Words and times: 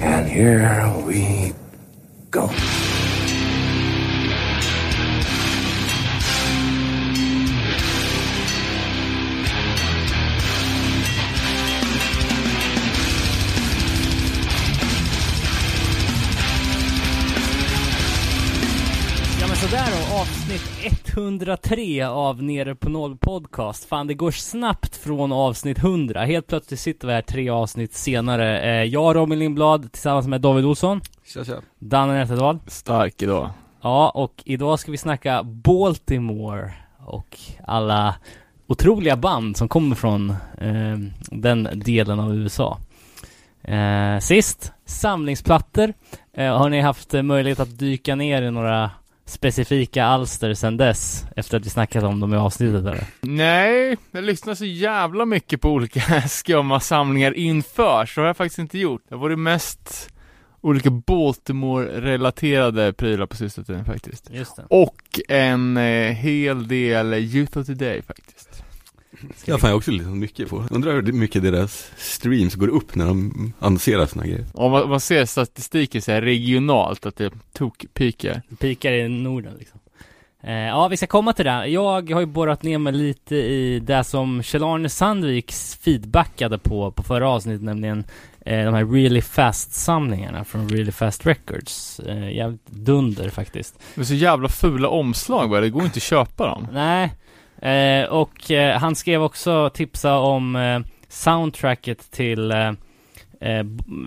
And 0.00 0.28
here 0.28 0.92
we 1.04 1.52
go. 2.30 2.48
Avsnitt 20.58 21.08
103 21.08 22.02
av 22.02 22.42
Nere 22.42 22.74
på 22.74 22.88
Noll 22.88 23.16
podcast. 23.16 23.84
Fan 23.84 24.06
det 24.06 24.14
går 24.14 24.30
snabbt 24.30 24.96
från 24.96 25.32
avsnitt 25.32 25.78
100. 25.78 26.24
Helt 26.24 26.46
plötsligt 26.46 26.80
sitter 26.80 27.08
vi 27.08 27.14
här 27.14 27.22
tre 27.22 27.50
avsnitt 27.50 27.94
senare. 27.94 28.60
Eh, 28.60 28.84
jag, 28.84 29.16
Robin 29.16 29.38
Lindblad, 29.38 29.92
tillsammans 29.92 30.26
med 30.26 30.40
David 30.40 30.64
Olsson, 30.64 31.00
Tja, 31.24 31.44
tja. 31.44 31.54
Danne 31.78 32.12
Nätterdal. 32.12 32.58
Stark 32.66 33.22
idag. 33.22 33.50
Ja, 33.82 34.10
och 34.14 34.42
idag 34.44 34.78
ska 34.78 34.90
vi 34.90 34.96
snacka 34.96 35.42
Baltimore 35.42 36.72
och 37.06 37.38
alla 37.66 38.14
otroliga 38.66 39.16
band 39.16 39.56
som 39.56 39.68
kommer 39.68 39.96
från 39.96 40.30
eh, 40.58 40.98
den 41.30 41.68
delen 41.74 42.20
av 42.20 42.34
USA. 42.36 42.78
Eh, 43.62 44.18
sist, 44.18 44.72
samlingsplattor. 44.84 45.92
Eh, 46.32 46.56
har 46.58 46.68
ni 46.68 46.80
haft 46.80 47.12
möjlighet 47.12 47.60
att 47.60 47.78
dyka 47.78 48.14
ner 48.14 48.42
i 48.42 48.50
några 48.50 48.90
specifika 49.28 50.04
alster 50.04 50.54
sedan 50.54 50.76
dess? 50.76 51.26
Efter 51.36 51.56
att 51.56 51.66
vi 51.66 51.70
snackat 51.70 52.04
om 52.04 52.20
dem 52.20 52.34
i 52.34 52.36
avsnittet 52.36 52.80
eller? 52.80 53.04
Nej, 53.20 53.96
jag 54.10 54.24
lyssnar 54.24 54.54
så 54.54 54.64
jävla 54.64 55.24
mycket 55.24 55.60
på 55.60 55.70
olika 55.70 56.22
skumma 56.28 56.80
samlingar 56.80 57.32
inför, 57.32 58.06
så 58.06 58.20
har 58.20 58.26
jag 58.26 58.36
faktiskt 58.36 58.58
inte 58.58 58.78
gjort. 58.78 59.02
Det 59.08 59.14
har 59.14 59.22
varit 59.22 59.38
mest 59.38 60.10
olika 60.60 60.90
Baltimore-relaterade 60.90 62.92
prylar 62.92 63.26
på 63.26 63.36
sista 63.36 63.62
tiden 63.62 63.84
faktiskt. 63.84 64.30
Just 64.30 64.56
det. 64.56 64.64
Och 64.68 65.20
en 65.28 65.76
eh, 65.76 66.12
hel 66.12 66.68
del 66.68 67.14
Youth 67.14 67.58
of 67.58 67.66
Today 67.66 68.02
faktiskt. 68.02 68.47
Ja, 69.44 69.58
fan 69.58 69.68
jag 69.68 69.74
har 69.74 69.78
också 69.78 69.90
lyssnat 69.90 70.16
mycket 70.16 70.48
på. 70.48 70.64
Undrar 70.70 70.92
hur 70.92 71.12
mycket 71.12 71.42
deras 71.42 71.90
streams 71.96 72.54
går 72.54 72.68
upp 72.68 72.94
när 72.94 73.06
de 73.06 73.52
annonserar 73.58 74.06
såna 74.06 74.26
grejer. 74.26 74.46
Om 74.54 74.72
man, 74.72 74.88
man 74.88 75.00
ser 75.00 75.24
statistiken 75.24 76.02
så 76.02 76.12
här 76.12 76.22
regionalt, 76.22 77.06
att 77.06 77.16
det 77.16 77.32
tokpikar. 77.52 78.42
Pikar 78.58 78.92
i 78.92 79.08
Norden 79.08 79.52
liksom. 79.58 79.80
Eh, 80.42 80.52
ja, 80.52 80.88
vi 80.88 80.96
ska 80.96 81.06
komma 81.06 81.32
till 81.32 81.44
det. 81.44 81.66
Jag 81.66 82.10
har 82.10 82.20
ju 82.20 82.26
borrat 82.26 82.62
ner 82.62 82.78
mig 82.78 82.92
lite 82.92 83.36
i 83.36 83.80
det 83.80 84.04
som 84.04 84.42
Kjell-Arne 84.42 84.88
Sandviks 84.88 85.78
feedbackade 85.82 86.58
på, 86.58 86.90
på 86.90 87.02
förra 87.02 87.28
avsnittet, 87.28 87.62
nämligen 87.62 88.04
eh, 88.46 88.64
de 88.64 88.74
här 88.74 88.84
Really 88.84 89.20
Fast-samlingarna 89.20 90.44
från 90.44 90.68
Really 90.68 90.92
Fast 90.92 91.26
Records. 91.26 92.00
Eh, 92.00 92.36
jävligt 92.36 92.66
dunder 92.66 93.28
faktiskt. 93.28 93.78
Det 93.94 94.00
är 94.00 94.04
så 94.04 94.14
jävla 94.14 94.48
fula 94.48 94.88
omslag 94.88 95.50
bara, 95.50 95.60
det 95.60 95.70
går 95.70 95.84
inte 95.84 95.96
att 95.96 96.02
köpa 96.02 96.46
dem. 96.46 96.68
Nej, 96.72 97.12
och 98.08 98.50
eh, 98.50 98.78
han 98.78 98.94
skrev 98.94 99.22
också 99.22 99.70
tipsa 99.70 100.18
om 100.18 100.56
eh, 100.56 100.80
soundtracket 101.08 102.10
till 102.10 102.50
eh, 102.50 102.68
eh, 103.40 103.64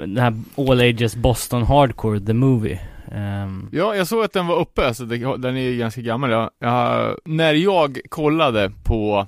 den 0.07 0.17
här 0.17 0.33
All 0.57 0.79
Ages 0.79 1.15
Boston 1.15 1.63
Hardcore, 1.63 2.19
The 2.19 2.33
Movie. 2.33 2.79
Ehm, 3.11 3.69
Ja, 3.71 3.95
jag 3.95 4.07
såg 4.07 4.23
att 4.23 4.33
den 4.33 4.47
var 4.47 4.55
uppe, 4.55 4.87
alltså 4.87 5.05
den 5.05 5.57
är 5.57 5.77
ganska 5.77 6.01
gammal. 6.01 6.31
Jag, 6.31 6.49
jag, 6.59 7.17
när 7.25 7.53
jag 7.53 7.99
kollade 8.09 8.71
på 8.83 9.27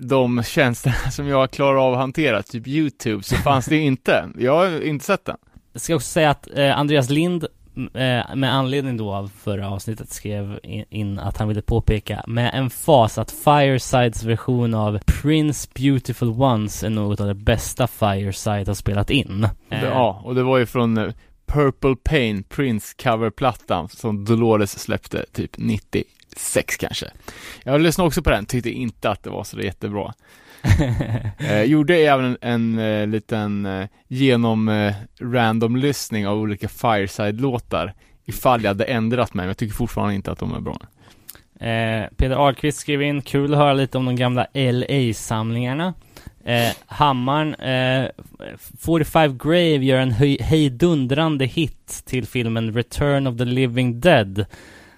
de 0.00 0.42
tjänster 0.42 0.90
som 1.10 1.26
jag 1.26 1.50
klarar 1.50 1.86
av 1.86 1.92
att 1.92 1.98
hantera, 1.98 2.42
typ 2.42 2.68
YouTube, 2.68 3.22
så 3.22 3.36
fanns 3.36 3.66
det 3.66 3.76
inte. 3.76 4.28
Jag 4.38 4.56
har 4.56 4.84
inte 4.84 5.04
sett 5.04 5.24
den. 5.24 5.36
Jag 5.72 5.82
ska 5.82 5.94
också 5.94 6.08
säga 6.08 6.30
att 6.30 6.48
eh, 6.54 6.78
Andreas 6.78 7.10
Lind 7.10 7.44
eh, 7.44 7.48
med 8.34 8.54
anledning 8.54 8.96
då 8.96 9.12
av 9.12 9.30
förra 9.38 9.70
avsnittet 9.70 10.10
skrev 10.10 10.60
in, 10.90 11.18
att 11.18 11.36
han 11.36 11.48
ville 11.48 11.62
påpeka 11.62 12.24
med 12.26 12.50
en 12.54 12.70
fas 12.70 13.18
att 13.18 13.30
Firesides 13.30 14.24
version 14.24 14.74
av 14.74 14.98
Prince 15.06 15.68
Beautiful 15.74 16.28
Ones 16.28 16.82
är 16.82 16.90
något 16.90 17.20
av 17.20 17.26
det 17.26 17.34
bästa 17.34 17.86
Fireside 17.86 18.68
har 18.68 18.74
spelat 18.74 19.10
in. 19.10 19.48
Eh, 19.70 19.84
ja, 19.84 20.22
och 20.24 20.34
det 20.34 20.42
var 20.42 20.58
ju 20.58 20.66
från 20.66 20.98
eh, 20.98 21.12
Purple 21.46 21.96
Pain, 21.96 22.42
Prince 22.42 22.94
coverplattan 23.02 23.88
som 23.88 24.24
Dolores 24.24 24.78
släppte 24.78 25.24
typ 25.32 25.58
96 25.58 26.76
kanske. 26.76 27.06
Jag 27.64 27.80
lyssnade 27.80 28.06
också 28.06 28.22
på 28.22 28.30
den, 28.30 28.46
tyckte 28.46 28.70
inte 28.70 29.10
att 29.10 29.22
det 29.22 29.30
var 29.30 29.44
så 29.44 29.60
jättebra. 29.60 30.14
Eh, 31.38 31.62
gjorde 31.62 31.96
även 31.96 32.36
en, 32.40 32.78
en 32.78 33.10
liten 33.10 33.66
eh, 33.66 33.86
genom 34.08 34.68
eh, 34.68 34.94
random 35.20 35.76
lyssning 35.76 36.26
av 36.26 36.38
olika 36.38 36.68
Fireside-låtar 36.68 37.94
ifall 38.24 38.62
jag 38.62 38.70
hade 38.70 38.84
ändrat 38.84 39.34
mig, 39.34 39.42
men 39.42 39.48
jag 39.48 39.56
tycker 39.56 39.74
fortfarande 39.74 40.14
inte 40.14 40.32
att 40.32 40.38
de 40.38 40.54
är 40.54 40.60
bra. 40.60 40.78
Eh, 41.60 42.08
Peter 42.16 42.36
Ahlqvist 42.36 42.78
skrev 42.78 43.02
in, 43.02 43.22
kul 43.22 43.52
att 43.52 43.58
höra 43.58 43.72
lite 43.72 43.98
om 43.98 44.06
de 44.06 44.16
gamla 44.16 44.46
LA-samlingarna. 44.54 45.94
Eh, 46.44 46.72
Hammaren, 46.86 47.54
eh, 47.54 48.10
45 48.78 49.38
Grave 49.38 49.84
gör 49.84 49.98
en 49.98 50.12
hejdundrande 50.40 51.44
hit 51.44 52.02
till 52.06 52.26
filmen 52.26 52.74
Return 52.74 53.26
of 53.26 53.38
the 53.38 53.44
Living 53.44 54.00
Dead 54.00 54.46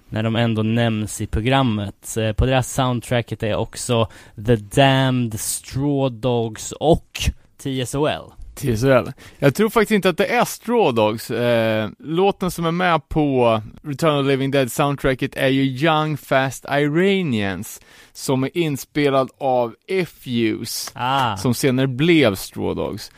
när 0.09 0.23
de 0.23 0.35
ändå 0.35 0.63
nämns 0.63 1.21
i 1.21 1.27
programmet. 1.27 2.17
Eh, 2.17 2.31
på 2.33 2.45
deras 2.45 2.73
soundtracket 2.73 3.43
är 3.43 3.55
också 3.55 4.07
The 4.45 4.55
Damned, 4.55 5.39
Straw 5.39 6.19
Dogs 6.19 6.71
och 6.71 7.19
TSOL. 7.57 8.33
TSL. 8.55 9.11
Jag 9.39 9.55
tror 9.55 9.69
faktiskt 9.69 9.91
inte 9.91 10.09
att 10.09 10.17
det 10.17 10.25
är 10.25 10.45
Straw 10.45 11.01
Dogs. 11.01 11.31
Eh, 11.31 11.89
låten 11.99 12.51
som 12.51 12.65
är 12.65 12.71
med 12.71 13.09
på 13.09 13.61
Return 13.83 14.19
of 14.19 14.25
the 14.25 14.31
Living 14.31 14.51
Dead 14.51 14.71
soundtracket 14.71 15.35
är 15.35 15.47
ju 15.47 15.63
Young 15.63 16.17
Fast 16.17 16.65
Iranians, 16.65 17.81
som 18.13 18.43
är 18.43 18.57
inspelad 18.57 19.29
av 19.37 19.75
F-Use, 19.87 20.91
Ah, 20.93 21.37
som 21.37 21.53
senare 21.53 21.87
blev 21.87 22.35
Straw 22.35 22.81
Dogs. 22.81 23.11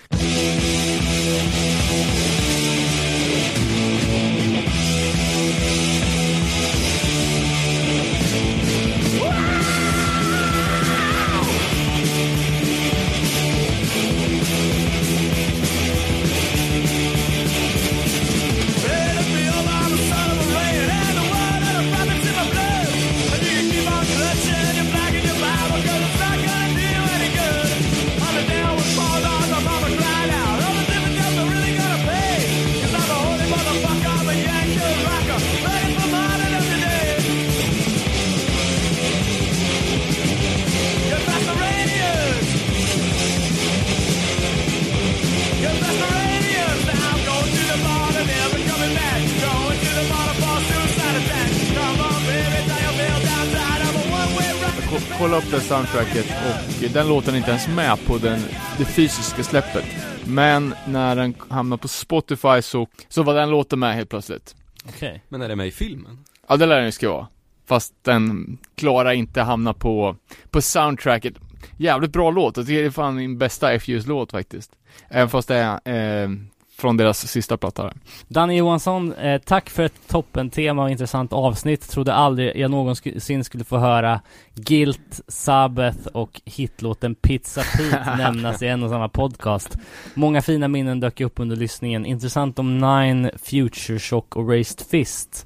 Det 55.52 55.59
soundtracket 55.59 56.25
och 56.25 56.90
den 56.94 57.08
låten 57.08 57.34
är 57.34 57.38
inte 57.38 57.50
ens 57.50 57.68
med 57.68 58.06
på 58.06 58.18
den, 58.18 58.40
det 58.78 58.85
fysiska 58.85 59.44
släppet. 59.44 59.85
Men 60.25 60.75
när 60.88 61.16
den 61.16 61.35
hamnade 61.50 61.81
på 61.81 61.88
Spotify 61.88 62.62
så, 62.62 62.88
så 63.08 63.24
var 63.24 63.34
den 63.34 63.49
låten 63.49 63.79
med 63.79 63.96
helt 63.96 64.09
plötsligt. 64.09 64.55
okej. 64.88 65.23
Men 65.29 65.41
är 65.41 65.49
det 65.49 65.55
med 65.55 65.67
i 65.67 65.72
filmen? 65.72 66.17
Ja, 66.47 66.58
det 66.58 66.66
lär 66.66 66.76
den 66.76 66.85
ju 66.85 66.91
ska 66.91 67.09
vara. 67.11 67.28
Fast 67.66 67.94
den 68.02 68.58
klarar 68.76 69.11
inte 69.11 69.41
hamna 69.41 69.73
på, 69.73 70.16
på 70.49 70.61
soundtracket. 70.61 71.34
Jävligt 71.78 72.11
bra 72.11 72.32
låt, 72.32 72.58
jag 72.58 72.66
tycker 72.66 72.82
det 72.82 72.88
är 72.88 72.91
fan 72.91 73.16
min 73.16 73.38
bästa 73.38 73.73
F-Use-låt 73.73 74.32
faktiskt. 74.32 74.72
Även 75.09 75.29
fast 75.29 75.47
det 75.47 75.55
är 75.85 76.23
eh, 76.23 76.29
från 76.78 76.97
deras 76.97 77.28
sista 77.28 77.58
platta. 77.58 77.94
Danny 78.28 78.58
Johansson, 78.58 79.14
eh, 79.14 79.41
tack 79.41 79.70
för 79.70 79.84
ett 79.84 80.08
toppen-tema 80.08 80.84
och 80.84 80.90
intressant 80.90 81.34
avsnitt. 81.34 81.90
Trodde 81.90 82.14
aldrig 82.14 82.58
jag 82.58 82.72
någonsin 82.72 83.44
skulle 83.44 83.64
få 83.64 83.78
höra 83.78 84.22
Guilt, 84.56 85.22
Sabbath 85.28 86.08
och 86.08 86.41
hitlåten 86.46 87.16
Pizza 87.16 87.62
Pete 87.62 88.16
nämnas 88.18 88.62
i 88.62 88.68
en 88.68 88.84
och 88.84 88.90
samma 88.90 89.09
podcast. 89.09 89.78
Många 90.14 90.41
fina 90.41 90.68
minnen 90.68 91.00
dök 91.00 91.22
upp 91.22 91.40
under 91.40 91.56
lyssningen. 91.56 92.06
Intressant 92.06 92.59
om 92.59 92.78
Nine, 92.78 93.32
Future 93.44 94.00
Shock 94.00 94.35
och 94.35 94.50
Raised 94.50 94.88
Fist. 94.88 95.46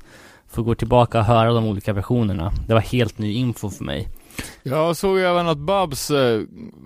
Får 0.50 0.64
gå 0.64 0.76
tillbaka 0.76 1.20
och 1.20 1.26
höra 1.26 1.54
de 1.54 1.66
olika 1.66 1.94
versionerna. 1.94 2.52
Det 2.68 2.74
var 2.74 2.82
helt 2.82 3.18
ny 3.18 3.34
info 3.34 3.70
för 3.70 3.84
mig. 3.84 4.10
Jag 4.64 4.98
såg 4.98 5.20
även 5.20 5.48
att 5.48 5.58
Babs 5.58 6.12
eh, 6.12 6.42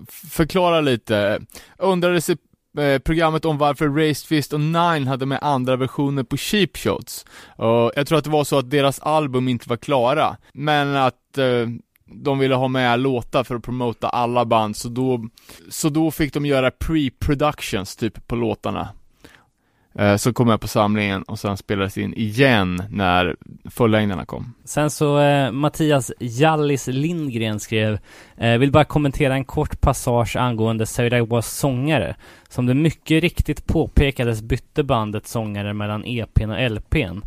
förklarar 0.08 0.82
lite, 0.82 1.40
undrade 1.78 2.20
sig 2.20 2.36
eh, 2.78 2.98
programmet 2.98 3.44
om 3.44 3.58
varför 3.58 3.88
Raised 3.88 4.28
Fist 4.28 4.52
och 4.52 4.60
Nine 4.60 5.06
hade 5.06 5.26
med 5.26 5.38
andra 5.42 5.76
versioner 5.76 6.22
på 6.22 6.36
Cheap 6.36 6.76
Shots. 6.76 7.24
Och 7.56 7.92
jag 7.96 8.06
tror 8.06 8.18
att 8.18 8.24
det 8.24 8.30
var 8.30 8.44
så 8.44 8.58
att 8.58 8.70
deras 8.70 9.00
album 9.00 9.48
inte 9.48 9.68
var 9.68 9.76
klara, 9.76 10.36
men 10.52 10.96
att 10.96 11.38
eh, 11.38 11.68
de 12.04 12.38
ville 12.38 12.54
ha 12.54 12.68
med 12.68 13.00
låtar 13.00 13.44
för 13.44 13.54
att 13.54 13.62
promota 13.62 14.08
alla 14.08 14.44
band, 14.44 14.76
så 14.76 14.88
då, 14.88 15.28
så 15.68 15.88
då 15.88 16.10
fick 16.10 16.32
de 16.32 16.46
göra 16.46 16.70
pre-productions 16.70 17.98
typ 17.98 18.26
på 18.26 18.36
låtarna. 18.36 18.88
Eh, 19.98 20.16
så 20.16 20.32
kom 20.32 20.48
jag 20.48 20.60
på 20.60 20.68
samlingen 20.68 21.22
och 21.22 21.38
sen 21.38 21.56
spelades 21.56 21.98
in 21.98 22.14
igen 22.14 22.82
när 22.90 23.36
fullängderna 23.70 24.24
kom. 24.24 24.54
Sen 24.64 24.90
så 24.90 25.20
eh, 25.20 25.52
Mattias 25.52 26.12
Jallis 26.20 26.86
Lindgren 26.86 27.60
skrev 27.60 27.98
eh, 28.36 28.58
Vill 28.58 28.72
bara 28.72 28.84
kommentera 28.84 29.34
en 29.34 29.44
kort 29.44 29.80
passage 29.80 30.36
angående 30.36 30.86
Södertäljes 30.86 31.58
sångare. 31.58 32.16
Som 32.48 32.66
det 32.66 32.74
mycket 32.74 33.22
riktigt 33.22 33.66
påpekades 33.66 34.42
bytte 34.42 34.84
bandet 34.84 35.26
sångare 35.26 35.72
mellan 35.72 36.04
EPn 36.04 36.50
och 36.50 36.70
LPn. 36.70 37.20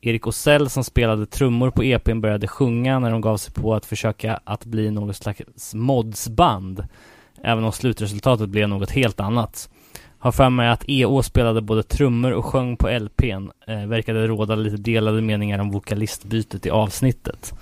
Erik 0.00 0.26
Osell 0.26 0.70
som 0.70 0.84
spelade 0.84 1.26
trummor 1.26 1.70
på 1.70 1.84
EPn 1.84 2.20
började 2.20 2.48
sjunga 2.48 2.98
när 2.98 3.10
de 3.10 3.20
gav 3.20 3.36
sig 3.36 3.54
på 3.54 3.74
att 3.74 3.86
försöka 3.86 4.40
att 4.44 4.64
bli 4.64 4.90
något 4.90 5.16
slags 5.16 5.74
modsband. 5.74 6.84
Även 7.44 7.64
om 7.64 7.72
slutresultatet 7.72 8.48
blev 8.48 8.68
något 8.68 8.90
helt 8.90 9.20
annat. 9.20 9.68
Har 10.22 10.32
för 10.32 10.50
mig 10.50 10.68
att 10.68 10.84
EO 10.88 11.22
spelade 11.22 11.62
både 11.62 11.82
trummor 11.82 12.32
och 12.32 12.44
sjöng 12.44 12.76
på 12.76 12.88
LPn. 12.88 13.50
Eh, 13.66 13.86
verkade 13.86 14.26
råda 14.26 14.54
lite 14.54 14.76
delade 14.76 15.22
meningar 15.22 15.58
om 15.58 15.70
vokalistbytet 15.70 16.66
i 16.66 16.70
avsnittet. 16.70 17.54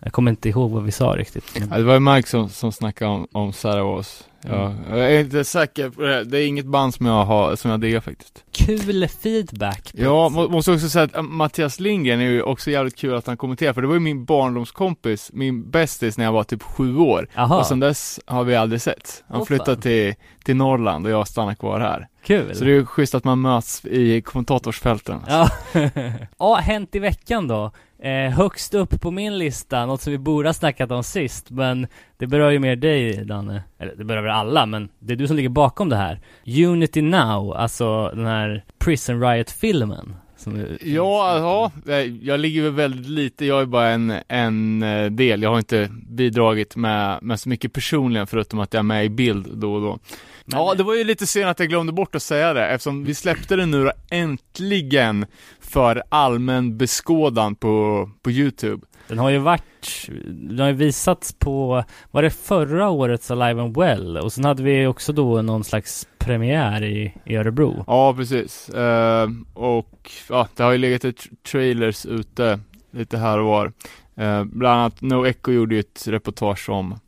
Jag 0.00 0.12
kommer 0.12 0.30
inte 0.30 0.48
ihåg 0.48 0.70
vad 0.70 0.82
vi 0.82 0.92
sa 0.92 1.16
riktigt. 1.16 1.44
Ja, 1.70 1.76
det 1.76 1.82
var 1.82 1.94
ju 1.94 2.00
Mike 2.00 2.28
som, 2.28 2.48
som 2.48 2.72
snackade 2.72 3.10
om, 3.10 3.26
om 3.32 3.52
Sarah 3.52 3.86
Oz. 3.86 4.24
Ja, 4.48 4.74
jag 4.90 5.14
är 5.14 5.20
inte 5.20 5.44
säker 5.44 5.90
på 5.90 6.02
det. 6.02 6.24
Det 6.24 6.38
är 6.38 6.46
inget 6.46 6.66
band 6.66 6.94
som 6.94 7.06
jag 7.06 7.24
har, 7.24 7.56
som 7.56 7.70
jag 7.70 7.80
diggar 7.80 8.00
faktiskt. 8.00 8.44
Kul 8.52 9.08
feedback. 9.08 9.90
Ja, 9.92 10.28
må, 10.28 10.48
måste 10.48 10.72
också 10.72 10.88
säga 10.88 11.04
att 11.04 11.16
äh, 11.16 11.22
Mattias 11.22 11.80
Lindgren 11.80 12.20
är 12.20 12.24
ju 12.24 12.42
också 12.42 12.70
jävligt 12.70 12.96
kul 12.96 13.14
att 13.14 13.26
han 13.26 13.36
kommenterar, 13.36 13.72
för 13.72 13.80
det 13.80 13.86
var 13.86 13.94
ju 13.94 14.00
min 14.00 14.24
barndomskompis, 14.24 15.30
min 15.32 15.70
bästis 15.70 16.18
när 16.18 16.24
jag 16.24 16.32
var 16.32 16.44
typ 16.44 16.62
sju 16.62 16.96
år. 16.96 17.28
Aha. 17.36 17.58
Och 17.58 17.66
sen 17.66 17.80
dess 17.80 18.20
har 18.26 18.44
vi 18.44 18.56
aldrig 18.56 18.80
sett. 18.80 19.24
Han 19.28 19.46
flyttade 19.46 19.82
till, 19.82 20.14
till 20.44 20.56
Norrland 20.56 21.06
och 21.06 21.12
jag 21.12 21.28
stannar 21.28 21.54
kvar 21.54 21.80
här. 21.80 22.08
Kul. 22.26 22.54
Så 22.54 22.64
det 22.64 22.70
är 22.70 22.74
ju 22.74 22.86
schysst 22.86 23.14
att 23.14 23.24
man 23.24 23.40
möts 23.40 23.84
i 23.84 24.22
kommentatorsfälten. 24.22 25.20
Ja. 25.28 25.48
ja, 26.38 26.54
hänt 26.54 26.94
i 26.94 26.98
veckan 26.98 27.48
då. 27.48 27.72
Eh, 28.02 28.30
högst 28.30 28.74
upp 28.74 29.00
på 29.00 29.10
min 29.10 29.38
lista, 29.38 29.86
något 29.86 30.02
som 30.02 30.10
vi 30.10 30.18
borde 30.18 30.48
ha 30.48 30.54
snackat 30.54 30.90
om 30.90 31.02
sist, 31.04 31.50
men 31.50 31.86
det 32.18 32.26
berör 32.26 32.50
ju 32.50 32.58
mer 32.58 32.76
dig 32.76 33.24
Danne. 33.24 33.62
Eller 33.78 33.94
det 33.96 34.04
berör 34.04 34.22
väl 34.22 34.30
alla, 34.32 34.66
men 34.66 34.88
det 34.98 35.12
är 35.12 35.16
du 35.16 35.26
som 35.26 35.36
ligger 35.36 35.48
bakom 35.48 35.88
det 35.88 35.96
här. 35.96 36.20
Unity 36.66 37.02
Now, 37.02 37.52
alltså 37.52 38.08
den 38.14 38.26
här 38.26 38.64
Prison 38.78 39.20
Riot-filmen. 39.20 40.16
Som 40.36 40.66
Ja, 40.80 41.70
ja, 41.84 42.00
jag 42.22 42.40
ligger 42.40 42.62
väl 42.62 42.72
väldigt 42.72 43.06
lite, 43.06 43.46
jag 43.46 43.60
är 43.62 43.66
bara 43.66 43.88
en, 43.88 44.14
en 44.28 44.82
eh, 44.82 45.10
del, 45.10 45.42
jag 45.42 45.50
har 45.50 45.58
inte 45.58 45.90
bidragit 46.08 46.76
med, 46.76 47.18
med 47.22 47.40
så 47.40 47.48
mycket 47.48 47.72
personligen 47.72 48.26
förutom 48.26 48.60
att 48.60 48.72
jag 48.72 48.78
är 48.78 48.82
med 48.84 49.04
i 49.04 49.08
bild 49.08 49.48
då 49.54 49.74
och 49.74 49.80
då. 49.80 49.98
Men- 50.44 50.60
ja, 50.60 50.74
det 50.76 50.82
var 50.82 50.94
ju 50.94 51.04
lite 51.04 51.26
synd 51.26 51.48
att 51.48 51.58
jag 51.58 51.68
glömde 51.68 51.92
bort 51.92 52.14
att 52.14 52.22
säga 52.22 52.52
det 52.52 52.66
eftersom 52.66 53.04
vi 53.04 53.14
släppte 53.14 53.56
den 53.56 53.70
nu 53.70 53.84
då 53.84 53.92
äntligen 54.10 55.26
för 55.60 56.02
allmän 56.08 56.78
beskådan 56.78 57.54
på, 57.54 58.10
på 58.22 58.30
Youtube. 58.30 58.86
Den 59.08 59.18
har 59.18 59.30
ju 59.30 59.38
varit, 59.38 60.08
den 60.24 60.58
har 60.58 60.66
ju 60.66 60.72
visats 60.72 61.32
på, 61.32 61.84
var 62.10 62.22
det 62.22 62.30
förra 62.30 62.88
årets 62.88 63.30
Alive 63.30 63.62
and 63.62 63.76
Well? 63.76 64.16
Och 64.16 64.32
sen 64.32 64.44
hade 64.44 64.62
vi 64.62 64.86
också 64.86 65.12
då 65.12 65.42
någon 65.42 65.64
slags 65.64 66.08
premiär 66.18 66.84
i, 66.84 67.14
i 67.24 67.36
Örebro. 67.36 67.84
Ja, 67.86 68.14
precis. 68.14 68.68
Eh, 68.68 69.28
och 69.54 70.10
ja, 70.28 70.48
det 70.56 70.62
har 70.62 70.72
ju 70.72 70.78
legat 70.78 71.04
ett 71.04 71.26
trailers 71.50 72.06
ute 72.06 72.60
lite 72.90 73.18
här 73.18 73.38
och 73.38 73.46
var. 73.46 73.72
Eh, 74.16 74.44
bland 74.44 74.80
annat 74.80 75.02
No 75.02 75.26
Echo 75.26 75.52
gjorde 75.52 75.74
ju 75.74 75.80
ett 75.80 76.08
reportage 76.08 76.68
om 76.68 76.98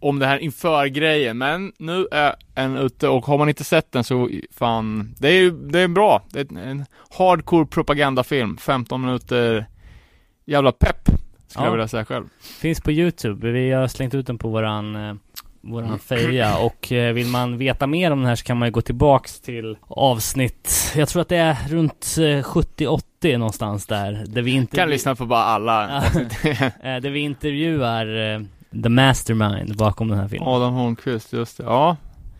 om 0.00 0.18
det 0.18 0.26
här 0.26 0.38
inför 0.38 0.86
grejen, 0.86 1.38
men 1.38 1.72
nu 1.78 2.08
är 2.10 2.34
en 2.54 2.76
ute 2.76 3.08
och 3.08 3.26
har 3.26 3.38
man 3.38 3.48
inte 3.48 3.64
sett 3.64 3.92
den 3.92 4.04
så 4.04 4.30
fan, 4.50 5.14
det 5.18 5.28
är 5.28 5.32
ju, 5.32 5.50
det 5.50 5.80
är 5.80 5.88
bra. 5.88 6.22
Det 6.30 6.40
är 6.40 6.56
en 6.58 6.84
hardcore 7.18 7.66
propagandafilm, 7.66 8.56
15 8.56 9.00
minuter 9.00 9.66
jävla 10.44 10.72
pepp, 10.72 11.08
skulle 11.48 11.62
Ja. 11.64 11.66
jag 11.66 11.72
vilja 11.72 11.88
säga 11.88 12.04
själv. 12.04 12.24
Finns 12.60 12.80
på 12.80 12.92
Youtube, 12.92 13.50
vi 13.50 13.70
har 13.72 13.88
slängt 13.88 14.14
ut 14.14 14.26
den 14.26 14.38
på 14.38 14.48
våran 14.48 14.96
eh, 15.08 15.14
Våran 15.60 15.98
feja 15.98 16.58
och 16.60 16.92
eh, 16.92 17.12
vill 17.12 17.26
man 17.26 17.58
veta 17.58 17.86
mer 17.86 18.10
om 18.10 18.18
den 18.18 18.28
här 18.28 18.36
så 18.36 18.44
kan 18.44 18.56
man 18.58 18.68
ju 18.68 18.72
gå 18.72 18.80
tillbaks 18.80 19.40
till 19.40 19.76
avsnitt 19.88 20.92
Jag 20.96 21.08
tror 21.08 21.22
att 21.22 21.28
det 21.28 21.36
är 21.36 21.56
runt 21.68 22.14
eh, 22.18 22.22
70-80 22.22 23.38
någonstans 23.38 23.86
där 23.86 24.24
Där 24.26 24.42
vi 24.42 24.50
inte 24.50 24.76
Kan 24.76 24.90
lyssna 24.90 25.14
på 25.14 25.26
bara 25.26 25.42
alla. 25.44 25.96
eh, 26.44 26.96
Där 27.00 27.10
vi 27.10 27.20
intervjuar 27.20 28.34
eh, 28.34 28.40
The 28.82 28.88
Mastermind 28.88 29.76
bakom 29.76 30.08
den 30.08 30.18
här 30.18 30.28
filmen 30.28 30.48
Adam 30.48 30.74
Holmqvist, 30.74 31.32
just 31.32 31.56
det. 31.58 31.64
Ja, 31.64 31.96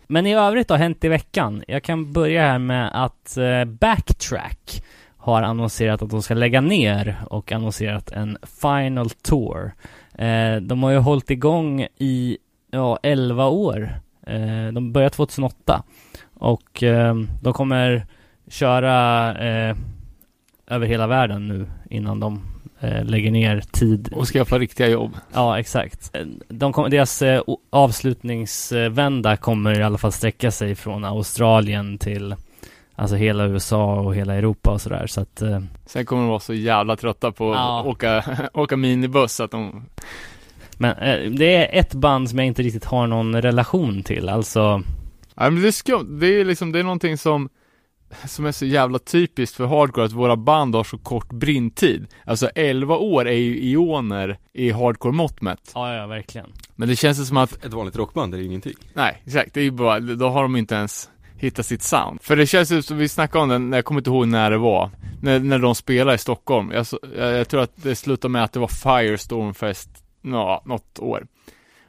Men 0.07 0.27
i 0.27 0.35
övrigt 0.35 0.71
har 0.71 0.77
hänt 0.79 1.05
i 1.05 1.09
veckan. 1.09 1.63
Jag 1.69 1.83
kan 1.83 2.13
börja 2.13 2.43
här 2.43 2.59
med 2.59 3.05
att 3.05 3.37
eh, 3.37 3.65
Backtrack 3.65 4.83
har 5.27 5.43
annonserat 5.43 6.03
att 6.03 6.11
de 6.11 6.23
ska 6.23 6.35
lägga 6.35 6.61
ner 6.61 7.17
och 7.31 7.53
annonserat 7.53 8.11
en 8.13 8.39
Final 8.63 9.11
Tour. 9.11 9.73
Eh, 10.19 10.57
de 10.57 10.83
har 10.83 10.91
ju 10.91 10.99
hållit 10.99 11.31
igång 11.31 11.87
i, 11.99 12.39
ja, 12.71 12.99
11 13.03 13.47
år. 13.47 14.01
Eh, 14.27 14.73
de 14.73 14.93
började 14.93 15.15
2008 15.15 15.83
och 16.35 16.83
eh, 16.83 17.15
de 17.43 17.53
kommer 17.53 18.07
köra 18.49 19.29
eh, 19.49 19.77
över 20.67 20.87
hela 20.87 21.07
världen 21.07 21.49
nu 21.49 21.67
innan 21.91 22.21
de 22.21 22.41
eh, 22.81 23.05
lägger 23.05 23.31
ner 23.31 23.61
tid 23.61 24.09
och 24.13 24.27
skaffa 24.27 24.59
riktiga 24.59 24.89
jobb. 24.89 25.17
Ja, 25.35 25.59
exakt. 25.59 26.17
De 26.49 26.73
kom, 26.73 26.91
deras 26.91 27.23
eh, 27.23 27.43
avslutningsvända 27.71 29.37
kommer 29.37 29.81
i 29.81 29.83
alla 29.83 29.99
fall 29.99 30.13
sträcka 30.13 30.51
sig 30.51 30.75
från 30.75 31.05
Australien 31.05 31.99
till 31.99 32.35
Alltså 32.99 33.17
hela 33.17 33.47
USA 33.47 33.95
och 34.01 34.15
hela 34.15 34.35
Europa 34.35 34.71
och 34.71 34.81
sådär 34.81 35.07
så 35.07 35.21
att 35.21 35.43
eh, 35.43 35.61
Sen 35.87 36.07
kommer 36.07 36.23
de 36.23 36.29
vara 36.29 36.41
så 36.41 36.55
jävla 36.55 36.97
trötta 36.97 37.33
på 37.33 37.45
Ja. 37.55 37.81
att 37.81 37.87
åka, 37.87 38.25
åka 38.55 38.77
minibuss 38.77 39.41
att 39.41 39.51
de 39.51 39.85
Men 40.79 40.97
eh, 40.97 41.31
det 41.31 41.57
är 41.57 41.81
ett 41.81 41.95
band 41.95 42.31
som 42.31 42.39
jag 42.39 42.47
inte 42.47 42.63
riktigt 42.63 42.85
har 42.85 43.07
någon 43.07 43.43
relation 43.43 44.03
till 44.03 44.29
Alltså 44.29 44.83
Nej 45.35 45.51
men 45.51 45.63
det 45.63 45.69
är 45.69 45.73
skumt, 45.73 46.19
det 46.21 46.27
är 46.27 46.45
liksom, 46.45 46.73
det 46.73 46.79
är 46.79 46.83
någonting 46.83 47.19
som 47.19 47.49
som 48.27 48.47
är 48.47 48.53
så 48.53 48.67
jävla 48.67 48.99
typiskt 48.99 49.57
för 49.57 49.67
hardcore 49.67 50.05
att 50.07 50.13
våra 50.13 50.37
band 50.37 50.75
har 50.75 50.85
så 50.85 50.99
kort 50.99 51.33
brintid. 51.33 52.07
Alltså 52.25 52.49
11 52.55 52.97
år 52.97 53.29
är 53.29 53.33
ju 53.37 53.59
ioner 53.59 54.39
i 54.53 54.71
hardcore 54.71 55.13
mått 55.15 55.41
mätt. 55.41 55.71
Ja, 55.75 55.95
ja, 55.95 56.07
verkligen 56.07 56.47
Men 56.75 56.89
det 56.89 56.97
känns 56.97 57.29
som 57.29 57.37
att, 57.37 57.65
Ett 57.65 57.73
vanligt 57.73 57.97
rockband 57.97 58.35
är 58.35 58.39
ingenting. 58.39 58.73
nej 58.95 59.23
exakt, 59.25 59.55
det 59.55 59.61
är 59.61 59.65
ju 59.65 59.71
bara, 59.71 60.01
då 60.01 60.29
har 60.29 60.43
de 60.43 60.57
inte 60.57 60.75
ens 60.75 61.11
hittat 61.39 61.67
sitt 61.67 61.83
sound. 61.83 62.23
För 62.23 62.37
det 62.37 62.47
känns 62.47 62.87
som, 62.87 62.99
vi 62.99 63.09
snackade 63.09 63.43
om 63.43 63.49
den, 63.49 63.73
jag 63.73 63.85
kommer 63.85 64.01
inte 64.01 64.11
ihåg 64.11 64.29
när 64.29 64.51
det 64.51 64.59
var, 64.59 64.91
när, 65.23 65.39
när 65.41 65.59
de 65.59 65.75
spelade 65.75 66.15
i 66.15 66.19
Stockholm. 66.19 66.73
Jag, 66.73 66.87
jag, 67.17 67.33
jag 67.33 67.49
tror 67.49 67.61
att 67.61 67.83
det 67.83 67.97
slutade 67.97 68.33
med 68.33 68.45
att 68.45 68.53
det 68.53 68.61
var 68.61 68.69
Firestormfest, 68.69 69.91
ja, 70.23 70.63
något 70.67 70.99
år. 70.99 71.27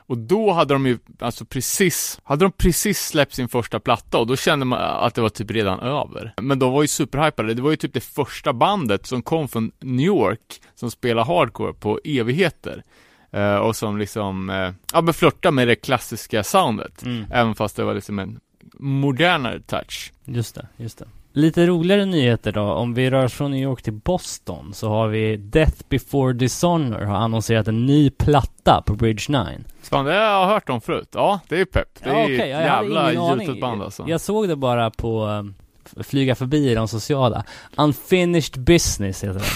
Och 0.08 0.18
då 0.18 0.52
hade 0.52 0.74
de 0.74 0.88
ju, 0.88 0.98
alltså 1.20 1.46
precis, 1.46 2.20
hade 2.24 2.46
de 2.46 2.52
precis 2.52 3.08
släppt 3.08 3.34
sin 3.34 3.48
första 3.48 3.80
platta 3.80 4.18
och 4.18 4.28
då 4.28 4.36
kände 4.36 4.66
man 4.66 4.80
att 4.80 5.16
det 5.16 5.22
var 5.22 5.30
typ 5.30 5.52
redan 5.52 5.80
över. 5.80 6.34
Men 6.42 6.60
de 6.60 6.72
var 6.72 6.82
ju 6.82 6.88
superhypade, 6.88 7.54
det 7.54 7.62
var 7.62 7.72
ju 7.72 7.76
typ 7.76 7.94
det 7.94 8.04
första 8.04 8.54
bandet 8.54 9.06
som 9.06 9.22
kom 9.22 9.48
från 9.48 9.72
New 9.80 10.06
York 10.06 10.62
som 10.76 10.92
spelar 10.92 11.26
hardcore 11.26 11.74
på 11.74 12.00
evigheter. 12.04 12.84
Eh, 13.32 13.56
och 13.56 13.76
som 13.76 13.98
liksom, 13.98 14.50
eh, 14.50 14.72
ja 14.94 15.02
men 15.02 15.14
flörtar 15.14 15.52
med 15.52 15.68
det 15.68 15.76
klassiska 15.76 16.44
soundet. 16.44 17.04
mm. 17.04 17.26
Även 17.32 17.56
fast 17.56 17.76
det 17.76 17.84
var 17.84 17.94
liksom 17.94 18.20
en 18.20 18.40
modernare 18.80 19.60
touch. 19.60 20.12
Just 20.26 20.56
det, 20.56 20.68
just 20.78 20.98
det 20.98 21.06
Lite 21.34 21.66
roligare 21.68 22.06
nyheter 22.06 22.52
då, 22.52 22.62
om 22.62 22.94
vi 22.94 23.10
rör 23.10 23.26
oss 23.26 23.34
från 23.34 23.52
New 23.52 23.60
York 23.62 23.82
till 23.82 23.94
Boston 23.94 24.74
så 24.74 24.90
har 24.90 25.08
vi 25.08 25.38
Death 25.38 25.82
Before 25.90 26.34
Dishonor 26.34 27.00
har 27.02 27.16
annonserat 27.16 27.68
en 27.68 27.86
ny 27.86 28.10
platta 28.10 28.84
på 28.86 28.94
Bridge 28.96 29.24
9 29.30 29.46
Fan, 29.82 30.06
det 30.06 30.12
har 30.14 30.20
jag 30.20 30.48
hört 30.48 30.70
om 30.70 30.82
förut. 30.82 31.10
Ja, 31.14 31.40
det 31.50 31.60
är 31.62 31.66
pepp. 31.66 31.88
Det 32.04 32.10
är 32.10 32.14
Ja, 32.14 32.20
ju 32.30 32.36
okej, 32.36 32.52
ett 32.52 32.60
jävla 32.60 33.12
ingen 33.12 33.24
aning. 33.24 33.48
gjutet 33.48 33.62
band 33.62 33.82
alltså. 33.84 34.06
Jag 34.08 34.22
såg 34.22 34.48
det 34.48 34.56
bara 34.56 34.92
på 34.92 35.26
um, 35.26 35.56
flyga 36.04 36.36
förbi 36.36 36.72
i 36.72 36.76
de 36.76 36.88
sociala. 36.88 37.44
Unfinished 37.78 38.60
Business 38.64 39.24
heter 39.24 39.34
den. 39.40 39.44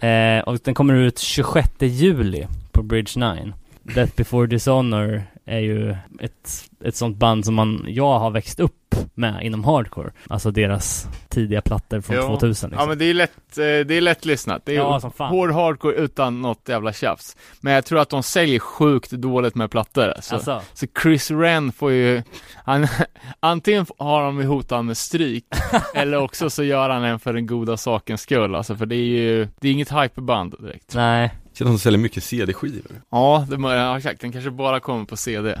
Eh, 0.00 0.40
och 0.42 0.58
den 0.64 0.74
kommer 0.74 0.94
ut 0.94 1.18
26 1.18 1.70
juli 1.80 2.46
på 2.72 2.82
Bridge 2.82 3.20
9. 3.34 3.52
Death 3.82 4.12
before 4.16 4.46
Dishonor 4.46 5.22
är 5.44 5.58
ju 5.58 5.96
ett, 6.20 6.64
ett 6.88 6.96
sånt 6.96 7.16
band 7.16 7.44
som 7.44 7.54
man, 7.54 7.84
jag 7.88 8.18
har 8.18 8.30
växt 8.30 8.60
upp 8.60 8.94
med 9.14 9.42
inom 9.42 9.64
hardcore. 9.64 10.10
Alltså 10.28 10.50
deras 10.50 11.08
tidiga 11.28 11.60
plattor 11.62 12.00
från 12.00 12.16
Jo. 12.16 12.22
2000 12.22 12.70
liksom. 12.70 12.70
Ja 12.82 12.88
men 12.88 12.98
det 12.98 13.04
är 13.04 13.14
lätt, 13.14 13.58
eh, 13.58 13.62
det 13.64 13.90
är 13.94 14.00
lätt 14.00 14.24
lyssnat. 14.24 14.62
Det 14.64 14.72
är 14.72 14.76
Ja, 14.76 15.00
som 15.00 15.12
fan. 15.12 15.30
hård 15.30 15.50
hardcore 15.50 15.94
utan 15.94 16.42
något 16.42 16.68
jävla 16.68 16.92
tjafs. 16.92 17.36
Men 17.60 17.72
jag 17.72 17.84
tror 17.84 17.98
att 17.98 18.08
de 18.10 18.22
säljer 18.22 18.58
sjukt 18.58 19.10
dåligt 19.10 19.54
med 19.54 19.70
plattor. 19.70 20.12
Så, 20.20 20.34
Alltså, 20.34 20.62
så 20.74 20.86
Chris 21.02 21.30
Wren 21.30 21.72
får 21.72 21.92
ju, 21.92 22.22
han, 22.64 22.86
antingen 23.40 23.86
har 23.98 24.22
de 24.24 24.44
hotat 24.44 24.84
med 24.84 24.96
stryk, 24.96 25.44
eller 25.94 26.18
också 26.18 26.50
så 26.50 26.62
gör 26.64 26.90
han 26.90 27.04
en 27.04 27.18
för 27.18 27.32
den 27.32 27.46
goda 27.46 27.76
sakens 27.76 28.20
skull. 28.20 28.54
Alltså 28.54 28.76
för 28.76 28.86
det 28.86 28.96
är 28.96 29.06
ju, 29.06 29.48
det 29.60 29.68
är 29.68 29.72
inget 29.72 29.92
hyperband 29.92 30.54
direkt. 30.58 30.94
nej. 30.94 31.34
Känns 31.46 31.66
som 31.68 31.76
de 31.76 31.78
säljer 31.78 31.98
mycket 31.98 32.24
CD-skivor. 32.24 32.90
Ja, 33.10 33.46
det 33.50 33.56
ha 33.56 34.00
sagt. 34.00 34.20
Den 34.20 34.32
kanske 34.32 34.50
bara 34.50 34.80
kommer 34.80 35.04
på 35.04 35.16
CD. 35.16 35.60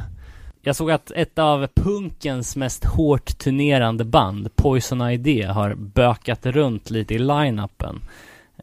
Jag 0.66 0.76
såg 0.76 0.90
att 0.90 1.10
ett 1.10 1.38
av 1.38 1.66
punkens 1.74 2.56
mest 2.56 2.84
hårt 2.84 3.38
turnerande 3.38 4.04
band, 4.04 4.56
Poison 4.56 5.10
Idea, 5.10 5.52
har 5.52 5.74
bökat 5.74 6.46
runt 6.46 6.90
lite 6.90 7.14
i 7.14 7.18
line-upen. 7.18 8.00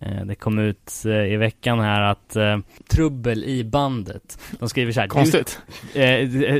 Eh, 0.02 0.26
Det 0.26 0.36
kom 0.36 0.60
ut 0.60 0.92
eh, 1.06 1.12
i 1.34 1.38
veckan 1.38 1.80
här 1.80 2.02
att 2.02 2.36
eh, 2.36 2.58
trubbel 2.90 3.44
i 3.44 3.64
bandet. 3.64 4.40
De 4.60 4.70
skriver 4.70 4.92
så 4.92 5.00
här. 5.00 5.08
Konstigt. 5.08 5.60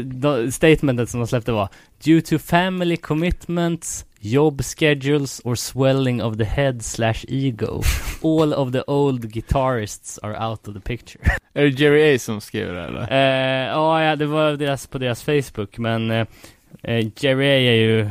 De- 0.04 0.52
statementet 0.52 1.10
som 1.10 1.20
de 1.20 1.28
släppte 1.28 1.52
var 1.52 1.70
Due 2.04 2.22
to 2.22 2.38
family 2.38 2.98
commitments, 2.98 4.06
job 4.24 4.64
schedules 4.64 5.42
or 5.44 5.56
swelling 5.56 6.22
of 6.22 6.38
the 6.38 6.46
head 6.46 6.82
slash 6.82 7.26
ego, 7.28 7.82
all 8.22 8.54
of 8.54 8.72
the 8.72 8.84
old 8.88 9.32
guitarists 9.32 10.20
are 10.24 10.36
out 10.36 10.68
of 10.68 10.74
the 10.74 10.80
picture. 10.80 11.22
Är 11.54 11.64
det 11.64 11.80
Jerry 11.80 12.16
A 12.16 12.20
som 12.20 12.42
skriver 12.42 12.74
det 12.74 12.84
eller? 12.84 13.12
Eh, 13.12 13.68
ja, 13.68 14.16
det 14.16 14.26
var 14.26 14.52
deras, 14.52 14.88
på 14.88 14.98
deras 14.98 15.24
Facebook, 15.24 15.78
men 15.78 16.12
eh, 16.12 16.28
eh, 16.84 17.08
Jerry 17.16 17.46
A 17.46 17.72
är 17.72 17.74
ju 17.74 18.10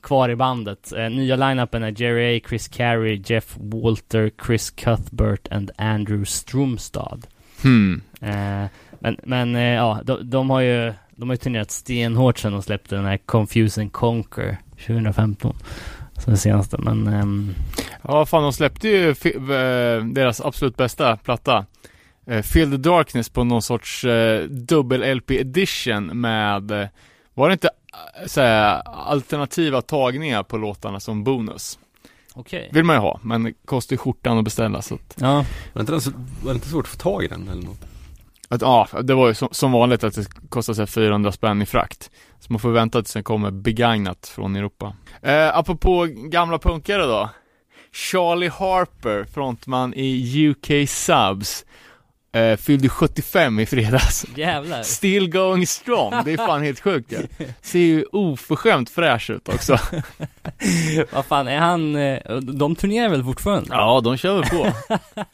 kvar 0.00 0.28
i 0.28 0.36
bandet. 0.36 0.92
Eh, 0.92 1.10
nya 1.10 1.36
line-upen 1.36 1.82
är 1.82 2.02
Jerry 2.02 2.36
A, 2.36 2.40
Chris 2.48 2.68
Carey, 2.68 3.22
Jeff 3.26 3.56
Walter, 3.60 4.30
Chris 4.46 4.70
Cuthbert 4.70 5.48
and 5.50 5.70
Andrew 5.76 6.24
Stromstad. 6.24 7.18
Hmm. 7.62 8.02
Eh, 8.20 8.66
men 9.00 9.16
men 9.22 9.56
eh, 9.56 9.62
ja, 9.62 10.00
de, 10.04 10.30
de 10.30 10.50
har 10.50 10.60
ju 10.60 10.92
de 11.16 11.28
har 11.28 11.34
ju 11.34 11.38
turnerat 11.38 11.70
stenhårt 11.70 12.38
sen 12.38 12.52
de 12.52 12.62
släppte 12.62 12.96
den 12.96 13.04
här 13.04 13.16
Confuse 13.16 13.80
and 13.80 13.92
Conquer 13.92 14.58
2015. 14.86 15.56
Som 16.14 16.30
den 16.30 16.36
senaste, 16.38 16.78
men 16.78 17.06
ehm, 17.06 17.54
Ja, 18.02 18.26
fan 18.26 18.42
de 18.42 18.52
släppte 18.52 18.88
ju 18.88 19.10
eh, 19.10 20.04
deras 20.04 20.40
absolut 20.40 20.76
bästa 20.76 21.16
platta. 21.16 21.66
Eh, 22.26 22.42
Feel 22.42 22.70
the 22.70 22.76
Darkness 22.76 23.28
på 23.28 23.44
någon 23.44 23.62
sorts 23.62 24.04
eh, 24.04 24.48
dubbel-LP 24.48 25.30
edition 25.40 26.06
med, 26.20 26.70
eh, 26.70 26.88
var 27.34 27.48
det 27.48 27.52
inte 27.52 27.70
såhär, 28.26 28.82
alternativa 28.84 29.82
tagningar 29.82 30.42
på 30.42 30.56
låtarna 30.56 31.00
som 31.00 31.24
bonus? 31.24 31.78
okej. 32.34 32.70
Vill 32.72 32.84
man 32.84 32.96
ju 32.96 33.00
ha, 33.00 33.20
men 33.22 33.54
kostar 33.64 33.94
ju 33.94 33.98
skjortan 33.98 34.38
att 34.38 34.44
beställa 34.44 34.82
så 34.82 34.94
att, 34.94 35.16
Ja, 35.20 35.44
Var 35.72 35.82
det, 35.82 35.94
inte, 35.94 36.10
var 36.42 36.52
det 36.52 36.54
inte 36.54 36.68
svårt 36.68 36.84
att 36.84 36.90
få 36.90 36.96
tag 36.96 37.24
i 37.24 37.28
den 37.28 37.48
eller 37.48 37.62
något? 37.62 37.80
Att 38.48 38.62
ja, 38.62 38.88
det 39.02 39.14
var 39.14 39.28
ju 39.28 39.34
som, 39.34 39.48
som 39.52 39.72
vanligt 39.72 40.04
att 40.04 40.14
det 40.14 40.26
kostar 40.48 40.74
sig 40.74 40.86
400 40.86 41.32
spänn 41.32 41.62
i 41.62 41.66
frakt. 41.66 42.10
Så 42.40 42.52
man 42.52 42.60
får 42.60 42.70
vänta 42.70 43.02
tills 43.02 43.12
den 43.14 43.22
kommer 43.24 43.50
begagnat 43.50 44.32
från 44.34 44.56
Europa. 44.56 44.96
Eh, 45.22 45.56
apropå 45.58 46.06
gamla 46.10 46.58
punkare 46.58 47.02
då. 47.06 47.30
Charlie 47.92 48.48
Harper, 48.48 49.24
frontman 49.24 49.94
i 49.94 50.46
UK 50.48 50.88
Subs, 50.88 51.64
eh, 52.32 52.56
fyllde 52.56 52.88
75 52.88 53.60
i 53.60 53.66
fredags. 53.66 54.26
jävlar. 54.36 54.82
Still 54.82 55.30
going 55.30 55.66
strong, 55.66 56.14
det 56.24 56.32
är 56.32 56.36
fan 56.36 56.62
helt 56.62 56.80
sjukt 56.80 57.12
ja. 57.12 57.46
Ser 57.62 57.78
ju 57.78 58.04
oförskämt 58.12 58.90
fräsch 58.90 59.30
ut 59.30 59.48
också. 59.48 59.78
Vad 61.12 61.24
fan, 61.26 61.48
är 61.48 61.58
han, 61.58 61.96
eh, 61.96 62.36
de 62.36 62.76
turnerar 62.76 63.08
väl 63.08 63.24
fortfarande? 63.24 63.68
Ja, 63.70 64.00
de 64.04 64.16
kör 64.16 64.34
väl 64.34 64.50
på. 64.50 64.72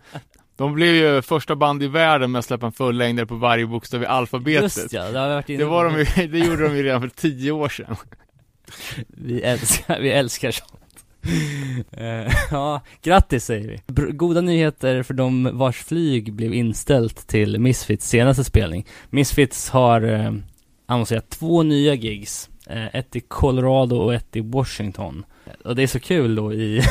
De 0.57 0.75
blev 0.75 0.95
ju 0.95 1.23
första 1.23 1.57
band 1.57 1.83
i 1.83 1.87
världen 1.87 2.33
med 2.33 2.39
att 2.39 2.45
släppa 2.45 2.67
en 2.67 2.73
fullängdare 2.73 3.27
på 3.27 3.35
varje 3.35 3.67
bokstav 3.67 4.03
i 4.03 4.07
alfabetet. 4.07 4.63
Just 4.63 4.93
ja, 4.93 5.11
det 5.11 5.19
har 5.19 5.29
varit 5.29 5.49
inne 5.49 5.59
Det 5.59 5.65
var 5.65 5.85
de 5.85 5.99
ju, 5.99 6.27
det 6.29 6.39
gjorde 6.39 6.69
de 6.69 6.77
ju 6.77 6.83
redan 6.83 7.01
för 7.01 7.09
tio 7.09 7.53
år 7.53 7.69
sedan. 7.69 7.97
Vi 9.09 9.43
älskar, 9.43 9.99
vi 10.01 10.11
älskar 10.11 10.51
sånt. 10.51 10.81
Eh, 11.93 12.35
ja, 12.51 12.81
grattis 13.03 13.45
säger 13.45 13.69
vi. 13.69 13.77
Br- 13.87 14.13
goda 14.13 14.41
nyheter 14.41 15.03
för 15.03 15.15
de 15.15 15.59
vars 15.59 15.77
flyg 15.77 16.33
blev 16.33 16.55
inställt 16.55 17.27
till 17.27 17.59
Misfits 17.59 18.09
senaste 18.09 18.45
spelning. 18.45 18.87
Misfits 19.11 19.71
har 19.71 20.03
eh, 20.03 20.33
annonserat 20.87 21.31
två 21.31 21.63
nya 21.63 21.95
gigs. 21.95 22.51
Eh, 22.67 22.97
ett 22.97 23.17
i 23.17 23.21
Colorado 23.21 23.97
och 23.97 24.15
ett 24.15 24.37
i 24.37 24.41
Washington. 24.41 25.25
Och 25.65 25.77
det 25.77 25.83
är 25.83 25.87
så 25.87 26.01
kul 26.01 26.35
då 26.35 26.53
i, 26.53 26.83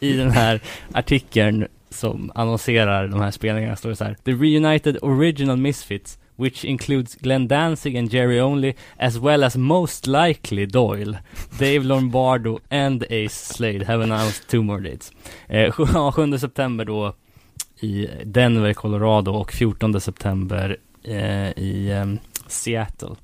i 0.00 0.12
den 0.12 0.30
här 0.30 0.60
artikeln 0.92 1.66
som 1.92 2.32
annonserar 2.34 3.08
de 3.08 3.20
här 3.20 3.30
spelningarna 3.30 3.76
står 3.76 3.88
det 3.90 3.96
så 3.96 4.04
här. 4.04 4.16
The 4.24 4.32
reunited 4.32 4.98
original 5.02 5.56
Misfits 5.56 6.18
which 6.36 6.64
includes 6.64 7.14
Glenn 7.14 7.48
Danzig 7.48 7.96
and 7.96 8.12
Jerry 8.12 8.40
Only, 8.40 8.74
as 8.96 9.18
well 9.18 9.44
as 9.44 9.56
most 9.56 10.06
likely 10.06 10.66
Doyle, 10.66 11.18
Dave 11.58 11.84
Lombardo 11.84 12.58
and 12.70 13.04
Ace 13.10 13.54
Slade 13.54 13.84
have 13.86 14.00
announced 14.00 14.48
two 14.48 14.62
more 14.62 14.80
dates. 14.80 15.12
Eh, 15.48 15.70
7 15.70 16.38
september 16.38 16.84
då 16.84 17.14
i 17.80 18.08
Denver, 18.24 18.72
Colorado 18.72 19.32
och 19.32 19.52
14 19.52 20.00
september 20.00 20.76
eh, 21.04 21.50
i 21.58 21.90
eh, 21.90 22.06
Seattle. 22.46 23.16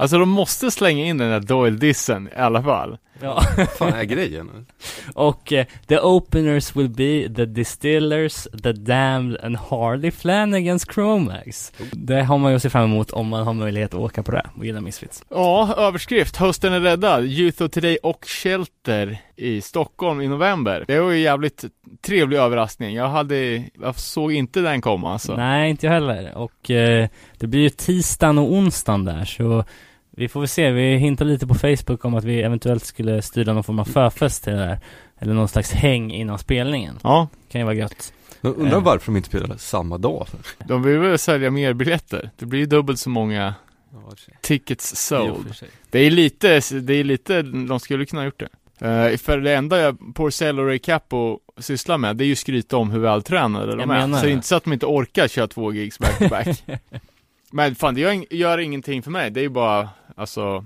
Alltså 0.00 0.18
de 0.18 0.28
måste 0.28 0.70
slänga 0.70 1.04
in 1.04 1.18
den 1.18 1.30
där 1.30 1.40
Doyle-dissen 1.40 2.28
i 2.28 2.36
alla 2.40 2.62
fall. 2.62 2.98
Ja. 3.22 3.42
Fan 3.78 3.92
är 3.92 4.04
grejen? 4.14 4.66
och 5.14 5.52
eh, 5.52 5.66
the 5.86 5.98
openers 5.98 6.76
will 6.76 6.88
be 6.88 7.34
the 7.36 7.44
Distillers, 7.44 8.48
the 8.62 8.72
Damned 8.72 9.36
and 9.42 9.56
Harley 9.56 10.10
Flanagans 10.10 10.86
Chromax. 10.94 11.72
Det 11.92 12.22
har 12.22 12.38
man 12.38 12.52
ju 12.52 12.56
att 12.56 12.62
se 12.62 12.70
fram 12.70 12.84
emot 12.84 13.10
om 13.10 13.28
man 13.28 13.46
har 13.46 13.52
möjlighet 13.52 13.94
att 13.94 14.00
åka 14.00 14.22
på 14.22 14.32
det 14.32 14.46
och 14.56 14.66
gilla 14.66 14.80
Misfits. 14.80 15.22
Ja, 15.30 15.74
överskrift. 15.76 16.36
Hösten 16.36 16.72
är 16.72 16.80
räddad. 16.80 17.24
Youth 17.24 17.62
of 17.62 17.70
Today 17.70 17.96
och 18.02 18.24
Shelter 18.26 19.18
i 19.36 19.60
Stockholm 19.60 20.20
i 20.20 20.28
november. 20.28 20.84
Det 20.86 21.00
var 21.00 21.10
ju 21.10 21.20
jävligt 21.20 21.64
trevlig 22.02 22.36
överraskning. 22.36 22.94
Jag 22.94 23.08
hade, 23.08 23.64
jag 23.82 23.98
såg 23.98 24.32
inte 24.32 24.60
den 24.60 24.80
komma 24.80 25.12
alltså. 25.12 25.36
Nej, 25.36 25.70
inte 25.70 25.86
jag 25.86 25.92
heller. 25.92 26.38
Och 26.38 26.70
eh, 26.70 27.08
det 27.38 27.46
blir 27.46 27.60
ju 27.60 27.70
tisdagen 27.70 28.38
och 28.38 28.52
onsdagen 28.52 29.04
där, 29.04 29.24
så 29.24 29.64
vi 30.20 30.28
får 30.28 30.40
väl 30.40 30.48
se. 30.48 30.70
Vi 30.70 30.96
hintar 30.96 31.24
lite 31.24 31.46
på 31.46 31.54
Facebook 31.54 32.04
om 32.04 32.14
att 32.14 32.24
vi 32.24 32.42
eventuellt 32.42 32.84
skulle 32.84 33.22
styra 33.22 33.52
någon 33.52 33.64
form 33.64 33.78
av 33.78 33.84
förfest 33.84 34.44
till 34.44 34.52
det 34.52 34.58
där. 34.58 34.78
Eller 35.18 35.34
någon 35.34 35.48
slags 35.48 35.72
häng 35.72 36.12
innan 36.12 36.38
spelningen. 36.38 36.98
Ja, 37.02 37.28
Kan 37.52 37.60
ju 37.60 37.64
vara 37.64 37.74
gött. 37.74 38.12
Jag 38.40 38.56
undrar 38.56 38.76
Eh. 38.78 38.82
varför 38.82 39.06
de 39.06 39.16
inte 39.16 39.28
spelar 39.28 39.56
samma 39.56 39.98
dag. 39.98 40.26
De 40.68 40.82
vill 40.82 40.98
väl 40.98 41.18
sälja 41.18 41.50
mer 41.50 41.72
biljetter. 41.72 42.30
Det 42.38 42.46
blir 42.46 42.60
ju 42.60 42.66
dubbelt 42.66 42.98
så 42.98 43.10
många 43.10 43.54
tickets 44.40 44.96
sold. 45.06 45.54
Det 45.90 45.98
är 45.98 46.10
lite, 46.10 46.60
det 46.80 46.94
är 46.94 47.04
lite, 47.04 47.42
de 47.42 47.80
skulle 47.80 48.06
kunna 48.06 48.20
ha 48.22 48.26
gjort 48.26 48.40
det. 48.78 48.86
Eh, 48.86 49.16
för 49.16 49.38
det 49.38 49.54
enda 49.54 49.78
jag, 49.80 50.14
Porcel 50.14 50.58
och 50.60 50.66
Ray 50.66 50.78
Capo 50.78 51.38
sysslar 51.58 51.98
med, 51.98 52.16
det 52.16 52.24
är 52.24 52.26
ju 52.26 52.36
skryta 52.36 52.76
om 52.76 52.90
hur 52.90 52.98
vältränade 53.00 53.76
de 53.76 53.90
är. 53.90 54.00
Så 54.18 54.24
det 54.24 54.30
är 54.30 54.32
inte 54.32 54.46
så 54.46 54.56
att 54.56 54.64
de 54.64 54.72
inte 54.72 54.86
orkar 54.86 55.28
köra 55.28 55.46
två 55.48 55.72
gigs 55.72 55.98
back 55.98 56.18
to 56.18 56.28
back. 56.28 56.64
Men 57.52 57.74
fan, 57.74 57.94
det 57.94 58.00
gör, 58.00 58.34
gör 58.34 58.58
ingenting 58.58 59.02
för 59.02 59.10
mig. 59.10 59.30
Det 59.30 59.40
är 59.40 59.42
ju 59.42 59.48
bara, 59.48 59.88
alltså, 60.16 60.64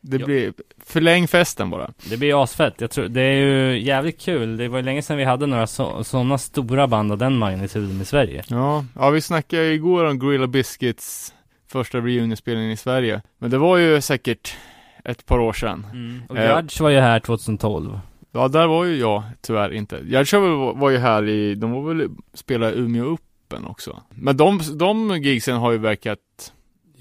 det 0.00 0.16
Ja. 0.16 0.26
blir, 0.26 0.52
förläng 0.86 1.28
festen 1.28 1.70
bara. 1.70 1.90
Det 2.10 2.16
blir 2.16 2.42
asfett. 2.42 2.80
Jag 2.80 2.90
tror, 2.90 3.08
det 3.08 3.20
är 3.22 3.32
ju 3.46 3.80
jävligt 3.80 4.20
kul. 4.20 4.56
Det 4.56 4.68
var 4.68 4.78
ju 4.78 4.84
länge 4.84 5.02
sedan 5.02 5.16
vi 5.16 5.24
hade 5.24 5.46
några 5.46 5.66
så, 5.66 6.04
sådana 6.04 6.38
stora 6.38 6.86
band 6.86 7.12
av 7.12 7.18
den 7.18 7.38
magnituden 7.38 8.00
i 8.00 8.04
Sverige. 8.04 8.42
Ja, 8.48 8.84
ja 8.94 9.10
vi 9.10 9.20
snackade 9.20 9.64
ju 9.66 9.72
igår 9.74 10.04
om 10.04 10.18
Gorilla 10.18 10.46
Biscuits 10.46 11.34
första 11.68 11.98
reunionspelningen 11.98 12.70
i 12.70 12.76
Sverige. 12.76 13.22
Men 13.38 13.50
det 13.50 13.58
var 13.58 13.76
ju 13.76 14.00
säkert 14.00 14.56
ett 15.04 15.26
par 15.26 15.38
år 15.38 15.52
sedan. 15.52 15.86
Och 16.28 16.36
Eh. 16.38 16.56
Judge 16.56 16.80
var 16.80 16.90
ju 16.90 16.98
här 17.00 17.20
2012. 17.20 18.00
Ja, 18.32 18.48
där 18.48 18.66
var 18.66 18.84
ju 18.84 18.96
jag 18.96 19.22
tyvärr 19.40 19.72
inte. 19.72 19.96
Gärdsjö 20.04 20.38
var, 20.38 20.74
var 20.74 20.90
ju 20.90 20.98
här 20.98 21.28
i, 21.28 21.54
de 21.54 21.70
var 21.70 21.94
väl 21.94 22.08
spela 22.34 22.70
Umeå 22.72 23.04
Open 23.12 23.66
också. 23.66 24.02
Men 24.10 24.36
de, 24.36 24.60
de 24.78 25.18
gigsen 25.22 25.56
har 25.56 25.72
ju 25.72 25.78
verkat, 25.78 26.18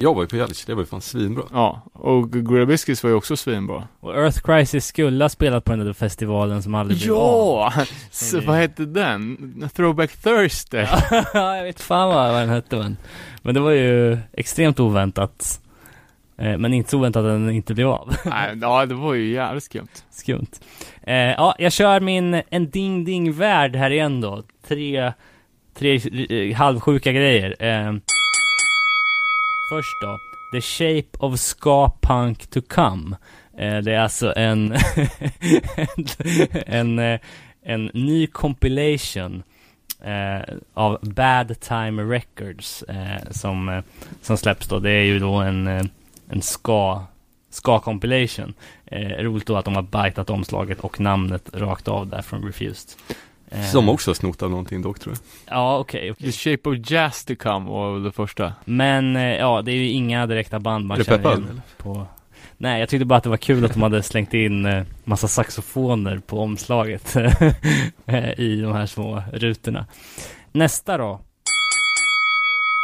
Jag 0.02 0.14
var 0.14 0.22
ju 0.22 0.28
på 0.28 0.36
Gälch, 0.38 0.64
det 0.66 0.74
var 0.74 0.82
ju 0.82 0.86
fan 0.88 1.02
svinbra. 1.02 1.44
ja, 1.54 1.82
och 1.94 2.32
Gorilla 2.46 2.66
Biscuits 2.66 3.04
var 3.04 3.10
ju 3.10 3.16
också 3.16 3.38
svinbra. 3.38 3.88
Och 4.00 4.16
Earth 4.16 4.40
Crisis 4.42 4.86
skulle 4.86 5.24
ha 5.24 5.30
spelat 5.30 5.64
på 5.66 5.72
den 5.76 5.86
där 5.86 5.94
festivalen 5.94 6.64
som 6.64 6.76
aldrig 6.76 7.00
blev 7.02 7.14
av. 7.16 7.74
Ja! 7.78 7.86
Så, 8.12 8.26
Som 8.26 8.40
vi- 8.40 8.46
vad 8.46 8.56
hette 8.56 8.86
den? 8.86 9.70
Throwback 9.76 10.12
Thursday? 10.18 10.88
ja, 11.34 11.56
jag 11.58 11.64
vet 11.64 11.82
fan 11.82 12.08
vad, 12.10 12.32
vad 12.32 12.42
den 12.42 12.50
hette 12.50 12.76
men. 12.78 12.98
Men 13.42 13.54
det 13.54 13.60
var 13.60 13.72
ju 13.72 14.18
extremt 14.34 14.80
oväntat. 14.80 15.62
Eh, 16.38 16.58
men 16.58 16.74
inte 16.74 16.90
så 16.90 16.98
oväntat 16.98 17.20
att 17.26 17.32
den 17.32 17.50
inte 17.50 17.74
blev 17.74 17.88
av. 17.88 18.16
Nej, 18.26 18.58
ja, 18.62 18.86
det 18.86 18.96
var 18.96 19.14
ju 19.14 19.32
jävligt 19.34 19.64
skumt. 19.64 20.04
Skumt. 20.12 20.48
Eh, 21.04 21.14
ja, 21.16 21.56
jag 21.60 21.72
kör 21.72 22.00
min 22.00 22.42
en 22.50 22.70
ding 22.70 23.06
ding 23.06 23.34
värld 23.34 23.76
här 23.76 23.92
igen 23.92 24.22
då. 24.22 24.44
Tre, 24.68 25.14
tre 25.78 26.00
eh, 26.50 26.56
halvsjuka 26.56 27.12
grejer. 27.12 27.56
Först 29.70 30.02
då. 30.02 30.20
The 30.52 30.62
Shape 30.62 31.18
of 31.20 31.40
Ska 31.40 31.92
Punk 32.02 32.48
to 32.48 32.62
Come. 32.68 33.16
Eh, 33.58 33.78
det 33.78 33.94
är 33.94 34.00
alltså 34.00 34.34
en, 34.36 34.74
en, 36.66 37.00
eh, 37.00 37.20
en 37.64 37.86
ny 37.94 38.28
compilation 38.28 39.44
eh, 40.04 40.56
av 40.74 40.98
Bad 41.02 41.60
Time 41.60 42.04
Records 42.04 42.84
eh, 42.84 43.32
som, 43.32 43.70
eh, 43.70 43.84
som 44.22 44.38
släpps 44.38 44.68
då. 44.68 44.80
Det 44.80 44.92
är 44.92 45.04
ju 45.04 45.20
då 45.20 45.34
en, 45.36 45.68
eh, 45.68 45.84
en 46.30 46.42
ska, 46.42 47.04
ska 47.50 47.80
compilation. 47.80 48.54
Eh, 48.86 49.24
roligt 49.24 49.46
då 49.46 49.58
att 49.58 49.66
de 49.66 49.76
har 49.76 50.04
bitat 50.04 50.30
omslaget 50.30 50.80
och 50.80 51.00
namnet 51.00 51.50
rakt 51.54 51.88
av 51.88 52.08
där 52.08 52.22
från 52.22 52.44
Refused. 52.44 52.90
Eh, 53.52 53.66
Som 53.66 53.90
också 53.90 54.10
har 54.10 54.16
snott 54.16 54.44
av 54.44 54.50
någonting 54.50 54.82
dock 54.82 55.00
tror 55.00 55.16
jag. 55.16 55.56
Ja, 55.58 55.78
okej, 55.78 56.12
okej. 56.12 56.32
The 56.32 56.32
Shape 56.32 56.70
of 56.70 56.92
Jazz 56.92 57.26
to 57.26 57.36
Come 57.36 57.70
var 57.70 57.94
väl 57.94 58.04
det 58.04 58.12
första. 58.12 58.54
Men 58.66 59.16
eh, 59.16 59.24
ja, 59.24 59.62
det 59.62 59.72
är 59.72 59.76
ju 59.76 59.90
inga 59.90 60.28
direkta 60.28 60.60
band 60.60 60.86
man 60.86 60.96
Är 60.96 61.00
du 61.00 61.06
känner 61.06 61.18
peppad, 61.18 61.40
igen 61.40 61.62
på 61.78 62.08
Nej, 62.62 62.80
jag 62.80 62.90
tyckte 62.90 63.06
bara 63.06 63.18
att 63.18 63.24
det 63.24 63.30
var 63.30 63.38
kul 63.38 63.66
att 63.66 63.74
de 63.74 63.82
hade 63.82 64.04
slängt 64.04 64.34
in 64.34 64.66
eh, 64.66 64.84
massa 65.04 65.28
saxofoner 65.28 66.18
på 66.20 66.40
omslaget 66.40 67.16
eh, 68.06 68.30
i 68.40 68.62
de 68.62 68.74
här 68.74 68.86
små 68.86 69.24
rutorna. 69.34 69.86
Nästa 70.52 70.98
då. 70.98 71.22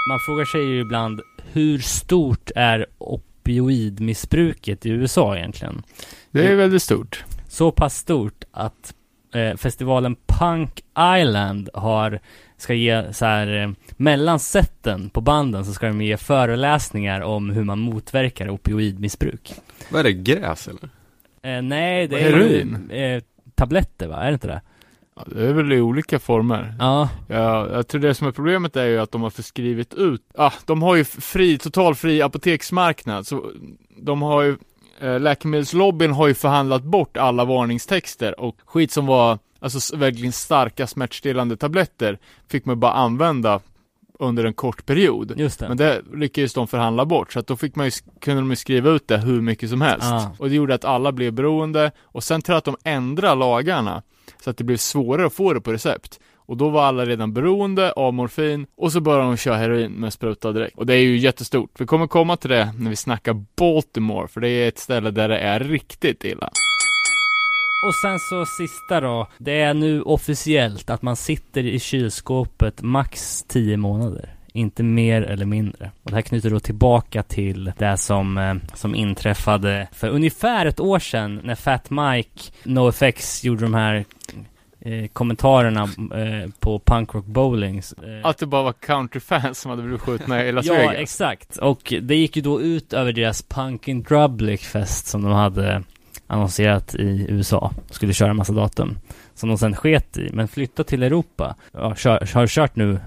Man 0.10 0.20
frågar 0.26 0.46
sig 0.46 0.62
ju 0.62 0.82
ibland 0.82 1.22
hur 1.52 1.80
stort 1.80 2.52
är 2.56 2.86
opioidmissbruket 2.98 4.86
i 4.86 4.90
USA 4.90 5.38
egentligen? 5.38 5.84
Det 6.32 6.48
är 6.48 6.56
väldigt 6.56 6.84
stort. 6.84 7.24
Så 7.48 7.72
pass 7.72 7.98
stort 7.98 8.44
att 8.52 8.94
eh, 9.36 9.56
festivalen 9.56 10.16
Punk 10.28 10.82
Island 11.20 11.70
har, 11.74 12.20
ska 12.58 12.74
ge 12.74 13.14
så 13.14 13.26
här, 13.26 13.64
eh, 13.64 13.70
mellan 13.98 14.40
seten 14.40 15.10
på 15.10 15.22
banden 15.22 15.66
så 15.66 15.74
ska 15.74 15.88
de 15.88 16.02
ge 16.02 16.18
föreläsningar 16.18 17.22
om 17.22 17.50
hur 17.50 17.64
man 17.64 17.80
motverkar 17.80 18.50
opioidmissbruk. 18.50 19.54
Vad 19.90 20.00
är 20.00 20.04
det, 20.04 20.14
gräs 20.14 20.68
eller? 20.68 20.90
Eh, 21.58 21.62
nej, 21.62 22.08
det 22.08 22.20
är 22.20 22.32
Heroin? 22.32 22.90
ju 22.92 22.98
eh, 22.98 23.22
tabletter 23.56 24.08
va? 24.08 24.16
Är 24.22 24.28
det 24.28 24.34
inte 24.34 24.48
det? 24.48 24.62
Ja, 25.16 25.24
det 25.28 25.48
är 25.48 25.54
väl 25.54 25.74
i 25.74 25.82
olika 25.82 26.20
former. 26.20 26.76
Ja, 26.80 27.10
Ja, 27.28 27.70
jag 27.72 27.88
tror 27.88 28.02
det 28.02 28.14
som 28.14 28.28
är 28.28 28.32
problemet 28.32 28.76
är 28.76 28.86
ju 28.86 29.00
att 29.00 29.12
de 29.12 29.22
har 29.22 29.30
förskrivit 29.30 29.94
ut, 29.94 30.22
ah, 30.36 30.52
de 30.66 30.82
har 30.82 30.96
ju 30.96 31.04
fri, 31.04 31.58
total 31.58 31.96
fri 31.96 32.22
apoteksmarknad, 32.22 33.28
så 33.28 33.52
de 33.98 34.22
har 34.22 34.42
ju, 34.44 34.58
läkemedelslobbyn 35.02 36.12
har 36.12 36.28
ju 36.28 36.34
förhandlat 36.34 36.84
bort 36.84 37.18
alla 37.18 37.46
varningstexter 37.46 38.40
och 38.40 38.56
skit 38.66 38.92
som 38.92 39.06
var, 39.06 39.40
alltså 39.60 39.98
verkligen 39.98 40.32
starka 40.32 40.88
smärtstillande 40.88 41.58
tabletter 41.58 42.20
fick 42.48 42.66
man 42.66 42.80
bara 42.80 42.94
använda 42.94 43.62
under 44.20 44.46
en 44.46 44.54
kort 44.54 44.86
period. 44.86 45.34
just 45.38 45.60
det. 45.60 45.68
Men 45.68 45.78
det 45.78 46.02
lyckades 46.14 46.54
de 46.54 46.68
förhandla 46.68 47.06
bort, 47.06 47.34
så 47.34 47.40
att 47.40 47.48
då 47.48 47.56
fick 47.56 47.76
man 47.76 47.86
ju, 47.86 47.92
kunde 48.22 48.42
de 48.42 48.50
ju 48.50 48.56
skriva 48.56 48.90
ut 48.90 49.08
det 49.08 49.18
hur 49.18 49.42
mycket 49.42 49.70
som 49.70 49.82
helst. 49.82 50.12
Ah. 50.12 50.32
Och 50.40 50.50
det 50.50 50.56
gjorde 50.56 50.76
att 50.76 50.86
alla 50.86 51.12
blev 51.12 51.34
beroende, 51.34 51.92
och 52.02 52.24
sen 52.24 52.42
tror 52.42 52.54
jag 52.54 52.58
att 52.58 52.66
de 52.66 52.78
ändrade 52.84 53.36
lagarna, 53.36 54.04
så 54.44 54.50
att 54.50 54.58
det 54.58 54.64
blev 54.64 54.78
svårare 54.78 55.28
att 55.28 55.34
få 55.34 55.54
det 55.54 55.62
på 55.62 55.74
recept. 55.74 56.20
Och 56.46 56.58
då 56.58 56.70
var 56.70 56.84
alla 56.84 57.06
redan 57.06 57.34
beroende 57.34 57.92
av 57.92 58.14
morfin, 58.14 58.66
och 58.78 58.92
så 58.92 59.02
började 59.02 59.24
de 59.24 59.38
köra 59.38 59.58
heroin 59.58 59.92
med 59.92 60.14
spruta 60.14 60.52
direkt. 60.52 60.78
Och 60.78 60.86
det 60.86 60.94
är 60.94 61.02
ju 61.02 61.18
jättestort. 61.18 61.72
Vi 61.78 61.86
kommer 61.86 62.08
komma 62.08 62.38
till 62.38 62.50
det 62.50 62.74
när 62.80 62.90
vi 62.90 62.96
snackar 62.96 63.46
Baltimore, 63.58 64.28
för 64.28 64.42
det 64.42 64.50
är 64.50 64.68
ett 64.68 64.80
ställe 64.80 65.12
där 65.12 65.30
det 65.30 65.38
är 65.38 65.60
riktigt 65.60 66.24
illa. 66.24 66.50
Och 67.86 67.96
sen 67.96 68.20
så 68.20 68.46
sista 68.46 69.02
då. 69.02 69.28
Det 69.38 69.62
är 69.62 69.74
nu 69.74 70.02
officiellt 70.02 70.90
att 70.90 71.02
man 71.02 71.16
sitter 71.16 71.66
i 71.66 71.80
kylskåpet 71.80 72.82
max 72.82 73.44
10 73.48 73.78
månader. 73.78 74.36
Inte 74.54 74.84
mer 74.84 75.22
eller 75.22 75.46
mindre. 75.46 75.92
Och 76.04 76.10
det 76.10 76.16
här 76.16 76.22
knyter 76.22 76.50
då 76.50 76.60
tillbaka 76.60 77.24
till 77.24 77.72
det 77.78 77.98
som, 77.98 78.38
eh, 78.38 78.56
som 78.74 78.96
inträffade 78.96 79.88
för 79.92 80.10
ungefär 80.10 80.66
ett 80.66 80.80
år 80.80 81.00
sedan 81.00 81.42
när 81.44 81.56
Fat 81.56 81.90
Mike, 81.90 82.52
NoFX, 82.64 83.44
gjorde 83.44 83.62
de 83.62 83.74
här 83.74 84.06
eh, 84.86 85.08
kommentarerna 85.14 85.84
eh, 85.84 86.50
på 86.60 86.80
Punk 86.80 87.14
Rock 87.16 87.26
Bowling. 87.26 87.78
Eh, 87.78 87.84
Att 88.30 88.38
det 88.38 88.46
bara 88.46 88.64
var 88.64 88.74
countryfans 88.74 89.60
som 89.60 89.70
hade 89.72 89.84
blivit 89.84 90.02
skjutna 90.02 90.46
i 90.46 90.52
Las 90.52 90.66
ja, 90.66 90.74
Vegas. 90.74 90.94
exakt. 90.98 91.58
Och 91.58 91.94
det 92.02 92.16
gick 92.16 92.36
ju 92.36 92.42
då 92.42 92.62
ut 92.62 92.94
över 92.94 93.12
deras 93.14 93.42
Punk 93.44 93.88
in 93.88 94.04
Drublic 94.04 94.62
fest 94.62 95.08
som 95.08 95.22
de 95.24 95.32
hade 95.32 95.84
annonserat 96.28 96.96
i 96.96 97.26
USA. 97.30 97.72
Skulle 97.92 98.14
köra 98.14 98.30
en 98.30 98.36
massa 98.36 98.54
datum. 98.54 98.98
Som 99.34 99.50
de 99.50 99.58
sen 99.58 99.76
sket 99.76 100.18
i, 100.18 100.30
men 100.34 100.48
flyttade 100.48 100.90
till 100.90 101.04
Europa. 101.04 101.56
Ja, 101.72 101.96
kör, 101.96 102.30
har 102.34 102.48
kört 102.48 102.76
nu 102.76 103.00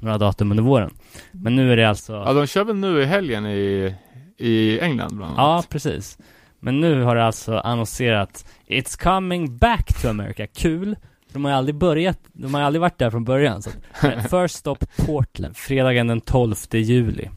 några 0.00 0.18
datum 0.18 0.50
under 0.50 0.62
våren. 0.64 0.90
Men 1.32 1.56
nu 1.56 1.72
är 1.72 1.76
det 1.76 1.88
alltså... 1.88 2.12
Ja, 2.12 2.32
de 2.32 2.46
kör 2.46 2.64
väl 2.64 2.76
nu 2.76 3.02
i 3.02 3.04
helgen 3.04 3.46
i, 3.46 3.94
i 4.38 4.80
England 4.80 5.16
bland 5.16 5.34
Ja, 5.38 5.52
annat. 5.52 5.68
precis. 5.68 6.18
Men 6.60 6.80
nu 6.80 7.02
har 7.02 7.16
det 7.16 7.24
alltså 7.24 7.58
annonserat 7.58 8.44
It's 8.66 9.02
coming 9.02 9.56
back 9.58 10.02
to 10.02 10.08
America. 10.08 10.46
Kul. 10.46 10.96
De 11.36 11.44
har 11.44 11.52
ju 11.52 11.58
aldrig 11.58 11.74
börjat, 11.74 12.18
de 12.32 12.54
har 12.54 12.60
ju 12.60 12.66
aldrig 12.66 12.80
varit 12.80 12.98
där 12.98 13.10
från 13.10 13.24
början. 13.24 13.62
Så. 13.62 13.70
att- 13.70 13.76
Men 14.02 14.22
First 14.22 14.56
stop 14.56 14.76
Portland, 14.96 15.56
fredagen 15.56 16.06
den 16.06 16.20
12 16.20 16.54
juli. 16.72 17.28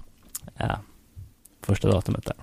Ja, 0.58 0.80
första 1.66 1.88
datumet 1.92 2.26
där. 2.26 2.36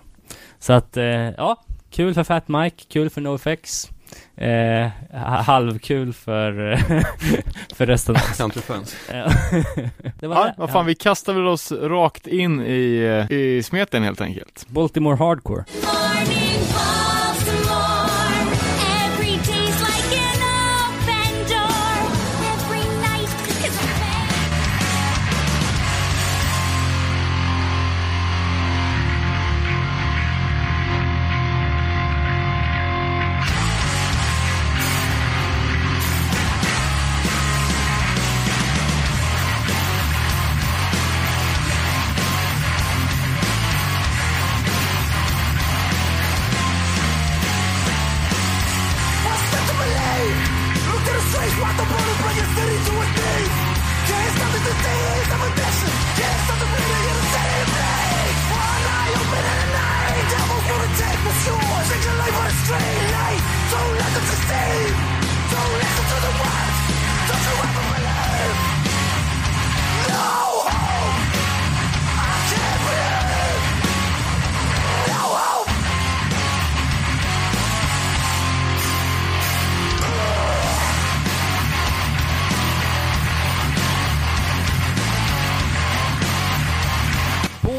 Så 0.59 0.73
att, 0.73 0.97
eh, 0.97 1.05
ja, 1.05 1.64
kul 1.90 2.14
för 2.14 2.25
Fat 2.25 2.49
Mike, 2.49 2.85
kul 2.88 3.11
för 3.11 3.21
NoFX. 3.21 3.90
Eh, 4.37 4.88
ha- 5.12 5.42
halvkul 5.42 6.12
för, 6.12 6.73
eh, 6.73 6.79
för 7.75 7.87
resten 7.87 8.16
av 8.16 8.23
oss. 8.23 8.95
Eh, 9.11 9.16
var 10.29 10.37
Ja, 10.37 10.45
det. 10.45 10.55
vad 10.57 10.71
fan, 10.71 10.87
vi 10.87 10.95
kastar 10.95 11.33
väl 11.35 11.47
oss 11.47 11.73
rakt 11.73 12.27
in 12.27 12.61
i, 12.61 12.97
eh, 13.31 13.37
i 13.37 13.62
smeten 13.62 14.03
helt 14.03 14.21
enkelt. 14.21 14.66
Baltimore 14.69 15.16
Hardcore. 15.16 15.64
Morning 15.85 16.66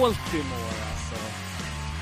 Baltimore 0.07 0.77
alltså. 0.91 1.15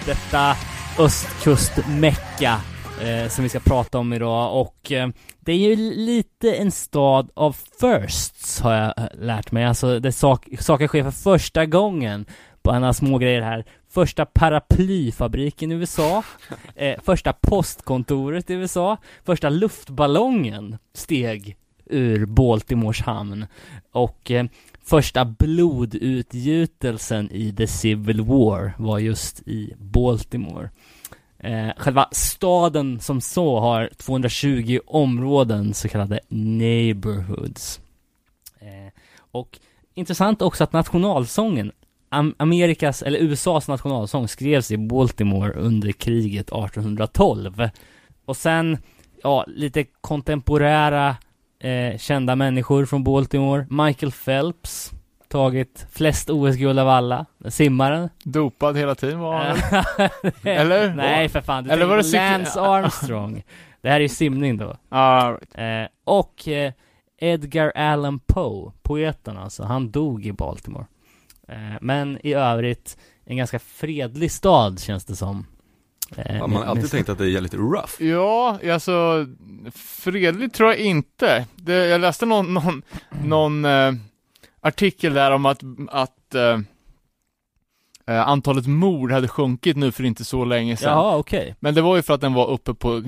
Detta 0.05 0.55
östkust-mecka 1.03 2.61
eh, 3.01 3.29
som 3.29 3.43
vi 3.43 3.49
ska 3.49 3.59
prata 3.59 3.97
om 3.97 4.13
idag 4.13 4.61
och 4.61 4.91
eh, 4.91 5.09
det 5.39 5.51
är 5.51 5.57
ju 5.57 5.75
lite 5.95 6.55
en 6.55 6.71
stad 6.71 7.29
av 7.33 7.57
firsts 7.79 8.61
har 8.61 8.73
jag 8.73 8.93
eh, 8.97 9.05
lärt 9.13 9.51
mig. 9.51 9.65
Alltså 9.65 9.99
det 9.99 10.11
sak 10.11 10.47
saker 10.59 10.87
sker 10.87 11.03
för 11.03 11.11
första 11.11 11.65
gången 11.65 12.25
på 12.61 12.71
alla 12.71 12.93
små 12.93 13.17
grejer 13.17 13.41
här. 13.41 13.65
Första 13.89 14.25
paraplyfabriken 14.25 15.71
i 15.71 15.75
USA, 15.75 16.23
eh, 16.75 16.99
första 17.03 17.33
postkontoret 17.33 18.49
i 18.49 18.53
USA, 18.53 18.97
första 19.23 19.49
luftballongen 19.49 20.77
steg 20.93 21.57
ur 21.85 22.25
Baltimores 22.25 23.01
hamn 23.01 23.45
och 23.91 24.31
eh, 24.31 24.45
första 24.85 25.25
blodutgjutelsen 25.25 27.31
i 27.31 27.53
The 27.53 27.67
Civil 27.67 28.21
War 28.21 28.73
var 28.77 28.99
just 28.99 29.47
i 29.47 29.73
Baltimore. 29.77 30.69
Eh, 31.39 31.69
själva 31.77 32.09
staden 32.11 32.99
som 32.99 33.21
så 33.21 33.59
har 33.59 33.89
220 33.97 34.79
områden, 34.87 35.73
så 35.73 35.89
kallade 35.89 36.19
neighborhoods. 36.27 37.79
Eh, 38.59 38.91
och 39.31 39.59
intressant 39.93 40.41
också 40.41 40.63
att 40.63 40.73
nationalsången 40.73 41.71
Am- 42.09 42.35
Amerikas, 42.37 43.01
eller 43.01 43.19
USAs 43.19 43.67
nationalsång 43.67 44.27
skrevs 44.27 44.71
i 44.71 44.77
Baltimore 44.77 45.53
under 45.53 45.91
kriget 45.91 46.51
1812. 46.51 47.69
Och 48.25 48.37
sen, 48.37 48.77
ja, 49.23 49.45
lite 49.47 49.83
kontemporära 49.83 51.15
eh, 51.65 51.97
kända 51.97 52.35
människor 52.35 52.85
från 52.85 53.03
Baltimore. 53.03 53.67
Michael 53.69 54.11
Phelps, 54.11 54.91
tagit 55.27 55.87
flest 55.91 56.29
OS-guld 56.29 56.79
av 56.79 56.89
alla. 56.89 57.25
Simmaren. 57.49 58.09
Dopad 58.23 58.77
hela 58.77 58.95
tiden 58.95 59.19
var 59.19 59.37
han? 59.37 59.57
Eller? 60.43 60.93
Nej 60.93 61.29
för 61.29 61.41
fan, 61.41 61.63
du 61.63 61.71
Eller 61.71 61.85
var 61.85 61.97
det 61.97 62.11
Lance 62.11 62.61
Armstrong. 62.61 63.43
Det 63.81 63.89
här 63.89 63.95
är 63.95 64.01
ju 64.01 64.09
simning 64.09 64.57
då. 64.57 64.77
Ah, 64.89 65.29
right. 65.29 65.57
Eh, 65.57 65.89
och 66.03 66.47
eh, 66.47 66.73
Edgar 67.19 67.71
Allan 67.75 68.19
Poe, 68.19 68.71
poeten 68.81 69.37
alltså, 69.37 69.63
han 69.63 69.91
dog 69.91 70.25
i 70.25 70.31
Baltimore. 70.31 70.85
Eh, 71.47 71.77
men 71.81 72.19
i 72.23 72.33
övrigt, 72.33 72.97
en 73.25 73.37
ganska 73.37 73.59
fredlig 73.59 74.31
stad 74.31 74.79
känns 74.79 75.05
det 75.05 75.15
som. 75.15 75.45
Eh, 76.17 76.37
Ja, 76.37 76.47
man 76.47 76.55
har 76.61 76.63
alltid 76.65 76.91
tänkt 76.91 77.09
att 77.09 77.17
det 77.17 77.29
är 77.31 77.41
lite 77.41 77.57
rough. 77.57 78.03
Ja, 78.03 78.59
alltså 78.73 79.25
fredligt 79.75 80.55
tror 80.55 80.69
jag 80.69 80.79
inte. 80.79 81.45
Det, 81.55 81.73
jag 81.87 82.01
läste 82.01 82.25
någon, 82.25 82.53
någon, 82.53 82.81
någon 83.23 83.65
eh, 83.65 83.91
artikel 84.61 85.13
där 85.13 85.31
om 85.31 85.45
att, 85.45 85.61
att 85.89 86.35
eh, 86.35 86.59
eh, 88.07 88.27
antalet 88.27 88.67
mord 88.67 89.11
hade 89.11 89.27
sjunkit 89.27 89.77
nu 89.77 89.91
för 89.91 90.03
inte 90.03 90.25
så 90.25 90.45
länge 90.45 90.77
sedan. 90.77 90.91
Jaha, 90.91 91.17
okej. 91.17 91.55
Men 91.59 91.75
det 91.75 91.81
var 91.81 91.95
ju 91.95 92.01
för 92.01 92.13
att 92.13 92.21
den 92.21 92.33
var 92.33 92.47
uppe 92.49 92.73
på 92.73 93.03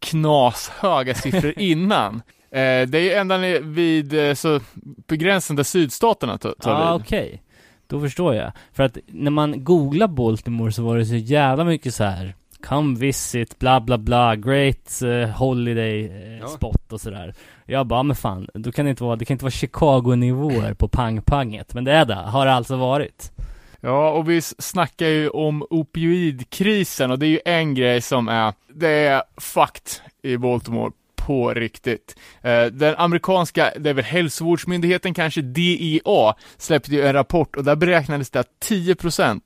knashöga 0.00 1.14
siffror 1.14 1.54
innan. 1.58 2.14
Eh, 2.50 2.88
det 2.88 2.98
är 2.98 3.02
ju 3.02 3.12
ända 3.12 3.38
vid 3.60 4.14
eh, 4.28 4.34
så, 4.34 4.60
på 5.06 5.14
gränsen 5.14 5.56
där 5.56 5.62
sydstaterna 5.64 6.38
tar, 6.38 6.54
Ja, 6.64 6.92
vid. 6.96 7.02
okej. 7.06 7.42
Då 7.86 8.00
förstår 8.00 8.34
jag. 8.34 8.52
För 8.72 8.82
att 8.82 8.98
när 9.06 9.30
man 9.30 9.64
googlar 9.64 10.08
Baltimore 10.08 10.72
så 10.72 10.82
var 10.82 10.98
det 10.98 11.06
så 11.06 11.14
jävla 11.14 11.64
mycket 11.64 11.94
så 11.94 12.04
här. 12.04 12.34
Come 12.62 12.98
visit, 12.98 13.58
bla 13.58 13.80
bla 13.80 13.98
bla, 13.98 14.36
great 14.36 15.02
eh, 15.02 15.28
holiday 15.28 16.04
eh, 16.06 16.38
Ja. 16.38 16.48
spot 16.48 16.92
och 16.92 17.00
sådär. 17.00 17.34
Jag 17.66 17.86
bara, 17.86 18.02
men 18.02 18.16
fan, 18.16 18.48
då 18.54 18.72
kan 18.72 18.84
det 18.84 18.90
inte 18.90 19.04
vara, 19.04 19.16
det 19.16 19.24
kan 19.24 19.34
inte 19.34 19.44
vara 19.44 19.50
Chicago-nivåer 19.50 20.74
på 20.74 20.88
pang-panget. 20.88 21.74
Men 21.74 21.84
det 21.84 21.92
är 21.92 22.04
det, 22.04 22.14
har 22.14 22.46
det 22.46 22.52
alltså 22.52 22.76
varit. 22.76 23.32
Ja, 23.80 24.10
och 24.10 24.30
vi 24.30 24.42
snackar 24.42 25.06
ju 25.06 25.28
om 25.28 25.66
opioidkrisen 25.70 27.10
och 27.10 27.18
det 27.18 27.26
är 27.26 27.30
ju 27.30 27.40
en 27.44 27.74
grej 27.74 28.00
som 28.00 28.28
är, 28.28 28.52
det 28.74 28.88
är 29.06 29.22
fucked 29.36 29.90
i 30.22 30.36
Baltimore 30.36 30.92
på 31.16 31.54
riktigt. 31.54 32.16
Eh, 32.42 32.64
den 32.64 32.94
amerikanska, 32.98 33.72
det 33.78 33.90
är 33.90 33.94
väl 33.94 34.04
hälsovårdsmyndigheten 34.04 35.14
kanske, 35.14 35.42
DEA, 35.42 36.34
släppte 36.56 36.90
ju 36.92 37.02
en 37.06 37.12
rapport 37.12 37.56
och 37.56 37.64
där 37.64 37.76
beräknades 37.76 38.30
det 38.30 38.40
att 38.40 38.48
10% 38.68 39.40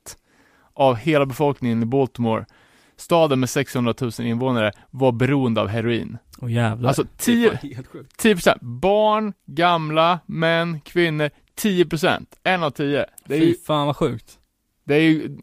av 0.75 0.97
hela 0.97 1.27
befolkningen 1.27 1.83
i 1.83 1.87
Baltimore, 1.87 2.45
staden 2.97 3.41
med 3.41 3.51
600 3.51 3.95
000 4.01 4.13
invånare, 4.21 4.73
var 4.91 5.13
beroende 5.13 5.61
av 5.61 5.69
heroin. 5.69 6.19
Och 6.39 6.51
jävlar. 6.51 6.89
Alltså 6.89 7.03
Det 7.03 7.33
är 7.33 7.51
10, 7.51 7.51
fan 7.59 7.71
helt 7.75 7.87
sjukt. 7.87 8.23
10% 8.25 8.59
barn, 8.61 9.33
gamla, 9.47 10.19
män, 10.27 10.81
kvinnor, 10.81 11.31
10%, 11.61 12.27
en 12.45 12.63
av 12.63 12.71
tio. 12.71 13.07
Det 13.25 13.35
är 13.35 13.41
ju 13.41 13.47
Fy 13.55 13.59
fan 13.65 13.87
vad 13.87 13.97
sjukt. 13.97 14.39
det 14.85 14.95
är 14.95 15.01
ju, 15.01 15.39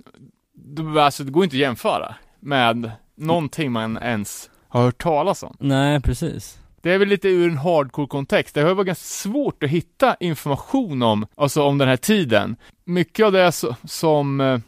det, 0.53 1.03
alltså 1.03 1.23
det 1.23 1.31
går 1.31 1.43
inte 1.43 1.55
att 1.55 1.59
jämföra 1.59 2.15
med 2.39 2.91
någonting 3.15 3.71
man 3.71 3.97
ens 3.97 4.49
har 4.67 4.81
hört 4.83 5.01
talas 5.03 5.43
om. 5.43 5.55
Nej, 5.59 6.01
precis. 6.01 6.59
Det 6.81 6.91
är 6.91 6.97
väl 6.97 7.07
lite 7.07 7.27
ur 7.29 7.49
en 7.49 7.57
hardcore-kontext. 7.57 8.55
Det 8.55 8.61
har 8.61 8.73
varit 8.73 8.87
ganska 8.87 9.03
svårt 9.03 9.63
att 9.63 9.69
hitta 9.69 10.15
information 10.19 11.01
om, 11.01 11.25
alltså 11.35 11.63
om 11.63 11.77
den 11.77 11.87
här 11.87 11.97
tiden. 11.97 12.55
Mycket 12.85 13.25
av 13.25 13.31
det 13.31 13.51
som, 13.83 14.41
eh, 14.41 14.59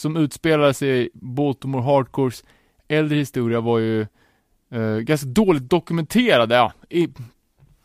som 0.00 0.16
utspelade 0.16 0.74
sig 0.74 1.04
i 1.04 1.10
Baltimore 1.14 1.82
Hardcores 1.82 2.44
äldre 2.88 3.18
historia 3.18 3.60
var 3.60 3.78
ju 3.78 4.00
eh, 4.72 4.96
ganska 4.96 5.26
dåligt 5.26 5.70
dokumenterade, 5.70 6.54
ja, 6.54 6.72
i, 6.88 7.08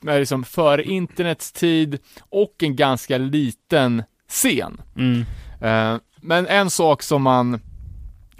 liksom 0.01 0.43
före 0.43 0.83
internets 0.83 1.51
tid 1.51 1.99
och 2.29 2.63
en 2.63 2.75
ganska 2.75 3.17
liten 3.17 4.03
scen. 4.27 4.81
Mm. 4.95 5.25
Eh, 5.61 6.01
Men 6.21 6.47
en 6.47 6.69
sak 6.69 7.03
som 7.03 7.21
man 7.21 7.59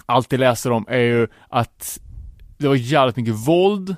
alltid 0.05 0.39
läser 0.39 0.71
om 0.71 0.85
är 0.89 0.99
ju 0.99 1.27
att 1.49 1.99
det 2.57 2.67
var 2.67 2.75
jävligt 2.75 3.15
mycket 3.15 3.47
våld 3.47 3.95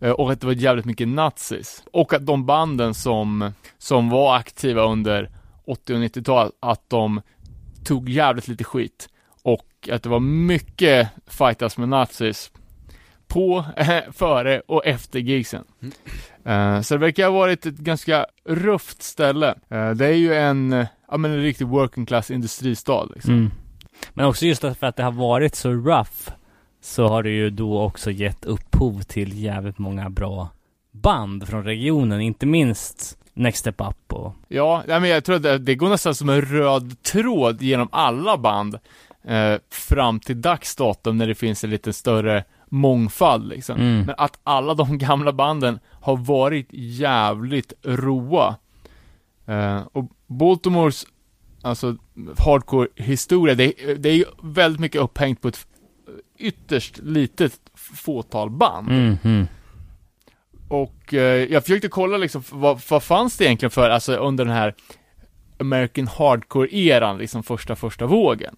eh, 0.00 0.10
och 0.10 0.32
att 0.32 0.40
det 0.40 0.46
var 0.46 0.54
jävligt 0.54 0.84
mycket 0.84 1.08
nazis. 1.08 1.82
Och 1.92 2.12
att 2.12 2.26
de 2.26 2.46
banden 2.46 2.94
som, 2.94 3.52
som 3.78 4.10
var 4.10 4.36
aktiva 4.36 4.82
under 4.82 5.30
80 5.66 5.94
och 5.94 6.00
90-talet, 6.00 6.52
att 6.60 6.90
de 6.90 7.20
tog 7.88 8.08
jävligt 8.08 8.48
lite 8.48 8.64
skit. 8.64 9.08
Och 9.42 9.88
att 9.92 10.02
det 10.02 10.08
var 10.08 10.20
mycket 10.20 11.08
fightas 11.26 11.78
med 11.78 11.88
nazis 11.88 12.50
på, 13.26 13.64
före 14.12 14.60
och 14.60 14.86
efter 14.86 15.18
gigsen. 15.18 15.64
Eh, 16.44 16.80
så 16.80 16.94
det 16.94 16.98
verkar 16.98 17.24
ha 17.24 17.30
varit 17.30 17.66
ett 17.66 17.78
ganska 17.78 18.26
rufft 18.44 19.02
ställe. 19.02 19.54
Eh, 19.68 19.90
det 19.90 20.06
är 20.06 20.12
ju 20.12 20.34
en, 20.34 20.86
ja 21.10 21.16
men 21.16 21.30
en 21.30 21.42
riktig 21.42 21.66
working 21.66 22.06
class 22.06 22.30
industristad 22.30 23.04
liksom. 23.14 23.34
Mm. 23.34 23.50
Men 24.14 24.26
också 24.26 24.46
just 24.46 24.60
för 24.60 24.84
att 24.84 24.96
det 24.96 25.02
har 25.02 25.12
varit 25.12 25.54
så 25.54 25.70
rough 25.70 26.30
så 26.80 27.08
har 27.08 27.22
det 27.22 27.30
ju 27.30 27.50
då 27.50 27.80
också 27.80 28.10
gett 28.10 28.44
upphov 28.44 29.02
till 29.02 29.42
jävligt 29.42 29.78
många 29.78 30.10
bra 30.10 30.48
band 30.90 31.48
från 31.48 31.64
regionen, 31.64 32.20
inte 32.20 32.46
minst 32.46 33.17
Next 33.38 33.58
Step 33.58 33.80
Up 33.80 34.12
och 34.12 34.34
Ja, 34.48 34.82
men 34.86 35.08
jag 35.08 35.24
tror 35.24 35.36
att 35.36 35.66
det, 35.66 35.74
går 35.74 35.88
nästan 35.88 36.14
som 36.14 36.28
en 36.28 36.42
röd 36.42 37.02
tråd 37.02 37.62
genom 37.62 37.88
alla 37.92 38.38
band 38.38 38.78
eh, 39.24 39.54
fram 39.70 40.20
till 40.20 40.40
dags 40.40 40.76
datum 40.76 41.16
när 41.18 41.26
det 41.26 41.34
finns 41.34 41.64
en 41.64 41.70
lite 41.70 41.92
större 41.92 42.44
mångfald 42.68 43.48
liksom. 43.48 43.80
Mm. 43.80 44.06
Men 44.06 44.14
att 44.18 44.38
alla 44.42 44.74
de 44.74 44.98
gamla 45.08 45.32
banden 45.32 45.78
har 46.00 46.16
varit 46.16 46.68
jävligt 46.70 47.72
roa. 47.82 48.56
Eh, 49.46 49.80
och 49.92 50.04
Baltimores, 50.26 51.06
alltså 51.62 51.96
hardcore 52.38 52.88
historia, 52.94 53.54
det, 53.54 53.72
det 53.98 54.08
är 54.08 54.16
ju 54.16 54.24
väldigt 54.42 54.80
mycket 54.80 55.00
upphängt 55.00 55.40
på 55.40 55.48
ett 55.48 55.66
ytterst 56.38 56.98
litet 56.98 57.60
fåtal 57.74 58.50
band. 58.50 58.88
mm, 58.88 59.16
mm. 59.24 59.46
Och 60.68 61.14
eh, 61.14 61.44
jag 61.52 61.62
försökte 61.62 61.88
kolla 61.88 62.16
liksom, 62.16 62.42
vad, 62.50 62.80
vad 62.90 63.02
fanns 63.02 63.36
det 63.36 63.44
egentligen 63.44 63.70
för, 63.70 63.90
alltså 63.90 64.16
under 64.16 64.44
den 64.44 64.54
här 64.54 64.74
American 65.60 66.08
Hardcore-eran, 66.08 67.18
liksom 67.18 67.42
första, 67.42 67.76
första 67.76 68.06
vågen. 68.06 68.56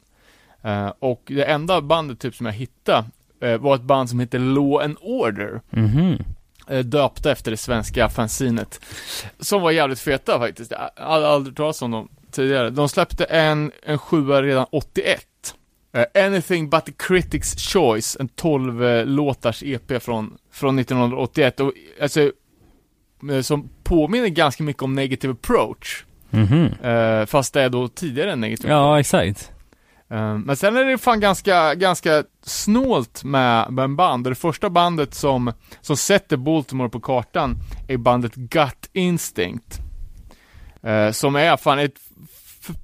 Eh, 0.62 0.92
och 0.98 1.22
det 1.26 1.44
enda 1.44 1.80
bandet 1.80 2.20
typ 2.20 2.34
som 2.34 2.46
jag 2.46 2.52
hittade 2.52 3.04
eh, 3.42 3.56
var 3.58 3.74
ett 3.74 3.82
band 3.82 4.10
som 4.10 4.20
heter 4.20 4.38
Law 4.38 4.82
and 4.82 4.96
Order, 5.00 5.60
Mhm. 5.70 6.18
eh, 6.68 6.78
döpta 6.78 7.32
efter 7.32 7.50
det 7.50 7.56
svenska 7.56 8.08
fanzinet. 8.08 8.80
Som 9.40 9.62
var 9.62 9.70
jävligt 9.70 10.00
feta 10.00 10.38
faktiskt, 10.38 10.70
jag 10.96 11.04
hade 11.04 11.28
aldrig 11.28 11.56
talat 11.56 11.82
om 11.82 11.90
dem 11.90 12.08
tidigare. 12.30 12.70
De 12.70 12.88
släppte 12.88 13.24
en, 13.24 13.72
en 13.82 13.98
sjua 13.98 14.42
redan 14.42 14.66
81. 14.72 15.26
Eh, 15.92 16.24
Anything 16.26 16.70
but 16.70 16.86
the 16.86 16.92
Critics 16.92 17.54
Choice, 17.72 18.16
en 18.20 18.28
12 18.28 18.84
eh, 18.84 19.06
låtars 19.06 19.62
EP 19.62 20.02
från, 20.02 20.38
från 20.52 20.78
1981 20.78 21.60
och 21.60 21.72
alltså 22.02 22.20
eh, 23.30 23.40
som 23.42 23.68
påminner 23.82 24.28
ganska 24.28 24.62
mycket 24.62 24.82
om 24.82 24.94
Negative 24.94 25.32
Approach. 25.32 26.04
Mhm. 26.30 26.64
Eh, 26.82 27.26
fast 27.26 27.54
det 27.54 27.62
är 27.62 27.68
då 27.68 27.88
tidigare 27.88 28.32
än 28.32 28.40
Negative 28.40 28.72
Ja, 28.72 29.00
exakt. 29.00 29.52
Eh, 30.10 30.38
Men 30.38 30.56
sen 30.56 30.76
är 30.76 30.84
det 30.84 30.98
fan 30.98 31.20
ganska, 31.20 31.74
ganska 31.74 32.24
snålt 32.42 33.24
med, 33.24 33.72
med 33.72 33.96
band. 33.96 34.24
Det 34.24 34.34
första 34.34 34.70
bandet 34.70 35.14
som, 35.14 35.52
som 35.80 35.96
sätter 35.96 36.36
Baltimore 36.36 36.88
på 36.88 37.00
kartan 37.00 37.56
är 37.88 37.96
bandet 37.96 38.34
Gut 38.34 38.90
Instinct. 38.92 39.78
Som 41.12 41.36
är 41.36 41.56
fan 41.56 41.78
ett 41.78 41.94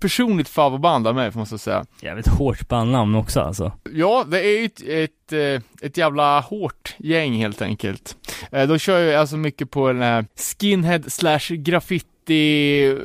personligt 0.01 0.49
favoritband 0.49 1.07
av 1.07 1.15
mig, 1.15 1.31
måste 1.35 1.53
jag 1.53 1.61
säga. 1.61 1.85
Jävligt 2.01 2.27
hårt 2.27 2.69
bandnamn 2.69 3.15
också 3.15 3.41
alltså. 3.41 3.73
Ja, 3.93 4.25
det 4.31 4.41
är 4.41 4.59
ju 4.61 4.65
ett, 4.65 4.83
ett, 4.89 5.33
eh, 5.33 5.87
ett 5.87 5.97
jävla 5.97 6.41
hårt 6.41 6.95
gäng 6.99 7.33
helt 7.35 7.63
enkelt. 7.63 8.17
Eh, 8.53 8.69
De 8.69 8.79
kör 8.79 9.01
ju 9.01 9.15
alltså 9.15 9.37
mycket 9.37 9.71
på 9.71 9.89
den 9.93 10.03
här 10.03 10.27
skinhead 10.61 11.03
slash 11.07 11.55
graffiti 11.57 12.97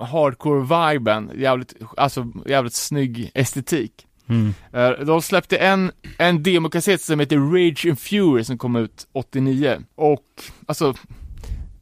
hardcore-viben. 0.00 1.30
Jävligt, 1.36 1.74
alltså 1.96 2.26
jävligt 2.46 2.74
snygg 2.74 3.30
estetik. 3.34 3.92
Mm. 4.28 4.54
Eh, 4.72 4.90
De 4.90 5.22
släppte 5.22 5.56
en, 5.56 5.92
en 6.18 6.42
demokassett 6.42 7.00
som 7.00 7.20
heter 7.20 7.36
Rage 7.36 7.86
and 7.88 7.98
Fury 7.98 8.44
som 8.44 8.58
kom 8.58 8.76
ut 8.76 9.06
89. 9.12 9.78
Och, 9.94 10.24
alltså, 10.66 10.94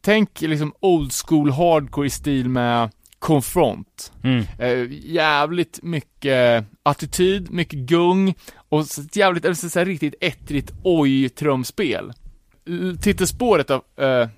tänk 0.01 0.41
liksom 0.41 0.73
old 0.81 1.13
school 1.13 1.51
hardcore 1.51 2.07
i 2.07 2.11
stil 2.11 2.49
med 2.49 2.91
Confront. 3.23 4.13
Mm. 4.25 4.45
Eh, 4.59 4.87
jävligt 4.91 5.83
mycket 5.83 6.65
attityd, 6.83 7.51
mycket 7.51 7.79
gung 7.79 8.35
och 8.69 8.87
så 8.87 9.01
ett 9.01 9.17
jävligt, 9.17 9.45
eller 9.45 9.55
så 9.55 9.79
här 9.79 9.87
riktigt 9.87 10.15
ettrigt 10.21 10.73
oj-trumspel. 10.83 12.13
Titelspåret 13.03 13.71
av, 13.71 13.83
eh, 13.97 14.29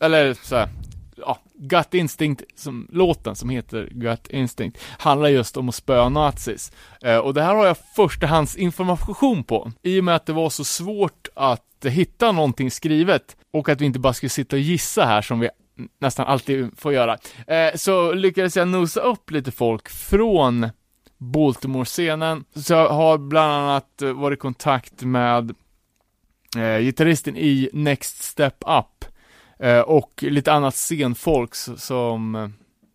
eller 0.00 0.34
så 0.34 0.56
här, 0.56 0.68
ja, 1.16 1.38
Gut 1.54 1.94
Instinct, 1.94 2.42
som, 2.54 2.88
låten 2.92 3.36
som 3.36 3.50
heter 3.50 3.88
Gut 3.92 4.30
Instinct, 4.30 4.78
handlar 4.98 5.28
just 5.28 5.56
om 5.56 5.68
att 5.68 5.74
spöa 5.74 6.08
nazis. 6.08 6.72
Eh, 7.02 7.18
och 7.18 7.34
det 7.34 7.42
här 7.42 7.54
har 7.54 7.66
jag 7.66 7.76
förstahandsinformation 7.96 9.44
på, 9.44 9.72
i 9.82 10.00
och 10.00 10.04
med 10.04 10.16
att 10.16 10.26
det 10.26 10.32
var 10.32 10.50
så 10.50 10.64
svårt 10.64 11.28
att 11.34 11.84
hitta 11.84 12.32
någonting 12.32 12.70
skrivet, 12.70 13.36
och 13.52 13.68
att 13.68 13.80
vi 13.80 13.86
inte 13.86 13.98
bara 13.98 14.12
skulle 14.12 14.30
sitta 14.30 14.56
och 14.56 14.62
gissa 14.62 15.04
här 15.04 15.22
som 15.22 15.40
vi 15.40 15.48
nästan 15.98 16.26
alltid 16.26 16.70
får 16.76 16.92
göra. 16.92 17.18
Eh, 17.46 17.74
så 17.74 18.12
lyckades 18.12 18.56
jag 18.56 18.68
nosa 18.68 19.00
upp 19.00 19.30
lite 19.30 19.50
folk 19.50 19.88
från 19.88 20.68
Baltimore-scenen, 21.22 22.44
så 22.54 22.72
jag 22.72 22.88
har 22.88 23.18
bland 23.18 23.52
annat 23.52 24.02
eh, 24.02 24.12
varit 24.12 24.38
i 24.38 24.40
kontakt 24.40 25.02
med 25.02 25.54
eh, 26.56 26.78
gitarristen 26.78 27.36
i 27.36 27.70
Next 27.72 28.22
Step 28.22 28.56
Up 28.60 29.04
eh, 29.58 29.80
och 29.80 30.12
lite 30.22 30.52
annat 30.52 30.74
scenfolk 30.74 31.54
som, 31.54 32.52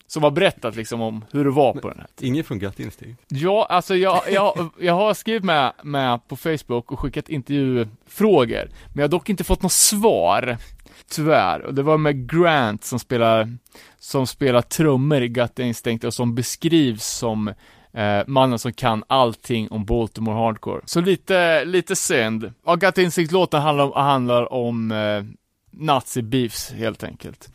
som 0.07 0.23
har 0.23 0.31
berättat 0.31 0.75
liksom 0.75 1.01
om 1.01 1.25
hur 1.31 1.43
det 1.43 1.51
var 1.51 1.73
på 1.73 1.89
den 1.89 1.99
här 1.99 2.07
Ingen 2.19 2.43
från 2.43 2.59
Gut 2.59 2.79
Instinct. 2.79 3.23
Ja, 3.27 3.67
alltså 3.69 3.95
jag, 3.95 4.21
jag, 4.31 4.69
jag 4.79 4.93
har 4.93 5.13
skrivit 5.13 5.43
med, 5.43 5.73
med 5.83 6.27
på 6.27 6.35
Facebook 6.35 6.91
och 6.91 6.99
skickat 6.99 7.29
intervjufrågor, 7.29 8.69
men 8.87 8.95
jag 8.95 9.03
har 9.03 9.07
dock 9.07 9.29
inte 9.29 9.43
fått 9.43 9.61
något 9.61 9.71
svar, 9.71 10.57
tyvärr. 11.09 11.61
Och 11.61 11.73
det 11.73 11.83
var 11.83 11.97
med 11.97 12.31
Grant 12.31 12.83
som 12.83 12.99
spelar, 12.99 13.57
som 13.99 14.27
spelar 14.27 14.61
trummor 14.61 15.21
i 15.21 15.27
Gut 15.27 15.59
Instinct 15.59 16.03
och 16.03 16.13
som 16.13 16.35
beskrivs 16.35 17.05
som 17.05 17.47
eh, 17.93 18.21
mannen 18.27 18.59
som 18.59 18.73
kan 18.73 19.03
allting 19.07 19.71
om 19.71 19.85
Baltimore 19.85 20.35
Hardcore. 20.35 20.81
Så 20.85 21.01
lite, 21.01 21.65
lite 21.65 21.95
synd. 21.95 22.53
Ja, 22.65 22.75
Gut 22.75 22.97
Instinct-låten 22.97 23.61
handlar 23.61 23.85
om, 23.85 23.91
handlar 23.93 24.53
om 24.53 24.91
eh, 24.91 25.23
nazi-beefs 25.71 26.73
helt 26.73 27.03
enkelt. 27.03 27.49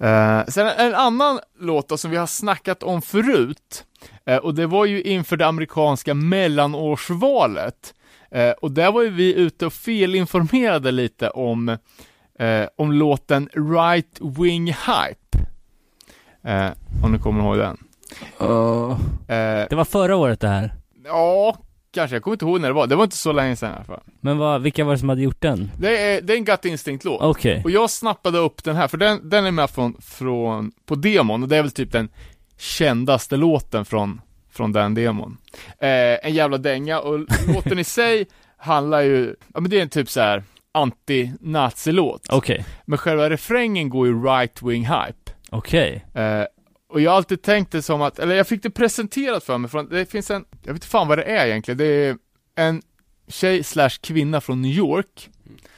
Eh, 0.00 0.44
sen 0.48 0.66
en 0.66 0.94
annan 0.94 1.40
låt 1.60 1.88
då, 1.88 1.96
som 1.96 2.10
vi 2.10 2.16
har 2.16 2.26
snackat 2.26 2.82
om 2.82 3.02
förut, 3.02 3.84
eh, 4.26 4.36
och 4.36 4.54
det 4.54 4.66
var 4.66 4.84
ju 4.84 5.02
inför 5.02 5.36
det 5.36 5.46
amerikanska 5.46 6.14
mellanårsvalet. 6.14 7.94
Eh, 8.30 8.50
och 8.50 8.72
där 8.72 8.92
var 8.92 9.02
ju 9.02 9.10
vi 9.10 9.34
ute 9.34 9.66
och 9.66 9.72
felinformerade 9.72 10.90
lite 10.90 11.30
om, 11.30 11.78
eh, 12.38 12.66
om 12.76 12.92
låten 12.92 13.48
Right 13.52 14.18
Wing 14.20 14.66
Hype. 14.66 15.38
Eh, 16.44 16.70
om 17.04 17.12
ni 17.12 17.18
kommer 17.18 17.42
ihåg 17.44 17.58
den. 17.58 17.78
Eh, 18.40 19.66
Det 19.70 19.74
var 19.76 19.84
förra 19.84 20.16
året 20.16 20.40
det 20.40 20.48
här. 20.48 20.74
ja, 21.04 21.56
kanske. 21.90 22.16
Jag 22.16 22.22
kommer 22.22 22.34
inte 22.34 22.44
ihåg 22.44 22.60
när 22.60 22.68
det 22.68 22.74
var. 22.74 22.86
Det 22.86 22.96
var 22.96 23.04
inte 23.04 23.16
så 23.16 23.32
länge 23.32 23.56
sedan 23.56 23.70
i 23.72 23.74
alla 23.74 23.84
fall. 23.84 24.00
Men 24.20 24.38
vad, 24.38 24.62
vilka 24.62 24.84
var 24.84 24.92
det 24.92 24.98
som 24.98 25.08
hade 25.08 25.22
gjort 25.22 25.40
den? 25.40 25.70
Det 25.78 25.98
är, 25.98 26.22
det 26.22 26.32
är 26.32 26.36
en 26.36 26.44
Gut 26.44 26.64
Instinct-låt. 26.64 27.22
Okej. 27.22 27.60
Och 27.64 27.70
jag 27.70 27.90
snappade 27.90 28.38
upp 28.38 28.64
den 28.64 28.76
här, 28.76 28.88
för 28.88 28.98
den, 28.98 29.28
den 29.28 29.46
är 29.46 29.50
med 29.50 29.70
från, 29.70 29.96
från, 30.00 30.72
på 30.86 30.94
demon, 30.94 31.42
och 31.42 31.48
det 31.48 31.56
är 31.56 31.62
väl 31.62 31.70
typ 31.70 31.92
den 31.92 32.08
kändaste 32.58 33.36
låten 33.36 33.84
från, 33.84 34.20
från 34.50 34.72
den 34.72 34.94
demon. 34.94 35.36
Eh, 35.78 36.26
en 36.26 36.34
jävla 36.34 36.58
dänga, 36.58 37.00
och 37.00 37.18
låten 37.54 37.78
i 37.78 37.84
sig 37.98 38.26
handlar 38.56 39.00
ju, 39.00 39.34
ja 39.54 39.60
men 39.60 39.70
det 39.70 39.78
är 39.78 39.82
en 39.82 39.88
typ 39.88 40.10
så 40.10 40.20
här 40.20 40.42
anti-nazi-låt. 40.78 42.26
Okej. 42.30 42.64
Men 42.84 42.98
själva 42.98 43.30
refrängen 43.30 43.88
går 43.90 44.06
ju 44.06 44.22
right 44.22 44.62
wing 44.62 44.82
hype. 44.86 45.32
Okej. 45.50 46.04
Eh, 46.14 46.42
och 46.88 47.00
jag 47.00 47.10
har 47.10 47.16
alltid 47.16 47.42
tänkt 47.42 47.72
det 47.72 47.82
som 47.82 48.02
att, 48.02 48.18
eller 48.18 48.34
jag 48.34 48.46
fick 48.48 48.62
det 48.62 48.70
presenterat 48.70 49.44
för 49.44 49.58
mig 49.58 49.70
från, 49.70 49.88
det 49.88 50.06
finns 50.10 50.30
en, 50.30 50.44
jag 50.50 50.72
vet 50.72 50.76
inte 50.76 50.86
fan 50.86 51.08
vad 51.08 51.18
det 51.18 51.24
är 51.24 51.46
egentligen, 51.46 51.78
det 51.78 51.84
är 51.86 52.16
en 52.56 52.82
tjej 53.28 53.64
slash 53.64 53.90
kvinna 54.00 54.40
från 54.40 54.62
New 54.62 54.70
York, 54.72 55.30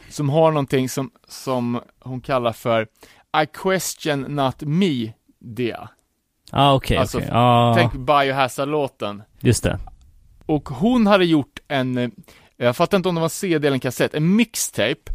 som 0.08 0.28
har 0.28 0.50
någonting 0.52 0.88
som, 0.88 1.10
som 1.28 1.80
hon 2.00 2.20
kallar 2.20 2.52
för 2.52 2.82
I 3.42 3.46
question 3.62 4.20
not 4.20 4.60
me 4.60 5.12
dia. 5.38 5.88
Ja, 6.52 6.74
okej, 6.74 6.96
Alltså, 6.96 7.18
okej. 7.18 7.28
Ja, 7.32 7.74
Tänk 7.76 7.92
Biohazard-låten. 7.92 9.22
just 9.40 9.62
det. 9.62 9.78
Och 10.46 10.68
hon 10.68 11.06
hade 11.06 11.24
gjort 11.24 11.58
en, 11.68 12.12
jag 12.64 12.76
fattar 12.76 12.96
inte 12.96 13.08
om 13.08 13.14
det 13.14 13.20
var 13.20 13.26
en 13.26 13.30
CD 13.30 13.66
eller 13.66 13.74
en 13.74 13.80
kassett, 13.80 14.14
en 14.14 14.36
mixtape 14.36 15.12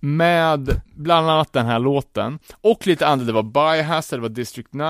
med 0.00 0.80
bland 0.96 1.30
annat 1.30 1.52
den 1.52 1.66
här 1.66 1.78
låten, 1.78 2.38
och 2.60 2.86
lite 2.86 3.06
andra, 3.06 3.26
det 3.26 3.32
var 3.32 3.42
Biohazard, 3.42 4.18
det 4.18 4.22
var 4.22 4.28
District 4.28 4.72
9, 4.72 4.84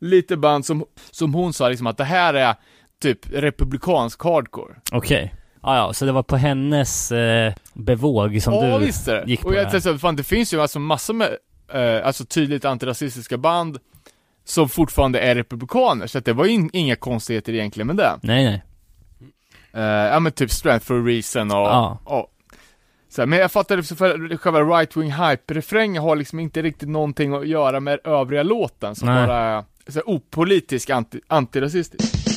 lite 0.00 0.36
band 0.36 0.66
som, 0.66 0.84
som 1.10 1.34
hon 1.34 1.52
sa 1.52 1.68
liksom 1.68 1.86
att 1.86 1.96
det 1.96 2.04
här 2.04 2.34
är 2.34 2.54
typ 3.02 3.18
republikansk 3.32 4.22
hardcore. 4.22 4.74
Okej. 4.92 5.34
Ja, 5.62 5.76
ja, 5.76 5.92
så 5.92 6.04
det 6.04 6.12
var 6.12 6.22
på 6.22 6.36
hennes 6.36 7.12
eh, 7.12 7.54
bevåg 7.74 8.42
som 8.42 8.54
ja, 8.54 8.78
du 8.78 8.84
visst 8.86 9.08
är 9.08 9.14
det. 9.14 9.30
gick 9.30 9.40
på 9.40 9.48
och 9.48 9.54
jag 9.54 9.70
tänkte 9.70 9.92
så, 9.92 9.98
fan 9.98 10.16
det 10.16 10.24
finns 10.24 10.54
ju 10.54 10.60
alltså 10.60 10.78
massor 10.78 11.14
med, 11.14 11.36
eh, 11.72 12.06
alltså 12.06 12.24
tydligt 12.24 12.64
antirasistiska 12.64 13.38
band 13.38 13.78
som 14.44 14.68
fortfarande 14.68 15.20
är 15.20 15.34
republikaner, 15.34 16.06
så 16.06 16.18
att 16.18 16.24
det 16.24 16.32
var 16.32 16.44
ju 16.44 16.50
in, 16.50 16.70
inga 16.72 16.96
konstigheter 16.96 17.52
egentligen 17.52 17.86
med 17.86 17.96
det. 17.96 18.18
Nej, 18.22 18.44
nej. 18.44 18.62
Eh, 19.74 19.82
ja 19.82 20.20
men 20.20 20.32
typ 20.32 20.50
Strength 20.50 20.86
for 20.86 20.94
a 21.00 21.02
Reason 21.06 21.50
och, 21.50 21.56
Ja. 21.56 21.98
och 22.04 22.26
så 23.08 23.22
här, 23.22 23.26
men 23.26 23.38
jag 23.38 23.52
fattar 23.52 23.76
liksom 23.76 23.96
för 23.96 24.36
själva 24.36 24.60
right 24.60 24.96
wing 24.96 25.12
hype-refrängen 25.12 26.02
har 26.02 26.16
liksom 26.16 26.40
inte 26.40 26.62
riktigt 26.62 26.88
någonting 26.88 27.34
att 27.34 27.46
göra 27.48 27.80
med 27.80 27.98
övriga 28.04 28.42
låten 28.42 28.94
som 28.94 29.08
Nej. 29.08 29.26
bara 29.26 29.36
är 29.86 29.92
så 29.92 29.98
här, 29.98 30.02
opolitisk 30.06 30.90
anti, 30.90 31.20
antirasistisk. 31.28 32.31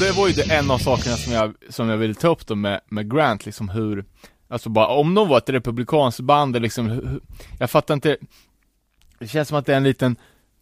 Det 0.00 0.12
var 0.12 0.28
ju 0.28 0.32
det 0.34 0.54
en 0.54 0.70
av 0.70 0.78
sakerna 0.78 1.16
som 1.16 1.32
jag, 1.32 1.54
som 1.68 1.88
jag 1.88 1.96
ville 1.96 2.14
ta 2.14 2.28
upp 2.28 2.46
då 2.46 2.54
med, 2.54 2.80
med 2.88 3.14
Grant, 3.14 3.46
liksom 3.46 3.68
hur, 3.68 4.04
alltså 4.48 4.68
bara 4.68 4.86
om 4.86 5.14
de 5.14 5.28
var 5.28 5.38
ett 5.38 5.48
republikanskt 5.48 6.20
band, 6.20 6.62
liksom, 6.62 6.86
hur, 6.90 7.20
jag 7.58 7.70
fattar 7.70 7.94
inte, 7.94 8.16
det 9.18 9.28
känns 9.28 9.48
som 9.48 9.58
att 9.58 9.66
det 9.66 9.72
är 9.72 9.76
en 9.76 9.84
liten 9.84 10.16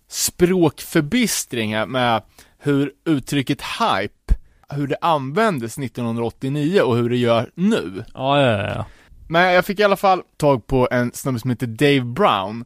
språkförbistring 0.08 1.74
här 1.74 1.86
med 1.86 2.22
hur 2.58 2.92
uttrycket 3.04 3.62
hype, 3.62 4.34
hur 4.68 4.86
det 4.86 4.98
användes 5.00 5.78
1989 5.78 6.80
och 6.80 6.96
hur 6.96 7.10
det 7.10 7.16
gör 7.16 7.50
nu. 7.54 8.04
Ja, 8.14 8.42
ja, 8.42 8.74
ja. 8.74 8.86
Men 9.28 9.54
jag 9.54 9.64
fick 9.64 9.80
i 9.80 9.82
alla 9.82 9.96
fall 9.96 10.22
tag 10.36 10.66
på 10.66 10.88
en 10.90 11.12
snubbe 11.12 11.38
som 11.38 11.50
heter 11.50 11.66
Dave 11.66 12.00
Brown, 12.00 12.64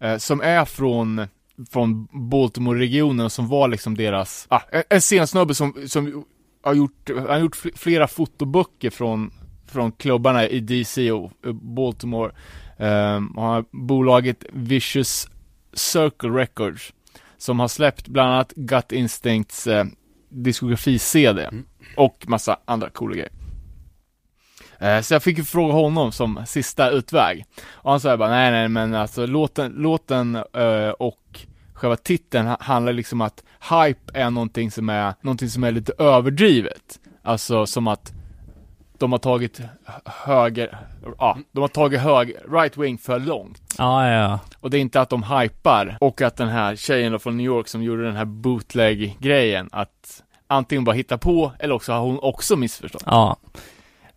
eh, 0.00 0.16
som 0.16 0.40
är 0.40 0.64
från, 0.64 1.26
från 1.70 2.08
Baltimore-regionen 2.30 3.30
som 3.30 3.48
var 3.48 3.68
liksom 3.68 3.96
deras, 3.96 4.46
ah, 4.50 4.60
en, 4.72 4.82
en 4.88 5.00
scensnubbe 5.00 5.54
som, 5.54 5.74
som 5.88 6.24
har 6.62 6.74
gjort, 6.74 7.10
han 7.16 7.26
har 7.26 7.38
gjort 7.38 7.56
fl- 7.56 7.76
flera 7.76 8.08
fotoböcker 8.08 8.90
från, 8.90 9.30
från 9.66 9.92
klubbarna 9.92 10.48
i 10.48 10.60
DC 10.60 11.12
och 11.12 11.32
eh, 11.46 11.52
Baltimore. 11.52 12.32
Um, 12.78 13.34
har 13.36 13.64
bolaget 13.70 14.44
Vicious 14.52 15.28
Circle 15.72 16.30
Records, 16.30 16.92
som 17.38 17.60
har 17.60 17.68
släppt 17.68 18.08
bland 18.08 18.32
annat 18.32 18.52
Gut 18.56 18.92
Instincts 18.92 19.66
eh, 19.66 19.84
diskografi-CD, 20.28 21.50
och 21.96 22.24
massa 22.28 22.58
andra 22.64 22.90
coola 22.90 23.14
grejer. 23.14 23.45
Eh, 24.80 25.00
Så 25.00 25.14
jag 25.14 25.22
fick 25.22 25.38
ju 25.38 25.44
fråga 25.44 25.72
honom 25.72 26.12
som 26.12 26.42
sista 26.46 26.90
utväg. 26.90 27.44
Och 27.72 27.90
han 27.90 28.00
sa 28.00 28.16
bara, 28.16 28.30
nej 28.30 28.50
nej 28.50 28.68
men 28.68 28.94
alltså 28.94 29.26
låten, 29.26 29.72
låten 29.76 30.36
eh, 30.36 30.88
och 30.98 31.40
själva 31.74 31.96
titeln 31.96 32.46
ha- 32.46 32.56
handlar 32.60 32.92
liksom 32.92 33.20
att 33.20 33.42
hype 33.70 34.00
är 34.14 34.30
någonting 34.30 34.70
som 34.70 34.88
är, 34.88 35.14
någonting 35.20 35.48
som 35.48 35.64
är 35.64 35.72
lite 35.72 35.92
överdrivet. 35.98 36.98
Alltså 37.22 37.66
som 37.66 37.88
att 37.88 38.12
de 38.98 39.12
har 39.12 39.18
tagit 39.18 39.60
höger, 40.04 40.78
ja, 41.18 41.38
de 41.52 41.60
har 41.60 41.68
tagit 41.68 42.00
hög, 42.00 42.34
right 42.52 42.76
wing 42.76 42.98
för 42.98 43.18
långt. 43.18 43.62
Ja, 43.78 44.08
ja. 44.10 44.38
Och 44.60 44.70
det 44.70 44.76
är 44.76 44.80
inte 44.80 45.00
att 45.00 45.10
de 45.10 45.22
hypar 45.22 45.96
och 46.00 46.22
att 46.22 46.36
den 46.36 46.48
här 46.48 46.76
tjejen 46.76 47.12
då 47.12 47.18
från 47.18 47.36
New 47.36 47.46
York 47.46 47.68
som 47.68 47.82
gjorde 47.82 48.04
den 48.04 48.16
här 48.16 48.24
bootleg-grejen, 48.24 49.68
att 49.72 50.22
antingen 50.46 50.84
bara 50.84 50.92
hitta 50.96 51.18
på 51.18 51.52
eller 51.58 51.74
också 51.74 51.92
har 51.92 52.00
hon 52.00 52.18
också 52.22 52.56
missförstått. 52.56 53.02
ja. 53.06 53.36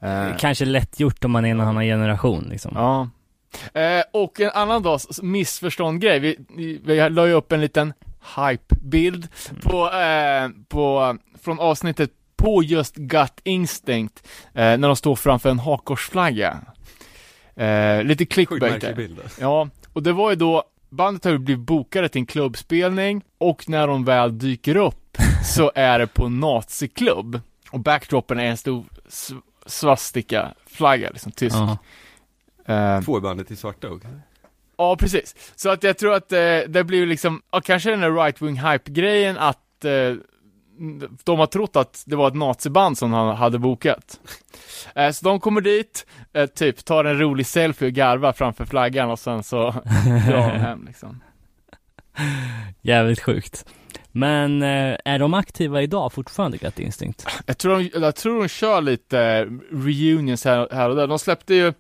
Eh, 0.01 0.37
Kanske 0.39 0.65
lätt 0.65 0.99
gjort 0.99 1.25
om 1.25 1.31
man 1.31 1.45
är 1.45 1.51
en 1.51 1.61
annan 1.61 1.83
generation 1.83 2.47
liksom. 2.49 2.71
Ja. 2.75 3.09
Eh, 3.81 4.03
och 4.13 4.39
en 4.39 4.51
annan 4.53 4.83
då, 4.83 4.95
s- 4.95 5.21
missförstånd 5.21 6.01
grej. 6.01 6.19
Vi, 6.19 6.37
vi, 6.57 6.81
vi 6.85 7.09
la 7.09 7.27
ju 7.27 7.33
upp 7.33 7.51
en 7.51 7.61
liten 7.61 7.93
hype-bild 8.37 9.27
på, 9.63 9.91
eh, 9.91 10.49
på, 10.69 11.17
från 11.41 11.59
avsnittet 11.59 12.11
på 12.37 12.63
just 12.63 12.95
Gut 12.95 13.33
Instinct, 13.43 14.27
eh, 14.53 14.77
när 14.77 14.87
de 14.87 14.95
står 14.95 15.15
framför 15.15 15.49
en 15.49 15.59
hakkorsflagga. 15.59 16.57
Eh, 17.55 18.03
lite 18.03 18.25
clickbait 18.25 18.81
där. 18.81 18.93
bild. 18.93 19.19
Ja, 19.39 19.69
och 19.93 20.03
det 20.03 20.13
var 20.13 20.29
ju 20.29 20.35
då, 20.35 20.63
bandet 20.89 21.23
har 21.23 21.31
ju 21.31 21.37
blivit 21.37 21.65
bokade 21.65 22.09
till 22.09 22.19
en 22.19 22.25
klubbspelning 22.25 23.21
och 23.37 23.69
när 23.69 23.87
de 23.87 24.05
väl 24.05 24.37
dyker 24.39 24.75
upp 24.75 25.17
så 25.55 25.71
är 25.75 25.99
det 25.99 26.07
på 26.07 26.25
en 26.25 26.39
naziklubb. 26.39 27.41
Och 27.71 27.79
backdropen 27.79 28.39
är 28.39 28.45
en 28.45 28.57
stor 28.57 28.85
s- 29.69 29.79
svastika-flagga, 29.79 31.09
liksom 31.09 31.31
tysk. 31.31 31.55
Ja. 31.55 31.77
Eh, 32.73 33.01
Två 33.01 33.17
i 33.17 33.21
bandet 33.21 33.51
i 33.51 33.55
svarta 33.55 33.89
också. 33.89 34.07
Ja, 34.77 34.95
precis. 34.95 35.35
Så 35.55 35.69
att 35.69 35.83
jag 35.83 35.97
tror 35.97 36.13
att 36.13 36.31
eh, 36.31 36.39
det 36.67 36.83
blir 36.83 37.05
liksom, 37.05 37.41
ja, 37.51 37.61
kanske 37.61 37.89
den 37.89 37.99
där 37.99 38.09
right-wing 38.11 38.71
hype-grejen 38.71 39.37
att 39.37 39.85
eh, 39.85 40.13
de 41.23 41.39
har 41.39 41.45
trott 41.45 41.75
att 41.75 42.03
det 42.05 42.15
var 42.15 42.27
ett 42.27 42.35
naziband 42.35 42.97
som 42.97 43.13
han 43.13 43.35
hade 43.35 43.59
bokat. 43.59 44.19
Eh, 44.95 45.11
så 45.11 45.25
de 45.25 45.39
kommer 45.39 45.61
dit, 45.61 46.05
eh, 46.33 46.45
typ 46.45 46.85
tar 46.85 47.05
en 47.05 47.19
rolig 47.19 47.45
selfie 47.45 47.87
och 47.87 47.93
garvar 47.93 48.33
framför 48.33 48.65
flaggan 48.65 49.11
och 49.11 49.19
sen 49.19 49.43
så 49.43 49.71
drar 50.27 50.51
de 50.53 50.59
hem 50.59 50.85
liksom. 50.87 51.21
Jävligt 52.81 53.21
sjukt. 53.21 53.65
Men 54.11 54.61
eh, 54.61 54.97
är 55.05 55.19
de 55.19 55.33
aktiva 55.33 55.81
idag 55.81 56.13
fortfarande, 56.13 56.57
Gut 56.57 56.79
Instinct? 56.79 57.25
Jag 57.45 57.57
tror 57.57 57.77
de, 57.77 57.99
jag 57.99 58.15
tror 58.15 58.39
de 58.41 58.47
kör 58.47 58.81
lite 58.81 59.47
reunions 59.71 60.45
här, 60.45 60.67
här 60.71 60.89
och 60.89 60.95
där. 60.95 61.07
De 61.07 61.19
släppte 61.19 61.55
ju 61.55 61.73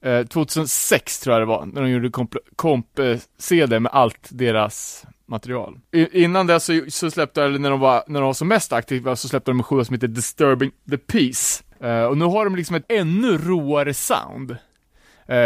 eh, 0.00 0.26
2006 0.26 1.20
tror 1.20 1.34
jag 1.34 1.42
det 1.42 1.46
var, 1.46 1.66
när 1.66 1.82
de 1.82 1.90
gjorde 1.90 2.08
komp- 2.08 2.38
komp-CD 2.56 3.76
eh, 3.76 3.80
med 3.80 3.92
allt 3.92 4.28
deras 4.30 5.04
material. 5.26 5.78
I, 5.92 6.22
innan 6.22 6.46
det 6.46 6.60
så, 6.60 6.80
så 6.88 7.10
släppte, 7.10 7.42
eller 7.42 7.58
när 7.58 7.70
de 7.70 7.80
var, 7.80 8.04
när 8.06 8.20
de 8.20 8.26
var 8.26 8.34
som 8.34 8.48
mest 8.48 8.72
aktiva, 8.72 9.16
så 9.16 9.28
släppte 9.28 9.50
de 9.50 9.58
en 9.58 9.64
skiva 9.64 9.84
som 9.84 9.94
heter 9.94 10.08
Disturbing 10.08 10.70
the 10.90 10.98
Peace. 10.98 11.62
Och 12.08 12.18
nu 12.18 12.24
har 12.24 12.44
de 12.44 12.56
liksom 12.56 12.76
ett 12.76 12.84
ännu 12.88 13.38
råare 13.38 13.94
sound. 13.94 14.56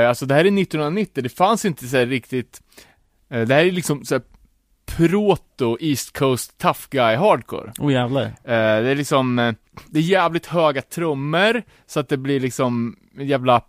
Alltså 0.09 0.27
det 0.27 0.35
här 0.35 0.41
är 0.41 0.61
1990, 0.61 1.23
det 1.23 1.29
fanns 1.29 1.65
inte 1.65 1.87
så 1.87 1.97
här 1.97 2.07
riktigt, 2.07 2.63
det 3.29 3.55
här 3.55 3.65
är 3.65 3.73
liksom 3.73 4.05
så 4.05 4.15
här 4.15 4.23
proto 4.87 5.77
East 5.81 6.19
Coast 6.19 6.59
Tough 6.59 6.81
Guy 6.91 7.17
Hardcore. 7.17 7.73
Oh 7.79 7.93
jävlar. 7.93 8.23
Eh, 8.23 8.33
det 8.45 8.91
är 8.91 8.95
liksom, 8.95 9.39
eh, 9.39 9.55
det 9.91 9.99
är 9.99 10.03
jävligt 10.03 10.47
höga 10.47 10.83
trummor, 10.83 11.63
så 11.87 12.01
att 12.01 12.09
det 12.09 12.17
blir 12.17 12.41
liksom 12.41 12.97
jävla 13.19 13.63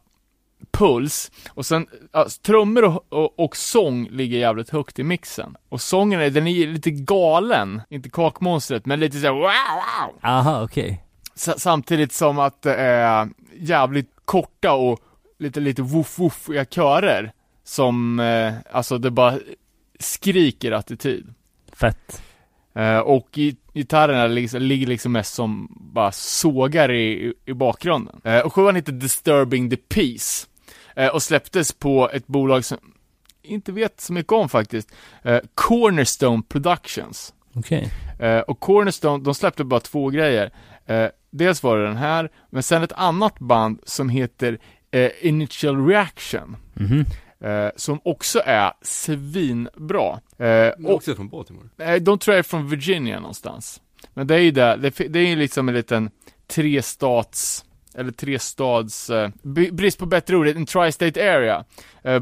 puls. 0.71 1.31
Och 1.49 1.65
sen, 1.65 1.87
alltså, 2.11 2.41
trummor 2.41 2.83
och, 2.83 3.05
och, 3.13 3.39
och 3.39 3.55
sång 3.57 4.07
ligger 4.11 4.37
jävligt 4.37 4.69
högt 4.69 4.99
i 4.99 5.03
mixen. 5.03 5.55
Och 5.69 5.81
sången 5.81 6.21
är, 6.21 6.29
den 6.29 6.47
är 6.47 6.67
lite 6.67 6.91
galen, 6.91 7.81
inte 7.89 8.09
kakmonstret, 8.09 8.85
men 8.85 8.99
lite 8.99 9.19
såhär 9.19 9.33
wow. 9.33 10.13
Aha, 10.23 10.63
okej. 10.63 11.03
S- 11.35 11.61
samtidigt 11.61 12.13
som 12.13 12.39
att 12.39 12.61
det 12.61 12.75
är 12.75 13.29
jävligt 13.59 14.11
korta 14.25 14.73
och 14.73 14.99
lite, 15.39 15.59
lite 15.59 15.81
woof 15.81 16.19
woofiga 16.19 16.65
körer. 16.65 17.31
Som, 17.63 18.19
eh, 18.19 18.53
alltså 18.71 18.97
det 18.97 19.11
bara 19.11 19.39
skriker 19.99 20.71
attityd. 20.71 21.33
Fett. 21.73 22.21
Eh, 22.75 22.97
och 22.99 23.27
gi- 23.33 23.55
gitarrerna 23.73 24.27
liksom, 24.27 24.61
ligger 24.61 24.87
liksom 24.87 25.11
mest 25.11 25.33
som 25.33 25.67
bara 25.93 26.11
sågar 26.11 26.91
i, 26.91 27.33
i 27.45 27.53
bakgrunden. 27.53 28.21
Eh, 28.23 28.39
och 28.39 28.53
skivan 28.53 28.75
heter 28.75 28.91
Disturbing 28.91 29.69
the 29.69 29.75
Peace. 29.77 30.47
Eh, 30.95 31.07
och 31.07 31.23
släpptes 31.23 31.71
på 31.73 32.09
ett 32.13 32.27
bolag 32.27 32.65
som 32.65 32.77
inte 33.43 33.71
vet 33.71 34.01
så 34.01 34.13
mycket 34.13 34.31
om 34.33 34.49
faktiskt. 34.49 34.91
Cornerstone 35.55 36.43
Productions. 36.49 37.33
Okej. 37.53 37.91
Eh, 38.19 38.39
och 38.39 38.59
Cornerstone, 38.59 39.23
de 39.23 39.35
släppte 39.35 39.63
bara 39.63 39.79
två 39.79 40.09
grejer. 40.09 40.51
Dels 41.31 41.63
var 41.63 41.77
det 41.77 41.85
den 41.87 41.97
här, 41.97 42.29
men 42.49 42.63
sen 42.63 42.83
ett 42.83 42.91
annat 42.91 43.39
band 43.39 43.79
som 43.83 44.09
heter 44.09 44.57
Initial 45.21 45.87
Reaction. 45.87 46.57
Mhm. 46.73 47.05
Eh, 47.39 47.69
som 47.75 47.99
också 48.03 48.41
är 48.45 48.71
svinbra. 48.81 50.19
Eh, 50.37 50.85
och, 50.85 50.93
också 50.93 51.15
från 51.15 51.29
Baltimore. 51.29 51.69
Nej, 51.75 51.99
de 51.99 52.19
tror 52.19 52.33
jag 52.33 52.39
är 52.39 52.43
från 52.43 52.69
Virginia 52.69 53.19
någonstans. 53.19 53.81
Men 54.13 54.27
det 54.27 54.35
är 54.35 54.39
ju 54.39 54.51
det, 54.51 54.75
det, 54.75 54.89
det 54.89 55.19
är 55.19 55.27
ju 55.27 55.35
liksom 55.35 55.69
en 55.69 55.75
liten 55.75 56.09
trestats, 56.47 57.65
eller 57.95 58.11
trestads, 58.11 59.09
eh, 59.09 59.29
brist 59.71 59.99
på 59.99 60.05
bättre 60.05 60.37
ord, 60.37 60.47
en 60.47 60.65
tri-state 60.65 61.35
area. 61.35 61.65
Eh, 62.03 62.21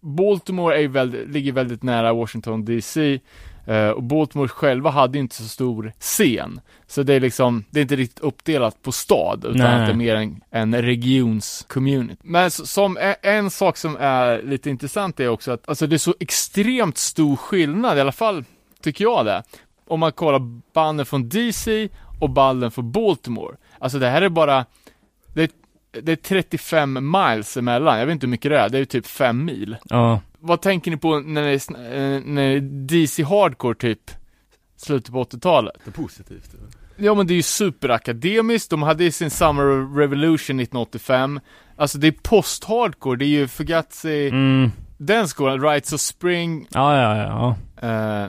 Baltimore 0.00 0.82
är 0.82 0.88
väldigt, 0.88 1.28
ligger 1.28 1.52
väldigt 1.52 1.82
nära 1.82 2.12
Washington 2.12 2.64
DC, 2.64 3.20
eh, 3.66 3.88
och 3.88 4.02
Baltimore 4.02 4.48
själva 4.48 4.90
hade 4.90 5.18
inte 5.18 5.34
så 5.34 5.48
stor 5.48 5.92
scen. 5.98 6.60
Så 6.86 7.02
det 7.02 7.14
är 7.14 7.20
liksom, 7.20 7.64
det 7.70 7.80
är 7.80 7.82
inte 7.82 7.96
riktigt 7.96 8.20
uppdelat 8.20 8.82
på 8.82 8.92
stad, 8.92 9.44
utan 9.44 9.56
Nej. 9.58 9.80
att 9.80 9.86
det 9.86 9.92
är 9.92 9.96
mer 9.96 10.16
en, 10.16 10.40
en 10.50 10.82
regions-community. 10.82 12.16
Men 12.22 12.50
som 12.50 12.98
en, 13.22 13.50
sak 13.50 13.76
som 13.76 13.96
är 14.00 14.42
lite 14.42 14.70
intressant 14.70 15.20
är 15.20 15.28
också 15.28 15.52
att, 15.52 15.68
alltså 15.68 15.86
det 15.86 15.96
är 15.96 15.98
så 15.98 16.14
extremt 16.20 16.98
stor 16.98 17.36
skillnad, 17.36 17.98
i 17.98 18.00
alla 18.00 18.12
fall 18.12 18.44
tycker 18.82 19.04
jag 19.04 19.26
det. 19.26 19.42
Om 19.86 20.00
man 20.00 20.12
kollar 20.12 20.40
banden 20.74 21.06
från 21.06 21.28
DC 21.28 21.88
och 22.20 22.30
banden 22.30 22.70
från 22.70 22.92
Baltimore. 22.92 23.56
Alltså 23.78 23.98
det 23.98 24.08
här 24.08 24.22
är 24.22 24.28
bara, 24.28 24.64
det 25.34 25.42
är, 25.42 25.50
det 26.02 26.12
är 26.12 26.16
35 26.16 27.12
miles 27.12 27.56
emellan, 27.56 27.98
jag 27.98 28.06
vet 28.06 28.12
inte 28.12 28.26
hur 28.26 28.30
mycket 28.30 28.50
det 28.50 28.58
är, 28.58 28.68
det 28.68 28.78
är 28.78 28.84
typ 28.84 29.06
5 29.06 29.44
mil. 29.44 29.76
Ja. 29.84 30.20
Vad 30.44 30.60
tänker 30.60 30.90
ni 30.90 30.96
på 30.96 31.20
när 31.20 31.42
det 31.42 31.48
är, 31.50 31.74
eh, 32.16 32.20
när 32.24 32.48
det 32.50 32.56
är 32.56 32.60
DC 32.60 33.22
Hardcore 33.22 33.74
typ, 33.74 34.10
slutet 34.76 35.12
på 35.12 35.24
80-talet? 35.24 35.74
Det 35.84 35.90
är 35.90 36.02
positivt. 36.02 36.54
Ja 36.96 37.14
men 37.14 37.26
det 37.26 37.32
är 37.34 37.36
ju 37.36 37.42
superakademiskt, 37.42 38.70
de 38.70 38.82
hade 38.82 39.04
ju 39.04 39.10
sin 39.10 39.30
Summer 39.30 39.96
Revolution 39.96 40.60
1985 40.60 41.40
Alltså 41.76 41.98
det 41.98 42.06
är 42.06 42.12
post-hardcore, 42.12 43.16
det 43.16 43.24
är 43.24 43.28
ju 43.28 43.48
Fugazi, 43.48 44.28
Mm. 44.28 44.70
den 44.98 45.28
skolan, 45.28 45.60
Rights 45.62 45.92
of 45.92 46.00
Spring 46.00 46.66
Ja, 46.70 46.96
ja, 47.16 47.56
ja. 47.80 47.88
eh, 47.88 48.28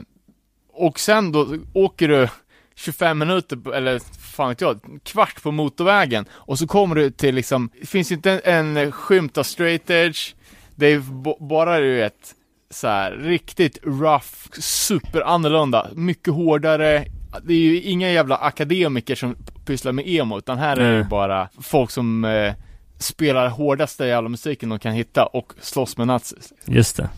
Och 0.72 1.00
sen 1.00 1.32
då 1.32 1.56
åker 1.72 2.08
du 2.08 2.28
25 2.74 3.18
minuter, 3.18 3.72
eller 3.74 3.98
fan 4.34 4.48
vet 4.48 4.60
jag, 4.60 4.80
kvart 5.02 5.42
på 5.42 5.50
motorvägen 5.52 6.24
Och 6.32 6.58
så 6.58 6.66
kommer 6.66 6.94
du 6.94 7.10
till 7.10 7.34
liksom, 7.34 7.70
det 7.80 7.86
finns 7.86 8.10
ju 8.10 8.14
inte 8.14 8.30
en, 8.38 8.76
en 8.76 8.92
skymt 8.92 9.38
av 9.38 9.42
straight 9.42 9.90
edge 9.90 10.34
Det 10.74 10.86
är 10.86 11.02
bara 11.48 11.80
du 11.80 11.94
vet 11.94 12.34
så 12.70 12.88
här, 12.88 13.12
riktigt 13.12 13.78
rough, 13.82 14.60
super 14.60 15.20
annorlunda, 15.20 15.90
mycket 15.94 16.34
hårdare 16.34 17.04
Det 17.42 17.54
är 17.54 17.58
ju 17.58 17.80
inga 17.80 18.12
jävla 18.12 18.36
akademiker 18.36 19.14
som 19.14 19.36
pysslar 19.64 19.92
med 19.92 20.08
emo, 20.08 20.38
utan 20.38 20.58
här 20.58 20.76
är 20.76 20.98
det 20.98 21.04
bara 21.04 21.48
folk 21.60 21.90
som 21.90 22.24
eh, 22.24 22.54
spelar 22.98 23.48
hårdaste 23.48 24.06
jävla 24.06 24.28
musiken 24.28 24.68
de 24.68 24.78
kan 24.78 24.92
hitta 24.92 25.26
och 25.26 25.52
slåss 25.60 25.96
med 25.96 26.06
nazis 26.06 26.52
Just 26.64 26.96
det. 26.96 27.08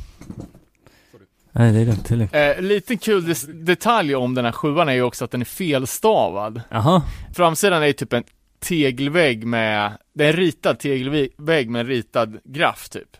Nej, 1.52 1.72
det 1.72 1.78
är 1.80 1.84
lugnt, 1.84 2.08
det 2.08 2.14
är 2.14 2.18
lugnt. 2.18 2.34
Eh, 2.34 2.60
lite 2.60 2.96
kul 2.96 3.34
detalj 3.48 4.14
om 4.14 4.34
den 4.34 4.44
här 4.44 4.52
sjuan 4.52 4.88
är 4.88 4.92
ju 4.92 5.02
också 5.02 5.24
att 5.24 5.30
den 5.30 5.40
är 5.40 5.44
felstavad. 5.44 6.60
Jaha. 6.68 7.02
Framsidan 7.34 7.82
är 7.82 7.86
ju 7.86 7.92
typ 7.92 8.12
en 8.12 8.24
tegelvägg 8.60 9.46
med, 9.46 9.92
det 10.14 10.24
är 10.24 10.28
en 10.28 10.36
ritad 10.36 10.78
tegelvägg 10.78 11.70
med 11.70 11.80
en 11.80 11.86
ritad 11.86 12.38
graff 12.44 12.88
typ. 12.88 13.16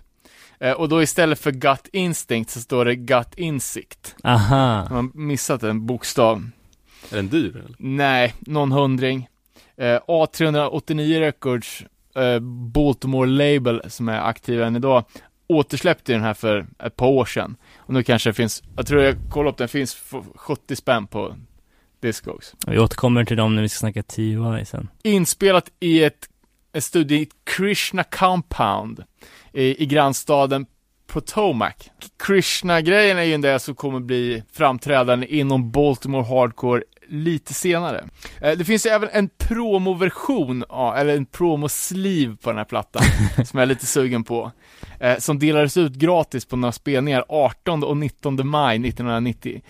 Eh, 0.60 0.72
och 0.72 0.88
då 0.88 1.02
istället 1.02 1.38
för 1.38 1.50
gut 1.50 1.88
instinct 1.92 2.50
så 2.50 2.60
står 2.60 2.84
det 2.84 2.96
gut 2.96 3.34
insikt. 3.36 4.16
Aha. 4.24 4.86
Man 4.90 4.92
har 4.92 5.10
missat 5.20 5.62
en 5.62 5.86
bokstav. 5.86 6.50
Är 7.10 7.16
den 7.16 7.28
dyr 7.28 7.56
eller? 7.56 7.74
Nej, 7.78 8.34
någon 8.40 8.72
hundring. 8.72 9.28
Eh, 9.76 10.00
A389 10.08 11.20
Records, 11.20 11.84
eh, 12.16 12.38
Baltimore 12.72 13.28
Label 13.28 13.82
som 13.88 14.08
är 14.08 14.20
aktiv 14.20 14.62
än 14.62 14.76
idag, 14.76 15.04
återsläppte 15.46 16.12
den 16.12 16.22
här 16.22 16.34
för 16.34 16.66
ett 16.78 16.96
par 16.96 17.06
år 17.06 17.24
sedan. 17.24 17.56
Och 17.76 17.94
nu 17.94 18.02
kanske 18.02 18.30
det 18.30 18.34
finns, 18.34 18.62
jag 18.76 18.86
tror 18.86 19.02
jag 19.02 19.16
kollade 19.30 19.50
upp 19.50 19.56
den, 19.56 19.68
finns 19.68 19.94
för 19.94 20.22
70 20.34 20.76
spänn 20.76 21.06
på 21.06 21.36
Discogs. 22.00 22.54
Vi 22.66 22.78
återkommer 22.78 23.24
till 23.24 23.36
dem 23.36 23.54
när 23.54 23.62
vi 23.62 23.68
ska 23.68 23.78
snacka 23.78 24.02
TUI 24.02 24.64
sen. 24.64 24.88
Inspelat 25.02 25.70
i 25.80 26.04
ett, 26.04 26.28
en 26.76 26.82
studio 26.82 27.18
i 27.18 27.28
Krishna 27.44 28.04
Compound 28.04 29.04
i, 29.52 29.82
i 29.82 29.86
grannstaden 29.86 30.66
Potomac. 31.06 31.72
Krishna-grejen 32.26 33.18
är 33.18 33.22
ju 33.22 33.38
det 33.38 33.58
som 33.58 33.74
kommer 33.74 34.00
bli 34.00 34.42
framträdande 34.52 35.26
inom 35.26 35.70
Baltimore 35.70 36.24
Hardcore 36.24 36.82
lite 37.08 37.54
senare. 37.54 38.04
Eh, 38.40 38.58
det 38.58 38.64
finns 38.64 38.86
ju 38.86 38.90
även 38.90 39.08
en 39.12 39.28
promoversion, 39.38 40.64
eller 40.96 41.16
en 41.16 41.26
promosliv 41.26 42.36
på 42.36 42.50
den 42.50 42.58
här 42.58 42.64
plattan, 42.64 43.02
som 43.44 43.58
jag 43.58 43.62
är 43.62 43.66
lite 43.66 43.86
sugen 43.86 44.24
på. 44.24 44.52
Eh, 45.00 45.18
som 45.18 45.38
delades 45.38 45.76
ut 45.76 45.92
gratis 45.92 46.44
på 46.44 46.56
några 46.56 46.72
spelningar 46.72 47.24
18 47.28 47.84
och 47.84 47.96
19 47.96 48.48
maj 48.48 48.76
1990. 48.76 49.62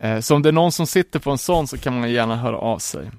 Eh, 0.00 0.20
så 0.20 0.34
om 0.34 0.42
det 0.42 0.48
är 0.48 0.52
någon 0.52 0.72
som 0.72 0.86
sitter 0.86 1.18
på 1.18 1.30
en 1.30 1.38
sån 1.38 1.66
så 1.66 1.78
kan 1.78 2.00
man 2.00 2.10
gärna 2.10 2.36
höra 2.36 2.58
av 2.58 2.78
sig. 2.78 3.10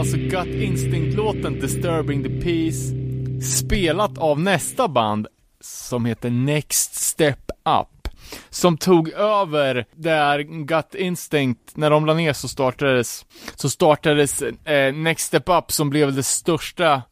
Alltså 0.00 0.16
Gut 0.16 0.62
Instinct-låten 0.62 1.60
Disturbing 1.60 2.22
the 2.22 2.28
Peace, 2.28 2.94
spelat 3.42 4.18
av 4.18 4.40
nästa 4.40 4.88
band 4.88 5.26
som 5.60 6.04
heter 6.04 6.30
Next 6.30 6.94
Step 6.94 7.50
Up. 7.80 8.08
Som 8.50 8.76
tog 8.76 9.08
över 9.08 9.86
där 9.92 10.38
Gut 10.64 10.94
Instinct, 10.94 11.76
när 11.76 11.90
de 11.90 12.06
la 12.06 12.14
ner 12.14 12.32
så 12.32 12.48
startades, 12.48 13.26
så 13.54 13.70
startades 13.70 14.42
eh, 14.42 14.94
Next 14.94 15.26
Step 15.26 15.48
Up 15.48 15.72
som 15.72 15.90
blev 15.90 16.14
det 16.14 16.22
största 16.22 17.02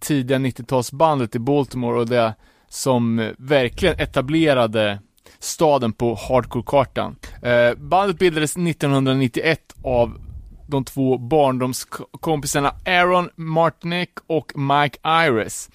tidiga 0.00 0.38
90-talsbandet 0.38 1.36
i 1.36 1.38
Baltimore 1.38 2.00
och 2.00 2.08
det 2.08 2.34
som 2.68 3.32
verkligen 3.38 3.98
etablerade 3.98 4.98
staden 5.38 5.92
på 5.92 6.14
hardcore-kartan. 6.14 7.16
Eh, 7.42 7.74
bandet 7.76 8.18
bildades 8.18 8.56
1991 8.56 9.60
av 9.82 10.25
de 10.66 10.84
två 10.84 11.18
barndomskompisarna 11.18 12.74
Aaron 12.86 13.30
Martinick 13.36 14.10
och 14.26 14.52
Mike 14.58 14.98
Iris. 15.04 15.70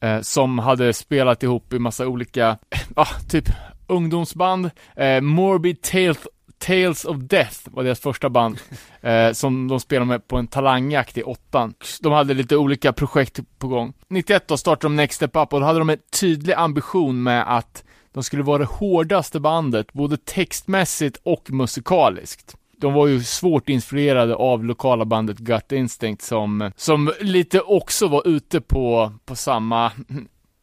Eh, 0.00 0.20
som 0.20 0.58
hade 0.58 0.92
spelat 0.92 1.42
ihop 1.42 1.72
i 1.72 1.78
massa 1.78 2.06
olika, 2.06 2.58
ja, 2.96 3.06
typ 3.28 3.48
ungdomsband. 3.86 4.70
Eh, 4.96 5.20
Morbid 5.20 5.82
Tales, 5.82 6.18
Tales 6.58 7.04
of 7.04 7.16
Death 7.16 7.58
var 7.64 7.84
deras 7.84 8.00
första 8.00 8.28
band, 8.28 8.58
eh, 9.00 9.32
som 9.32 9.68
de 9.68 9.80
spelade 9.80 10.06
med 10.06 10.28
på 10.28 10.36
en 10.36 10.46
talangjakt 10.46 11.18
i 11.18 11.22
åttan. 11.22 11.74
De 12.00 12.12
hade 12.12 12.34
lite 12.34 12.56
olika 12.56 12.92
projekt 12.92 13.40
på 13.58 13.68
gång. 13.68 13.92
91 14.08 14.48
då 14.48 14.56
startade 14.56 14.94
de 14.94 14.96
Next 14.96 15.16
Step 15.16 15.36
Up 15.36 15.52
och 15.52 15.60
då 15.60 15.66
hade 15.66 15.78
de 15.78 15.90
en 15.90 15.98
tydlig 16.20 16.54
ambition 16.54 17.22
med 17.22 17.56
att 17.56 17.84
de 18.12 18.22
skulle 18.22 18.42
vara 18.42 18.58
det 18.58 18.64
hårdaste 18.64 19.40
bandet, 19.40 19.92
både 19.92 20.16
textmässigt 20.16 21.20
och 21.22 21.50
musikaliskt. 21.50 22.56
De 22.80 22.92
var 22.92 23.06
ju 23.06 23.22
svårt 23.22 23.68
inspirerade 23.68 24.34
av 24.34 24.64
lokala 24.64 25.04
bandet 25.04 25.38
Gut 25.38 25.72
Instinct 25.72 26.22
som, 26.22 26.72
som 26.76 27.12
lite 27.20 27.60
också 27.60 28.08
var 28.08 28.28
ute 28.28 28.60
på, 28.60 29.12
på 29.24 29.36
samma, 29.36 29.92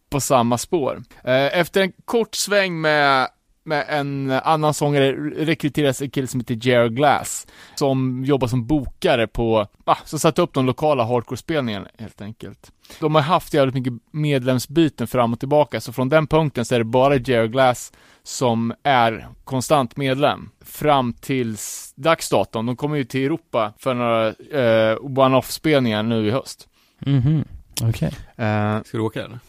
på 0.09 0.20
samma 0.20 0.57
spår. 0.57 1.03
Eh, 1.24 1.59
efter 1.59 1.82
en 1.82 1.93
kort 2.05 2.36
sväng 2.36 2.82
med 2.82 3.28
med 3.66 3.86
en 3.89 4.32
annan 4.32 4.74
sångare 4.74 5.11
rekryteras 5.45 6.01
en 6.01 6.09
kille 6.09 6.28
som 6.28 6.39
heter 6.39 6.57
Jerry 6.68 6.89
Glass, 6.89 7.47
som 7.76 8.26
jobbar 8.26 8.47
som 8.47 8.68
bokare 8.68 9.28
på, 9.28 9.68
ah, 9.86 9.97
som 10.05 10.20
satte 10.20 10.41
upp 10.41 10.53
de 10.53 10.66
lokala 10.66 11.03
hardcore-spelningarna 11.03 11.88
helt 11.99 12.22
enkelt. 12.22 12.72
De 12.99 13.16
har 13.16 13.22
haft 13.22 13.53
jävligt 13.53 13.76
mycket 13.76 13.93
medlemsbyten 14.11 15.07
fram 15.07 15.34
och 15.34 15.39
tillbaka, 15.39 15.82
så 15.82 15.93
från 15.93 16.09
den 16.09 16.28
punkten 16.28 16.66
så 16.66 16.76
är 16.76 16.80
det 16.80 16.86
bara 16.86 17.16
Jerry 17.16 17.47
Glass 17.47 17.91
som 18.24 18.74
är 18.84 19.28
konstant 19.43 19.97
medlem 19.97 20.49
fram 20.66 21.14
tills 21.14 21.93
dagsdatum. 21.95 22.66
De 22.66 22.76
kommer 22.76 22.97
ju 22.97 23.03
till 23.03 23.26
Europa 23.26 23.74
för 23.80 23.93
några 23.93 24.28
eh, 24.61 24.97
one-off-spelningar 25.01 26.03
nu 26.03 26.28
i 26.28 26.32
höst. 26.32 26.68
Mhm, 26.99 27.45
okej. 27.82 28.11
Eh, 28.36 28.84
Ska 28.84 28.97
du 28.97 29.03
åka 29.03 29.24
eller? 29.24 29.39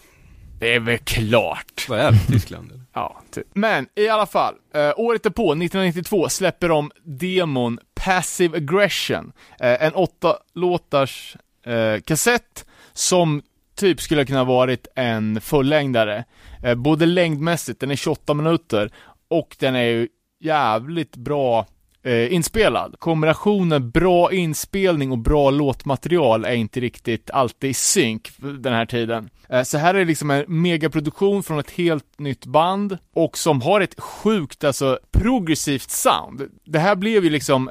Det 0.65 0.75
är 0.75 0.81
väl 0.81 0.99
klart. 0.99 1.87
Vad 1.89 2.01
är 2.01 2.13
det? 2.13 2.19
Tyskland 2.33 2.71
eller? 2.71 2.83
Ja, 2.93 3.21
typ. 3.31 3.47
Men 3.55 3.87
i 3.95 4.09
alla 4.09 4.27
fall, 4.27 4.55
eh, 4.75 4.93
året 4.97 5.23
därpå, 5.23 5.55
1992, 5.55 6.29
släpper 6.29 6.69
de 6.69 6.91
demon 7.03 7.79
Passive 7.95 8.57
Aggression. 8.57 9.33
Eh, 9.61 9.85
en 9.85 9.93
åtta 9.93 10.37
låtars 10.55 11.37
eh, 11.67 12.01
kassett 12.01 12.67
som 12.93 13.43
typ 13.77 14.01
skulle 14.01 14.27
kunna 14.27 14.45
varit 14.45 14.87
en 14.95 15.41
fullängdare. 15.41 16.25
Eh, 16.65 16.75
både 16.75 17.07
längdmässigt, 17.07 17.81
den 17.81 17.91
är 17.91 17.97
28 17.97 18.35
minuter, 18.35 18.91
och 19.29 19.57
den 19.59 19.77
är 19.77 19.85
ju 19.85 20.09
jävligt 20.41 21.17
bra 21.17 21.67
eh, 22.05 22.33
inspelad. 22.33 22.95
Kombinationen 22.99 23.91
bra 23.91 24.33
inspelning 24.33 25.13
och 25.13 25.19
bra 25.19 25.51
låtmaterial 25.51 26.45
är 26.45 26.55
inte 26.55 26.81
riktigt 26.81 27.31
alltid 27.31 27.71
i 27.71 27.75
synk 27.75 28.31
den 28.37 28.73
här 28.73 28.87
tiden. 28.87 29.31
Eh, 29.49 29.63
så 29.63 29.79
här 29.79 29.95
är 29.95 30.05
liksom 30.05 30.31
en 30.31 30.45
megaproduktion 30.49 31.43
från 31.43 31.59
ett 31.59 31.71
helt 31.71 32.19
nytt 32.19 32.47
band 32.47 32.99
och 33.15 33.39
som 33.39 33.63
har 33.63 33.81
ett 33.81 34.01
sjukt, 34.01 34.65
alltså 34.65 34.99
progressivt 35.13 35.91
sound. 35.91 36.49
Det 36.65 36.79
här 36.79 36.97
blev 36.97 37.25
ju 37.25 37.31
liksom 37.31 37.71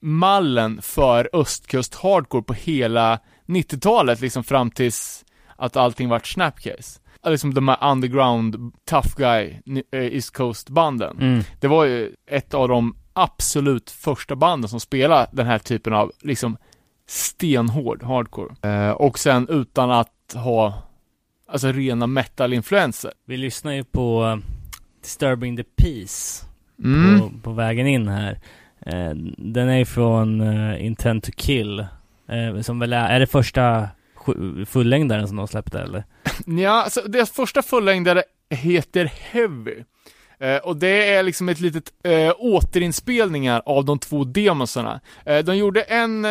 mallen 0.00 0.82
för 0.82 1.30
östkust 1.32 1.94
hardcore 1.94 2.42
på 2.42 2.52
hela 2.52 3.18
90-talet, 3.46 4.20
liksom 4.20 4.44
fram 4.44 4.70
tills 4.70 5.24
att 5.56 5.76
allting 5.76 6.08
vart 6.08 6.26
Snapcase. 6.26 7.00
Liksom 7.26 7.54
de 7.54 7.68
här 7.68 7.90
underground, 7.90 8.72
tough 8.90 9.16
guy, 9.16 9.54
eh, 9.92 10.14
East 10.14 10.36
Coast-banden. 10.36 11.18
Mm. 11.20 11.42
Det 11.60 11.68
var 11.68 11.84
ju 11.84 12.14
ett 12.26 12.54
av 12.54 12.68
de 12.68 12.94
absolut 13.12 13.90
första 13.90 14.36
banden 14.36 14.68
som 14.68 14.80
spelade 14.80 15.26
den 15.32 15.46
här 15.46 15.58
typen 15.58 15.92
av, 15.92 16.12
liksom, 16.20 16.56
stenhård 17.06 18.02
hardcore. 18.02 18.54
Eh, 18.70 18.90
och 18.90 19.18
sen 19.18 19.48
utan 19.48 19.90
att 19.90 20.34
ha, 20.34 20.82
alltså 21.48 21.72
rena 21.72 22.06
metal-influenser. 22.06 23.12
Vi 23.26 23.36
lyssnar 23.36 23.72
ju 23.72 23.84
på 23.84 24.24
eh, 24.24 24.36
Disturbing 25.02 25.56
the 25.56 25.64
Peace 25.64 26.46
Mm. 26.84 27.20
på, 27.20 27.30
på 27.42 27.52
vägen 27.52 27.86
in 27.86 28.08
här. 28.08 28.40
Eh, 28.86 29.10
den 29.38 29.68
är 29.68 29.78
ju 29.78 29.84
från 29.84 30.40
eh, 30.40 30.84
Intent 30.86 31.24
to 31.24 31.30
Kill. 31.36 31.80
Eh, 32.28 32.60
som 32.62 32.78
väl 32.78 32.92
är, 32.92 33.08
är 33.08 33.20
det 33.20 33.26
första 33.26 33.88
fullängdaren 34.66 35.28
som 35.28 35.36
de 35.36 35.48
släppte 35.48 35.80
eller? 35.80 36.04
Ja, 36.46 36.70
alltså 36.82 37.00
deras 37.00 37.30
första 37.30 37.62
fullängdare 37.62 38.22
heter 38.50 39.04
Heavy. 39.04 39.84
Eh, 40.40 40.56
och 40.56 40.76
det 40.76 41.14
är 41.14 41.22
liksom 41.22 41.48
ett 41.48 41.60
litet 41.60 41.92
eh, 42.04 42.32
återinspelningar 42.38 43.62
av 43.66 43.84
de 43.84 43.98
två 43.98 44.24
demosarna. 44.24 45.00
Eh, 45.26 45.38
de 45.38 45.56
gjorde 45.56 45.82
en, 45.82 46.24
eh, 46.24 46.30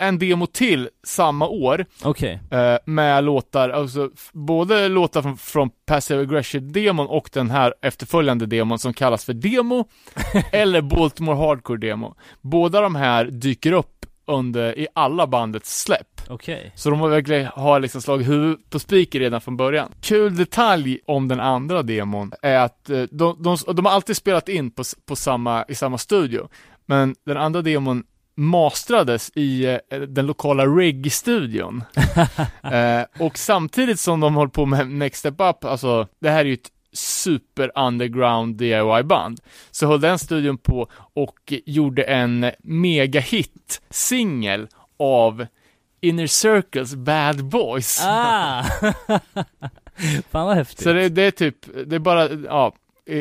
en 0.00 0.18
demo 0.18 0.46
till 0.46 0.88
samma 1.06 1.48
år 1.48 1.86
Okej. 2.02 2.40
eh, 2.50 2.76
med 2.84 3.24
låtar, 3.24 3.70
alltså 3.70 4.10
både 4.32 4.88
låtar 4.88 5.22
från, 5.22 5.36
från 5.36 5.70
Passive 5.86 6.20
Aggression-demon 6.22 7.06
och 7.06 7.30
den 7.32 7.50
här 7.50 7.74
efterföljande 7.82 8.46
demon 8.46 8.78
som 8.78 8.94
kallas 8.94 9.24
för 9.24 9.32
Demo 9.32 9.84
eller 10.52 10.80
Baltimore 10.80 11.36
Hardcore 11.36 11.78
Demo. 11.78 12.14
Båda 12.40 12.80
de 12.80 12.94
här 12.94 13.24
dyker 13.24 13.72
upp 13.72 14.06
under, 14.26 14.78
i 14.78 14.86
alla 14.94 15.26
bandets 15.26 15.82
släpp. 15.82 16.13
Okej. 16.28 16.72
Så 16.74 16.90
de 16.90 17.00
har 17.00 17.08
verkligen 17.08 17.46
har 17.46 17.80
liksom 17.80 18.02
slagit 18.02 18.28
huvudet 18.28 18.70
på 18.70 18.78
spiken 18.78 19.20
redan 19.20 19.40
från 19.40 19.56
början. 19.56 19.92
Kul 20.00 20.36
detalj 20.36 20.98
om 21.06 21.28
den 21.28 21.40
andra 21.40 21.82
demon 21.82 22.32
är 22.42 22.58
att 22.58 22.90
eh, 22.90 23.02
de, 23.02 23.42
de, 23.42 23.56
de 23.74 23.84
har 23.84 23.92
alltid 23.92 24.16
spelat 24.16 24.48
in 24.48 24.70
på, 24.70 24.82
på 25.06 25.16
samma, 25.16 25.64
i 25.68 25.74
samma 25.74 25.98
studio. 25.98 26.48
Men 26.86 27.14
den 27.26 27.36
andra 27.36 27.62
demon 27.62 28.04
mastrades 28.36 29.30
i 29.34 29.64
eh, 29.64 30.00
den 30.00 30.26
lokala 30.26 30.66
reggae-studion. 30.66 31.84
eh, 32.62 33.02
och 33.26 33.38
samtidigt 33.38 34.00
som 34.00 34.20
de 34.20 34.34
håller 34.34 34.50
på 34.50 34.66
med 34.66 34.90
Next 34.90 35.18
Step 35.18 35.34
Up, 35.38 35.64
alltså 35.64 36.08
det 36.20 36.30
här 36.30 36.40
är 36.40 36.44
ju 36.44 36.54
ett 36.54 36.70
super 36.92 37.72
underground 37.74 38.56
DIY-band, 38.56 39.40
så 39.70 39.86
höll 39.86 40.00
den 40.00 40.18
studion 40.18 40.58
på 40.58 40.88
och 41.14 41.52
gjorde 41.66 42.02
en 42.02 42.50
megahit 42.58 43.82
singel 43.90 44.68
av 44.98 45.46
Inner 46.04 46.26
Circles 46.26 46.94
Bad 46.94 47.44
Boys. 47.44 48.00
Ah! 48.04 48.62
Fan 50.30 50.46
vad 50.46 50.56
häftigt. 50.56 50.82
Så 50.82 50.92
det, 50.92 51.08
det 51.08 51.22
är 51.22 51.30
typ, 51.30 51.56
det 51.86 51.96
är 51.96 52.00
bara, 52.00 52.28
ja, 52.30 52.74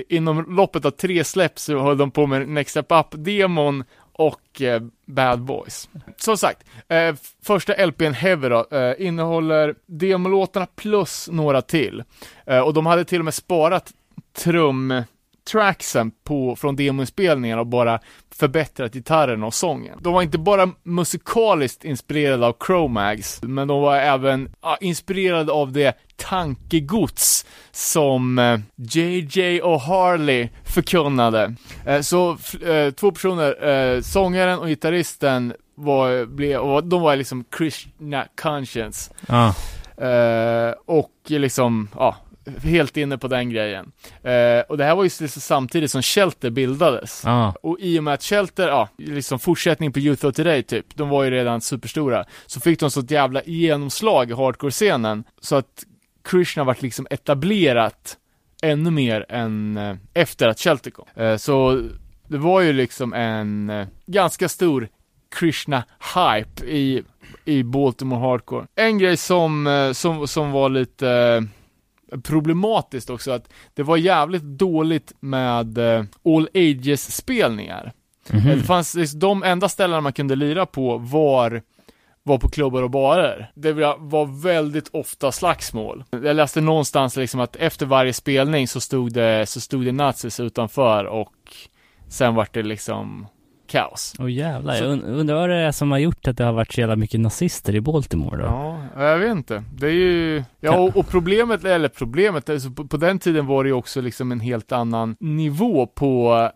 inom 0.09 0.55
loppet 0.55 0.85
av 0.85 0.91
tre 0.91 1.23
släpp 1.23 1.59
så 1.59 1.79
höll 1.79 1.97
de 1.97 2.11
på 2.11 2.27
med 2.27 2.49
Next 2.49 2.71
Step 2.71 2.91
Up-demon 2.91 3.83
och 4.13 4.61
eh, 4.61 4.81
Bad 5.05 5.41
Boys. 5.41 5.89
Som 6.17 6.37
sagt, 6.37 6.63
eh, 6.87 7.15
första 7.43 7.85
LPn 7.85 8.13
Heavy 8.13 8.49
då, 8.49 8.65
eh, 8.71 9.07
innehåller 9.07 9.75
demolåtarna 9.85 10.67
plus 10.75 11.29
några 11.31 11.61
till. 11.61 12.03
Eh, 12.45 12.59
och 12.59 12.73
de 12.73 12.85
hade 12.85 13.05
till 13.05 13.19
och 13.19 13.25
med 13.25 13.33
sparat 13.33 13.93
trumtracksen 15.43 16.11
på, 16.23 16.55
från 16.55 16.75
demoinspelningen 16.75 17.59
och 17.59 17.67
bara 17.67 17.99
förbättrat 18.35 18.93
gitarren 18.93 19.43
och 19.43 19.53
sången. 19.53 19.99
De 20.01 20.13
var 20.13 20.21
inte 20.21 20.37
bara 20.37 20.69
musikaliskt 20.83 21.85
inspirerade 21.85 22.47
av 22.47 22.53
Cro-Mags, 22.59 23.39
men 23.41 23.67
de 23.67 23.81
var 23.81 23.97
även 23.97 24.49
ja, 24.61 24.77
inspirerade 24.81 25.51
av 25.51 25.71
det 25.71 25.97
tankegods 26.15 27.45
som 27.71 28.39
eh, 28.39 28.59
JJ 28.75 29.61
och 29.61 29.81
Harley 29.81 30.49
förkunnade. 30.63 31.55
Eh, 31.85 32.01
så 32.01 32.37
eh, 32.65 32.91
två 32.91 33.11
personer, 33.11 33.67
eh, 33.67 34.01
sångaren 34.01 34.59
och 34.59 34.67
gitarristen 34.67 35.53
var, 35.75 36.25
blev, 36.25 36.59
och 36.59 36.83
de 36.83 37.01
var 37.01 37.15
liksom 37.15 37.43
Krishna 37.43 38.25
Conscience. 38.41 39.13
Ja. 39.27 39.55
Eh, 40.07 40.73
och 40.85 41.11
liksom, 41.27 41.89
ja, 41.95 42.15
helt 42.63 42.97
inne 42.97 43.17
på 43.17 43.27
den 43.27 43.49
grejen. 43.49 43.91
Eh, 44.23 44.59
och 44.69 44.77
det 44.77 44.83
här 44.83 44.95
var 44.95 45.03
ju 45.03 45.09
liksom 45.19 45.41
samtidigt 45.41 45.91
som 45.91 46.01
Shelter 46.01 46.49
bildades. 46.49 47.21
Ja. 47.25 47.55
Och 47.61 47.77
i 47.79 47.99
och 47.99 48.03
med 48.03 48.13
att 48.13 48.23
Shelter, 48.23 48.67
ja, 48.67 48.89
liksom 48.97 49.39
fortsättning 49.39 49.93
på 49.93 49.99
Youth 49.99 50.25
of 50.25 50.35
Today 50.35 50.63
typ, 50.63 50.85
de 50.95 51.09
var 51.09 51.23
ju 51.23 51.31
redan 51.31 51.61
superstora, 51.61 52.25
så 52.45 52.59
fick 52.59 52.79
de 52.79 52.91
sånt 52.91 53.11
jävla 53.11 53.41
genomslag 53.45 54.29
i 54.29 54.33
hardcore-scenen, 54.33 55.23
så 55.41 55.55
att 55.55 55.83
Krishna 56.23 56.63
vart 56.63 56.81
liksom 56.81 57.07
etablerat 57.09 58.17
ännu 58.63 58.91
mer 58.91 59.25
än 59.29 59.77
eh, 59.77 59.95
efter 60.13 60.47
att 60.47 60.59
Shelter 60.59 60.91
kom. 60.91 61.05
Eh, 61.15 61.37
så 61.37 61.81
det 62.27 62.37
var 62.37 62.61
ju 62.61 62.73
liksom 62.73 63.13
en 63.13 63.69
eh, 63.69 63.87
ganska 64.05 64.49
stor 64.49 64.87
Krishna-hype 65.35 66.65
i, 66.65 67.03
i 67.45 67.63
Baltimore 67.63 68.19
Hardcore. 68.19 68.65
En 68.75 68.97
grej 68.97 69.17
som, 69.17 69.67
eh, 69.67 69.91
som, 69.91 70.27
som 70.27 70.51
var 70.51 70.69
lite 70.69 71.47
problematiskt 72.23 73.09
också, 73.09 73.31
att 73.31 73.49
det 73.73 73.83
var 73.83 73.97
jävligt 73.97 74.43
dåligt 74.43 75.13
med 75.19 75.77
eh, 75.77 76.03
all 76.25 76.49
ages-spelningar. 76.53 77.91
Mhm. 78.29 78.45
Det 78.45 78.63
fanns, 78.63 78.95
liksom, 78.95 79.19
de 79.19 79.43
enda 79.43 79.69
ställena 79.69 80.01
man 80.01 80.13
kunde 80.13 80.35
lira 80.35 80.65
på 80.65 80.97
var 80.97 81.61
var 82.23 82.37
på 82.37 82.49
klubbar 82.49 82.83
och 82.83 82.89
barer. 82.89 83.51
Det 83.55 83.73
var 83.73 83.97
var 83.99 84.25
väldigt 84.43 84.89
ofta 84.93 85.31
slagsmål. 85.31 86.03
Jag 86.11 86.35
läste 86.35 86.61
någonstans 86.61 87.15
liksom 87.15 87.39
att 87.39 87.55
efter 87.55 87.85
varje 87.85 88.13
spelning 88.13 88.67
så 88.67 88.81
stod 88.81 89.13
det, 89.13 89.45
så 89.45 89.61
stod 89.61 89.85
det 89.85 89.91
nazis 89.91 90.39
utanför 90.39 91.05
och 91.05 91.33
sen 92.09 92.35
vart 92.35 92.53
det 92.53 92.63
liksom 92.63 93.27
kaos. 93.67 94.15
Åh 94.19 94.31
jävlar, 94.31 94.73
Så- 94.73 94.83
jag 94.83 94.91
und- 94.93 95.03
undrar 95.19 95.35
vad 95.35 95.49
det 95.49 95.55
är 95.55 95.71
som 95.71 95.91
har 95.91 95.97
gjort 95.99 96.27
att 96.27 96.37
det 96.37 96.43
har 96.43 96.53
varit 96.53 96.73
så 96.73 96.79
jävla 96.79 96.95
mycket 96.95 97.19
nazister 97.19 97.75
i 97.75 97.81
Baltimore 97.81 98.37
då? 98.37 98.43
Ja, 98.95 99.03
jag 99.03 99.17
vet 99.17 99.31
inte. 99.31 99.63
Det 99.77 99.87
är 99.87 99.91
ju, 99.91 100.43
ja 100.59 100.79
och, 100.79 100.97
och 100.97 101.07
problemet, 101.07 101.65
eller 101.65 101.89
problemet, 101.89 102.49
alltså 102.49 102.69
på, 102.71 102.87
på 102.87 102.97
den 102.97 103.19
tiden 103.19 103.45
var 103.45 103.63
det 103.63 103.67
ju 103.67 103.73
också 103.73 104.01
liksom 104.01 104.31
en 104.31 104.39
helt 104.39 104.71
annan 104.71 105.15
nivå 105.19 105.87
på, 105.87 106.49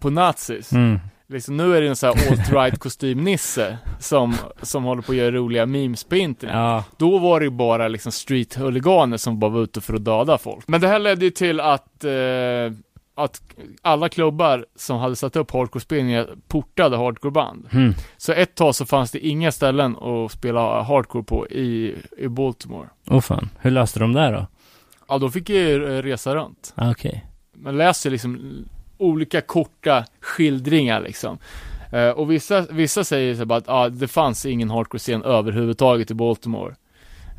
på 0.00 0.10
nazis. 0.10 0.72
Mm. 0.72 0.98
Liksom, 1.30 1.56
nu 1.56 1.76
är 1.76 1.80
det 1.80 1.88
en 1.88 1.96
sån 1.96 2.08
här 2.08 2.30
alt-right 2.30 2.78
kostymnisse 2.78 3.78
som, 4.00 4.34
som 4.62 4.84
håller 4.84 5.02
på 5.02 5.12
att 5.12 5.18
göra 5.18 5.30
roliga 5.30 5.66
memes 5.66 6.04
på 6.04 6.16
internet. 6.16 6.54
Ja. 6.56 6.84
Då 6.96 7.18
var 7.18 7.40
det 7.40 7.44
ju 7.44 7.50
bara 7.50 7.88
liksom 7.88 8.12
street-huliganer 8.12 9.16
som 9.16 9.38
bara 9.38 9.50
var 9.50 9.60
ute 9.62 9.80
för 9.80 9.94
att 9.94 10.04
döda 10.04 10.38
folk. 10.38 10.68
Men 10.68 10.80
det 10.80 10.88
här 10.88 10.98
ledde 10.98 11.24
ju 11.24 11.30
till 11.30 11.60
att, 11.60 12.04
eh, 12.04 12.10
att 13.18 13.42
alla 13.82 14.08
klubbar 14.08 14.66
som 14.76 14.98
hade 14.98 15.16
satt 15.16 15.36
upp 15.36 15.50
hardcore-spelningar 15.50 16.28
portade 16.48 16.96
hardcore-band. 16.96 17.68
Mm. 17.72 17.94
Så 18.16 18.32
ett 18.32 18.54
tag 18.54 18.74
så 18.74 18.86
fanns 18.86 19.10
det 19.10 19.26
inga 19.26 19.52
ställen 19.52 19.96
att 19.96 20.32
spela 20.32 20.82
hardcore 20.82 21.24
på 21.24 21.48
i, 21.48 21.94
i 22.18 22.28
Baltimore. 22.28 22.88
Åh 23.10 23.20
fan, 23.20 23.50
hur 23.60 23.70
löste 23.70 24.00
de 24.00 24.12
det 24.12 24.30
då? 24.30 24.46
Ja, 25.08 25.18
då 25.18 25.30
fick 25.30 25.50
jag 25.50 25.58
ju 25.58 26.02
resa 26.02 26.34
runt. 26.34 26.72
Ah, 26.74 26.90
Okej. 26.90 27.24
Man 27.54 27.76
läser 27.76 28.10
liksom 28.10 28.64
olika 28.98 29.40
korta 29.40 30.04
skildringar 30.20 31.00
liksom. 31.00 31.38
Eh, 31.92 32.08
och 32.08 32.30
vissa, 32.30 32.66
vissa 32.70 33.04
säger 33.04 33.34
så 33.34 33.46
bara 33.46 33.58
att 33.58 33.68
ah, 33.68 33.88
det 33.88 34.08
fanns 34.08 34.46
ingen 34.46 34.70
hardcore-scen 34.70 35.22
överhuvudtaget 35.22 36.10
i 36.10 36.14
Baltimore. 36.14 36.74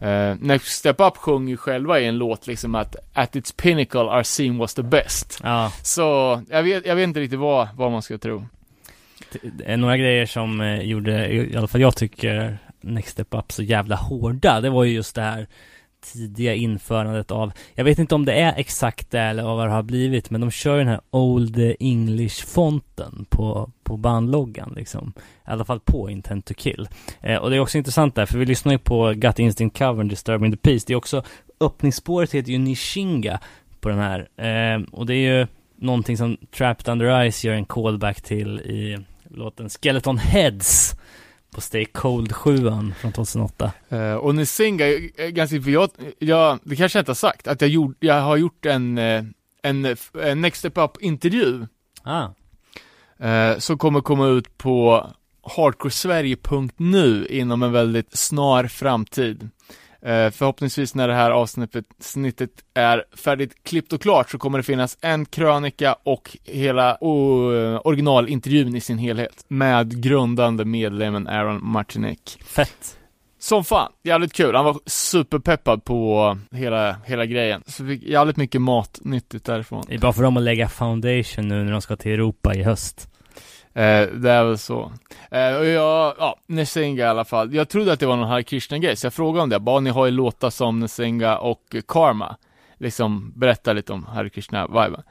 Uh, 0.01 0.35
Next 0.39 0.67
Step 0.67 0.95
Up 0.99 1.17
sjunger 1.17 1.49
ju 1.49 1.57
själva 1.57 1.99
i 1.99 2.05
en 2.05 2.17
låt 2.17 2.47
liksom 2.47 2.75
att 2.75 2.95
At 3.13 3.35
its 3.35 3.51
pinnacle 3.51 3.99
our 3.99 4.23
scene 4.23 4.59
was 4.59 4.73
the 4.73 4.83
best. 4.83 5.39
Ja, 5.43 5.71
Så 5.83 6.41
jag 6.49 6.63
vet, 6.63 6.85
jag 6.85 6.95
vet 6.95 7.03
inte 7.03 7.19
riktigt 7.19 7.39
vad, 7.39 7.67
vad 7.75 7.91
man 7.91 8.01
ska 8.01 8.17
tro. 8.17 8.45
det 9.43 9.63
är 9.65 9.77
några 9.77 9.97
grejer 9.97 10.25
som 10.25 10.61
eh, 10.61 10.81
gjorde, 10.81 11.33
i 11.33 11.55
alla 11.57 11.67
fall 11.67 11.81
jag 11.81 11.95
tycker, 11.95 12.57
Next 12.81 13.11
Step 13.11 13.27
Up 13.33 13.51
så 13.51 13.63
jävla 13.63 13.95
hårda. 13.95 14.61
Det 14.61 14.69
var 14.69 14.83
ju 14.83 14.93
just 14.93 15.15
det 15.15 15.21
här 15.21 15.47
tidiga 16.01 16.53
införandet 16.53 17.31
av, 17.31 17.51
jag 17.73 17.83
vet 17.83 17.99
inte 17.99 18.15
om 18.15 18.25
det 18.25 18.33
är 18.33 18.53
exakt 18.57 19.11
det 19.11 19.19
eller 19.19 19.43
vad 19.43 19.67
det 19.67 19.71
har 19.71 19.83
blivit, 19.83 20.29
men 20.29 20.41
de 20.41 20.51
kör 20.51 20.73
ju 20.73 20.79
den 20.79 20.87
här 20.87 21.01
Old 21.11 21.75
English-fonten 21.79 23.25
på, 23.29 23.71
på 23.83 23.97
bandloggan 23.97 24.73
liksom. 24.75 25.13
I 25.17 25.51
alla 25.51 25.65
fall 25.65 25.79
på 25.79 26.09
Intent 26.09 26.45
to 26.45 26.53
Kill. 26.53 26.87
Eh, 27.21 27.37
och 27.37 27.49
det 27.49 27.55
är 27.55 27.59
också 27.59 27.77
intressant 27.77 28.15
där, 28.15 28.25
för 28.25 28.37
vi 28.37 28.45
lyssnar 28.45 28.71
ju 28.71 28.77
på 28.77 29.13
Gut 29.15 29.39
Instinct 29.39 29.77
covern 29.77 30.07
Disturbing 30.07 30.51
the 30.51 30.57
Peace. 30.57 30.83
Det 30.87 30.93
är 30.93 30.97
också, 30.97 31.23
öppningsspåret 31.59 32.31
heter 32.31 32.51
ju 32.51 32.57
Nishinga 32.57 33.39
på 33.79 33.89
den 33.89 33.99
här. 33.99 34.19
Eh, 34.37 34.81
och 34.91 35.05
det 35.05 35.15
är 35.15 35.37
ju 35.37 35.47
någonting 35.75 36.17
som 36.17 36.37
Trapped 36.57 36.91
Under 36.91 37.31
Ice 37.31 37.43
gör 37.43 37.53
en 37.53 37.65
callback 37.65 38.21
till 38.21 38.59
i 38.59 38.97
låten 39.29 39.69
Skeleton 39.69 40.17
Heads 40.17 40.98
på 41.59 41.63
Stay 41.63 41.85
Cold 41.85 42.33
7 42.33 42.57
från 43.01 43.13
2008. 43.13 43.71
Eh, 43.89 44.13
och 44.13 44.35
Nzinga, 44.35 44.85
är 44.85 45.29
ganska, 45.29 45.61
för 45.61 45.71
jag, 45.71 45.89
jag, 46.19 46.59
det 46.63 46.75
kanske 46.75 46.97
jag 46.97 47.01
inte 47.01 47.09
har 47.09 47.15
sagt, 47.15 47.47
att 47.47 47.61
jag, 47.61 47.69
gjort, 47.69 47.97
jag 47.99 48.21
har 48.21 48.37
gjort 48.37 48.65
en, 48.65 48.97
eh, 48.97 49.23
en, 49.63 49.95
en 50.23 50.41
Next 50.41 50.59
Step 50.59 50.77
Up-intervju, 50.77 51.67
Ah, 52.03 52.27
eh, 53.25 53.57
som 53.57 53.77
kommer 53.77 54.01
komma 54.01 54.27
ut 54.27 54.57
på 54.57 55.07
hardcoresverige.nu 55.55 57.27
inom 57.29 57.63
en 57.63 57.71
väldigt 57.71 58.17
snar 58.17 58.67
framtid. 58.67 59.49
Eh, 60.01 60.31
förhoppningsvis 60.31 60.95
när 60.95 61.07
det 61.07 61.13
här 61.13 61.31
avsnittet 61.31 61.85
snittet 61.99 62.51
är 62.73 63.03
färdigt 63.15 63.63
klippt 63.63 63.93
och 63.93 64.01
klart 64.01 64.29
så 64.29 64.37
kommer 64.37 64.59
det 64.59 64.63
finnas 64.63 64.97
en 65.01 65.25
krönika 65.25 65.95
och 66.03 66.37
hela 66.43 66.97
oh, 67.01 67.81
originalintervjun 67.83 68.75
i 68.75 68.81
sin 68.81 68.97
helhet 68.97 69.45
med 69.47 70.03
grundande 70.03 70.65
medlemmen 70.65 71.27
Aaron 71.27 71.59
Martinek. 71.61 72.37
fett. 72.45 72.95
Som 73.41 73.63
fan, 73.63 73.91
jävligt 74.03 74.33
kul. 74.33 74.55
Han 74.55 74.65
var 74.65 74.79
superpeppad 74.85 75.83
på 75.83 76.37
hela, 76.51 76.95
hela 77.05 77.25
grejen. 77.25 77.63
Så 77.67 77.85
fick 77.85 78.03
jävligt 78.03 78.37
mycket 78.37 78.61
mat 78.61 78.99
nyttigt 79.01 79.45
därifrån. 79.45 79.83
Det 79.87 79.95
är 79.95 79.99
bra 79.99 80.13
för 80.13 80.23
dem 80.23 80.37
att 80.37 80.43
lägga 80.43 80.69
foundation 80.69 81.47
nu 81.47 81.63
när 81.63 81.71
de 81.71 81.81
ska 81.81 81.95
till 81.95 82.11
Europa 82.11 82.55
i 82.55 82.63
höst. 82.63 83.08
Eh, 83.79 84.07
det 84.07 84.31
är 84.31 84.43
väl 84.43 84.57
så. 84.57 84.91
Eh, 85.31 85.55
och 85.55 85.65
jag, 85.65 86.15
ja, 86.17 86.39
Nesenga 86.47 87.03
i 87.03 87.07
alla 87.07 87.25
fall. 87.25 87.53
Jag 87.53 87.69
trodde 87.69 87.93
att 87.93 87.99
det 87.99 88.05
var 88.05 88.15
någon 88.15 88.27
Hare 88.27 88.43
Krishna-grej, 88.43 88.95
så 88.95 89.05
jag 89.05 89.13
frågade 89.13 89.43
om 89.43 89.49
det. 89.49 89.59
Bara 89.59 89.79
ni 89.79 89.89
har 89.89 90.05
ju 90.05 90.11
låtar 90.11 90.49
som 90.49 90.79
Nesenga 90.79 91.37
och 91.37 91.75
Karma. 91.87 92.35
Liksom, 92.77 93.33
berätta 93.35 93.73
lite 93.73 93.93
om 93.93 94.05
Hare 94.05 94.29
Krishna-viben. 94.29 95.03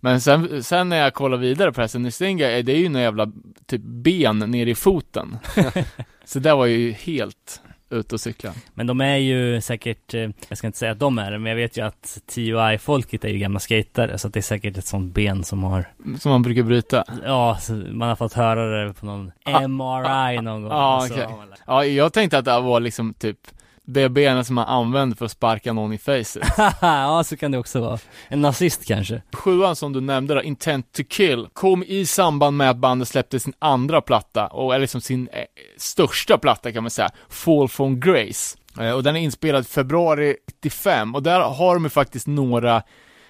Men 0.00 0.20
sen, 0.20 0.64
sen 0.64 0.88
när 0.88 0.96
jag 0.96 1.14
kollar 1.14 1.36
vidare 1.36 1.72
på 1.72 1.80
det 1.80 1.82
här, 1.82 1.88
så 1.88 1.98
Nesenga, 1.98 2.50
är 2.50 2.62
det 2.62 2.72
är 2.72 2.78
ju 2.78 2.88
några 2.88 3.04
jävla 3.04 3.32
typ 3.66 3.82
ben 3.82 4.38
ner 4.38 4.66
i 4.66 4.74
foten. 4.74 5.38
så 6.24 6.38
det 6.38 6.54
var 6.54 6.66
ju 6.66 6.92
helt 6.92 7.62
ute 7.94 8.14
och 8.14 8.20
cykla. 8.20 8.52
Men 8.74 8.86
de 8.86 9.00
är 9.00 9.16
ju 9.16 9.60
säkert, 9.60 10.14
eh, 10.14 10.28
jag 10.48 10.58
ska 10.58 10.66
inte 10.66 10.78
säga 10.78 10.92
att 10.92 10.98
de 10.98 11.18
är 11.18 11.30
det, 11.30 11.38
men 11.38 11.50
jag 11.50 11.56
vet 11.56 11.76
ju 11.76 11.86
att 11.86 12.18
TUI-folket 12.34 13.24
är 13.24 13.28
ju 13.28 13.38
gamla 13.38 13.58
skatare, 13.60 14.18
så 14.18 14.28
det 14.28 14.40
är 14.40 14.42
säkert 14.42 14.76
ett 14.78 14.86
sånt 14.86 15.14
ben 15.14 15.44
som 15.44 15.62
har, 15.64 15.84
Som 16.20 16.30
man 16.32 16.42
brukar 16.42 16.62
bryta. 16.62 17.04
ja, 17.24 17.58
man 17.90 18.08
har 18.08 18.16
fått 18.16 18.32
höra 18.32 18.84
det 18.86 18.92
på 18.92 19.06
någon 19.06 19.32
MRI 19.68 20.40
någon 20.42 20.62
gång. 20.62 20.72
ah, 20.74 21.00
Så 21.00 21.14
okej. 21.14 21.24
har 21.26 21.36
man 21.36 21.48
lagt- 21.48 21.62
Ja, 21.66 21.84
jag 21.84 22.12
tänkte 22.12 22.38
att 22.38 22.44
det 22.44 22.60
var 22.60 22.80
liksom 22.80 23.14
typ 23.14 23.38
det 23.86 24.08
benet 24.08 24.46
som 24.46 24.54
man 24.54 24.66
använder 24.66 25.16
för 25.16 25.24
att 25.24 25.30
sparka 25.30 25.72
någon 25.72 25.92
i 25.92 25.98
facet. 25.98 26.42
ja, 26.80 27.24
så 27.24 27.36
kan 27.36 27.50
det 27.50 27.58
också 27.58 27.80
vara. 27.80 27.98
En 28.28 28.40
nazist 28.40 28.86
kanske. 28.86 29.22
Sjuan 29.32 29.76
som 29.76 29.92
du 29.92 30.00
nämnde 30.00 30.34
då, 30.34 30.42
Intent 30.42 30.92
to 30.92 31.02
kill, 31.08 31.48
kom 31.52 31.82
i 31.82 32.06
samband 32.06 32.56
med 32.56 32.70
att 32.70 32.76
bandet 32.76 33.08
släppte 33.08 33.40
sin 33.40 33.52
andra 33.58 34.00
platta, 34.00 34.46
och 34.46 34.74
eller 34.74 34.80
liksom 34.80 35.00
sin 35.00 35.28
eh, 35.32 35.44
största 35.76 36.38
platta 36.38 36.72
kan 36.72 36.82
man 36.82 36.90
säga, 36.90 37.10
Fall 37.28 37.68
from 37.68 38.00
Grace. 38.00 38.58
Eh, 38.80 38.90
och 38.90 39.02
den 39.02 39.16
är 39.16 39.20
inspelad 39.20 39.66
februari 39.66 40.36
95, 40.46 41.14
och 41.14 41.22
där 41.22 41.40
har 41.40 41.74
de 41.74 41.84
ju 41.84 41.90
faktiskt 41.90 42.26
några 42.26 42.82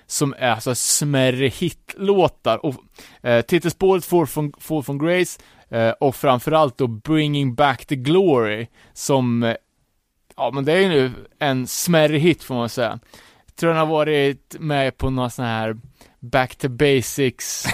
som 0.06 0.34
är 0.38 0.60
så 0.60 0.74
smärre 0.74 1.48
hitlåtar, 1.48 2.66
och 2.66 2.74
eh, 3.22 3.40
titelspåret 3.40 4.04
Fall 4.04 4.26
from, 4.26 4.52
Fall 4.58 4.82
from 4.82 4.98
Grace, 4.98 5.40
eh, 5.70 5.90
och 5.90 6.16
framförallt 6.16 6.78
då 6.78 6.86
Bringing 6.86 7.54
Back 7.54 7.86
the 7.86 7.96
Glory, 7.96 8.66
som 8.92 9.42
eh, 9.42 9.54
Ja 10.36 10.50
men 10.54 10.64
det 10.64 10.72
är 10.72 10.80
ju 10.80 10.88
nu 10.88 11.12
en 11.38 11.66
smärre 11.66 12.18
hit 12.18 12.42
får 12.42 12.54
man 12.54 12.68
säga. 12.68 12.98
Jag 13.46 13.56
tror 13.56 13.70
den 13.70 13.78
har 13.78 13.86
varit 13.86 14.56
med 14.58 14.96
på 14.96 15.10
någon 15.10 15.30
sån 15.30 15.44
här 15.44 15.76
Back 16.20 16.56
to 16.56 16.68
Basics 16.68 17.66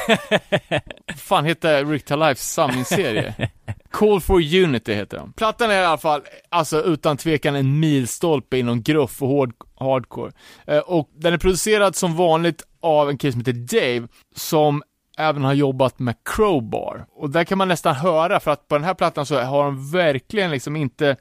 fan 1.17 1.45
heter 1.45 1.85
Rick 1.85 2.05
to 2.05 2.17
Life 2.17 2.41
samlingsserie? 2.41 3.51
Call 3.91 4.21
for 4.21 4.41
Unity 4.65 4.95
heter 4.95 5.17
den. 5.17 5.33
Plattan 5.33 5.71
är 5.71 5.83
i 5.83 5.85
alla 5.85 5.99
fall, 5.99 6.23
alltså 6.49 6.83
utan 6.83 7.17
tvekan 7.17 7.55
en 7.55 7.81
milstolpe 7.81 8.59
inom 8.59 8.83
gruff 8.83 9.23
och 9.23 9.29
hård, 9.29 9.55
hardcore. 9.77 10.33
Eh, 10.67 10.79
och 10.79 11.11
den 11.15 11.35
är 11.35 11.39
producerad 11.39 11.97
som 11.97 12.17
vanligt 12.17 12.63
av 12.81 13.11
en 13.11 13.19
kille 13.19 13.33
som 13.33 13.41
heter 13.41 13.53
Dave, 13.53 14.09
som 14.35 14.83
även 15.19 15.45
har 15.45 15.53
jobbat 15.53 15.99
med 15.99 16.15
Crowbar. 16.25 17.07
Och 17.11 17.31
där 17.31 17.45
kan 17.45 17.59
man 17.59 17.69
nästan 17.69 17.95
höra, 17.95 18.41
för 18.41 18.51
att 18.51 18.69
på 18.69 18.75
den 18.75 18.85
här 18.85 18.95
plattan 18.95 19.27
så 19.27 19.41
har 19.41 19.65
de 19.65 19.91
verkligen 19.91 20.51
liksom 20.51 20.77
inte 20.77 21.17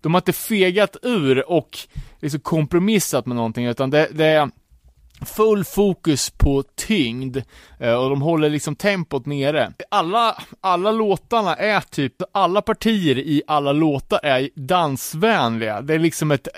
de 0.00 0.14
har 0.14 0.20
inte 0.20 0.32
fegat 0.32 0.96
ur 1.02 1.50
och 1.50 1.78
liksom 2.20 2.40
kompromissat 2.40 3.26
med 3.26 3.36
någonting, 3.36 3.66
utan 3.66 3.90
det, 3.90 4.08
det 4.12 4.26
är 4.26 4.50
full 5.26 5.64
fokus 5.64 6.30
på 6.30 6.62
tyngd 6.62 7.36
eh, 7.78 7.94
och 7.94 8.10
de 8.10 8.22
håller 8.22 8.50
liksom 8.50 8.76
tempot 8.76 9.26
nere. 9.26 9.72
Alla, 9.90 10.42
alla 10.60 10.92
låtarna 10.92 11.56
är 11.56 11.80
typ, 11.80 12.14
alla 12.32 12.62
partier 12.62 13.18
i 13.18 13.42
alla 13.46 13.72
låtar 13.72 14.20
är 14.22 14.48
dansvänliga. 14.54 15.80
Det 15.80 15.94
är 15.94 15.98
liksom 15.98 16.30
ett 16.30 16.48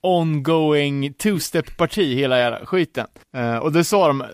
ongoing 0.00 1.12
two-step-parti, 1.12 2.14
hela 2.14 2.38
jävla 2.38 2.66
skiten. 2.66 3.06
Eh, 3.36 3.56
och 3.56 3.72
det 3.72 3.84
sa 3.84 4.08
de 4.08 4.20
eh, 4.20 4.28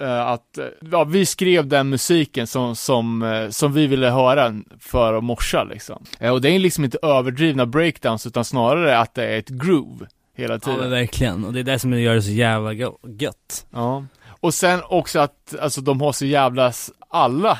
att, 0.00 0.58
eh, 0.58 0.64
ja, 0.92 1.04
vi 1.04 1.26
skrev 1.26 1.66
den 1.66 1.88
musiken 1.88 2.46
som, 2.46 2.76
som, 2.76 3.22
eh, 3.22 3.48
som 3.48 3.72
vi 3.72 3.86
ville 3.86 4.10
höra 4.10 4.54
för 4.80 5.14
att 5.14 5.24
morsa 5.24 5.64
liksom. 5.64 6.04
Eh, 6.20 6.32
och 6.32 6.40
det 6.40 6.50
är 6.50 6.58
liksom 6.58 6.84
inte 6.84 6.98
överdrivna 7.02 7.66
breakdowns, 7.66 8.26
utan 8.26 8.44
snarare 8.44 8.98
att 8.98 9.14
det 9.14 9.24
är 9.24 9.38
ett 9.38 9.48
groove 9.48 10.06
hela 10.36 10.54
Ja 10.54 10.58
tiden. 10.58 10.80
men 10.80 10.90
verkligen, 10.90 11.44
och 11.44 11.52
det 11.52 11.60
är 11.60 11.64
det 11.64 11.78
som 11.78 12.00
gör 12.00 12.14
det 12.14 12.22
så 12.22 12.30
jävla 12.30 12.72
gött. 13.18 13.66
Ja. 13.70 14.04
Och 14.40 14.54
sen 14.54 14.80
också 14.88 15.18
att, 15.18 15.54
alltså 15.60 15.80
de 15.80 16.00
har 16.00 16.12
så 16.12 16.26
jävla, 16.26 16.72
alla, 17.08 17.58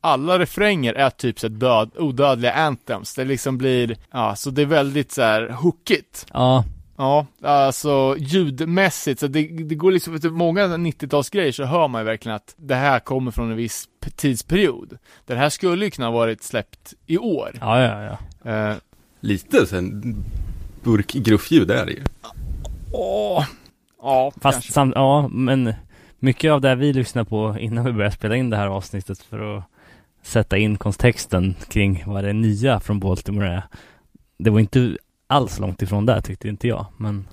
alla 0.00 0.38
refränger 0.38 0.94
är 0.94 1.10
typ 1.10 1.40
så 1.40 1.48
död, 1.48 1.90
odödliga 1.98 2.52
anthems. 2.52 3.14
Det 3.14 3.24
liksom 3.24 3.58
blir, 3.58 3.96
ja, 4.12 4.36
så 4.36 4.50
det 4.50 4.62
är 4.62 4.66
väldigt 4.66 5.12
så 5.12 5.22
här 5.22 5.48
hookigt. 5.48 6.26
Ja, 6.32 6.64
Ja, 7.00 7.26
alltså 7.42 8.16
ljudmässigt, 8.18 9.20
så 9.20 9.26
det, 9.26 9.42
det 9.42 9.74
går 9.74 9.92
liksom, 9.92 10.20
för 10.20 10.30
många 10.30 10.66
90-talsgrejer 10.66 11.52
så 11.52 11.64
hör 11.64 11.88
man 11.88 12.00
ju 12.00 12.04
verkligen 12.06 12.36
att 12.36 12.54
det 12.56 12.74
här 12.74 13.00
kommer 13.00 13.30
från 13.30 13.50
en 13.50 13.56
viss 13.56 13.88
tidsperiod. 14.16 14.98
Den 15.26 15.38
här 15.38 15.48
skulle 15.48 15.84
ju 15.84 15.90
kunna 15.90 16.06
ha 16.06 16.12
varit 16.12 16.42
släppt 16.42 16.94
i 17.06 17.18
år. 17.18 17.50
ja, 17.60 17.80
ja, 17.82 18.18
ja. 18.42 18.50
Eh, 18.70 18.76
Lite 19.20 19.66
sen 19.66 20.16
burkgruffljud 20.82 21.70
är 21.70 21.86
det 21.86 21.92
ju. 21.92 22.02
åh, 22.92 23.44
ja, 24.02 24.32
Fast 24.40 24.54
kanske. 24.54 24.72
sam- 24.72 24.92
ja, 24.94 25.28
men 25.28 25.74
mycket 26.18 26.52
av 26.52 26.60
det 26.60 26.74
vi 26.74 26.92
lyssnar 26.92 27.24
på 27.24 27.56
innan 27.60 27.84
vi 27.84 27.92
börjar 27.92 28.10
spela 28.10 28.36
in 28.36 28.50
det 28.50 28.56
här 28.56 28.66
avsnittet 28.66 29.22
för 29.22 29.56
att 29.58 29.64
sätta 30.22 30.58
in 30.58 30.78
kontexten 30.78 31.54
kring 31.68 32.02
vad 32.06 32.24
det 32.24 32.32
nya 32.32 32.80
från 32.80 33.00
Baltimore 33.00 33.48
är. 33.48 33.62
Det 34.38 34.50
var 34.50 34.60
inte 34.60 34.96
alls 35.30 35.58
långt 35.58 35.82
ifrån 35.82 36.06
där 36.06 36.20
tyckte 36.20 36.48
inte 36.48 36.68
jag, 36.68 36.86
men 36.96 37.28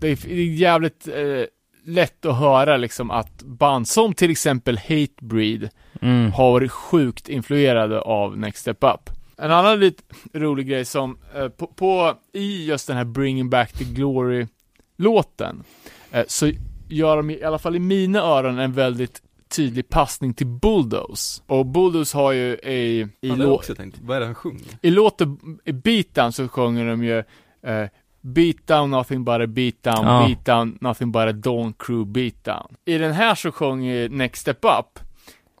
det 0.00 0.08
är, 0.08 0.26
jävligt 0.34 1.08
eh, 1.08 1.44
lätt 1.84 2.26
att 2.26 2.38
höra 2.38 2.76
liksom 2.76 3.10
att 3.10 3.42
band 3.42 3.88
som 3.88 4.14
till 4.14 4.30
exempel 4.30 4.78
Hatebreed 4.78 5.68
mm. 6.02 6.32
har 6.32 6.52
varit 6.52 6.72
sjukt 6.72 7.28
influerade 7.28 8.00
av 8.00 8.38
Next 8.38 8.58
Step 8.60 8.84
Up. 8.84 9.10
En 9.38 9.50
annan 9.50 9.80
lite 9.80 10.02
rolig 10.32 10.68
grej 10.68 10.84
som, 10.84 11.18
eh, 11.34 11.48
på, 11.48 11.66
på, 11.66 12.14
i 12.32 12.66
just 12.66 12.86
den 12.86 12.96
här 12.96 13.04
Bringing 13.04 13.50
Back 13.50 13.72
the 13.72 13.84
Glory-låten, 13.84 15.62
eh, 16.10 16.24
så 16.28 16.50
gör 16.88 17.16
de 17.16 17.30
i 17.30 17.42
alla 17.42 17.58
fall 17.58 17.76
i 17.76 17.78
mina 17.78 18.18
öron 18.18 18.58
en 18.58 18.72
väldigt 18.72 19.22
tydlig 19.48 19.88
passning 19.88 20.34
till 20.34 20.46
Bulldoze. 20.46 21.42
Och 21.46 21.66
Bulldoze 21.66 22.16
har 22.18 22.32
ju 22.32 22.54
i, 22.56 22.72
i, 22.72 23.00
Ja, 23.00 23.06
det 23.20 23.28
har 23.28 23.36
jag 23.38 23.48
lå- 23.48 23.54
också 23.54 23.74
tänkt. 23.74 23.98
Vad 24.02 24.16
är 24.16 24.20
det 24.20 24.26
han 24.26 24.34
sjunger? 24.34 24.62
i 24.82 24.90
låten, 24.90 25.58
i 25.64 25.72
beatdown 25.72 26.32
så 26.32 26.48
sjunger 26.48 26.86
de 26.86 27.04
ju 27.04 27.18
eh, 27.62 27.88
Beatdown, 28.20 28.90
nothing 28.90 29.24
but 29.24 29.34
a 29.40 29.46
beatdown, 29.46 30.06
Ja. 30.06 30.24
beatdown, 30.26 30.78
nothing 30.80 31.12
but 31.12 31.22
a 31.22 31.32
Dawn 31.32 31.72
Crew 31.78 32.04
beatdown. 32.12 32.74
I 32.84 32.98
den 32.98 33.12
här 33.12 33.34
så 33.34 33.52
sjunger 33.52 34.08
Next 34.08 34.40
Step 34.40 34.64
Up 34.64 34.98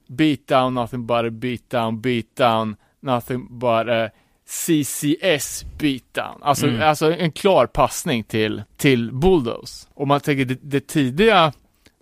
Beatdown, 0.08 0.74
nothing 0.74 1.06
but 1.06 1.16
a 1.16 1.30
beatdown, 1.30 2.00
beatdown, 2.00 2.76
nothing 3.02 3.58
but 3.58 3.88
a 3.88 4.10
CCS 4.48 5.64
beatdown. 5.78 6.42
Alltså, 6.42 6.66
Mm. 6.66 6.82
alltså 6.88 7.12
en 7.12 7.32
klar 7.32 7.66
passning 7.66 8.24
till, 8.24 8.62
till 8.76 9.12
Bulldoze. 9.12 9.88
Om 9.94 10.08
man 10.08 10.20
tänker 10.20 10.44
det, 10.44 10.58
det 10.62 10.86
tidiga 10.86 11.52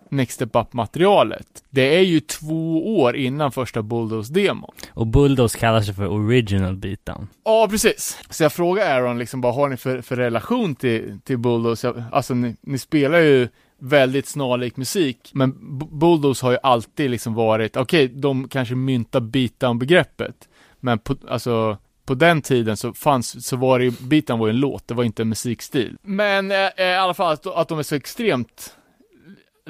Next 0.09 0.35
Step 0.35 0.57
Up-materialet, 0.57 1.47
det 1.71 1.97
är 1.97 2.01
ju 2.01 2.21
två 2.21 2.97
år 3.01 3.17
innan 3.17 3.53
första 3.53 3.83
Bulldoze-demon. 3.83 4.71
Och 4.95 5.07
Bulldoze 5.07 5.59
kallar 5.59 5.81
sig 5.81 5.95
för 5.95 6.07
Original 6.09 6.77
Beatdown. 6.77 7.29
Ja, 7.45 7.67
precis. 7.71 8.19
Så 8.31 8.43
jag 8.43 8.53
frågar 8.53 8.95
Aaron 9.01 9.19
liksom, 9.19 9.41
vad 9.41 9.55
har 9.55 9.69
ni 9.69 9.77
för, 9.77 10.03
för 10.03 10.17
relation 10.17 10.75
till, 10.75 11.19
till 11.25 11.39
Bulldoze? 11.39 11.87
Jag- 11.87 12.03
Alltså 12.13 12.35
ni, 12.35 12.57
ni 12.61 12.79
spelar 12.79 13.19
ju 13.19 13.49
väldigt 13.79 14.27
snarlik 14.27 14.77
musik, 14.77 15.31
men 15.33 15.79
Bulldoze 15.99 16.47
har 16.47 16.53
ju 16.53 16.59
alltid 16.63 17.11
liksom 17.11 17.35
varit, 17.35 17.77
okej, 17.77 18.09
de 18.09 18.49
kanske 18.49 18.75
myntar 18.75 19.21
beatdown-begreppet, 19.21 20.49
men 20.81 20.99
på, 20.99 21.17
alltså 21.29 21.79
på 22.07 22.15
den 22.15 22.43
tiden 22.43 22.77
så 22.77 22.93
fanns, 22.93 23.47
så 23.47 23.57
var 23.57 23.79
det 23.79 23.85
ju, 23.85 23.91
beatdown 24.01 24.39
var 24.39 24.47
ju 24.47 24.51
en 24.51 24.61
låt, 24.61 24.89
det 24.89 24.95
var 24.95 25.05
inte 25.05 25.23
en 25.23 25.29
musikstil. 25.29 25.97
Men 26.03 26.51
eh, 26.51 26.59
eh, 26.77 26.87
i 26.87 26.95
alla 26.95 27.15
fall 27.15 27.33
att, 27.33 27.47
att 27.47 27.69
de 27.69 27.79
är 27.79 27.83
så 27.83 27.95
extremt 27.95 28.77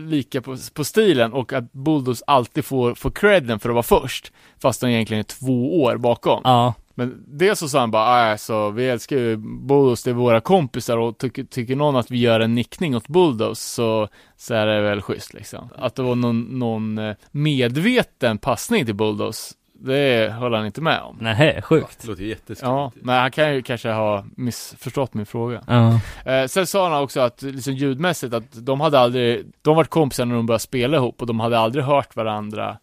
lika 0.01 0.43
på, 0.43 0.57
på 0.75 0.85
stilen 0.85 1.33
och 1.33 1.53
att 1.53 1.73
Bulldoze 1.73 2.25
alltid 2.27 2.65
får, 2.65 2.95
får 2.95 3.11
credden 3.11 3.59
för 3.61 3.69
att 3.69 3.75
vara 3.75 4.01
först. 4.01 4.33
Fast 4.63 4.81
de 4.81 4.87
egentligen 4.91 5.19
är 5.19 5.25
två 5.25 5.83
år 5.83 5.97
bakom. 5.97 6.41
Ja, 6.45 6.75
Men 6.95 7.25
dels 7.27 7.59
så 7.59 7.69
sa 7.69 7.81
han 7.81 7.91
bara, 7.91 8.33
"Ah, 8.33 8.39
så 8.39 8.71
vi 8.71 8.89
älskar 8.89 9.17
ju 9.17 9.37
Bulldoze, 9.37 10.11
det 10.11 10.13
är 10.13 10.15
våra 10.15 10.41
kompisar 10.41 10.97
och 10.99 11.19
tycker, 11.19 11.45
tycker 11.45 11.77
någon 11.77 11.97
att 11.97 12.11
vi 12.11 12.19
gör 12.19 12.41
en 12.41 12.55
nickning 12.55 12.97
åt 12.97 13.09
Bulldoze 13.09 13.63
så, 13.63 14.09
så 14.37 14.55
är 14.55 14.67
det 14.67 14.81
väl 14.81 15.03
schysst 15.03 15.35
liksom. 15.35 15.69
Att 15.77 15.95
det 15.95 16.03
var 16.03 16.15
någon, 16.15 16.41
någon 16.59 16.99
eh, 16.99 17.15
medveten 17.31 18.39
passning 18.39 18.87
till 18.87 18.95
Bulldoze, 18.95 19.55
det 19.85 20.33
höll 20.33 20.55
han 20.55 20.67
inte 20.67 20.81
med 20.81 21.01
om. 21.01 21.17
nej, 21.21 21.63
sjukt. 21.63 22.03
Det 22.03 22.09
låter 22.09 22.23
ju 22.23 22.29
jätteskumt. 22.29 22.69
Ja, 22.69 22.93
men 22.95 23.21
han 23.21 23.31
kan 23.31 23.55
ju 23.55 23.63
kanske 23.63 23.91
ha 23.91 24.25
missförstått 24.37 25.15
min 25.15 25.27
fråga. 25.27 25.63
Ja, 25.67 26.01
Eh, 26.33 26.47
sen 26.47 26.67
sa 26.67 26.89
han 26.91 27.03
också 27.03 27.21
att 27.21 27.43
liksom 27.43 27.73
ljudmässigt 27.75 28.35
att 28.35 28.45
de 28.53 28.81
hade 28.81 28.99
aldrig, 29.01 29.47
de 29.63 29.77
var 29.77 29.85
kompisar 29.85 30.25
när 30.25 30.35
de 30.35 30.47
började 30.47 30.63
spela 30.63 30.97
ihop 30.97 31.21
och 31.21 31.27
de 31.27 31.41
hade 31.41 31.59
aldrig 31.59 31.85
hört 31.85 32.17
varandra, 32.17 32.79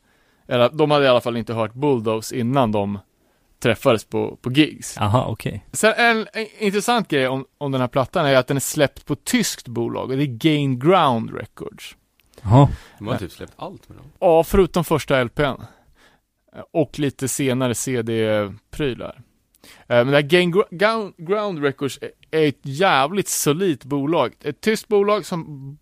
eller 0.47 0.69
de 0.69 0.91
hade 0.91 1.05
i 1.05 1.07
alla 1.07 1.21
fall 1.21 1.37
inte 1.37 1.53
hört 1.53 1.73
Bulldoze 1.73 2.35
innan 2.35 2.71
de 2.71 2.99
träffades 3.63 4.05
på, 4.05 4.37
på 4.41 4.51
gigs. 4.51 4.95
jaha, 4.99 5.25
okej. 5.27 5.65
Sen 5.73 5.93
en, 5.97 6.27
en 6.33 6.45
intressant 6.59 7.07
grej 7.07 7.27
om, 7.27 7.45
om 7.57 7.71
den 7.71 7.81
här 7.81 7.87
plattan 7.87 8.25
är 8.25 8.35
att 8.35 8.47
den 8.47 8.57
är 8.57 8.61
släppt 8.61 9.05
på 9.05 9.15
tyskt 9.15 9.67
bolag 9.67 10.09
och 10.11 10.17
det 10.17 10.23
är 10.23 10.37
Gain 10.37 10.79
Ground 10.79 11.33
Records. 11.37 11.95
Jaha, 12.41 12.69
De 12.97 13.07
har 13.07 13.15
typ 13.17 13.31
släppt 13.31 13.53
allt 13.55 13.89
med 13.89 13.97
dem. 13.97 14.05
Ja, 14.19 14.43
förutom 14.43 14.83
första 14.83 15.23
LPn. 15.23 15.61
Eh, 16.55 16.61
Och 16.71 16.99
lite 16.99 17.27
senare 17.27 17.75
CD-prylar. 17.75 19.21
Eh, 19.65 19.85
Men 19.87 20.07
det 20.07 20.13
här 20.13 20.21
Gr- 20.23 21.13
Ground- 21.17 21.61
Records 21.63 21.99
är- 22.01 22.11
ett 22.47 22.59
jävligt 22.61 23.27
solidt 23.27 23.83
bolag. 23.85 24.33
Ett 24.43 24.61
tyst 24.61 24.87
bolag 24.87 25.25
som 25.25 25.77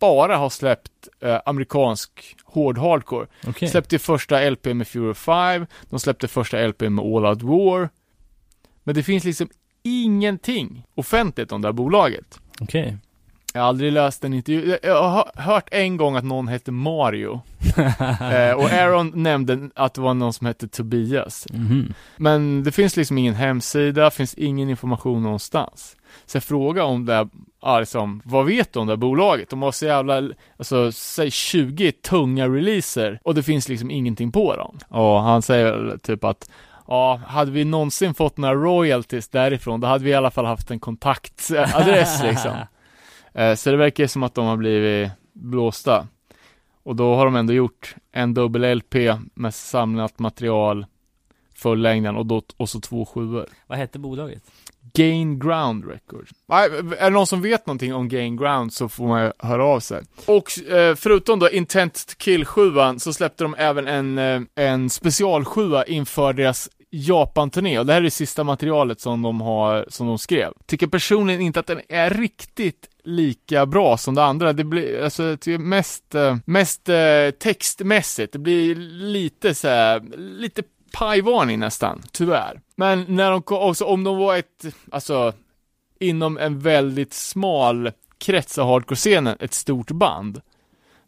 bara 0.00 0.36
har 0.36 0.50
släppt 0.50 1.08
eh, 1.20 1.40
amerikansk 1.46 2.36
hård 2.44 2.78
hardcore. 2.78 3.26
okej. 3.46 3.68
Släppte 3.68 3.98
första 3.98 4.50
LP 4.50 4.74
med 4.74 4.88
Fury 4.88 5.14
5, 5.14 5.66
de 5.90 6.00
släppte 6.00 6.28
första 6.28 6.66
LP 6.66 6.90
med 6.90 7.04
All 7.04 7.26
Out 7.26 7.42
War. 7.42 7.88
Men 8.84 8.94
det 8.94 9.02
finns 9.02 9.24
liksom 9.24 9.48
ingenting 9.82 10.84
offentligt 10.94 11.52
om 11.52 11.62
det 11.62 11.68
här 11.68 11.72
bolaget. 11.72 12.40
Okej. 12.60 12.96
Jag 13.58 13.62
har 13.64 13.68
aldrig 13.68 13.92
läst 13.92 14.24
en 14.24 14.34
intervju. 14.34 14.78
Jag 14.82 15.02
har 15.02 15.10
hö- 15.10 15.42
hört 15.42 15.68
en 15.70 15.96
gång 15.96 16.16
att 16.16 16.24
någon 16.24 16.48
hette 16.48 16.72
Mario. 16.72 17.40
eh, 18.32 18.52
och 18.56 18.72
Aaron 18.72 19.12
nämnde 19.14 19.70
att 19.74 19.94
det 19.94 20.00
var 20.00 20.14
någon 20.14 20.32
som 20.32 20.46
hette 20.46 20.68
Tobias. 20.68 21.46
Mhm. 21.52 21.94
Men 22.16 22.62
det 22.64 22.72
finns 22.72 22.96
liksom 22.96 23.18
ingen 23.18 23.34
hemsida, 23.34 24.10
finns 24.10 24.34
ingen 24.34 24.70
information 24.70 25.22
någonstans. 25.22 25.96
Så 26.26 26.36
jag 26.36 26.44
frågar 26.44 26.82
om 26.82 27.06
det, 27.06 27.14
här, 27.14 27.28
ja, 27.62 27.80
liksom, 27.80 28.22
vad 28.24 28.46
vet 28.46 28.72
du 28.72 28.78
om 28.78 28.86
det 28.86 28.92
här 28.92 28.96
bolaget? 28.96 29.50
De 29.50 29.62
har 29.62 29.72
så 29.72 29.86
jävla, 29.86 30.22
alltså, 30.56 30.92
säg 30.92 31.30
20 31.30 31.92
tunga 31.92 32.48
releaser 32.48 33.20
och 33.24 33.34
det 33.34 33.42
finns 33.42 33.68
liksom 33.68 33.90
ingenting 33.90 34.32
på 34.32 34.56
dem. 34.56 34.78
Och 34.88 35.20
han 35.22 35.42
säger 35.42 35.98
typ 36.02 36.24
att 36.24 36.50
Ja, 36.90 37.20
hade 37.26 37.50
vi 37.50 37.64
någonsin 37.64 38.14
fått 38.14 38.36
några 38.36 38.54
royalties 38.54 39.28
därifrån, 39.28 39.80
då 39.80 39.86
hade 39.88 40.04
vi 40.04 40.10
i 40.10 40.14
alla 40.14 40.30
fall 40.30 40.44
haft 40.46 40.70
en 40.70 40.80
kontaktadress 40.80 42.22
liksom. 42.22 42.52
Eh, 43.34 43.54
Så 43.54 43.70
det 43.70 43.76
verkar 43.76 44.06
som 44.06 44.22
att 44.22 44.34
de 44.34 44.46
har 44.46 44.56
blivit 44.56 45.10
blåsta. 45.32 46.06
Och 46.82 46.96
då 46.96 47.14
har 47.14 47.24
de 47.24 47.36
ändå 47.36 47.52
gjort 47.52 47.94
en 48.12 48.34
dubbel 48.34 48.76
LP 48.76 48.94
med 49.34 49.54
samlat 49.54 50.18
material, 50.18 50.86
fullängden 51.54 52.16
och, 52.16 52.26
då, 52.26 52.42
och 52.56 52.68
så 52.68 52.80
två 52.80 53.06
sjuor. 53.06 53.46
Vad 53.66 53.78
hette 53.78 53.98
bolaget? 53.98 54.42
Gain 54.94 55.38
Ground 55.38 55.84
Records. 55.88 56.30
Är 56.98 57.04
det 57.04 57.10
någon 57.10 57.26
som 57.26 57.42
vet 57.42 57.66
någonting 57.66 57.94
om 57.94 58.08
Gain 58.08 58.36
Ground 58.36 58.72
så 58.72 58.88
får 58.88 59.06
man 59.08 59.32
höra 59.38 59.64
av 59.64 59.80
sig. 59.80 60.02
Och 60.26 60.70
eh, 60.70 60.94
förutom 60.94 61.38
då 61.38 61.50
Intent 61.50 62.14
Kill 62.18 62.44
7 62.44 62.60
så 62.98 63.12
släppte 63.12 63.44
de 63.44 63.54
även 63.58 63.86
en, 63.88 64.18
eh, 64.18 64.40
en 64.54 64.90
special 64.90 65.44
7 65.44 65.62
inför 65.86 66.32
deras 66.32 66.70
Japan-turné 66.90 67.78
och 67.78 67.86
det 67.86 67.92
här 67.92 68.00
är 68.00 68.04
det 68.04 68.10
sista 68.10 68.44
materialet 68.44 69.00
som 69.00 69.22
de 69.22 69.40
har, 69.40 69.86
som 69.88 70.06
de 70.06 70.18
skrev. 70.18 70.52
Tycker 70.66 70.86
personligen 70.86 71.40
inte 71.40 71.60
att 71.60 71.66
den 71.66 71.80
är 71.88 72.10
riktigt 72.10 72.88
lika 73.04 73.66
bra 73.66 73.96
som 73.96 74.14
det 74.14 74.24
andra. 74.24 74.52
Det 74.52 74.64
blir, 74.64 75.02
alltså, 75.04 75.36
det 75.44 75.54
är 75.54 75.58
mest, 75.58 76.14
eh, 76.14 76.36
mest 76.44 76.88
eh, 76.88 77.30
textmässigt. 77.38 78.32
Det 78.32 78.38
blir 78.38 78.74
lite 78.74 79.54
så 79.54 79.68
här, 79.68 80.16
lite 80.16 80.62
pajvarning 80.92 81.58
nästan, 81.58 82.02
tyvärr. 82.12 82.60
Men 82.76 83.04
när 83.08 83.30
de 83.30 83.42
kom, 83.42 83.58
också 83.58 83.84
om 83.84 84.04
de 84.04 84.16
var 84.16 84.36
ett, 84.36 84.66
alltså, 84.90 85.32
inom 86.00 86.38
en 86.38 86.58
väldigt 86.58 87.14
smal 87.14 87.90
krets 88.18 88.58
av 88.58 88.66
hardcore-scenen, 88.66 89.36
ett 89.40 89.54
stort 89.54 89.90
band, 89.90 90.40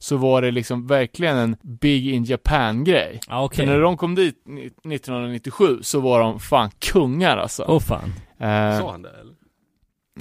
så 0.02 0.16
var 0.16 0.42
det 0.42 0.50
liksom 0.50 0.86
verkligen 0.86 1.36
en 1.36 1.56
Big 1.62 2.08
in 2.14 2.24
Japan-grej. 2.24 3.20
Ja, 3.28 3.44
okej. 3.44 3.66
För 3.66 3.72
när 3.72 3.80
de 3.80 3.96
kom 3.96 4.14
dit 4.14 4.42
ni- 4.46 4.60
1997 4.66 5.78
så 5.82 6.00
var 6.00 6.20
de 6.20 6.40
fan 6.40 6.70
kungar 6.78 7.36
alltså. 7.36 7.64
Åh 7.68 7.80
fan. 7.80 8.12
Eh, 8.38 8.78
Sa 8.80 8.90
han 8.90 9.02
det 9.02 9.10
eller? 9.20 9.34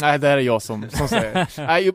Nej, 0.02 0.20
det 0.20 0.28
här 0.28 0.38
är 0.38 0.42
jag 0.42 0.62
som, 0.62 0.90
som 0.90 1.08
säger. 1.08 1.48
Nej, 1.68 1.88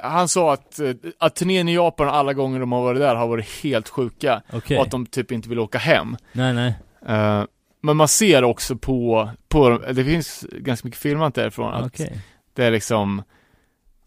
eh, 0.00 0.10
han 0.10 0.28
sa 0.28 0.52
att, 0.52 0.78
eh, 0.78 0.90
att 1.18 1.34
turnén 1.34 1.68
i 1.68 1.74
Japan 1.74 2.08
alla 2.08 2.32
gånger 2.32 2.60
de 2.60 2.72
har 2.72 2.82
varit 2.82 3.00
där 3.00 3.14
har 3.14 3.26
varit 3.28 3.62
helt 3.62 3.88
sjuka. 3.88 4.42
Okej. 4.52 4.76
Och 4.78 4.82
att 4.84 4.90
de 4.90 5.06
typ 5.06 5.32
inte 5.32 5.48
vill 5.48 5.58
åka 5.58 5.78
hem. 5.78 6.16
Nej, 6.32 6.52
nej. 6.54 6.74
Eh, 7.08 7.44
men 7.82 7.96
man 7.96 8.08
ser 8.08 8.44
också 8.44 8.76
på, 8.76 9.30
på, 9.48 9.78
det 9.92 10.04
finns 10.04 10.46
ganska 10.52 10.86
mycket 10.88 11.00
filmat 11.00 11.34
därifrån 11.34 11.74
att 11.74 11.86
Okej. 11.86 12.20
det 12.54 12.64
är 12.64 12.70
liksom, 12.70 13.22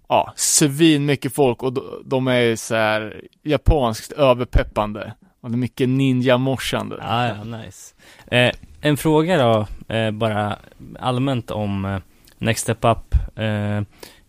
ja, 0.09 0.33
svin 0.35 1.05
mycket 1.05 1.35
folk 1.35 1.63
och 1.63 1.73
de, 2.05 2.27
är 2.27 2.55
så 2.55 2.75
här 2.75 3.21
japanskt 3.43 4.11
överpeppande. 4.11 5.13
Och 5.41 5.51
det 5.51 5.55
är 5.55 5.57
mycket 5.57 5.89
ninja-morsande. 5.89 6.97
Ja, 7.01 7.27
ja, 7.27 7.43
nice. 7.43 7.95
Eh, 8.27 8.51
en 8.81 8.97
fråga 8.97 9.37
då, 9.37 9.67
eh, 9.95 10.11
bara 10.11 10.57
allmänt 10.99 11.51
om 11.51 11.85
eh, 11.85 11.99
Next 12.37 12.61
Step 12.63 12.85
Up. 12.85 13.37
Eh, 13.39 13.81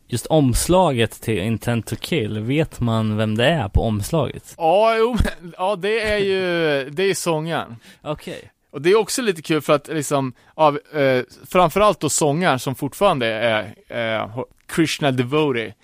just 0.09 0.27
omslaget 0.27 1.23
till 1.23 1.39
Intent 1.39 1.87
to 1.87 1.97
Kill, 2.01 2.41
vet 2.41 2.81
man 2.81 3.17
vem 3.17 3.37
det 3.37 3.47
är 3.47 3.69
på 3.69 3.83
omslaget? 3.83 4.55
Ja, 4.57 4.97
jo, 4.99 5.17
ja 5.59 5.77
det 5.77 6.01
är 6.01 6.19
ju, 6.19 6.91
det 6.91 7.03
är 7.03 7.15
sångaren. 7.15 7.77
Okej. 8.03 8.51
Och 8.77 8.83
det 8.83 8.91
är 8.91 8.97
också 8.97 9.23
lite 9.23 9.43
kul 9.43 9.61
för 9.61 9.73
att 9.73 9.89
liksom, 9.89 10.33
av, 10.55 10.79
eh, 10.93 11.23
framförallt 11.47 12.01
då 12.01 12.09
sångaren 12.09 12.59
som 12.59 12.75
fortfarande 12.75 13.27
är 13.27 13.75
eh, 13.89 14.39
Krishna 14.67 15.11
Devotee 15.11 15.75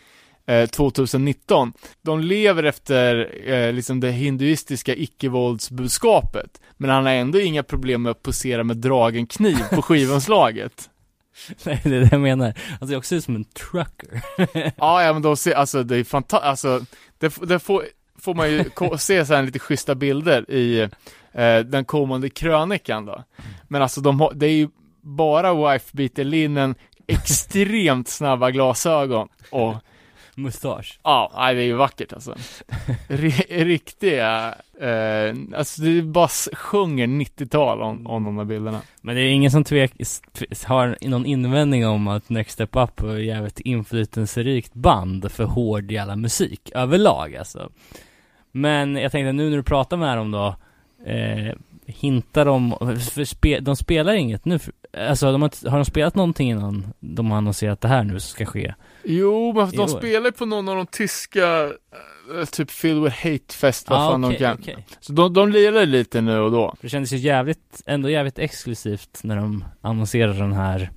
eh, 0.47 0.67
2019. 0.69 1.73
De 2.03 2.21
lever 2.21 2.63
efter 2.63 3.35
eh, 3.51 3.73
liksom 3.73 4.01
det 4.01 4.11
hinduistiska 4.11 4.95
icke-våldsbudskapet. 4.95 6.61
Men 6.77 6.91
han 6.91 7.07
har 7.07 7.13
ändå 7.13 7.41
inga 7.41 7.63
problem 7.63 8.03
med 8.03 8.11
att 8.11 8.23
posera 8.23 8.65
med 8.65 8.77
dragen 8.77 9.27
kniv 9.27 9.59
på 9.71 9.83
skivomslaget. 9.83 10.91
Nej, 11.65 11.81
det 11.85 11.97
är 11.97 12.01
det 12.01 12.09
jag 12.13 12.21
menar. 12.21 12.55
Han 12.81 12.89
ser 12.89 12.97
också 12.97 13.15
ut 13.15 13.25
som 13.25 13.37
en 13.37 13.45
trucker. 13.45 14.23
ja, 14.77 15.03
ja 15.03 15.13
men 15.13 15.23
de 15.23 15.37
ser, 15.37 15.55
alltså 15.55 15.83
det 15.83 15.97
är 15.97 16.05
fantastiskt, 16.05 16.47
alltså 16.47 16.85
det, 17.19 17.49
det 17.49 17.59
får, 17.59 17.85
får 18.19 18.35
man 18.35 18.51
ju 18.51 18.65
se 18.99 19.27
så 19.27 19.35
här 19.35 19.43
lite 19.43 19.59
schyssta 19.59 19.95
bilder 19.95 20.51
i 20.51 20.89
eh, 21.33 21.59
den 21.59 21.85
kommande 21.85 22.31
krönikan 22.31 23.07
då. 23.07 23.25
Men 23.69 23.83
alltså 23.83 24.01
de 24.01 24.21
har, 24.21 24.33
det 24.35 24.47
är 24.47 24.51
ju 24.55 24.69
bara 25.01 25.73
wife 25.73 26.25
linnen, 26.25 26.75
extremt 27.07 28.09
snabba 28.09 28.51
glasögon 28.51 29.29
och 29.51 29.75
Mustasch. 30.35 30.99
ja, 31.03 31.33
nej, 31.37 31.55
det 31.55 31.61
är 31.61 31.65
ju 31.65 31.75
vackert 31.75 32.13
alltså. 32.13 32.35
R- 33.09 33.65
riktiga, 33.65 34.55
eh, 34.81 35.37
alltså 35.57 35.83
det 35.83 36.03
bara 36.03 36.29
sjunger 36.53 37.07
90-tal 37.07 37.83
om, 37.83 38.07
om 38.07 38.25
de 38.25 38.39
här 38.39 38.45
bilderna. 38.45 38.81
Men 39.01 39.15
det 39.15 39.21
är 39.23 39.31
ingen 39.31 39.51
som 39.51 39.65
tvek, 39.65 39.93
tv- 40.33 40.55
har 40.67 40.97
någon 41.01 41.27
invändning 41.27 41.87
om 41.87 42.09
att 42.09 42.29
Next 42.29 42.53
Step 42.55 42.77
Up 42.77 43.01
är 43.01 43.17
ett 43.19 43.25
jävligt 43.25 43.61
inflytelserikt 43.61 44.75
band 44.75 45.33
för 45.33 45.45
hård 45.45 45.91
jävla 45.91 46.17
musik 46.17 46.71
överlag 46.75 47.37
alltså. 47.37 47.71
Men 48.53 48.97
jag 48.97 49.13
tänkte 49.13 49.33
nu 49.33 49.51
när 49.51 49.57
du 49.57 49.63
pratar 49.63 49.97
med 49.97 50.17
dem 50.19 50.31
då, 50.31 50.57
eh, 51.07 51.55
hintar 51.87 52.45
de, 52.45 52.71
för 53.15 53.25
spe, 53.25 53.61
de 53.61 53.77
spelar 53.77 54.13
inget 54.13 54.45
nu, 54.45 54.59
alltså 54.99 55.33
de 55.33 55.43
har, 55.43 55.71
har 55.71 55.79
de 55.79 55.85
spelat 55.85 56.15
någonting 56.15 56.51
innan 56.51 56.93
de 57.01 57.31
har 57.31 57.39
annonserat 57.39 57.81
det 57.81 57.89
här 57.89 58.05
nu 58.05 58.21
som 58.21 58.31
ska 58.31 58.47
ske? 58.47 58.75
Jo, 59.05 59.53
men 59.53 59.71
de 59.71 59.89
spelar 59.89 60.31
på 60.31 60.47
någon 60.47 60.69
av 60.69 60.77
de 60.77 60.87
tyska, 60.87 61.71
eh, 62.39 62.45
typ 62.53 62.71
Filled 62.71 63.03
with 63.03 63.17
Hate 63.17 63.55
Fest, 63.55 63.91
vad 63.91 63.99
fan 63.99 64.25
ah, 64.25 64.29
de 64.29 64.37
kan. 64.37 64.59
okej. 64.61 64.87
Så 65.01 65.13
de, 65.13 65.33
de 65.33 65.49
lirar 65.49 65.87
lite 65.87 66.21
nu 66.21 66.39
och 66.39 66.51
då. 66.51 66.75
Det 66.81 66.89
kändes 66.89 67.13
ju 67.13 67.17
jävligt, 67.17 67.83
ändå 67.87 68.11
jävligt 68.11 68.39
exklusivt 68.39 69.21
när 69.23 69.37
de 69.37 69.65
annonserar 69.81 70.35
den 70.35 70.53
här, 70.53 70.91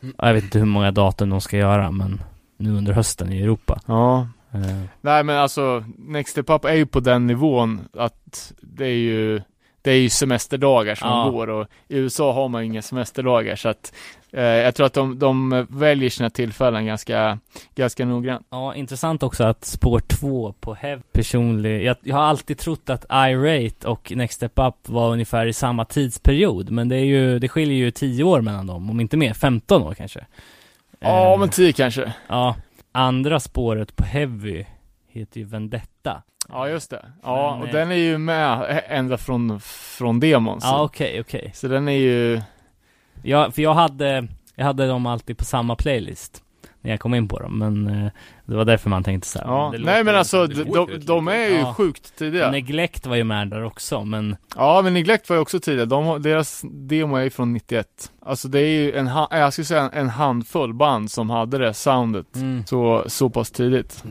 ja, 0.00 0.08
jag 0.26 0.34
vet 0.34 0.44
inte 0.44 0.58
hur 0.58 0.66
många 0.66 0.90
datum 0.90 1.30
de 1.30 1.40
ska 1.40 1.56
göra 1.56 1.90
men 1.90 2.22
nu 2.56 2.70
under 2.76 2.92
hösten 2.92 3.32
i 3.32 3.42
Europa. 3.42 3.80
Ja. 3.86 4.28
Eh, 4.54 4.60
Nej 5.00 5.24
men 5.24 5.36
alltså, 5.36 5.84
Next 5.98 6.30
Step 6.30 6.50
Up 6.50 6.64
är 6.64 6.74
ju 6.74 6.86
på 6.86 7.00
den 7.00 7.26
nivån 7.26 7.80
att 7.98 8.52
det 8.60 8.84
är 8.86 8.88
ju 8.88 9.40
det 9.82 9.90
är 9.90 9.96
ju 9.96 10.08
semesterdagar 10.08 10.94
som 10.94 11.08
Ja. 11.08 11.30
går 11.30 11.50
och 11.50 11.66
i 11.88 11.96
USA 11.96 12.32
har 12.32 12.48
man 12.48 12.62
ju 12.62 12.66
inga 12.66 12.82
semesterdagar 12.82 13.56
så 13.56 13.68
att 13.68 13.92
eh, 14.32 14.42
jag 14.42 14.74
tror 14.74 14.86
att 14.86 14.94
de, 14.94 15.18
de 15.18 15.66
väljer 15.70 16.10
sina 16.10 16.30
tillfällen 16.30 16.86
ganska, 16.86 17.38
ganska 17.74 18.04
noggrant. 18.04 18.46
Ja, 18.50 18.74
intressant 18.74 19.22
också 19.22 19.44
att 19.44 19.64
spår 19.64 20.00
2 20.00 20.54
på 20.60 20.74
Hev 20.74 21.02
personlig, 21.12 21.82
jag, 21.84 21.96
jag 22.02 22.16
har 22.16 22.22
alltid 22.22 22.58
trott 22.58 22.90
att 22.90 23.04
I-Rate 23.04 23.86
och 23.88 24.12
Next 24.16 24.34
Step 24.36 24.52
Up 24.58 24.74
var 24.88 25.10
ungefär 25.12 25.46
i 25.46 25.52
samma 25.52 25.84
tidsperiod, 25.84 26.70
men 26.70 26.88
det 26.88 26.96
är 26.96 27.04
ju, 27.04 27.38
det 27.38 27.48
skiljer 27.48 27.76
ju 27.78 27.90
10 27.90 28.24
år 28.24 28.40
mellan 28.40 28.66
dem, 28.66 28.90
om 28.90 29.00
inte 29.00 29.16
mer, 29.16 29.34
15 29.34 29.82
år 29.82 29.94
kanske. 29.94 30.26
Ja, 31.00 31.32
Eh, 31.34 31.38
men 31.40 31.48
tio 31.48 31.72
kanske. 31.72 32.12
Ja, 32.28 32.56
andra 32.94 33.40
spåret 33.40 33.96
på 33.96 34.04
Heavy 34.04 34.64
heter 35.08 35.40
ju 35.40 35.46
Vendetta. 35.46 36.22
Ja, 36.48 36.68
just 36.68 36.90
det. 36.90 37.12
Ja, 37.22 37.52
Men, 37.52 37.62
och 37.62 37.68
eh, 37.68 37.72
den 37.72 37.90
är 37.90 37.96
ju 37.96 38.18
med 38.18 38.82
ända 38.88 39.18
från, 39.18 39.60
från 39.60 40.20
demon. 40.20 40.58
Ja, 40.62 40.82
okej, 40.82 41.20
okej. 41.20 41.50
så 41.54 41.68
den 41.68 41.88
är 41.88 41.92
ju, 41.92 42.40
Ja, 43.22 43.50
för 43.50 43.62
jag 43.62 43.74
hade, 43.74 44.28
jag 44.54 44.64
hade 44.64 44.86
dem 44.86 45.06
alltid 45.06 45.38
på 45.38 45.44
samma 45.44 45.76
playlist 45.76 46.43
när 46.84 46.90
jag 46.90 47.00
kom 47.00 47.14
in 47.14 47.28
på 47.28 47.38
dem, 47.38 47.58
men 47.58 47.86
eh, 47.86 48.10
det 48.44 48.56
var 48.56 48.64
därför 48.64 48.90
man 48.90 49.04
tänkte 49.04 49.28
så 49.28 49.38
här. 49.38 49.46
ja. 49.46 49.74
Nej 49.78 50.04
men 50.04 50.16
alltså, 50.16 50.46
de, 50.46 50.64
de, 50.64 50.98
de 51.00 51.28
är 51.28 51.48
ju 51.48 51.58
Ja. 51.58 51.74
sjukt 51.74 52.18
tidiga. 52.18 52.50
Neglect 52.50 53.06
var 53.06 53.16
ju 53.16 53.24
med 53.24 53.48
där 53.48 53.64
också, 53.64 54.04
men 54.04 54.36
Ja, 54.56 54.80
men 54.82 54.94
Neglect 54.94 55.28
var 55.28 55.36
ju 55.36 55.42
också 55.42 55.60
tidiga. 55.60 55.86
De, 55.86 56.22
deras 56.22 56.62
demo 56.70 57.16
är 57.16 57.22
ju 57.22 57.30
från 57.30 57.52
91. 57.52 57.86
Alltså 58.26 58.48
det 58.48 58.60
är 58.60 58.68
ju 58.68 58.92
en, 58.96 59.10
jag 59.30 59.52
skulle 59.52 59.64
säga 59.64 59.90
en 59.92 60.08
handfull 60.08 60.74
band 60.74 61.10
som 61.10 61.30
hade 61.30 61.58
det 61.58 61.74
soundet 61.74 62.36
mm. 62.36 62.66
så, 62.66 63.04
så 63.06 63.30
pass 63.30 63.50
tidigt. 63.50 64.04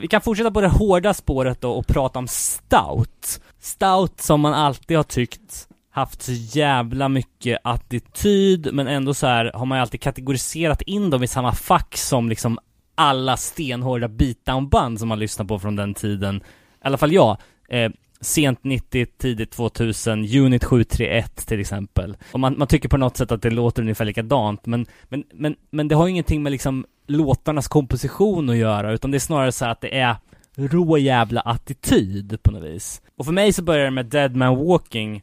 Vi 0.00 0.08
kan 0.08 0.20
fortsätta 0.20 0.50
på 0.50 0.60
det 0.60 0.68
hårda 0.68 1.14
spåret 1.14 1.60
då 1.60 1.72
och 1.72 1.86
prata 1.86 2.18
om 2.18 2.28
Stout. 2.28 3.40
Stout 3.60 4.20
som 4.20 4.40
man 4.40 4.54
alltid 4.54 4.96
har 4.96 5.04
tyckt 5.04 5.68
haft 5.90 6.22
så 6.22 6.32
jävla 6.32 7.08
mycket 7.08 7.58
attityd, 7.64 8.68
men 8.72 8.86
ändå 8.86 9.14
så 9.14 9.26
här 9.26 9.50
har 9.54 9.66
man 9.66 9.78
ju 9.78 9.82
alltid 9.82 10.00
kategoriserat 10.00 10.82
in 10.82 11.10
dem 11.10 11.22
i 11.22 11.26
samma 11.26 11.52
fack 11.52 11.96
som 11.96 12.28
liksom 12.28 12.58
alla 12.94 13.36
stenhårda 13.36 14.08
beatdown-band 14.08 14.98
som 14.98 15.08
man 15.08 15.18
lyssnar 15.18 15.46
på 15.46 15.58
från 15.58 15.76
den 15.76 15.94
tiden. 15.94 16.36
I 16.36 16.40
alla 16.80 16.98
fall 16.98 17.12
jag. 17.12 17.36
Eh, 17.68 17.90
sent 18.20 18.64
90, 18.64 19.06
tidigt 19.18 19.50
2000, 19.50 20.18
Unit 20.18 20.64
731 20.64 21.46
till 21.46 21.60
exempel. 21.60 22.16
Och 22.32 22.40
man, 22.40 22.58
man 22.58 22.68
tycker 22.68 22.88
på 22.88 22.96
något 22.96 23.16
sätt 23.16 23.32
att 23.32 23.42
det 23.42 23.50
låter 23.50 23.82
ungefär 23.82 24.04
likadant, 24.04 24.66
men, 24.66 24.86
men, 25.08 25.24
men, 25.32 25.56
men 25.70 25.88
det 25.88 25.94
har 25.94 26.06
ju 26.06 26.10
ingenting 26.10 26.42
med 26.42 26.52
liksom 26.52 26.86
låtarnas 27.06 27.68
komposition 27.68 28.50
att 28.50 28.56
göra, 28.56 28.92
utan 28.92 29.10
det 29.10 29.16
är 29.16 29.20
snarare 29.20 29.52
så 29.52 29.64
att 29.64 29.80
det 29.80 29.98
är 29.98 30.16
rå 30.54 30.98
jävla 30.98 31.40
attityd 31.40 32.42
på 32.42 32.52
något 32.52 32.64
vis. 32.64 33.02
Och 33.16 33.24
för 33.24 33.32
mig 33.32 33.52
så 33.52 33.62
börjar 33.62 33.84
det 33.84 33.90
med 33.90 34.06
Dead 34.06 34.36
Man 34.36 34.66
Walking, 34.66 35.22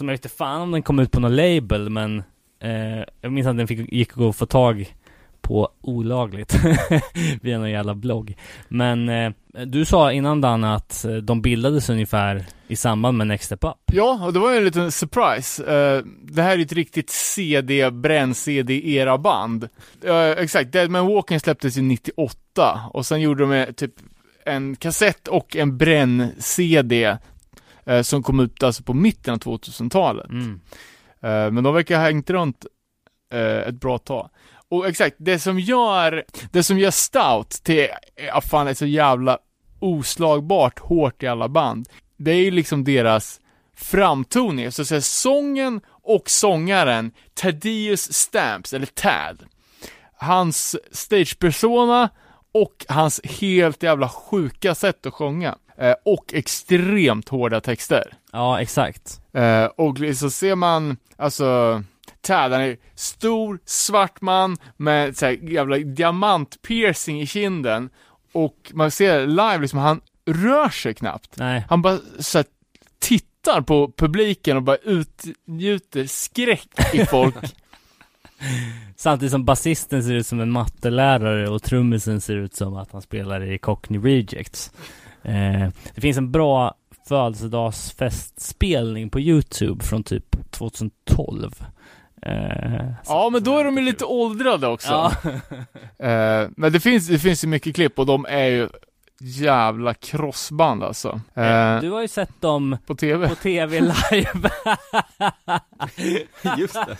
som 0.00 0.08
jag 0.08 0.12
vet 0.12 0.24
inte 0.24 0.36
fan 0.36 0.60
om 0.60 0.70
den 0.70 0.82
kom 0.82 0.98
ut 0.98 1.10
på 1.10 1.20
någon 1.20 1.36
label, 1.36 1.90
men 1.90 2.22
eh, 2.60 3.04
jag 3.20 3.32
minns 3.32 3.46
att 3.46 3.56
den 3.56 3.68
fick, 3.68 3.92
gick 3.92 4.18
att 4.18 4.36
få 4.36 4.46
tag 4.46 4.94
på 5.40 5.68
olagligt 5.80 6.54
via 7.42 7.58
någon 7.58 7.70
jävla 7.70 7.94
blogg. 7.94 8.36
Men 8.68 9.08
eh, 9.08 9.32
du 9.66 9.84
sa 9.84 10.12
innan 10.12 10.40
Dan 10.40 10.64
att 10.64 11.04
eh, 11.04 11.12
de 11.12 11.42
bildades 11.42 11.90
ungefär 11.90 12.46
i 12.68 12.76
samband 12.76 13.18
med 13.18 13.26
Next 13.26 13.44
Step 13.44 13.64
Up. 13.64 13.76
Ja, 13.92 14.26
och 14.26 14.32
det 14.32 14.38
var 14.38 14.52
ju 14.52 14.58
en 14.58 14.64
liten 14.64 14.92
surprise. 14.92 15.62
Uh, 15.62 16.04
det 16.22 16.42
här 16.42 16.52
är 16.52 16.56
ju 16.56 16.62
ett 16.62 16.72
riktigt 16.72 17.10
CD, 17.10 17.90
bränn-CD-era 17.90 19.18
band. 19.18 19.68
Uh, 20.04 20.14
exakt, 20.14 20.72
Deadman 20.72 21.06
Walking 21.06 21.40
släpptes 21.40 21.78
ju 21.78 21.82
98 21.82 22.80
och 22.92 23.06
sen 23.06 23.20
gjorde 23.20 23.46
de 23.46 23.72
typ 23.72 23.94
en 24.44 24.76
kassett 24.76 25.28
och 25.28 25.56
en 25.56 25.78
bränn-CD 25.78 27.16
eh, 27.90 28.02
som 28.02 28.22
kom 28.22 28.40
ut 28.40 28.62
alltså 28.62 28.82
på 28.82 28.94
mitten 28.94 29.34
av 29.34 29.40
2000-talet. 29.40 30.30
Mm. 30.30 30.60
Eh, 31.22 31.50
men 31.50 31.64
de 31.64 31.74
verkar 31.74 31.96
ha 31.96 32.04
hängt 32.04 32.30
runt 32.30 32.66
eh, 33.32 33.68
ett 33.68 33.80
bra 33.80 33.98
tag. 33.98 34.30
Och 34.68 34.88
exakt, 34.88 35.16
det 35.18 35.38
som 35.38 35.60
gör, 35.60 36.24
det 36.52 36.62
som 36.62 36.78
gör 36.78 36.90
Stout 36.90 37.50
till, 37.50 37.88
ja 38.26 38.40
fan, 38.40 38.68
är 38.68 38.74
så 38.74 38.86
jävla 38.86 39.38
oslagbart 39.78 40.78
hårt 40.78 41.22
i 41.22 41.26
alla 41.26 41.48
band, 41.48 41.88
det 42.16 42.30
är 42.30 42.36
ju 42.44 42.50
liksom 42.50 42.84
deras 42.84 43.40
framtoning, 43.76 44.72
så 44.72 44.82
att 44.82 44.88
säga 44.88 45.00
sången 45.00 45.80
och 45.88 46.30
sångaren 46.30 47.12
Thaddeus 47.34 48.12
Stamps, 48.12 48.72
eller 48.72 48.86
Tad. 48.86 49.42
Hans 50.16 50.76
stagepersona 50.92 52.08
och 52.52 52.86
hans 52.88 53.20
helt 53.24 53.82
jävla 53.82 54.08
sjuka 54.08 54.74
sätt 54.74 55.06
att 55.06 55.14
sjunga. 55.14 55.58
Eh, 55.80 55.94
och 56.04 56.34
extremt 56.34 57.28
hårda 57.28 57.60
texter. 57.60 58.12
Ja, 58.32 58.60
exakt. 58.60 59.20
Eh, 59.32 59.64
och 59.64 59.98
så 60.16 60.30
ser 60.30 60.54
man, 60.54 60.96
alltså, 61.16 61.82
Tad, 62.20 62.52
han 62.52 62.60
är 62.60 62.76
stor, 62.94 63.58
svart 63.64 64.20
man 64.20 64.56
med 64.76 65.16
så 65.16 65.26
här 65.26 65.32
jävla 65.32 65.78
diamantpiercing 65.78 67.20
i 67.20 67.26
kinden. 67.26 67.90
Och 68.32 68.72
man 68.74 68.90
ser 68.90 69.26
live 69.26 69.58
liksom, 69.58 69.78
han 69.78 70.00
rör 70.26 70.68
sig 70.68 70.94
knappt. 70.94 71.36
Nej. 71.36 71.64
Han 71.68 71.82
bara 71.82 71.98
så 72.18 72.38
här, 72.38 72.46
tittar 72.98 73.60
på 73.60 73.92
publiken 73.96 74.56
och 74.56 74.62
bara 74.62 74.76
utgjuter 74.76 76.06
skräck 76.06 76.94
i 76.94 77.06
folk. 77.06 77.34
Samtidigt 78.96 79.32
som 79.32 79.44
basisten 79.44 80.02
ser 80.02 80.12
ut 80.12 80.26
som 80.26 80.40
en 80.40 80.50
mattelärare 80.50 81.48
och 81.48 81.62
trummisen 81.62 82.20
ser 82.20 82.36
ut 82.36 82.54
som 82.54 82.76
att 82.76 82.92
han 82.92 83.02
spelar 83.02 83.52
i 83.52 83.58
Cockney 83.58 84.00
Rejects. 84.00 84.72
Eh, 85.22 85.68
det 85.94 86.00
finns 86.00 86.18
en 86.18 86.32
bra 86.32 86.74
födelsedagsfestspelning 87.08 89.10
på 89.10 89.20
Youtube 89.20 89.84
från 89.84 90.02
typ 90.04 90.50
2012. 90.50 91.50
Eh, 92.22 92.84
ja, 93.06 93.30
men 93.32 93.42
då 93.44 93.58
är 93.58 93.64
de 93.64 93.76
ju 93.78 93.82
lite 93.84 94.04
åldrade 94.04 94.66
också. 94.66 94.88
ja. 94.88 95.12
Eh, 96.06 96.48
men 96.56 96.72
det 96.72 96.80
finns, 96.80 97.08
det 97.08 97.18
finns 97.18 97.44
ju 97.44 97.48
mycket 97.48 97.74
klipp 97.74 97.98
och 97.98 98.06
de 98.06 98.26
är 98.28 98.46
ju 98.46 98.68
jävla 99.22 99.94
crossband 99.94 100.82
alltså. 100.82 101.20
Eh, 101.34 101.80
Du 101.80 101.90
har 101.90 102.00
ju 102.02 102.08
sett 102.08 102.40
dem 102.40 102.76
på 102.86 102.94
TV. 102.94 103.28
på 103.28 103.34
TV 103.34 103.80
live. 103.80 104.50
Just 106.58 106.74
det. 106.74 106.96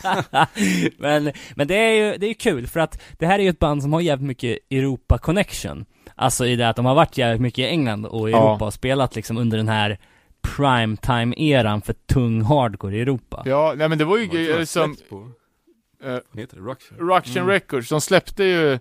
men, 0.98 1.32
men 1.54 1.68
det 1.68 1.74
är 1.74 1.92
ju, 1.92 2.16
det 2.18 2.26
är 2.26 2.34
kul 2.34 2.66
för 2.66 2.80
att 2.80 3.02
det 3.18 3.26
här 3.26 3.38
är 3.38 3.42
ju 3.42 3.48
ett 3.48 3.58
band 3.58 3.82
som 3.82 3.92
har 3.92 4.00
jävligt 4.00 4.26
mycket 4.28 4.58
Europa 4.70 5.18
connection. 5.18 5.84
Alltså 6.14 6.46
i 6.46 6.56
det 6.56 6.68
att 6.68 6.76
de 6.76 6.84
har 6.84 6.94
varit 6.94 7.18
jävligt 7.18 7.40
mycket 7.40 7.58
i 7.58 7.66
England 7.66 8.06
och 8.06 8.28
i 8.28 8.32
Ja. 8.32 8.38
Europa 8.38 8.64
och 8.66 8.74
spelat 8.74 9.16
liksom 9.16 9.36
under 9.36 9.56
den 9.56 9.68
här 9.68 9.98
primetime-eran 10.42 11.80
för 11.80 11.92
tung 11.92 12.42
hardcore 12.42 12.96
i 12.96 13.00
Europa. 13.00 13.42
Ja, 13.46 13.74
nej 13.76 13.88
men 13.88 13.98
det 13.98 14.04
var 14.04 14.16
ju 14.18 14.24
eh, 14.24 14.58
Vad 16.30 16.40
heter 16.40 16.56
det? 16.56 16.62
Ruction? 16.62 16.98
Ruction 16.98 17.36
Mm. 17.42 17.48
Records, 17.48 17.88
de 17.88 18.00
släppte 18.00 18.44
ju 18.44 18.72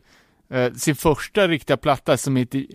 eh, 0.49 0.73
sin 0.73 0.95
första 0.95 1.47
riktiga 1.47 1.77
platta 1.77 2.17
som 2.17 2.35
heter 2.35 2.65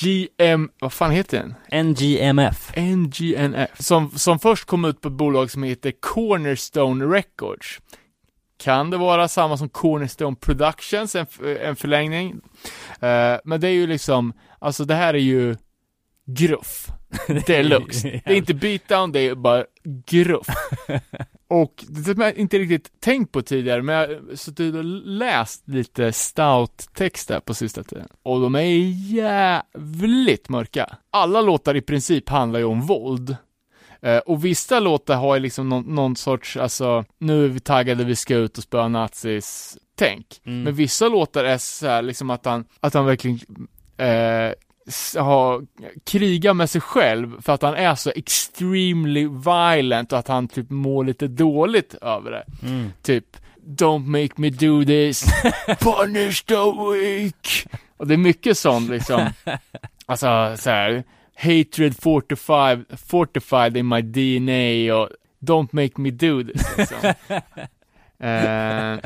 GM, 0.00 0.70
vad 0.80 0.92
fan 0.92 1.10
heter 1.10 1.38
den? 1.70 1.86
NGMF. 1.86 2.72
NGNF. 2.76 3.70
Som, 3.80 4.10
som 4.10 4.38
först 4.38 4.64
kom 4.64 4.84
ut 4.84 5.00
på 5.00 5.08
ett 5.08 5.14
bolag 5.14 5.50
som 5.50 5.62
heter 5.62 5.92
Cornerstone 6.00 7.04
Records. 7.04 7.80
Kan 8.60 8.90
det 8.90 8.96
vara 8.96 9.28
samma 9.28 9.56
som 9.56 9.68
Cornerstone 9.68 10.36
Productions, 10.36 11.16
en, 11.16 11.26
en 11.60 11.76
förlängning? 11.76 12.40
Eh, 13.00 13.36
men 13.44 13.60
det 13.60 13.68
är 13.68 13.72
ju 13.72 13.86
liksom, 13.86 14.32
alltså 14.58 14.84
det 14.84 14.94
här 14.94 15.14
är 15.14 15.18
ju 15.18 15.56
gruff. 16.26 16.86
Deluxe. 17.46 18.20
Det 18.24 18.32
är 18.32 18.36
inte 18.36 18.54
beatdown, 18.54 19.12
det 19.12 19.20
är 19.20 19.34
bara 19.34 19.64
gruff. 20.06 20.46
Och 21.48 21.84
det 21.88 22.18
har 22.18 22.24
jag 22.24 22.36
inte 22.36 22.58
riktigt 22.58 23.00
tänkt 23.00 23.32
på 23.32 23.42
tidigare, 23.42 23.82
men 23.82 23.94
jag 23.94 24.08
har 24.08 24.36
suttit 24.36 24.74
och 24.74 24.84
läst 25.04 25.68
lite 25.68 26.12
stout-texter 26.12 27.40
på 27.40 27.54
sista 27.54 27.82
tiden. 27.82 28.08
Och 28.22 28.40
de 28.40 28.54
är 28.54 28.62
jävligt 29.12 30.48
mörka. 30.48 30.96
Alla 31.10 31.40
låtar 31.40 31.76
i 31.76 31.80
princip 31.80 32.28
handlar 32.28 32.58
ju 32.58 32.64
om 32.64 32.80
våld. 32.80 33.36
Eh, 34.02 34.18
och 34.18 34.44
vissa 34.44 34.80
låtar 34.80 35.16
har 35.16 35.34
ju 35.34 35.40
liksom 35.40 35.68
någon, 35.68 35.94
någon 35.94 36.16
sorts, 36.16 36.56
alltså, 36.56 37.04
nu 37.18 37.44
är 37.44 37.48
vi 37.48 37.60
taggade, 37.60 38.04
vi 38.04 38.16
ska 38.16 38.34
ut 38.34 38.58
och 38.58 38.64
spöa 38.64 38.88
nazis, 38.88 39.78
tänk. 39.94 40.26
Mm. 40.46 40.62
Men 40.62 40.74
vissa 40.74 41.08
låtar 41.08 41.44
är 41.44 41.58
så 41.58 41.86
här, 41.86 42.02
liksom 42.02 42.30
att 42.30 42.44
han, 42.44 42.64
att 42.80 42.94
han 42.94 43.06
verkligen 43.06 43.40
eh, 43.96 44.52
har, 45.22 45.66
krigar 46.04 46.54
med 46.54 46.70
sig 46.70 46.80
själv 46.80 47.42
för 47.42 47.52
att 47.52 47.62
han 47.62 47.74
är 47.74 47.94
så 47.94 48.12
extremely 48.16 49.28
violent 49.28 50.12
och 50.12 50.18
att 50.18 50.28
han 50.28 50.48
typ 50.48 50.70
mår 50.70 51.04
lite 51.04 51.28
dåligt 51.28 51.94
över 51.94 52.30
det. 52.30 52.44
Mm. 52.62 52.92
Typ 53.02 53.36
Don't 53.66 54.06
make 54.06 54.34
me 54.36 54.50
do 54.50 54.84
this, 54.84 55.24
punish 55.80 56.44
the 56.46 56.54
weak. 56.54 57.66
Och 57.96 58.06
det 58.06 58.14
är 58.14 58.18
mycket 58.18 58.58
sånt 58.58 58.90
liksom. 58.90 59.30
Alltså 60.06 60.54
så 60.56 60.70
här, 60.70 61.04
hatred 61.40 61.96
fortified, 62.02 62.84
fortified 63.06 63.76
in 63.76 63.88
my 63.88 64.02
DNA 64.02 64.94
och 64.94 65.08
don't 65.40 65.68
make 65.72 66.00
me 66.00 66.10
do 66.10 66.42
this 66.44 66.78
liksom. 66.78 67.14
Eh, 68.22 68.98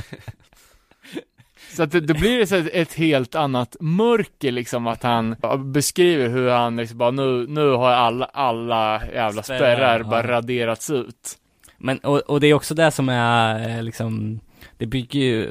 Så 1.74 1.82
att 1.82 1.90
det, 1.90 2.00
det 2.00 2.14
blir 2.14 2.46
så 2.46 2.56
ett, 2.56 2.94
helt 2.94 3.34
annat 3.34 3.76
mörker 3.80 4.52
liksom 4.52 4.86
att 4.86 5.02
han 5.02 5.36
beskriver 5.64 6.28
hur 6.28 6.50
han 6.50 6.76
liksom 6.76 6.98
bara 6.98 7.10
nu, 7.10 7.46
nu 7.48 7.70
har 7.70 7.90
alla, 7.90 8.24
alla 8.24 9.02
jävla 9.14 9.42
Spärrar, 9.42 9.58
spärrar 9.58 9.98
ja. 9.98 10.04
bara 10.04 10.26
raderats 10.26 10.90
ut. 10.90 11.38
Men, 11.78 11.98
och, 11.98 12.18
och 12.18 12.40
det 12.40 12.46
är 12.46 12.54
också 12.54 12.74
det 12.74 12.90
som 12.90 13.08
är 13.08 13.68
eh, 13.68 13.82
liksom, 13.82 14.40
det 14.78 14.86
bygger 14.86 15.20
ju, 15.20 15.50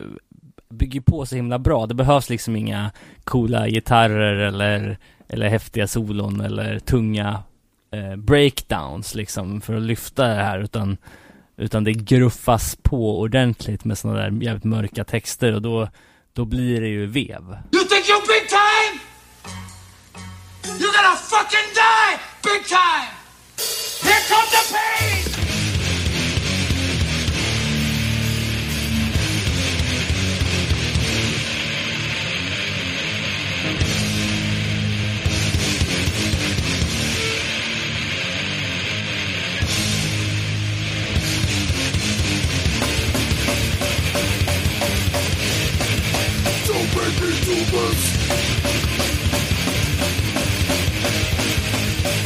bygger 0.70 1.02
på 1.02 1.26
så 1.26 1.36
himla 1.36 1.60
bra. 1.60 1.86
Det 1.86 1.96
behövs 1.96 2.30
liksom 2.30 2.56
inga 2.56 2.92
coola 3.24 3.68
gitarrer 3.68 4.36
eller, 4.36 4.98
eller 5.30 5.50
häftiga 5.50 5.88
solon 5.88 6.42
eller 6.42 6.80
tunga 6.80 7.44
eh, 7.94 8.16
breakdowns 8.16 9.16
liksom 9.16 9.62
för 9.62 9.76
att 9.76 9.82
lyfta 9.82 10.28
det 10.28 10.44
här 10.44 10.60
utan, 10.60 10.98
utan 11.58 11.84
det 11.84 11.94
gruffas 11.94 12.78
på 12.82 13.20
ordentligt 13.20 13.86
med 13.86 13.98
sådana 13.98 14.20
där 14.20 14.44
jävligt 14.44 14.64
mörka 14.64 15.04
texter 15.04 15.54
och 15.56 15.62
då, 15.62 15.90
då 16.34 16.46
blir 16.46 16.82
det 16.82 16.88
ju 16.88 17.06
vev. 17.06 17.58
You 17.72 17.84
think 17.84 18.06
you're 18.06 18.28
big 18.28 18.50
time? 18.50 19.00
You're 20.80 20.94
gonna 20.96 21.16
fucking 21.16 21.70
die 21.76 22.20
big 22.44 22.66
time! 22.68 23.10
Here 24.04 24.24
comes 24.30 24.52
the 24.52 24.74
pain! 24.74 25.43
Don't 47.04 47.12
make 47.12 47.22
me 47.22 47.40
do 47.42 47.56
this! 47.66 48.02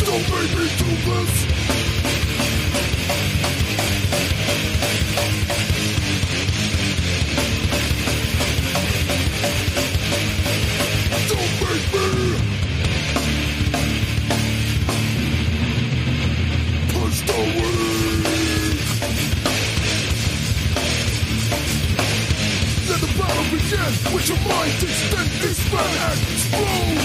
Don't 0.06 0.30
make 0.30 0.54
me 0.56 0.66
do 0.78 0.90
this! 1.10 1.57
Extend, 24.68 25.32
expand, 25.48 25.96
and 26.08 26.20
explode. 26.34 27.02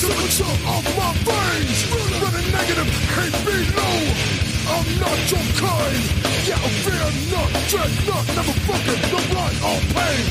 Signature 0.00 0.56
of 0.74 0.84
my 0.96 1.10
veins, 1.26 1.80
running 2.20 2.48
negative, 2.52 2.90
hate 3.16 3.38
below. 3.44 4.46
I'm 4.68 4.88
not 5.00 5.18
your 5.30 5.46
kind. 5.60 6.02
Yeah, 6.48 6.58
I 6.58 6.68
fear 6.84 7.08
not, 7.32 7.50
dread 7.70 7.92
not, 8.08 8.24
never 8.36 8.54
fucking 8.66 9.02
no 9.12 9.20
blind 9.30 9.58
or 9.68 9.80
pain. 9.94 10.24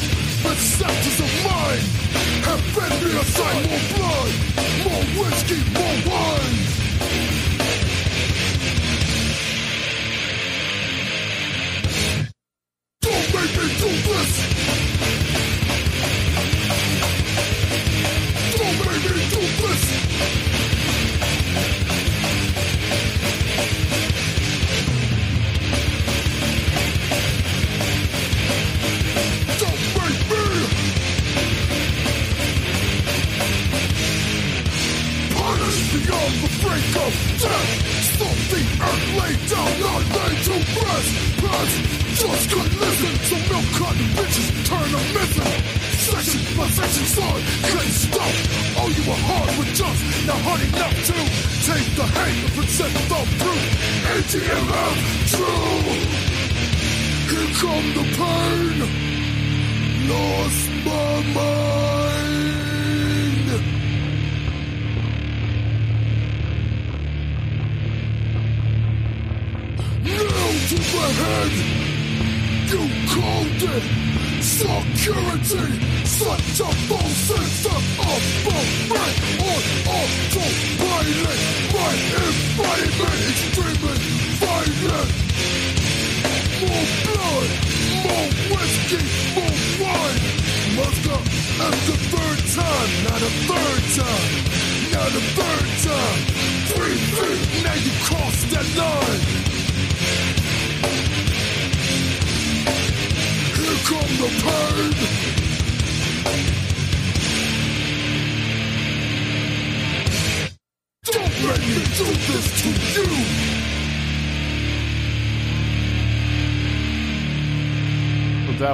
Receptors 0.50 1.20
of 1.26 1.32
mine 1.46 1.86
have 2.48 2.62
fed 2.74 2.94
me 3.04 3.12
a 3.18 3.26
sign 3.26 3.62
more 3.70 3.86
blood, 3.96 4.32
more 4.86 5.06
whiskey, 5.18 5.62
more 5.74 5.98
wine. 6.10 6.85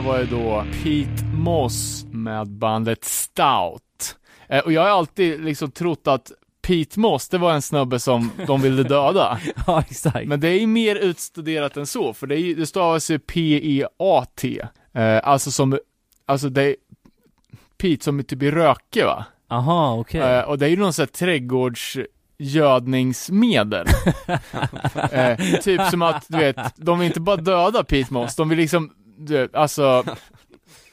Där 0.02 0.08
var 0.08 0.20
ju 0.20 0.26
då 0.26 0.64
Pete 0.84 1.26
Moss 1.34 2.06
med 2.12 2.48
bandet 2.48 3.04
Stout. 3.04 4.16
Eh, 4.50 4.60
och 4.60 4.72
jag 4.72 4.82
har 4.82 4.90
alltid 4.90 5.44
liksom 5.44 5.72
trott 5.72 6.08
att 6.08 6.32
Pete 6.62 7.00
Moss, 7.00 7.30
det 7.30 7.38
var 7.38 7.54
en 7.54 7.62
snubbe 7.62 8.00
som 8.00 8.32
de 8.48 8.62
ville 8.62 8.84
döda. 8.84 9.40
ja, 9.68 9.84
exakt. 9.90 10.28
Men 10.28 10.40
det 10.40 10.48
är 10.48 10.60
ju 10.60 10.68
mer 10.68 10.96
utstuderat 10.96 11.78
än 11.78 11.86
så, 11.86 12.14
för 12.14 12.28
det, 12.28 12.40
är, 12.40 12.56
det 12.56 12.66
stavas 12.66 13.12
ju 13.12 13.20
P-E-A-T. 13.20 14.62
Eh, 14.94 15.20
alltså 15.24 15.52
som, 15.52 15.80
alltså 16.26 16.50
det 16.50 16.64
är 16.64 16.76
Pete 17.78 18.04
som 18.04 18.20
är 18.20 18.24
typ 18.24 18.44
i 18.44 18.52
röke 18.52 19.06
va? 19.06 19.26
Aha, 19.50 20.00
okej. 20.00 20.22
Eh, 20.22 20.44
och 20.44 20.58
det 20.58 20.66
är 20.66 20.70
ju 20.70 20.78
någon 20.78 20.94
sån 20.94 21.04
här 21.04 21.08
trädgårdsgödningsmedel. 21.08 23.88
eh, 25.12 25.38
typ 25.62 25.82
som 25.82 26.02
att, 26.02 26.26
du 26.28 26.38
vet, 26.38 26.76
de 26.76 27.00
vill 27.00 27.08
inte 27.08 27.20
bara 27.20 27.38
döda 27.38 27.84
Pete 27.84 28.14
Moss, 28.14 28.36
de 28.36 28.50
vill 28.50 28.58
liksom, 28.58 28.92
du 29.26 29.50
alltså 29.54 30.04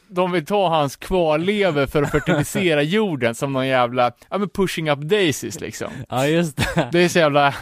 de 0.08 0.32
vill 0.32 0.46
ta 0.46 0.68
hans 0.68 0.96
kvarlever 0.96 1.86
för 1.86 2.02
att 2.02 2.10
fertilisera 2.10 2.82
jorden 2.82 3.34
som 3.34 3.52
någon 3.52 3.66
jävla, 3.66 4.12
ja 4.30 4.38
men 4.38 4.48
pushing 4.48 4.90
up 4.90 4.98
daisies 4.98 5.60
liksom. 5.60 5.88
Ja, 6.08 6.26
just 6.26 6.56
det. 6.56 6.88
Det 6.92 6.98
är 6.98 7.08
så 7.08 7.18
jävla, 7.18 7.54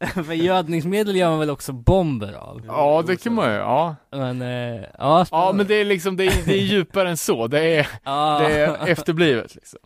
För 0.14 0.32
gödningsmedel 0.32 1.16
gör 1.16 1.30
man 1.30 1.38
väl 1.38 1.50
också 1.50 1.72
bomber 1.72 2.32
av? 2.32 2.62
ja 2.66 3.04
det 3.06 3.16
kan 3.16 3.34
man 3.34 3.50
ju, 3.50 3.56
ja. 3.56 3.96
Men, 4.10 4.42
eh, 4.42 4.84
ja, 4.98 5.26
Ja 5.30 5.52
men 5.54 5.66
det 5.66 5.74
är 5.74 5.84
liksom, 5.84 6.16
det 6.16 6.24
är, 6.24 6.46
det 6.46 6.54
är 6.54 6.62
djupare 6.62 7.10
än 7.10 7.16
så, 7.16 7.46
det 7.46 7.60
är, 7.60 7.88
ja. 8.04 8.38
det 8.38 8.60
är 8.60 8.88
efterblivet 8.88 9.54
liksom. 9.54 9.78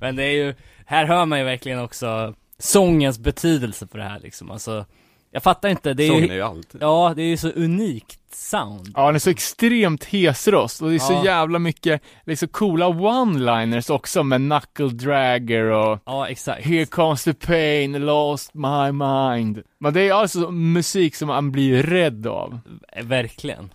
Men 0.00 0.16
det 0.16 0.24
är 0.24 0.32
ju, 0.32 0.54
här 0.86 1.04
hör 1.04 1.26
man 1.26 1.38
ju 1.38 1.44
verkligen 1.44 1.78
också 1.78 2.34
sångens 2.58 3.18
betydelse 3.18 3.86
för 3.86 3.98
det 3.98 4.04
här 4.04 4.20
liksom, 4.20 4.50
alltså 4.50 4.86
Jag 5.30 5.42
fattar 5.42 5.68
inte, 5.68 5.94
det 5.94 6.04
är 6.04 6.08
Sången 6.08 6.24
är 6.24 6.28
ju, 6.28 6.34
ju 6.34 6.42
allt. 6.42 6.74
ja 6.80 7.12
det 7.16 7.22
är 7.22 7.26
ju 7.26 7.36
så 7.36 7.48
unikt 7.48 8.20
sound 8.34 8.92
Ja, 8.94 9.04
han 9.04 9.14
är 9.14 9.18
så 9.18 9.30
extremt 9.30 10.04
hesröst 10.04 10.82
och 10.82 10.88
det 10.88 10.94
är 10.94 10.98
så 10.98 11.12
Ja. 11.12 11.24
jävla 11.24 11.58
mycket, 11.58 12.02
liksom 12.26 12.48
coola 12.48 12.86
one-liners 12.88 13.90
också 13.90 14.22
med 14.22 14.40
knuckle 14.40 14.88
dragger 14.88 15.62
och 15.62 15.98
Ja, 16.04 16.28
exakt 16.28 16.64
Here 16.66 16.84
comes 16.86 17.24
the 17.24 17.34
pain, 17.34 17.92
lost 17.92 18.54
my 18.54 18.92
mind. 18.92 19.62
Men 19.80 19.94
det 19.94 20.08
är 20.08 20.12
alltså 20.12 20.50
musik 20.50 21.14
som 21.14 21.28
man 21.28 21.52
blir 21.52 21.82
rädd 21.82 22.26
av. 22.26 22.58
Verkligen 23.02 23.70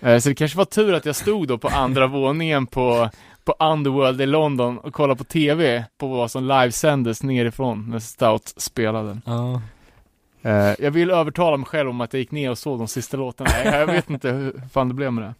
Eh, 0.00 0.18
Så 0.18 0.28
det 0.28 0.34
kanske 0.34 0.58
var 0.58 0.64
tur 0.64 0.94
att 0.94 1.06
jag 1.06 1.16
stod 1.16 1.48
då 1.48 1.58
på 1.58 1.68
andra 1.68 2.06
våningen 2.06 2.66
på, 2.66 3.08
på 3.44 3.52
Underworld 3.60 4.20
i 4.20 4.26
London 4.26 4.78
och 4.78 4.92
kollade 4.94 5.18
på 5.18 5.24
TV 5.24 5.84
på 5.98 6.06
vad 6.08 6.30
som 6.30 6.44
livesändes 6.48 7.22
nerifrån 7.22 7.90
när 7.90 7.98
Stout 7.98 8.52
spelade. 8.56 9.20
Ja. 9.26 9.62
Eh, 10.46 10.74
Jag 10.78 10.90
vill 10.90 11.10
övertala 11.10 11.56
mig 11.56 11.66
själv 11.66 11.90
om 11.90 12.00
att 12.00 12.12
jag 12.12 12.20
gick 12.20 12.30
ner 12.30 12.50
och 12.50 12.58
såg 12.58 12.78
de 12.78 12.88
sista 12.88 13.16
låtarna. 13.16 13.50
Jag 13.64 13.80
jag 13.80 13.86
vet 13.86 14.10
inte 14.10 14.30
hur 14.30 14.62
fan 14.72 14.88
det 14.88 14.94
blev 14.94 15.12
med 15.12 15.24
det. 15.24 15.34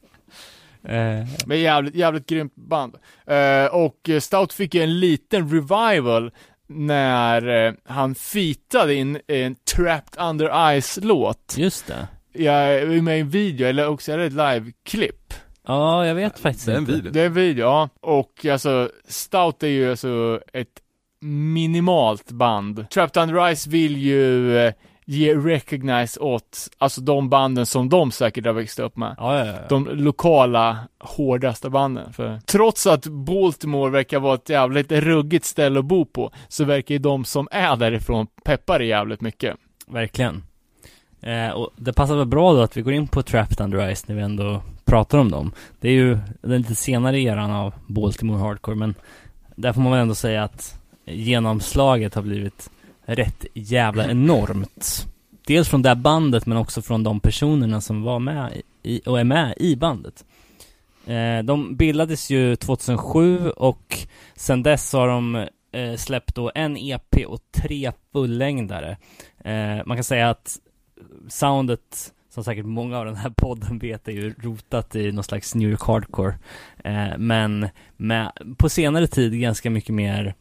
Eh, 0.96 1.26
Men 1.46 1.61
jävligt, 1.61 1.94
jävligt 1.94 2.26
grymt 2.26 2.54
band. 2.57 2.94
Eh, 3.26 3.66
och 3.74 4.11
Stout 4.22 4.52
fick 4.52 4.74
ju 4.74 4.82
en 4.82 5.00
liten 5.00 5.50
revival 5.50 6.30
när 6.68 7.66
eh, 7.66 7.72
han 7.84 8.14
fitade 8.14 8.94
in 8.94 9.18
en 9.26 9.54
Trapped 9.76 10.22
Under 10.22 10.76
Ice-låt. 10.80 11.54
just 11.59 11.86
det. 11.86 12.09
Jag 12.32 12.54
är 12.74 13.02
med 13.02 13.16
i 13.18 13.20
en 13.20 13.28
video, 13.30 13.66
eller 13.68 13.88
också 13.88 14.12
är 14.12 14.18
det 14.18 14.24
ett 14.24 14.32
live-klipp. 14.32 15.34
Ja, 15.66 16.07
jag 16.07 16.14
vet 16.14 16.38
faktiskt 16.38 16.66
Det 16.66 16.72
är 16.72 16.76
en 16.76 16.80
inte. 16.82 16.92
video. 16.92 17.12
Det 17.12 17.20
är 17.20 17.26
en 17.26 17.34
video, 17.34 17.64
ja. 17.64 17.88
Och 18.00 18.46
alltså, 18.46 18.90
Stout 19.09 19.62
är 19.62 19.66
ju 19.68 19.90
alltså 19.90 20.40
ett 20.52 20.80
minimalt 21.20 22.30
band. 22.30 22.90
Trapped 22.90 23.22
Under 23.22 23.54
Ice 23.54 23.66
vill 23.66 23.96
ju 23.96 24.57
eh, 24.59 24.72
ge 25.07 25.34
recognize 25.34 26.20
åt, 26.20 26.68
alltså 26.78 27.00
de 27.00 27.28
banden 27.28 27.66
som 27.66 27.88
de 27.88 28.11
säkert 28.11 28.46
har 28.46 28.52
växt 28.52 28.78
upp 28.78 28.96
med. 28.96 29.14
Ja, 29.18 29.38
ja, 29.38 29.46
ja. 29.46 29.59
de 29.68 29.88
lokala 29.88 30.78
hårdaste 30.98 31.70
banden. 31.70 32.12
För 32.12 32.40
trots 32.46 32.86
att 32.86 33.07
Baltimore 33.07 33.90
verkar 33.90 34.20
vara 34.20 34.34
ett 34.34 34.48
jävligt 34.48 34.92
ruggigt 34.92 35.44
ställe 35.44 35.78
att 35.78 35.84
bo 35.84 36.04
på, 36.04 36.30
så 36.48 36.64
verkar 36.64 36.94
ju 36.94 36.98
de 36.98 37.24
som 37.24 37.48
är 37.50 37.76
därifrån 37.76 38.26
peppa 38.44 38.78
det 38.78 38.84
jävligt 38.84 39.20
mycket. 39.20 39.57
Verkligen. 39.86 40.42
Eh, 41.20 41.50
och 41.50 41.70
det 41.76 41.92
passar 41.92 42.16
väl 42.16 42.26
bra 42.26 42.52
då 42.52 42.61
att 42.61 42.76
vi 42.76 42.82
går 42.82 42.92
in 42.92 43.09
på 43.09 43.22
Trapped 43.22 43.61
Under 43.61 43.94
Ice 43.94 44.09
när 44.09 44.16
vi 44.16 44.22
ändå 44.22 44.62
pratar 44.84 45.18
om 45.18 45.30
dem. 45.30 45.52
Det 45.80 45.88
är 45.88 45.92
ju 45.92 46.18
den 46.40 46.59
lite 46.59 46.74
senare 46.74 47.20
eran 47.20 47.50
av 47.50 47.74
Baltimore 47.86 48.38
Hardcore, 48.38 48.76
men 48.76 48.94
där 49.57 49.72
får 49.72 49.80
man 49.80 49.92
väl 49.92 50.00
ändå 50.00 50.14
säga 50.14 50.44
att 50.44 50.80
genomslaget 51.04 52.14
har 52.14 52.22
blivit 52.22 52.70
rätt 53.07 53.46
jävla 53.54 54.11
enormt. 54.11 55.07
Dels 55.46 55.68
från 55.68 55.82
det 55.82 55.88
här 55.88 55.96
bandet, 55.96 56.46
men 56.46 56.59
också 56.59 56.82
från 56.82 57.02
de 57.02 57.20
personerna 57.20 57.80
som 57.80 58.02
var 58.02 58.18
med 58.18 58.62
i, 58.82 59.00
och 59.07 59.20
är 59.20 59.24
med 59.24 59.54
i 59.57 59.76
bandet. 59.76 60.24
Eh, 61.07 61.44
de 61.44 61.76
bildades 61.76 62.30
ju 62.30 62.57
2007 62.57 63.50
och 63.50 63.98
sen 64.34 64.62
dess 64.62 64.92
har 64.92 65.09
de 65.09 65.46
eh, 65.72 65.96
släppt 65.96 66.34
då 66.34 66.52
en 66.54 66.76
EP 66.76 67.16
och 67.26 67.40
tre 67.50 67.92
fullängdare. 68.12 68.96
Eh, 69.44 69.86
man 69.86 69.96
kan 69.96 70.04
säga 70.04 70.30
att 70.30 70.59
soundet, 71.28 72.12
som 72.30 72.44
säkert 72.44 72.66
många 72.66 72.98
av 72.98 73.04
den 73.04 73.16
här 73.16 73.30
podden 73.30 73.78
vet, 73.78 74.09
är 74.09 74.12
ju 74.12 74.34
rotat 74.42 74.96
i 74.96 75.12
någon 75.12 75.24
slags 75.24 75.54
New 75.54 75.70
York 75.70 75.82
Hardcore. 75.82 76.34
Eh, 76.84 77.18
men 77.18 77.68
med, 77.96 78.32
på 78.57 78.68
senare 78.68 79.07
tid 79.07 79.40
ganska 79.40 79.70
mycket 79.70 79.94
mer 79.94 80.34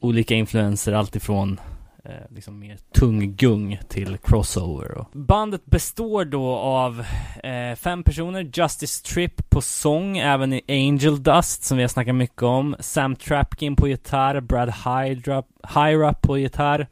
olika 0.00 0.34
influenser, 0.34 0.92
alltifrån 0.92 1.60
Eh, 2.08 2.14
liksom 2.34 2.58
mer 2.58 2.78
tung 2.94 3.36
gung 3.36 3.78
till 3.88 4.18
crossover. 4.18 4.98
Och. 4.98 5.06
Bandet 5.12 5.66
består 5.66 6.24
då 6.24 6.56
av 6.56 7.04
eh, 7.42 7.76
fem 7.76 8.02
personer, 8.02 8.50
Justice 8.52 9.04
Tripp 9.04 9.50
på 9.50 9.60
sång, 9.60 10.18
även 10.18 10.52
i 10.52 10.62
Angel 10.68 11.22
Dust 11.22 11.64
som 11.64 11.76
vi 11.76 11.82
har 11.82 11.88
snackat 11.88 12.14
mycket 12.14 12.42
om, 12.42 12.76
Sam 12.80 13.16
Trapkin 13.16 13.76
på 13.76 13.88
gitarr, 13.88 14.40
Brad 14.40 14.68
Hydra, 14.68 15.42
Hyra 15.74 16.14
på 16.14 16.38
gitarr, 16.38 16.86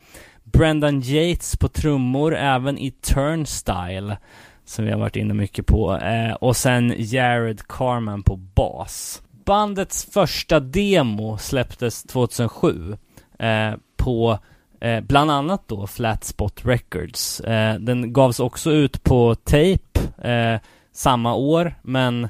Brendan 0.44 1.02
Yates 1.02 1.56
på 1.56 1.68
trummor, 1.68 2.34
även 2.34 2.78
i 2.78 2.90
Turnstyle 2.90 4.16
som 4.64 4.84
vi 4.84 4.90
har 4.90 4.98
varit 4.98 5.16
inne 5.16 5.34
mycket 5.34 5.66
på, 5.66 5.96
eh, 5.96 6.32
och 6.32 6.56
sen 6.56 6.94
Jared 6.98 7.68
Carman 7.68 8.22
på 8.22 8.36
bas. 8.36 9.22
Bandets 9.44 10.04
första 10.12 10.60
demo 10.60 11.38
släpptes 11.38 12.02
2007 12.02 12.96
eh, 13.38 13.74
på 13.96 14.38
eh, 14.86 15.00
bland 15.00 15.30
annat 15.30 15.62
då 15.66 15.86
Flat 15.86 16.24
Spot 16.24 16.60
Records. 16.64 17.40
Eh, 17.40 17.74
den 17.78 18.12
gavs 18.12 18.40
också 18.40 18.70
ut 18.70 19.04
på 19.04 19.34
tape 19.34 20.28
eh, 20.30 20.60
samma 20.92 21.34
år, 21.34 21.74
men 21.82 22.24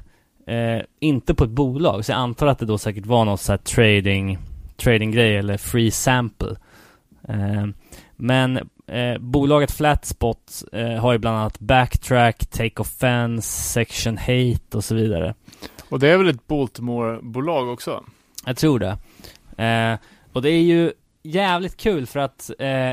eh, 0.47 0.83
inte 1.01 1.35
på 1.35 1.45
ett 1.45 1.51
bolag, 1.51 2.05
så 2.05 2.13
jag 2.13 2.19
antar 2.19 2.47
att 2.47 2.59
det 2.59 2.67
då 2.67 2.79
säkert 2.79 3.07
var 3.07 3.25
något 3.25 3.41
så 3.41 3.59
trading, 3.59 4.39
trading-grej 4.77 5.37
eller 5.37 5.57
free 5.57 5.91
sample. 5.91 6.57
Eh, 7.29 7.67
men 8.17 8.57
eh, 8.87 9.19
bolaget 9.19 9.71
Flatspot 9.71 10.63
har 11.01 11.13
ju 11.13 11.19
bland 11.19 11.37
annat 11.37 11.59
Backtrack, 11.59 12.47
Take 12.47 12.81
Offense, 12.83 13.73
Section 13.73 14.19
Hate 14.19 14.77
och 14.77 14.85
så 14.85 14.95
vidare. 14.95 15.35
Och 15.89 15.99
det 15.99 16.09
är 16.09 16.17
väl 16.17 16.29
ett 16.29 16.47
Baltimore-bolag 16.47 17.69
också? 17.69 18.05
Jag 18.47 18.57
tror 18.57 18.79
det. 18.79 18.99
Och 20.33 20.43
det 20.43 20.51
är 20.51 20.63
ju 20.63 20.93
jävligt 21.31 21.77
kul 21.77 22.07
för 22.07 22.21
att 22.21 22.51
eh, 22.59 22.93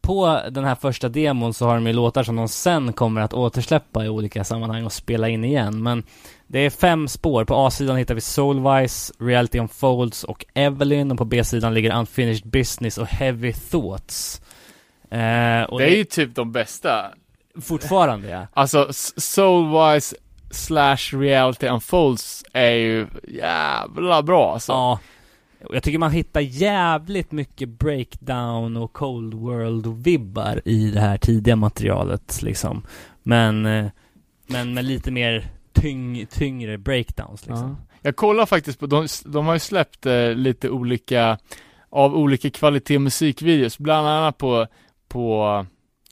på 0.00 0.40
den 0.50 0.64
här 0.64 0.74
första 0.74 1.08
demon 1.08 1.54
så 1.54 1.66
har 1.66 1.74
de 1.74 1.86
ju 1.86 1.92
låtar 1.92 2.22
som 2.22 2.36
de 2.36 2.48
sen 2.48 2.92
kommer 2.92 3.20
att 3.20 3.32
återsläppa 3.32 4.04
i 4.04 4.08
olika 4.08 4.44
sammanhang 4.44 4.84
och 4.84 4.92
spela 4.92 5.28
in 5.28 5.44
igen. 5.44 5.82
Men 5.82 6.02
det 6.46 6.58
är 6.58 6.70
fem 6.70 7.08
spår. 7.08 7.44
På 7.44 7.54
A-sidan 7.66 7.96
hittar 7.96 8.14
vi 8.14 8.20
Soulwise, 8.20 9.14
Reality 9.18 9.58
Unfolds 9.58 10.24
och 10.24 10.44
Evelyn 10.54 11.10
och 11.10 11.18
på 11.18 11.24
B-sidan 11.24 11.74
ligger 11.74 11.98
Unfinished 11.98 12.46
Business 12.46 12.98
och 12.98 13.06
Heavy 13.06 13.52
Thoughts. 13.52 14.42
Eh, 15.10 15.62
och 15.62 15.78
det 15.78 15.86
är 15.86 15.96
ju 15.96 16.04
typ 16.04 16.34
de 16.34 16.52
bästa. 16.52 17.10
fortfarande 17.62 18.28
ja. 18.28 18.46
Alltså, 18.54 18.88
Soulwise 19.16 20.16
slash 20.50 21.12
Reality 21.12 21.66
Unfolds 21.66 22.44
är 22.52 22.70
ju 22.70 23.06
jävla 23.28 24.22
bra 24.22 24.52
alltså. 24.52 24.72
Ja. 24.72 24.98
Jag 25.72 25.82
tycker 25.82 25.98
man 25.98 26.12
hittar 26.12 26.40
jävligt 26.40 27.32
mycket 27.32 27.68
breakdown 27.68 28.76
och 28.76 28.92
cold 28.92 29.34
world-vibbar 29.34 30.60
i 30.64 30.90
det 30.90 31.00
här 31.00 31.18
tidiga 31.18 31.56
materialet 31.56 32.42
liksom. 32.42 32.86
Men, 33.22 33.66
eh, 33.66 33.86
men 34.46 34.74
med 34.74 34.84
lite 34.84 35.10
mer 35.10 35.46
tyng, 35.72 36.26
tyngre 36.26 36.78
breakdowns 36.78 37.46
liksom. 37.46 37.76
Ja. 37.80 37.94
Jag 38.02 38.16
kollar 38.16 38.46
faktiskt 38.46 38.78
på, 38.78 38.86
de, 38.86 39.06
de 39.24 39.46
har 39.46 39.54
ju 39.54 39.60
släppt 39.60 40.06
eh, 40.06 40.30
lite 40.30 40.70
olika, 40.70 41.38
av 41.90 42.16
olika 42.16 42.50
kvalitet 42.50 42.98
musikvideos, 42.98 43.78
bland 43.78 44.08
annat 44.08 44.38
på, 44.38 44.66
på 45.08 45.66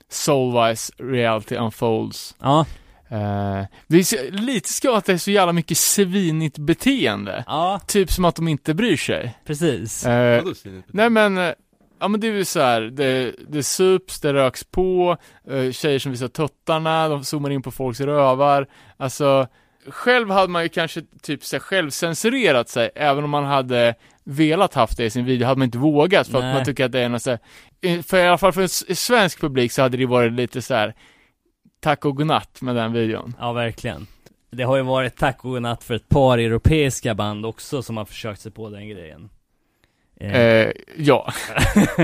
Soulwise 0.08 0.92
Reality 0.98 1.56
Unfolds. 1.56 2.36
Ja, 2.40 2.66
Eh, 3.12 3.64
det 3.86 3.96
är 3.98 4.02
så, 4.02 4.16
lite 4.30 4.68
ska 4.68 4.96
att 4.96 5.04
det 5.04 5.12
är 5.12 5.16
så 5.16 5.30
jävla 5.30 5.52
mycket 5.52 5.78
svinigt 5.78 6.58
beteende. 6.58 7.44
ja, 7.46 7.80
Typ 7.86 8.10
som 8.12 8.24
att 8.24 8.36
de 8.36 8.48
inte 8.48 8.74
bryr 8.74 8.96
sig. 8.96 9.38
precis. 9.46 10.00
Svinigt? 10.56 10.88
nej 10.92 11.10
men, 11.10 11.38
eh, 11.38 11.52
ja 12.00 12.08
men 12.08 12.20
det 12.20 12.26
är 12.28 12.32
ju 12.32 12.44
så 12.44 12.60
här, 12.60 12.80
det, 12.80 13.34
det 13.48 13.62
sups, 13.62 14.20
det 14.20 14.32
röks 14.32 14.64
på, 14.64 15.16
eh, 15.50 15.70
tjejer 15.70 15.98
som 15.98 16.12
visar 16.12 16.28
tuttarna, 16.28 17.08
de 17.08 17.24
zoomar 17.24 17.50
in 17.50 17.62
på 17.62 17.70
folks 17.70 18.00
rövar. 18.00 18.66
Alltså, 18.96 19.46
själv 19.88 20.30
hade 20.30 20.48
man 20.48 20.62
ju 20.62 20.68
kanske 20.68 21.02
typ 21.22 21.44
så 21.44 21.56
här, 21.56 21.60
själv 21.60 21.90
censurerat 21.90 22.68
sig, 22.68 22.90
även 22.94 23.24
om 23.24 23.30
man 23.30 23.44
hade 23.44 23.94
velat 24.24 24.74
haft 24.74 24.96
det 24.96 25.04
i 25.04 25.10
sin 25.10 25.24
video, 25.24 25.46
hade 25.46 25.58
man 25.58 25.64
inte 25.66 25.78
vågat 25.78 26.28
för 26.28 26.40
Nej. 26.40 26.50
att 26.50 26.56
man 26.56 26.64
tycker 26.64 26.84
att 26.84 26.92
det 26.92 27.00
är 27.00 27.08
något 27.08 27.22
så 27.22 27.30
här, 27.30 27.38
eh, 27.82 28.02
för 28.02 28.18
i 28.18 28.26
alla 28.26 28.38
fall 28.38 28.52
för 28.52 28.62
en 28.62 28.96
svensk 28.96 29.40
publik 29.40 29.72
så 29.72 29.82
hade 29.82 29.96
det 29.96 30.06
varit 30.06 30.32
lite 30.32 30.62
så 30.62 30.74
här 30.74 30.94
tack 31.82 32.04
och 32.04 32.16
godnatt 32.16 32.62
med 32.62 32.76
den 32.76 32.92
videon. 32.92 33.34
Ja, 33.38 33.52
verkligen. 33.52 34.06
Det 34.50 34.62
har 34.62 34.76
ju 34.76 34.82
varit 34.82 35.16
tack 35.16 35.44
och 35.44 35.50
godnatt 35.50 35.84
för 35.84 35.94
ett 35.94 36.08
par 36.08 36.38
europeiska 36.38 37.14
band 37.14 37.46
också 37.46 37.82
som 37.82 37.96
har 37.96 38.04
försökt 38.04 38.40
sig 38.40 38.52
på 38.52 38.70
den 38.70 38.88
grejen. 38.88 39.30
Eh, 40.20 40.36
Eh, 40.36 40.72
ja. 40.96 41.32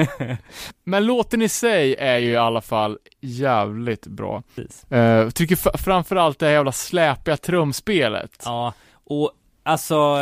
Men 0.85 1.07
låten 1.07 1.43
i 1.43 1.49
sig 1.49 1.95
är 1.95 2.19
ju 2.19 2.31
i 2.31 2.37
alla 2.37 2.61
fall 2.61 2.99
jävligt 3.21 4.07
bra. 4.07 4.43
precis. 4.55 4.93
Eh, 4.93 5.31
tycker 5.31 5.79
framförallt 5.79 6.39
det 6.39 6.47
här 6.47 6.53
jävla 6.53 6.73
släpiga 6.73 7.37
trumspelet. 7.37 8.43
Ja, 8.45 8.73
och 9.05 9.33
alltså 9.63 10.17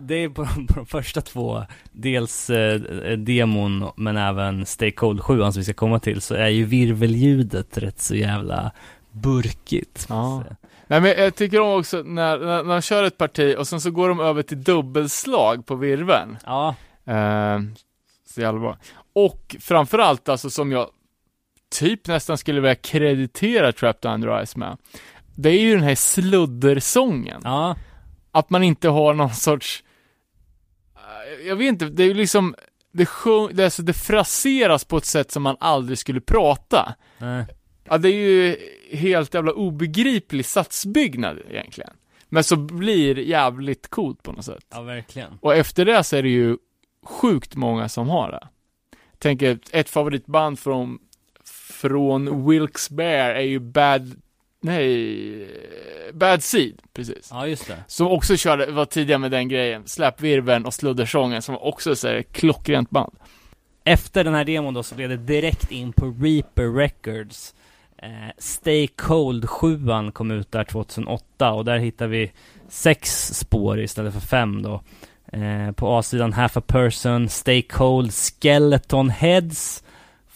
det 0.00 0.14
är 0.14 0.28
på, 0.28 0.44
på 0.68 0.74
de 0.74 0.86
första 0.86 1.20
två, 1.20 1.62
dels 1.92 2.50
eh, 2.50 2.80
demon 3.18 3.90
men 3.96 4.16
även 4.16 4.66
Stay 4.66 4.90
Cold 4.90 5.20
7 5.20 5.38
som 5.38 5.52
vi 5.52 5.64
ska 5.64 5.74
komma 5.74 5.98
till, 6.00 6.20
så 6.20 6.34
är 6.34 6.48
ju 6.48 6.64
virvelljudet 6.64 7.78
rätt 7.78 8.00
så 8.00 8.14
jävla 8.14 8.72
burkigt. 9.10 10.06
Ja. 10.08 10.44
Nej 10.86 11.00
men 11.00 11.14
jag 11.18 11.34
tycker 11.34 11.60
om 11.60 11.78
också 11.78 12.02
när, 12.02 12.38
när, 12.38 12.62
när 12.62 12.74
de 12.74 12.82
kör 12.82 13.04
ett 13.04 13.18
parti 13.18 13.54
och 13.58 13.68
sen 13.68 13.80
så 13.80 13.90
går 13.90 14.08
de 14.08 14.20
över 14.20 14.42
till 14.42 14.64
dubbelslag 14.64 15.66
på 15.66 15.74
virveln. 15.74 16.36
ja, 16.46 16.74
Eh, 17.08 17.60
så 18.26 18.40
jävla 18.40 18.60
bra. 18.60 18.78
Och 19.12 19.56
framförallt 19.60 20.28
alltså 20.28 20.50
som 20.50 20.72
jag 20.72 20.86
typ 21.78 22.06
nästan 22.06 22.38
skulle 22.38 22.60
vilja 22.60 22.74
kreditera 22.74 23.72
Trapped 23.72 24.12
Under 24.12 24.46
Ice 24.46 24.56
med. 24.56 24.76
Det 25.34 25.48
är 25.48 25.60
ju 25.60 25.74
den 25.74 25.84
här 25.84 25.94
sluddersången. 25.94 27.40
ja, 27.44 27.76
Att 28.32 28.50
man 28.50 28.62
inte 28.62 28.88
har 28.88 29.14
någon 29.14 29.34
sorts, 29.34 29.84
eh, 30.96 31.46
jag 31.46 31.56
vet 31.56 31.68
inte, 31.68 31.84
det 31.84 32.02
är 32.02 32.06
ju 32.06 32.14
liksom, 32.14 32.54
det, 32.92 33.06
sjung, 33.06 33.50
det, 33.52 33.64
alltså, 33.64 33.82
det 33.82 33.92
fraseras 33.92 34.84
på 34.84 34.96
ett 34.96 35.04
sätt 35.04 35.30
som 35.30 35.42
man 35.42 35.56
aldrig 35.60 35.98
skulle 35.98 36.20
prata. 36.20 36.94
nej, 37.18 37.46
ja 37.84 37.98
det 37.98 38.08
är 38.08 38.12
ju 38.12 38.56
helt 38.92 39.34
jävla 39.34 39.52
obegriplig 39.52 40.46
satsbyggnad 40.46 41.38
egentligen. 41.50 41.90
Men 42.28 42.44
så 42.44 42.56
blir 42.56 43.18
jävligt 43.18 43.88
coolt 43.88 44.22
på 44.22 44.32
något 44.32 44.44
sätt. 44.44 44.64
Ja, 44.70 44.82
verkligen. 44.82 45.38
Och 45.40 45.54
efter 45.54 45.84
det 45.84 46.04
så 46.04 46.16
är 46.16 46.22
det 46.22 46.28
ju 46.28 46.56
sjukt 47.04 47.54
många 47.54 47.88
som 47.88 48.08
har 48.08 48.30
det. 48.30 48.48
Tänker 49.18 49.58
ett 49.72 49.90
favoritband 49.90 50.58
från, 50.58 50.98
från 51.70 52.50
Wilkes-Barre 52.50 53.34
är 53.34 53.40
ju 53.40 53.58
Bad, 53.58 54.22
nej, 54.60 55.48
Bad 56.12 56.42
Seed, 56.42 56.80
precis. 56.92 57.28
Ja, 57.32 57.46
just 57.46 57.66
det. 57.66 57.84
Som 57.86 58.06
också 58.06 58.36
körde, 58.36 58.70
var 58.70 58.84
tidiga 58.84 59.18
med 59.18 59.30
den 59.30 59.48
grejen, 59.48 59.82
släpvirveln 59.86 60.66
och 60.66 60.74
sluddersången 60.74 61.42
som 61.42 61.58
också 61.58 61.96
så 61.96 62.08
här, 62.08 62.22
klockrent 62.22 62.90
band. 62.90 63.12
Efter 63.84 64.24
den 64.24 64.34
här 64.34 64.44
demon 64.44 64.74
då 64.74 64.82
så 64.82 64.94
blev 64.94 65.08
det 65.08 65.16
direkt 65.16 65.70
in 65.70 65.92
på 65.92 66.14
Reaper 66.20 66.72
Records. 66.72 67.54
Eh, 68.02 68.08
Stay 68.38 68.86
Cold 68.86 69.48
7 69.48 69.78
kom 70.12 70.30
ut 70.30 70.52
där 70.52 70.64
2008 70.64 71.52
och 71.52 71.64
där 71.64 71.78
hittar 71.78 72.06
vi 72.06 72.32
sex 72.68 73.34
spår 73.34 73.80
istället 73.80 74.14
för 74.14 74.20
fem 74.20 74.62
då. 74.62 74.82
Eh, 75.32 75.72
på 75.72 75.98
A-sidan 75.98 76.32
Half 76.32 76.56
a 76.56 76.60
Person, 76.66 77.28
Stay 77.28 77.62
Cold, 77.62 78.12
Skeleton 78.12 79.10
Heads. 79.10 79.84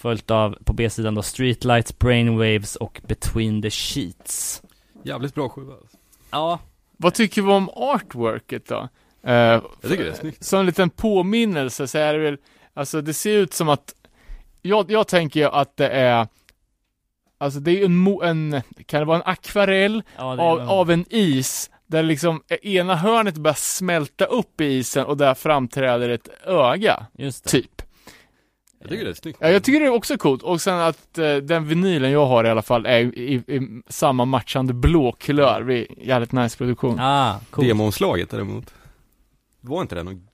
Följt 0.02 0.30
av 0.30 0.58
på 0.64 0.72
B-sidan 0.72 1.14
då 1.14 1.22
Streetlights, 1.22 1.98
Brainwaves 1.98 2.76
och 2.76 3.00
Between 3.06 3.62
the 3.62 3.70
Sheets. 3.70 4.62
Jävligt 5.02 5.34
bra 5.34 5.48
skiva 5.48 5.72
alltså. 5.72 5.96
Ja, 6.30 6.58
Vad 6.96 7.14
tycker 7.14 7.42
vi 7.42 7.48
om 7.52 7.70
artworket 7.74 8.66
då? 8.68 8.88
Eh, 9.26 9.32
Jag 9.34 9.62
tycker 9.82 10.04
det 10.04 10.10
är 10.10 10.14
snyggt. 10.14 10.44
Som 10.44 10.60
en 10.60 10.66
liten 10.66 10.90
påminnelse 10.90 11.86
så 11.88 11.98
är 11.98 12.12
det 12.12 12.18
väl, 12.18 12.36
alltså 12.74 13.00
det 13.00 13.14
ser 13.14 13.36
ut 13.38 13.52
som 13.54 13.68
att, 13.68 13.94
jag, 14.62 14.90
jag 14.90 15.08
tänker 15.08 15.40
ju 15.40 15.46
att 15.46 15.76
det 15.76 15.88
är, 15.88 16.26
alltså 17.38 17.60
det 17.60 17.70
är 17.82 17.84
en, 17.84 18.06
en 18.22 18.62
kan 18.86 19.00
det 19.00 19.04
vara 19.06 19.16
en 19.16 19.22
akvarell 19.26 20.02
ja 20.16 20.40
av, 20.42 20.60
av 20.70 20.90
en 20.90 21.04
is, 21.10 21.70
där 21.86 22.02
liksom 22.02 22.42
ena 22.62 22.96
hörnet 22.96 23.34
börjar 23.36 23.54
smälta 23.54 24.24
upp 24.24 24.60
i 24.60 24.64
isen 24.64 25.06
och 25.06 25.16
där 25.16 25.34
framträder 25.34 26.08
ett 26.08 26.28
öga, 26.46 27.06
Just 27.18 27.44
det. 27.44 27.50
typ. 27.50 27.82
Jag 28.82 28.90
tycker 28.90 29.04
det 29.04 29.10
är 29.10 29.14
snyggt. 29.14 29.38
Ja, 29.40 29.48
jag 29.50 29.64
tycker 29.64 29.80
det 29.80 29.86
är 29.86 29.90
också 29.90 30.16
coolt, 30.18 30.42
och 30.42 30.60
sen 30.60 30.78
att 30.78 31.18
eh, 31.18 31.36
den 31.36 31.66
vinylen 31.68 32.10
jag 32.10 32.26
har 32.26 32.44
i 32.44 32.48
alla 32.48 32.62
fall 32.62 32.86
är 32.86 33.00
i, 33.00 33.34
i, 33.46 33.54
i 33.56 33.82
samma 33.88 34.24
matchande 34.24 34.72
blå 34.74 35.12
kulör, 35.12 35.62
det 35.64 35.74
är 35.78 35.86
jävligt 36.06 36.32
nice 36.32 36.56
produktion. 36.58 37.00
Ah, 37.00 37.40
coolt. 37.50 37.68
Demoomslaget 37.68 38.30
däremot. 38.30 38.74
Var 39.60 39.82
inte 39.82 39.94
det 39.94 40.02
någon, 40.02 40.28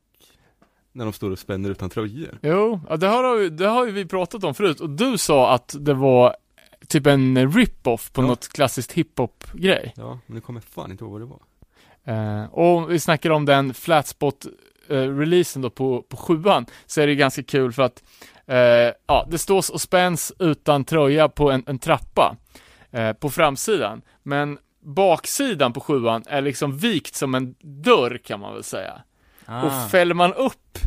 när 0.93 1.05
de 1.05 1.13
står 1.13 1.31
och 1.31 1.39
spänner 1.39 1.71
utan 1.71 1.91
tröjor? 1.91 2.39
Jo, 2.43 2.81
ja, 2.89 2.97
det, 2.97 3.07
har, 3.07 3.37
ju- 3.39 3.51
det 3.51 3.67
har 3.67 3.87
ju 3.87 3.93
vi 3.93 4.05
pratat 4.07 4.45
om 4.45 4.55
förut 4.55 4.81
och 4.81 4.91
du 4.91 5.19
sa 5.19 5.55
att 5.55 5.75
det 5.81 5.95
var 5.95 6.37
typ 6.89 7.07
en 7.07 7.53
rip-off 7.53 8.13
på 8.13 8.23
Ja. 8.23 8.27
något 8.27 8.49
klassiskt 8.49 8.93
hiphop-grej. 8.93 9.93
Ja, 9.97 10.19
men 10.27 10.35
det 10.35 10.41
kommer 10.41 10.61
fan 10.61 10.91
inte 10.91 11.05
ihåg 11.05 11.13
vad 11.13 11.21
det 11.21 11.27
var. 11.27 11.41
Eh, 12.05 12.45
och 12.45 12.91
vi 12.93 13.01
snackar 13.01 13.31
om 13.31 13.45
den 13.45 13.75
flatspot-releasen 13.75 15.63
då 15.63 15.71
på, 15.71 16.03
på 16.03 16.17
sjuan, 16.17 16.67
så 16.87 17.01
är 17.01 17.07
det 17.07 17.15
ganska 17.15 17.43
kul 17.43 17.73
för 17.73 17.83
att 17.83 18.03
eh, 18.49 18.93
ja, 19.07 19.27
det 19.31 19.39
stås 19.39 19.71
och 19.71 19.81
spänns 19.81 20.33
utan 20.39 20.85
tröja 20.85 21.29
på 21.29 21.51
en, 21.51 21.65
en 21.67 21.79
trappa 21.79 22.37
eh, 22.91 23.13
på 23.13 23.31
framsidan, 23.31 24.03
men 24.23 24.59
baksidan 24.81 25.73
på 25.73 25.81
sjuan 25.81 26.23
är 26.27 26.41
liksom 26.41 26.79
vikt 26.79 27.15
som 27.15 27.35
en 27.35 27.55
dörr 27.61 28.21
kan 28.25 28.41
man 28.41 28.55
väl 28.55 28.65
säga. 28.65 29.03
Ah. 29.47 29.63
Och 29.63 29.91
fäller 29.91 30.15
man 30.15 30.35
upp 30.35 30.79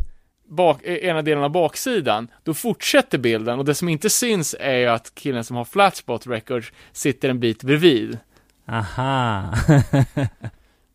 bak, 0.49 0.83
eh, 0.83 0.95
ena 0.95 1.21
delen 1.21 1.43
av 1.43 1.51
baksidan, 1.51 2.27
då 2.43 2.53
fortsätter 2.53 3.17
bilden 3.17 3.59
och 3.59 3.65
det 3.65 3.75
som 3.75 3.89
inte 3.89 4.09
syns 4.09 4.55
är 4.59 4.77
ju 4.77 4.87
att 4.87 5.15
killen 5.15 5.43
som 5.43 5.55
har 5.55 5.65
Flatspot 5.65 6.27
Records 6.27 6.71
sitter 6.91 7.29
en 7.29 7.39
bit 7.39 7.63
bredvid. 7.63 8.19
Aha. 8.67 9.53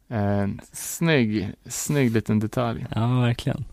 Eh, 0.09 0.49
snygg, 0.73 1.53
snygg 1.69 2.13
liten 2.13 2.39
detalj. 2.39 2.87
ja, 2.95 3.21
verkligen. 3.21 3.65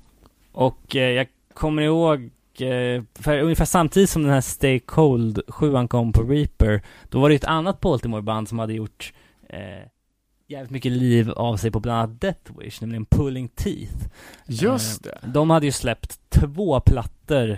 Och 0.52 0.96
eh, 0.96 1.10
jag 1.10 1.28
kommer 1.54 1.82
ihåg, 1.82 2.32
för 3.16 3.40
ungefär 3.40 3.66
samtidigt 3.66 4.10
som 4.10 4.24
den 4.24 4.32
här 4.32 4.42
Stay 4.42 4.80
Cold 4.80 5.42
7 5.48 5.88
kom 5.88 6.14
på 6.14 6.24
Reaper, 6.24 6.82
då 7.10 7.20
var 7.20 7.30
det 7.30 7.36
ett 7.36 7.46
annat 7.46 7.80
Baltimore-band 7.82 8.50
som 8.50 8.60
hade 8.60 8.74
gjort 8.74 9.14
eh, 9.50 9.88
jävligt 10.48 10.72
mycket 10.72 10.92
liv 10.92 11.32
av 11.32 11.58
sig 11.58 11.72
på 11.72 11.80
bland 11.80 12.00
annat 12.00 12.22
Death 12.22 12.60
Wish, 12.60 12.82
nämligen 12.82 13.06
Pulling 13.06 13.48
Teeth. 13.48 14.08
Just 14.48 15.06
Eh, 15.06 15.12
det. 15.22 15.28
De 15.28 15.50
hade 15.50 15.66
ju 15.66 15.72
släppt 15.72 16.20
två 16.30 16.80
plattor 16.80 17.58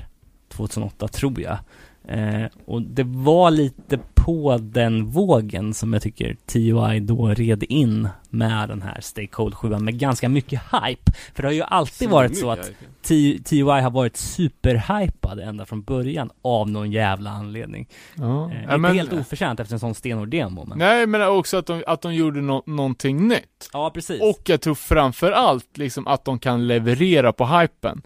2008 0.49 1.07
tror 1.07 1.41
jag. 1.41 1.57
Eh, 2.07 2.45
och 2.65 2.81
det 2.81 3.03
var 3.03 3.51
lite 3.51 3.99
på 4.15 4.57
den 4.61 5.05
vågen 5.05 5.73
som 5.73 5.93
jag 5.93 6.01
tycker 6.01 6.35
TUI 6.45 6.99
då 6.99 7.27
red 7.27 7.63
in 7.63 8.09
med 8.29 8.69
den 8.69 8.81
här 8.81 9.01
Stay 9.01 9.27
Cold 9.27 9.53
7 9.55 9.69
med 9.69 9.99
ganska 9.99 10.29
mycket 10.29 10.61
hype. 10.61 11.11
För 11.35 11.43
det 11.43 11.47
har 11.47 11.53
ju 11.53 11.61
alltid 11.63 12.09
varit 12.09 12.37
så 12.37 12.49
att 12.51 12.71
T- 13.07 13.39
TUI 13.45 13.61
har 13.81 13.89
varit 13.91 14.17
superhypad 14.17 15.39
ända 15.39 15.65
från 15.65 15.81
början 15.83 16.29
av 16.41 16.69
någon 16.69 16.91
jävla 16.91 17.29
anledning. 17.29 17.87
Ja. 18.15 18.23
Eh, 18.51 18.57
Ja, 18.57 18.61
inte 18.63 18.77
men, 18.77 18.95
helt 18.95 19.13
oförtjänt 19.13 19.59
efter 19.59 19.73
en 19.75 19.79
sån 19.79 19.95
stenhård 19.95 20.29
demo 20.29 20.65
men... 20.65 20.77
nej, 20.77 21.07
men 21.07 21.27
också 21.27 21.57
att 21.57 21.65
de, 21.67 21.83
att 21.87 22.01
de 22.01 22.13
gjorde 22.15 22.41
nå- 22.41 22.63
någonting 22.65 23.27
nytt. 23.27 23.69
Ja, 23.73 23.91
precis. 23.93 24.21
Och 24.21 24.41
jag 24.45 24.61
tror 24.61 24.75
framför 24.75 25.31
allt 25.31 25.77
liksom 25.77 26.07
att 26.07 26.25
de 26.25 26.39
kan 26.39 26.67
leverera 26.67 27.33
på 27.33 27.45
hypen. 27.45 28.01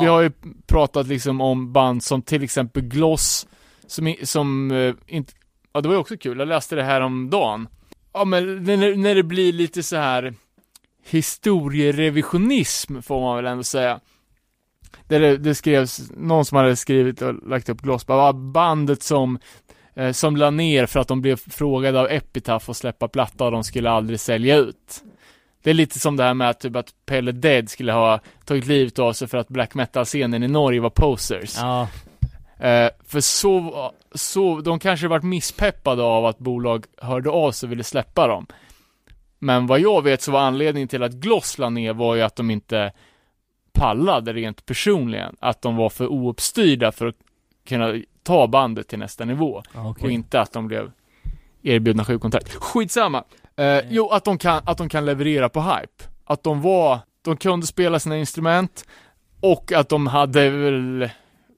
Vi 0.00 0.06
har 0.06 0.20
ju 0.20 0.30
pratat 0.66 1.06
liksom 1.06 1.40
om 1.40 1.72
band 1.72 2.04
som 2.04 2.22
till 2.22 2.42
exempel 2.42 2.82
Gloss, 2.82 3.46
som, 3.86 4.14
som 4.22 4.70
eh, 4.70 4.94
inte, 5.06 5.32
ja 5.72 5.80
det 5.80 5.88
var 5.88 5.94
ju 5.94 6.00
också 6.00 6.16
kul, 6.16 6.38
jag 6.38 6.48
läste 6.48 6.76
det 6.76 6.82
här 6.84 7.00
om 7.00 7.30
dagen. 7.30 7.68
Ja 8.12 8.24
men 8.24 8.62
när, 8.64 8.96
när 8.96 9.14
det 9.14 9.22
blir 9.22 9.52
lite 9.52 9.82
så 9.82 9.96
här 9.96 10.34
historierevisionism 11.04 13.00
får 13.02 13.20
man 13.20 13.36
väl 13.36 13.46
ändå 13.46 13.62
säga. 13.64 14.00
Där 15.08 15.20
det, 15.20 15.36
det 15.36 15.54
skrevs, 15.54 16.10
någon 16.16 16.44
som 16.44 16.56
hade 16.56 16.76
skrivit 16.76 17.22
och 17.22 17.48
lagt 17.48 17.68
upp 17.68 17.80
Gloss, 17.80 18.06
bara 18.06 18.22
"Ah, 18.22 18.32
bandet 18.32 19.02
som 19.02 19.38
eh, 19.94 20.12
som 20.12 20.36
la 20.36 20.50
ner 20.50 20.86
för 20.86 21.00
att 21.00 21.08
de 21.08 21.20
blev 21.22 21.36
frågade 21.36 22.00
av 22.00 22.06
Epitaph 22.10 22.70
att 22.70 22.76
släppa 22.76 23.08
platta 23.08 23.44
och 23.44 23.52
de 23.52 23.64
skulle 23.64 23.90
aldrig 23.90 24.20
sälja 24.20 24.56
ut. 24.56 25.04
Det 25.62 25.70
är 25.70 25.74
lite 25.74 25.98
som 25.98 26.16
det 26.16 26.24
här 26.24 26.34
med 26.34 26.50
att, 26.50 26.60
typ 26.60 26.76
att 26.76 26.94
Pelle 27.06 27.32
Dead 27.32 27.70
skulle 27.70 27.92
ha 27.92 28.20
tagit 28.44 28.66
livet 28.66 28.98
av 28.98 29.12
sig 29.12 29.28
för 29.28 29.38
att 29.38 29.48
black 29.48 29.74
metal-scenen 29.74 30.42
i 30.42 30.48
Norge 30.48 30.80
var 30.80 30.90
posers. 30.90 31.56
Ja, 31.56 31.88
Eh, 32.60 32.90
för 33.04 33.20
så, 33.20 33.92
så, 34.14 34.60
de 34.60 34.78
kanske 34.78 35.08
varit 35.08 35.24
misspeppade 35.24 36.02
av 36.02 36.26
att 36.26 36.38
bolag 36.38 36.84
hörde 36.98 37.30
av 37.30 37.52
sig 37.52 37.66
och 37.66 37.72
ville 37.72 37.84
släppa 37.84 38.26
dem. 38.26 38.46
Men 39.38 39.66
vad 39.66 39.80
jag 39.80 40.02
vet 40.02 40.22
så 40.22 40.32
var 40.32 40.40
anledningen 40.40 40.88
till 40.88 41.02
att 41.02 41.12
Gloss 41.12 41.58
la 41.58 41.70
ner 41.70 41.92
var 41.92 42.14
ju 42.14 42.22
att 42.22 42.36
de 42.36 42.50
inte 42.50 42.92
pallade 43.72 44.32
rent 44.32 44.66
personligen. 44.66 45.36
Att 45.40 45.62
de 45.62 45.76
var 45.76 45.88
för 45.88 46.06
ouppstyrda 46.06 46.92
för 46.92 47.06
att 47.06 47.16
kunna 47.68 47.94
ta 48.22 48.46
bandet 48.46 48.88
till 48.88 48.98
nästa 48.98 49.24
nivå. 49.24 49.62
okej. 49.74 50.04
Och 50.04 50.10
inte 50.10 50.40
att 50.40 50.52
de 50.52 50.66
blev 50.66 50.92
erbjudna 51.62 52.04
sjukkontrakt. 52.04 52.54
Skitsamma. 52.54 53.24
Eh, 53.56 53.80
jo, 53.88 54.08
att 54.08 54.24
de, 54.24 54.38
kan, 54.38 54.62
att 54.64 54.78
de 54.78 54.88
kan 54.88 55.04
leverera 55.04 55.48
på 55.48 55.60
hype. 55.60 56.04
Att 56.24 56.42
de 56.42 56.62
var, 56.62 56.98
de 57.22 57.36
kunde 57.36 57.66
spela 57.66 57.98
sina 57.98 58.18
instrument 58.18 58.84
och 59.40 59.72
att 59.72 59.88
de 59.88 60.06
hade 60.06 60.50
väl 60.50 61.10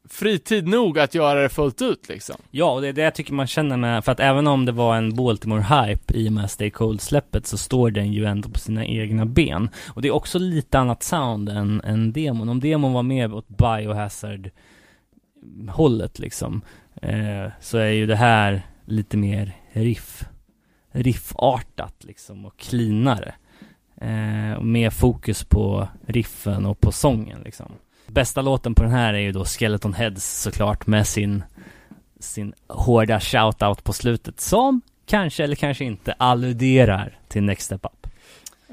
fritid 0.09 0.69
nog 0.69 0.99
att 0.99 1.15
göra 1.15 1.43
det 1.43 1.49
fullt 1.49 1.83
ut 1.83 2.09
liksom. 2.09 2.37
Ja, 2.51 2.73
och 2.73 2.83
det 2.83 2.89
är 2.89 2.93
det 2.93 3.03
jag 3.03 3.15
tycker 3.15 3.33
man 3.33 3.47
känner 3.47 3.77
med, 3.77 4.05
för 4.05 4.13
att 4.13 4.21
även 4.21 4.47
om 4.47 4.65
det 4.65 4.73
var 4.73 4.97
en 4.97 5.13
Baltimore-hype 5.13 6.15
i 6.15 6.29
och 6.29 6.33
med 6.33 6.51
Stay 6.51 6.71
Cold-släppet 6.71 7.47
så 7.47 7.59
står 7.59 7.91
den 7.91 8.13
ju 8.13 8.25
ändå 8.25 8.49
på 8.49 8.59
sina 8.59 8.87
egna 8.87 9.27
ben. 9.27 9.71
Och 9.89 10.03
det 10.03 10.09
är 10.09 10.13
också 10.13 10.39
lite 10.39 10.79
annat 10.79 11.03
sound 11.03 11.49
än, 11.49 11.81
än 11.81 12.13
demon. 12.13 12.49
Om 12.49 12.61
demon 12.61 12.93
var 12.93 13.03
mer 13.03 13.35
åt 13.35 13.49
Biohazard-hållet 13.49 16.19
liksom, 16.19 16.63
eh, 17.03 17.47
så 17.61 17.79
är 17.79 17.91
ju 17.91 18.07
det 18.07 18.17
här 18.17 18.63
lite 18.85 19.17
mer 19.17 19.57
riff, 19.73 20.25
riffartat 20.93 21.95
liksom 22.05 22.45
och 22.47 22.57
cleanare. 22.57 23.35
Eh, 23.97 24.53
och 24.59 24.65
mer 24.67 24.91
fokus 24.91 25.45
på 25.45 25.89
riffen 26.07 26.67
och 26.67 26.81
på 26.81 26.93
sången 26.93 27.41
liksom. 27.43 27.73
Bästa 28.07 28.43
låten 28.43 28.75
på 28.75 28.83
den 28.83 28.93
här 28.93 29.15
är 29.15 29.19
ju 29.19 29.33
då 29.33 29.45
Skeleton 29.45 29.95
Heads 29.95 30.41
såklart 30.43 30.87
med 30.87 31.07
sin 31.07 31.43
sin 32.21 32.55
hårda 32.69 33.21
shoutout 33.21 33.85
på 33.85 33.93
slutet 33.93 34.41
som 34.41 34.81
kanske 35.07 35.45
eller 35.45 35.57
kanske 35.57 35.85
inte 35.85 36.13
alluderar 36.13 37.19
till 37.29 37.43
Next 37.43 37.67
Step 37.67 37.85
Up. 37.87 38.07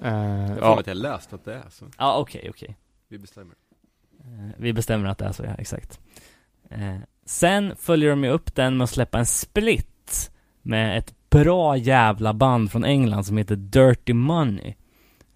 Eh, 0.04 0.12
Jag 0.14 0.48
har 0.50 0.58
ja. 0.62 0.80
att 0.80 0.88
jag 0.88 0.98
läst 0.98 1.34
att 1.34 1.46
det 1.46 1.54
är 1.54 1.70
så. 1.70 1.86
Ja, 1.98 2.18
okej, 2.18 2.48
okej. 2.50 2.78
Vi 3.10 3.18
bestämmer. 3.18 3.56
Eh, 4.20 4.50
Vi 4.58 4.74
bestämmer 4.74 5.10
att 5.10 5.18
det 5.18 5.26
är 5.26 5.32
så, 5.32 5.44
ja, 5.44 5.54
exakt. 5.58 6.00
Eh, 6.70 6.96
Sen 7.26 7.76
följer 7.76 8.10
de 8.10 8.24
ju 8.24 8.30
upp 8.30 8.56
den 8.56 8.78
med 8.78 8.84
att 8.84 8.90
släppa 8.90 9.20
en 9.20 9.26
split 9.26 10.32
med 10.62 10.98
ett 10.98 11.14
bra 11.30 11.78
jävla 11.78 12.34
band 12.34 12.72
från 12.72 12.84
England 12.84 13.24
som 13.24 13.38
heter 13.38 13.56
Dirty 13.56 14.14
Money. 14.14 14.74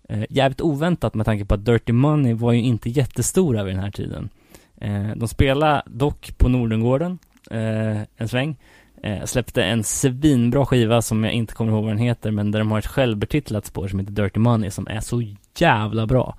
Eh, 0.09 0.23
jävligt 0.29 0.61
oväntat 0.61 1.13
med 1.13 1.25
tanke 1.25 1.45
på 1.45 1.53
att 1.53 1.65
Dirty 1.65 1.93
Money 1.93 2.33
var 2.33 2.51
ju 2.51 2.61
inte 2.61 2.89
jättestora 2.89 3.63
vid 3.63 3.75
den 3.75 3.83
här 3.83 3.91
tiden. 3.91 4.29
Eh, 4.77 5.09
de 5.15 5.27
spelade 5.27 5.83
dock 5.85 6.37
på 6.37 6.49
Nordengården 6.49 7.19
eh, 7.51 8.01
en 8.17 8.27
sväng. 8.27 8.57
Eh, 9.03 9.25
släppte 9.25 9.63
en 9.63 9.83
svinbra 9.83 10.65
skiva 10.65 11.01
som 11.01 11.23
jag 11.23 11.33
inte 11.33 11.53
kommer 11.53 11.71
ihåg 11.71 11.83
vad 11.83 11.91
den 11.91 11.97
heter, 11.97 12.31
men 12.31 12.51
där 12.51 12.59
de 12.59 12.71
har 12.71 12.79
ett 12.79 12.87
självbetitlat 12.87 13.65
spår 13.65 13.87
som 13.87 13.99
heter 13.99 14.11
Dirty 14.11 14.39
Money 14.39 14.71
som 14.71 14.87
är 14.87 14.99
så 14.99 15.23
jävla 15.57 16.07
bra. 16.07 16.37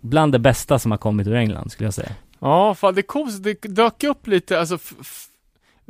Bland 0.00 0.32
det 0.32 0.38
bästa 0.38 0.78
som 0.78 0.90
har 0.90 0.98
kommit 0.98 1.26
ur 1.26 1.34
England 1.34 1.72
skulle 1.72 1.86
jag 1.86 1.94
säga. 1.94 2.10
Ja, 2.38 2.74
fan 2.74 2.94
det 2.94 3.00
är 3.00 3.02
coolt, 3.02 3.42
det 3.42 3.62
dök 3.62 4.04
upp 4.04 4.26
lite, 4.26 4.60
alltså 4.60 4.78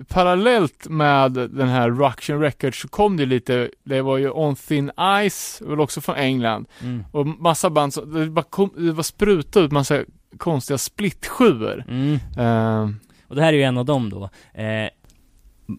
parallellt 0.08 0.88
med 0.88 1.32
den 1.32 1.68
här 1.68 1.90
Ruction 1.90 2.40
Records 2.40 2.80
så 2.80 2.88
kom 2.88 3.16
det 3.16 3.26
lite, 3.26 3.70
det 3.84 4.02
var 4.02 4.18
ju 4.18 4.30
On 4.30 4.56
Thin 4.56 4.90
Ice, 5.30 5.62
väl 5.66 5.80
också 5.80 6.00
från 6.00 6.16
England, 6.16 6.66
Mm. 6.82 7.04
och 7.12 7.26
massa 7.26 7.70
band, 7.70 7.94
så, 7.94 8.04
det, 8.04 8.26
bara 8.26 8.42
kom, 8.42 8.70
det 8.76 8.92
var 8.92 9.02
sprutat 9.02 9.56
ut 9.62 9.72
massa 9.72 10.02
konstiga 10.38 10.78
split-sjuor. 10.78 11.84
Mm. 11.88 12.14
Eh, 12.38 12.90
Och 13.28 13.36
det 13.36 13.42
här 13.42 13.52
är 13.52 13.56
ju 13.56 13.62
en 13.62 13.78
av 13.78 13.84
dem 13.84 14.10
då. 14.10 14.30
Eh, 14.62 14.88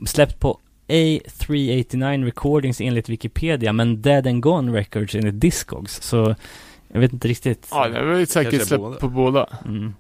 släppt 0.06 0.40
på 0.40 0.60
A389 0.88 2.26
Recordings 2.26 2.82
enligt 2.82 3.10
Wikipedia, 3.10 3.74
men 3.74 4.02
Dead 4.02 4.28
and 4.28 4.42
Gone 4.44 4.80
Records 4.80 5.16
enligt 5.16 5.40
Discogs. 5.40 6.02
Så 6.02 6.36
jag 6.94 7.00
vet 7.00 7.14
inte 7.14 7.28
riktigt. 7.28 7.68
ja, 7.72 7.88
det 7.88 8.06
var 8.06 8.16
ju 8.18 8.26
säkert 8.26 8.68
släppt 8.68 9.00
på 9.00 9.10
båda. 9.10 9.48
Mm. 9.66 9.94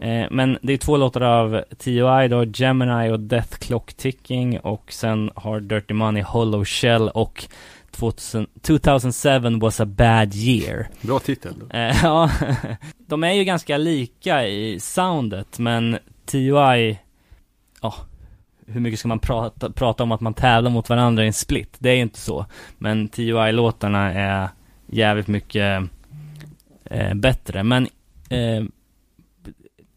Eh, 0.00 0.26
men 0.30 0.58
det 0.62 0.72
är 0.72 0.76
två 0.76 0.96
låtar 0.96 1.20
av 1.20 1.64
T.O.I. 1.78 2.28
då, 2.28 2.44
Gemini 2.44 3.10
och 3.10 3.20
Death 3.20 3.58
Clock 3.58 3.94
Ticking 3.94 4.60
och 4.60 4.92
sen 4.92 5.30
har 5.34 5.60
Dirty 5.60 5.94
Money, 5.94 6.22
Hollow 6.22 6.64
Shell 6.64 7.08
och 7.08 7.44
2000, 7.90 8.46
2007 8.62 9.58
was 9.58 9.80
a 9.80 9.86
bad 9.86 10.34
year. 10.34 10.88
Bra 11.00 11.18
titel. 11.18 11.54
Eh, 11.70 11.96
ja, 12.02 12.30
de 13.06 13.24
är 13.24 13.32
ju 13.32 13.44
ganska 13.44 13.76
lika 13.76 14.46
i 14.46 14.80
soundet, 14.80 15.58
men 15.58 15.98
TUI, 16.26 16.98
ja, 17.82 17.94
hur 18.66 18.80
mycket 18.80 18.98
ska 18.98 19.08
man 19.08 19.18
prata, 19.18 19.70
prata 19.70 20.02
om 20.02 20.12
att 20.12 20.20
man 20.20 20.34
tävlar 20.34 20.70
mot 20.70 20.88
varandra 20.88 21.24
i 21.24 21.26
en 21.26 21.32
split? 21.32 21.76
Det 21.78 21.90
är 21.90 21.94
ju 21.94 22.02
inte 22.02 22.18
så. 22.18 22.46
Men 22.78 23.08
TUI-låtarna 23.08 24.12
är 24.12 24.48
jävligt 24.86 25.28
mycket 25.28 25.82
eh, 26.84 27.14
bättre. 27.14 27.62
Men 27.62 27.88
eh, 28.28 28.64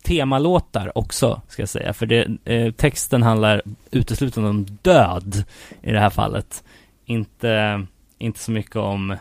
temalåtar 0.04 0.98
också, 0.98 1.42
ska 1.48 1.62
jag 1.62 1.70
säga. 1.70 1.94
För 1.94 2.06
det, 2.06 2.28
eh, 2.46 2.72
texten 2.72 3.24
handlar 3.24 3.62
uteslutande 3.92 4.50
om 4.50 4.66
död 4.82 5.44
i 5.82 5.92
det 5.92 6.00
här 6.00 6.10
fallet. 6.10 6.64
Inte, 7.06 7.86
inte 8.18 8.40
så 8.40 8.52
mycket 8.52 8.76
om 8.76 9.16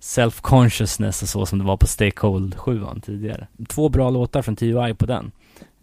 self-consciousness 0.00 1.22
och 1.22 1.28
så 1.28 1.46
som 1.46 1.58
det 1.58 1.64
var 1.64 1.76
på 1.76 1.86
Stay 1.86 2.10
Cold 2.10 2.54
7 2.56 2.84
tidigare. 3.02 3.46
Två 3.68 3.88
bra 3.88 4.10
låtar 4.10 4.42
från 4.42 4.56
TUI 4.56 4.94
på 4.94 5.06
den. 5.06 5.32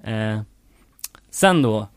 Eh, 0.04 0.42
sen 1.30 1.62
då, 1.62 1.88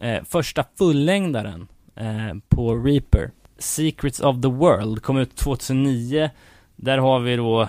eh, 0.00 0.22
första 0.24 0.64
fullängdaren 0.78 1.68
eh, 1.96 2.34
på 2.48 2.76
Reaper, 2.76 3.30
Secrets 3.58 4.20
of 4.20 4.42
the 4.42 4.48
World, 4.48 5.02
kom 5.02 5.18
ut 5.18 5.36
2009. 5.36 6.30
Där 6.76 6.98
har 6.98 7.20
vi 7.20 7.36
då 7.36 7.68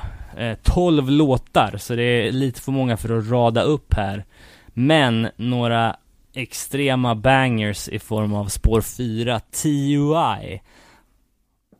12 0.63 1.09
låtar, 1.09 1.77
så 1.77 1.95
det 1.95 2.03
är 2.03 2.31
lite 2.31 2.61
för 2.61 2.71
många 2.71 2.97
för 2.97 3.17
att 3.17 3.29
rada 3.29 3.61
upp 3.61 3.93
här. 3.93 4.25
Men 4.73 5.27
några 5.35 5.95
extrema 6.33 7.15
bangers 7.15 7.89
i 7.89 7.99
form 7.99 8.33
av 8.33 8.45
spår 8.45 8.81
4, 8.81 9.39
TUI, 9.39 10.61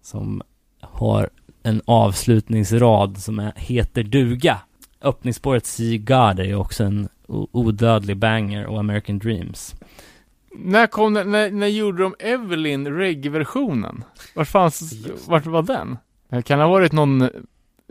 som 0.01 0.41
har 0.81 1.29
en 1.63 1.81
avslutningsrad 1.85 3.17
som 3.17 3.39
är, 3.39 3.53
heter 3.55 4.03
duga. 4.03 4.57
Öppningsspåret 5.01 5.65
See 5.65 5.97
God 5.97 6.39
är 6.39 6.43
ju 6.43 6.55
också 6.55 6.83
en 6.83 7.09
odödlig 7.51 8.17
banger 8.17 8.65
och 8.65 8.79
American 8.79 9.19
Dreams. 9.19 9.75
När 10.55 10.87
kom 10.87 11.13
den, 11.13 11.31
när, 11.31 11.51
när 11.51 11.67
gjorde 11.67 12.03
de 12.03 12.15
Evelyn 12.19 12.87
reggae-versionen? 12.87 14.03
Vart 14.35 14.47
fanns, 14.47 14.93
vart 15.27 15.45
var 15.45 15.61
den? 15.63 15.97
Eh, 16.29 16.41
Kan 16.41 16.59
det 16.59 16.65
ha 16.65 16.71
varit 16.71 16.91
någon, 16.91 17.29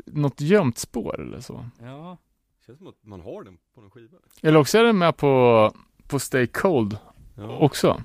något 0.07 0.41
gömt 0.41 0.79
spår 0.79 1.21
eller 1.21 1.41
så? 1.41 1.67
Ja. 1.81 2.19
Känns 2.67 2.79
som 2.79 2.87
att 2.89 3.05
man 3.05 3.21
har 3.21 3.45
den 3.45 3.57
på 3.75 3.81
någon 3.81 3.91
skiva. 3.91 4.17
Eller 4.43 4.59
också 4.59 4.79
är 4.79 4.85
den 4.85 4.99
med 4.99 5.17
på, 5.17 5.73
på 6.07 6.19
Stay 6.19 6.47
Cold 6.47 6.97
Ja. 7.37 7.57
också. 7.59 8.03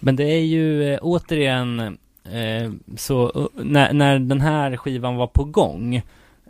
Men 0.00 0.16
det 0.16 0.24
är 0.24 0.40
ju 0.44 0.92
eh, 0.92 0.98
återigen 1.02 1.80
eh, 2.24 2.72
så 2.96 3.30
uh, 3.38 3.64
när, 3.64 3.92
när 3.92 4.18
den 4.18 4.40
här 4.40 4.76
skivan 4.76 5.16
var 5.16 5.26
på 5.26 5.44
gång, 5.44 5.94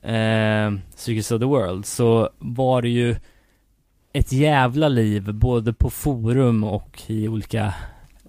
eh, 0.02 0.72
Secrets 0.97 1.32
of 1.32 1.40
the 1.40 1.44
World, 1.47 1.86
så 1.86 2.31
var 2.39 2.82
det 2.82 2.89
ju 2.89 3.16
ett 4.12 4.32
jävla 4.32 4.89
liv 4.89 5.35
både 5.35 5.72
på 5.72 5.90
forum 5.90 6.64
och 6.64 7.02
i 7.06 7.28
olika 7.28 7.74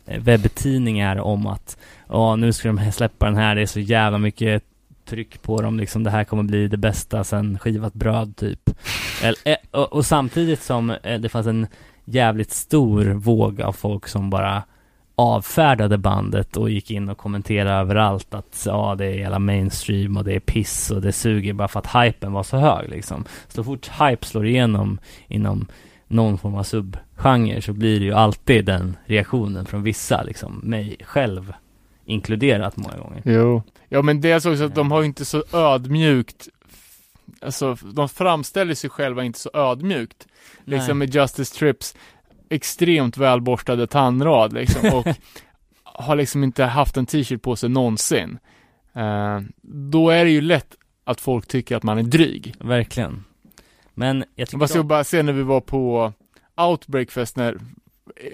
eh, 0.06 0.22
webbtidningar 0.24 1.18
om 1.18 1.48
att 1.48 1.78
ja, 2.08 2.36
nu 2.36 2.54
ska 2.54 2.72
de 2.72 2.92
släppa 2.92 3.26
den 3.26 3.36
här, 3.36 3.56
det 3.56 3.62
är 3.62 3.66
så 3.66 3.80
jävla 3.80 4.18
mycket 4.18 4.64
tryck 5.06 5.42
på 5.42 5.62
dem 5.62 5.78
liksom, 5.78 6.04
det 6.04 6.10
här 6.10 6.24
kommer 6.24 6.44
bli 6.44 6.68
det 6.68 6.78
bästa 6.78 7.24
sen 7.24 7.60
skivat 7.60 7.94
bröd 7.94 8.36
typ. 8.36 8.70
Eller, 9.24 9.38
eh, 9.44 9.58
och, 9.72 9.94
och 9.94 10.06
samtidigt 10.06 10.62
som 10.62 10.90
eh, 10.90 11.20
det 11.20 11.30
fanns 11.30 11.48
en 11.48 11.68
jävligt 12.06 12.52
stor 12.52 13.06
våg 13.06 13.62
av 13.62 13.72
folk 13.74 14.08
som 14.08 14.30
bara 14.30 14.64
avfärdade 15.16 15.98
bandet 15.98 16.58
och 16.58 16.70
gick 16.70 16.92
in 16.92 17.10
och 17.10 17.18
kommenterade 17.18 17.72
överallt 17.72 18.34
att 18.34 18.64
ja, 18.66 18.96
det 18.98 19.06
är 19.06 19.18
hela 19.18 19.40
mainstream 19.40 20.18
och 20.18 20.24
det 20.24 20.36
är 20.36 20.40
piss 20.40 20.92
och 20.92 21.02
det 21.02 21.12
suger 21.12 21.54
bara 21.54 21.68
för 21.68 21.80
att 21.80 22.06
hypen 22.06 22.34
var 22.34 22.44
så 22.44 22.58
hög 22.58 22.90
liksom. 22.90 23.26
Så 23.48 23.64
fort 23.64 23.92
hype 24.00 24.26
slår 24.26 24.46
igenom 24.46 25.00
inom 25.28 25.68
någon 26.08 26.38
form 26.38 26.56
av 26.56 26.64
subgenre 26.64 27.62
så 27.62 27.74
blir 27.74 28.00
det 28.00 28.06
ju 28.06 28.14
alltid 28.14 28.66
den 28.66 28.98
reaktionen 29.06 29.66
från 29.66 29.84
vissa 29.84 30.24
liksom, 30.24 30.60
mig 30.64 30.98
själv 31.04 31.54
inkluderat 32.06 32.78
många 32.78 32.98
gånger. 32.98 33.22
Jo. 33.26 33.64
Ja 33.96 34.02
men 34.02 34.22
dels 34.22 34.46
också 34.46 34.64
att 34.64 34.76
de 34.76 34.92
har 34.92 35.04
inte 35.04 35.26
så 35.26 35.44
ödmjukt 35.54 36.48
Alltså 37.42 37.78
de 37.94 38.10
framställer 38.10 38.74
sig 38.74 38.90
själva 38.90 39.24
inte 39.24 39.40
så 39.40 39.50
ödmjukt. 39.54 40.28
Liksom 40.64 40.98
med 40.98 41.16
Justice 41.16 41.56
Trips 41.56 41.96
extremt 42.50 43.18
välborstade 43.18 43.88
tandrad 43.88 44.54
liksom 44.54 44.90
och 44.94 45.08
har 45.84 46.16
liksom 46.16 46.44
inte 46.44 46.64
haft 46.64 46.98
en 46.98 47.06
t-shirt 47.06 47.42
på 47.42 47.56
sig 47.56 47.70
någonsin. 47.70 48.38
Eh, 48.96 49.40
då 49.62 50.10
är 50.10 50.26
det 50.26 50.32
ju 50.32 50.42
lätt 50.42 50.76
att 51.04 51.22
folk 51.22 51.48
tycker 51.48 51.76
att 51.76 51.84
man 51.84 51.98
är 51.98 52.04
dryg. 52.04 52.56
Verkligen. 52.60 53.24
Men 53.94 54.24
jag 54.36 54.48
tycker 54.48 54.60
Jag 54.62 54.70
ska 54.70 54.78
de- 54.80 54.88
bara 54.88 55.04
se 55.04 55.24
när 55.24 55.34
vi 55.34 55.44
var 55.44 55.62
på 55.62 56.14
Outbreak 56.58 57.12
Fest 57.12 57.36
när 57.36 57.58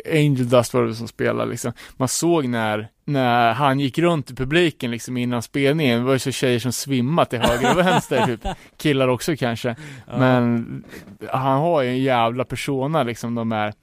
Angel 0.06 0.50
Dust 0.50 0.74
var 0.74 0.84
det 0.84 0.96
som 0.96 1.08
spelade 1.08 1.52
liksom. 1.52 1.74
Man 1.98 2.08
såg 2.08 2.48
när, 2.48 2.88
när 3.06 3.54
han 3.54 3.80
gick 3.80 3.98
runt 3.98 4.32
i 4.32 4.36
publiken 4.36 4.92
liksom 4.92 5.18
innan 5.18 5.42
spelningen. 5.42 6.00
Det 6.00 6.06
var 6.06 6.14
ju 6.14 6.20
så 6.20 6.32
tjejer 6.32 6.60
som 6.60 6.72
svimmat 6.72 7.30
till 7.30 7.40
höger 7.40 7.72
och 7.72 7.78
vänster 7.78 8.26
typ. 8.26 8.48
Killar 8.78 9.08
också 9.08 9.36
kanske. 9.36 9.76
Ja. 10.08 10.18
Men 10.18 10.84
han 11.30 11.60
har 11.60 11.82
ju 11.82 11.90
en 11.90 12.04
jävla 12.04 12.44
persona 12.44 13.04
liksom 13.04 13.36
de 13.36 13.52
här 13.52 13.74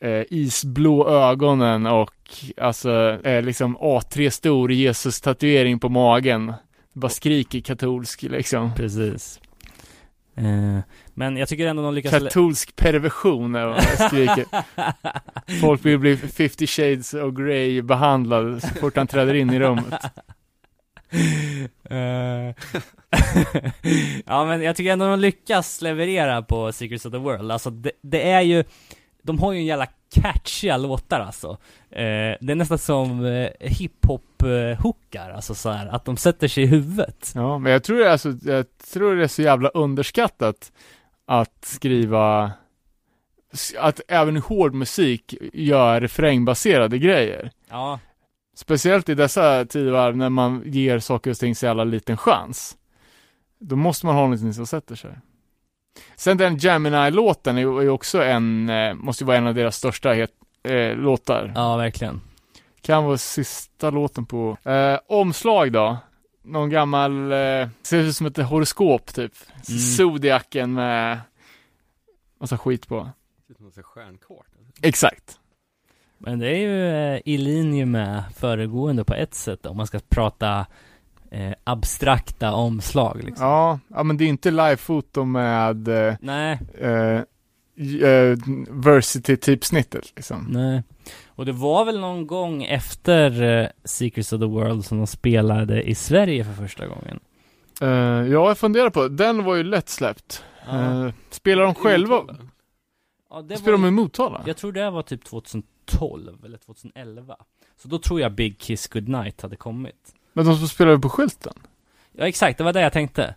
eh, 0.00 0.22
isblå 0.30 1.08
ögonen 1.08 1.86
och 1.86 2.14
alltså 2.60 3.18
eh, 3.24 3.42
liksom 3.42 3.76
A3 3.78 4.30
stor 4.30 4.72
Jesus 4.72 5.20
tatuering 5.20 5.78
på 5.78 5.88
magen. 5.88 6.52
Bara 6.92 7.08
skriker 7.08 7.60
katolsk 7.60 8.22
liksom. 8.22 8.74
Precis. 8.74 9.40
Eh, 10.36 10.78
men 11.14 11.36
jag 11.36 11.48
tycker 11.48 11.66
ändå 11.66 11.82
de 11.82 11.94
lyckas... 11.94 12.12
Katolsk 12.12 12.76
perversion 12.76 13.54
är 13.54 13.66
vad 13.66 13.82
skriker. 13.82 14.44
Folk 15.60 15.84
vill 15.84 15.98
bli 15.98 16.16
50 16.16 16.66
shades 16.66 17.14
of 17.14 17.34
Grey 17.34 17.82
behandlade 17.82 18.60
så 18.60 18.68
fort 18.68 18.96
han 18.96 19.06
träder 19.06 19.34
in 19.34 19.50
i 19.50 19.58
rummet. 19.58 20.04
Eh, 21.90 22.54
ja 24.26 24.44
men 24.44 24.62
jag 24.62 24.76
tycker 24.76 24.92
ändå 24.92 25.06
de 25.06 25.20
lyckas 25.20 25.82
leverera 25.82 26.42
på 26.42 26.72
Secrets 26.72 27.06
of 27.06 27.12
the 27.12 27.18
World. 27.18 27.52
Alltså 27.52 27.70
det, 27.70 27.90
det 28.02 28.30
är 28.30 28.40
ju, 28.40 28.64
de 29.22 29.38
har 29.38 29.52
ju 29.52 29.58
en 29.58 29.66
jävla 29.66 29.86
catchiga 30.14 30.76
låtar 30.76 31.20
alltså. 31.20 31.48
Eh, 31.90 32.36
det 32.40 32.50
är 32.50 32.54
nästan 32.54 32.78
som 32.78 33.24
eh, 33.24 33.48
hiphop-hookar, 33.60 35.32
alltså 35.34 35.54
så 35.54 35.70
här, 35.70 35.86
att 35.86 36.04
de 36.04 36.16
sätter 36.16 36.48
sig 36.48 36.64
i 36.64 36.66
huvudet. 36.66 37.32
Ja, 37.34 37.58
men 37.58 37.72
jag 37.72 37.84
tror 37.84 38.06
alltså, 38.06 38.32
jag 38.42 38.66
tror 38.92 39.16
det 39.16 39.24
är 39.24 39.28
så 39.28 39.42
jävla 39.42 39.68
underskattat 39.68 40.72
att 41.26 41.64
skriva 41.64 42.52
att 43.78 44.00
även 44.08 44.36
hård 44.36 44.74
musik 44.74 45.34
gör 45.52 46.00
refrängbaserade 46.00 46.98
grejer. 46.98 47.50
Ja, 47.70 47.98
Speciellt 48.54 49.08
i 49.08 49.14
dessa 49.14 49.64
tider 49.64 50.12
när 50.12 50.30
man 50.30 50.62
ger 50.66 50.98
saker 50.98 51.30
och 51.30 51.36
ting 51.36 51.54
så 51.54 51.66
jävla 51.66 51.84
liten 51.84 52.16
chans. 52.16 52.76
Då 53.58 53.76
måste 53.76 54.06
man 54.06 54.14
ha 54.14 54.22
någonting 54.22 54.54
som 54.54 54.66
sätter 54.66 54.94
sig. 54.94 55.18
Sen 56.16 56.36
den 56.36 56.56
Gemini-låten 56.56 57.56
är 57.56 57.60
ju 57.60 57.78
är 57.78 57.82
ju 57.82 57.88
också 57.88 58.22
en, 58.22 58.68
eh, 58.68 58.94
måste 58.94 59.24
ju 59.24 59.26
vara 59.26 59.36
en 59.36 59.46
av 59.46 59.54
deras 59.54 59.76
största 59.76 60.12
het, 60.12 60.30
eh, 60.62 60.96
låtar. 60.96 61.52
ja 61.54 61.76
verkligen. 61.76 62.20
Kan 62.80 63.04
vara 63.04 63.18
sista 63.18 63.90
låten 63.90 64.26
på. 64.26 64.56
Eh, 64.64 64.98
omslag 65.06 65.72
då? 65.72 65.96
Någon 66.42 66.70
gammal, 66.70 67.32
eh, 67.32 67.68
ser 67.82 67.98
ut 67.98 68.16
som 68.16 68.26
ett 68.26 68.36
horoskop 68.36 69.14
typ. 69.14 69.32
Mm. 69.68 69.78
Zodiacen 69.78 70.74
med 70.74 71.20
massa 72.40 72.58
skit 72.58 72.88
på. 72.88 73.10
Det 73.48 73.54
ser 73.54 73.68
ut 73.68 73.74
som 73.74 73.82
eller? 73.98 74.88
Exakt. 74.88 75.38
Men 76.18 76.38
det 76.38 76.48
är 76.48 76.58
ju 76.58 76.88
eh, 76.88 77.20
i 77.24 77.38
linje 77.38 77.86
med 77.86 78.24
föregående 78.36 79.04
på 79.04 79.14
ett 79.14 79.34
sätt 79.34 79.66
om 79.66 79.76
man 79.76 79.86
ska 79.86 80.00
prata 80.08 80.66
eh, 81.30 81.52
abstrakta 81.64 82.52
omslag 82.52 83.24
liksom. 83.24 83.46
Ja, 83.46 83.78
ja 83.88 84.02
men 84.02 84.16
det 84.16 84.24
är 84.24 84.28
inte 84.28 84.50
livefoto 84.50 85.24
med 85.24 85.88
eh, 85.88 86.14
Nej, 86.20 86.58
eh, 86.78 87.20
eh, 88.10 88.36
Versity-typsnittet 88.68 90.12
liksom. 90.16 90.46
nej. 90.50 90.82
Och 91.42 91.46
det 91.46 91.52
var 91.52 91.84
väl 91.84 92.00
någon 92.00 92.26
gång 92.26 92.62
efter 92.64 93.42
eh, 93.42 93.68
Secrets 93.84 94.32
of 94.32 94.40
the 94.40 94.46
World 94.46 94.84
som 94.84 94.98
de 94.98 95.06
spelade 95.06 95.82
i 95.82 95.94
Sverige 95.94 96.44
för 96.44 96.52
första 96.52 96.86
gången. 96.86 97.20
Eh, 97.80 97.88
ja, 97.88 98.48
jag 98.48 98.58
funderar 98.58 98.90
på, 98.90 99.08
den 99.08 99.44
var 99.44 99.54
ju 99.54 99.62
lätt 99.62 99.88
släppt. 99.88 100.44
Ja, 100.66 101.06
Eh, 101.06 101.12
spelar 101.30 101.62
de 101.62 101.74
själva? 101.74 102.22
ja 103.30 103.42
det 103.42 103.56
Spelar 103.56 103.72
de 103.72 103.80
var, 103.82 103.88
i 103.88 103.90
Motala? 103.90 104.42
Jag 104.46 104.56
tror 104.56 104.72
det 104.72 104.90
var 104.90 105.02
typ 105.02 105.24
2012 105.24 106.44
eller 106.44 106.58
2011. 106.58 107.36
Så 107.76 107.88
då 107.88 107.98
tror 107.98 108.20
jag 108.20 108.32
Big 108.32 108.58
Kiss 108.58 108.86
Goodnight 108.88 109.42
hade 109.42 109.56
kommit. 109.56 110.14
Men 110.32 110.44
de 110.46 110.56
som 110.56 110.68
spelade 110.68 110.98
på 110.98 111.08
skylten? 111.08 111.54
Ja 112.12 112.26
exakt, 112.28 112.58
det 112.58 112.64
var 112.64 112.72
det 112.72 112.80
jag 112.80 112.92
tänkte. 112.92 113.34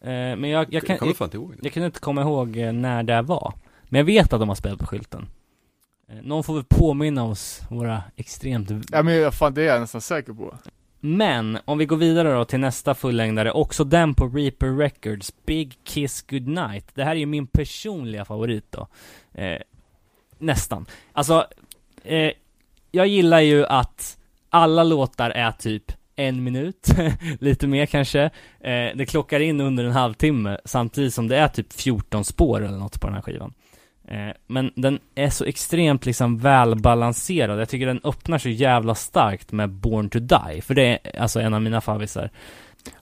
Men 0.00 0.44
jag, 0.44 0.50
jag, 0.50 0.74
Jag 0.74 0.86
kan, 0.86 1.14
jag, 1.20 1.30
det. 1.30 1.58
jag 1.62 1.72
kunde 1.72 1.86
inte 1.86 2.00
komma 2.00 2.22
ihåg 2.22 2.56
när 2.56 3.02
det 3.02 3.22
var. 3.22 3.54
Men 3.84 3.98
jag 3.98 4.04
vet 4.04 4.32
att 4.32 4.40
de 4.40 4.48
har 4.48 4.56
spelat 4.56 4.78
på 4.78 4.86
skylten. 4.86 5.28
Eh, 6.10 6.16
någon 6.22 6.44
får 6.44 6.54
väl 6.54 6.64
påminna 6.64 7.24
oss, 7.24 7.62
våra 7.70 8.02
extremt... 8.16 8.70
Ja 8.92 9.02
men 9.02 9.32
fan 9.32 9.54
det 9.54 9.62
är 9.62 9.66
jag 9.66 9.80
nästan 9.80 10.00
säker 10.00 10.32
på. 10.32 10.54
Men, 11.00 11.58
om 11.64 11.78
vi 11.78 11.86
går 11.86 11.96
vidare 11.96 12.32
då 12.32 12.44
till 12.44 12.60
nästa 12.60 12.94
fullängdare, 12.94 13.52
också 13.52 13.84
den 13.84 14.14
på 14.14 14.28
Reaper 14.28 14.76
Records, 14.76 15.32
Big 15.46 15.78
Kiss 15.84 16.22
Goodnight. 16.22 16.86
Det 16.94 17.04
här 17.04 17.10
är 17.10 17.14
ju 17.14 17.26
min 17.26 17.46
personliga 17.46 18.24
favorit 18.24 18.64
då. 18.70 18.88
Eh, 19.34 19.58
nästan. 20.38 20.86
Alltså, 21.12 21.46
eh, 22.04 22.30
jag 22.90 23.06
gillar 23.06 23.40
ju 23.40 23.66
att 23.66 24.18
alla 24.50 24.84
låtar 24.84 25.30
är 25.30 25.52
typ 25.52 25.92
en 26.16 26.44
minut, 26.44 26.88
lite 27.40 27.66
mer 27.66 27.86
kanske. 27.86 28.22
Eh, 28.60 28.88
det 28.94 29.06
klockar 29.08 29.40
in 29.40 29.60
under 29.60 29.84
en 29.84 29.92
halvtimme, 29.92 30.58
samtidigt 30.64 31.14
som 31.14 31.28
det 31.28 31.36
är 31.36 31.48
typ 31.48 31.72
14 31.72 32.24
spår 32.24 32.64
eller 32.64 32.78
något 32.78 33.00
på 33.00 33.06
den 33.06 33.14
här 33.14 33.22
skivan. 33.22 33.54
Eh, 34.10 34.32
men 34.46 34.72
den 34.74 34.98
är 35.14 35.30
så 35.30 35.44
extremt 35.44 36.06
liksom 36.06 36.38
välbalanserad. 36.38 37.60
Jag 37.60 37.68
tycker 37.68 37.86
den 37.86 38.00
öppnar 38.04 38.38
så 38.38 38.48
jävla 38.48 38.94
starkt 38.94 39.52
med 39.52 39.70
Born 39.70 40.10
to 40.10 40.18
Die, 40.18 40.62
för 40.62 40.74
det 40.74 40.98
är 41.02 41.20
alltså 41.20 41.40
en 41.40 41.54
av 41.54 41.62
mina 41.62 41.80
favvisar. 41.80 42.30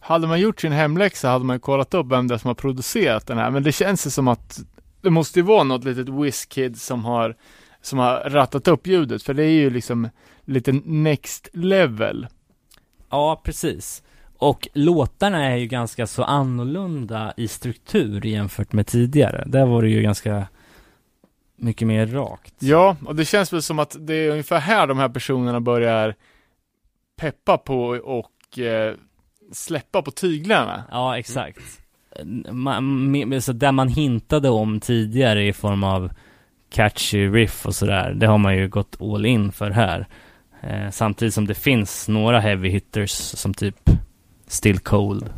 Hade 0.01 0.27
man 0.27 0.41
gjort 0.41 0.61
sin 0.61 0.73
hemläxa 0.73 1.29
hade 1.29 1.45
man 1.45 1.61
kollat 1.61 1.95
upp 1.95 2.07
vem 2.07 2.29
det 2.29 2.35
är 2.35 2.39
som 2.39 2.49
har 2.49 2.55
producerat 2.55 3.27
den 3.27 3.39
här, 3.39 3.51
men 3.51 3.63
det 3.63 3.73
känns 3.73 4.07
ju 4.07 4.11
som 4.11 4.29
att 4.29 4.61
det 5.01 5.11
måste 5.11 5.39
ju 5.39 5.43
vara 5.43 5.65
något 5.65 5.85
litet 5.85 6.09
Whiskid 6.09 6.81
som 6.81 7.05
har 7.05 7.37
som 7.83 7.99
har 7.99 8.31
rattat 8.31 8.69
upp 8.69 8.87
ljudet, 8.87 9.23
för 9.23 9.35
det 9.35 9.45
är 9.45 9.51
ju 9.51 9.71
liksom 9.71 10.09
lite 10.45 10.73
next 10.85 11.49
level. 11.53 12.27
Ja, 13.11 13.41
precis. 13.45 14.03
Och 14.37 14.69
låtarna 14.75 15.45
är 15.45 15.57
ju 15.57 15.67
ganska 15.67 16.07
så 16.07 16.23
annorlunda 16.23 17.33
i 17.37 17.49
struktur 17.49 18.27
jämfört 18.27 18.73
med 18.73 18.87
tidigare. 18.87 19.45
Där 19.47 19.67
var 19.67 19.83
det 19.83 19.89
ju 19.89 20.03
ganska 20.03 20.47
mycket 21.59 21.89
mer 21.89 22.07
rakt. 22.07 22.55
Ja, 22.59 22.97
och 23.07 23.17
det 23.17 23.25
känns 23.25 23.53
väl 23.53 23.63
som 23.63 23.79
att 23.79 23.97
det 24.01 24.15
är 24.15 24.31
ungefär 24.31 24.59
här 24.59 24.87
de 24.87 24.99
här 24.99 25.09
personerna 25.09 25.61
börjar 25.61 26.15
peppa 27.17 27.59
på 27.59 27.87
och 27.89 28.59
eh, 28.59 28.95
släppa 29.53 30.03
på 30.03 30.11
tyglarna. 30.11 30.85
Ja, 30.91 31.19
exakt. 31.19 31.81
Man, 32.51 33.41
så 33.41 33.53
där 33.53 33.73
man 33.73 33.89
hintade 33.89 34.49
om 34.49 34.81
tidigare 34.81 35.47
i 35.47 35.53
form 35.53 35.85
av 35.85 36.11
catchy 36.71 37.29
riff 37.29 37.67
och 37.67 37.75
sådär, 37.75 38.13
det 38.17 38.27
har 38.27 38.39
man 38.39 38.57
ju 38.57 38.69
gått 38.69 39.01
all 39.01 39.27
in 39.27 39.53
för 39.53 39.71
här. 39.71 40.07
Eh, 40.61 40.91
samtidigt 40.91 41.35
som 41.35 41.47
det 41.47 41.55
finns 41.55 42.09
några 42.09 42.41
heavy 42.41 42.69
hitters 42.69 43.11
som 43.11 43.55
typ 43.55 43.91
Still 44.47 44.79
Cold, 44.79 45.31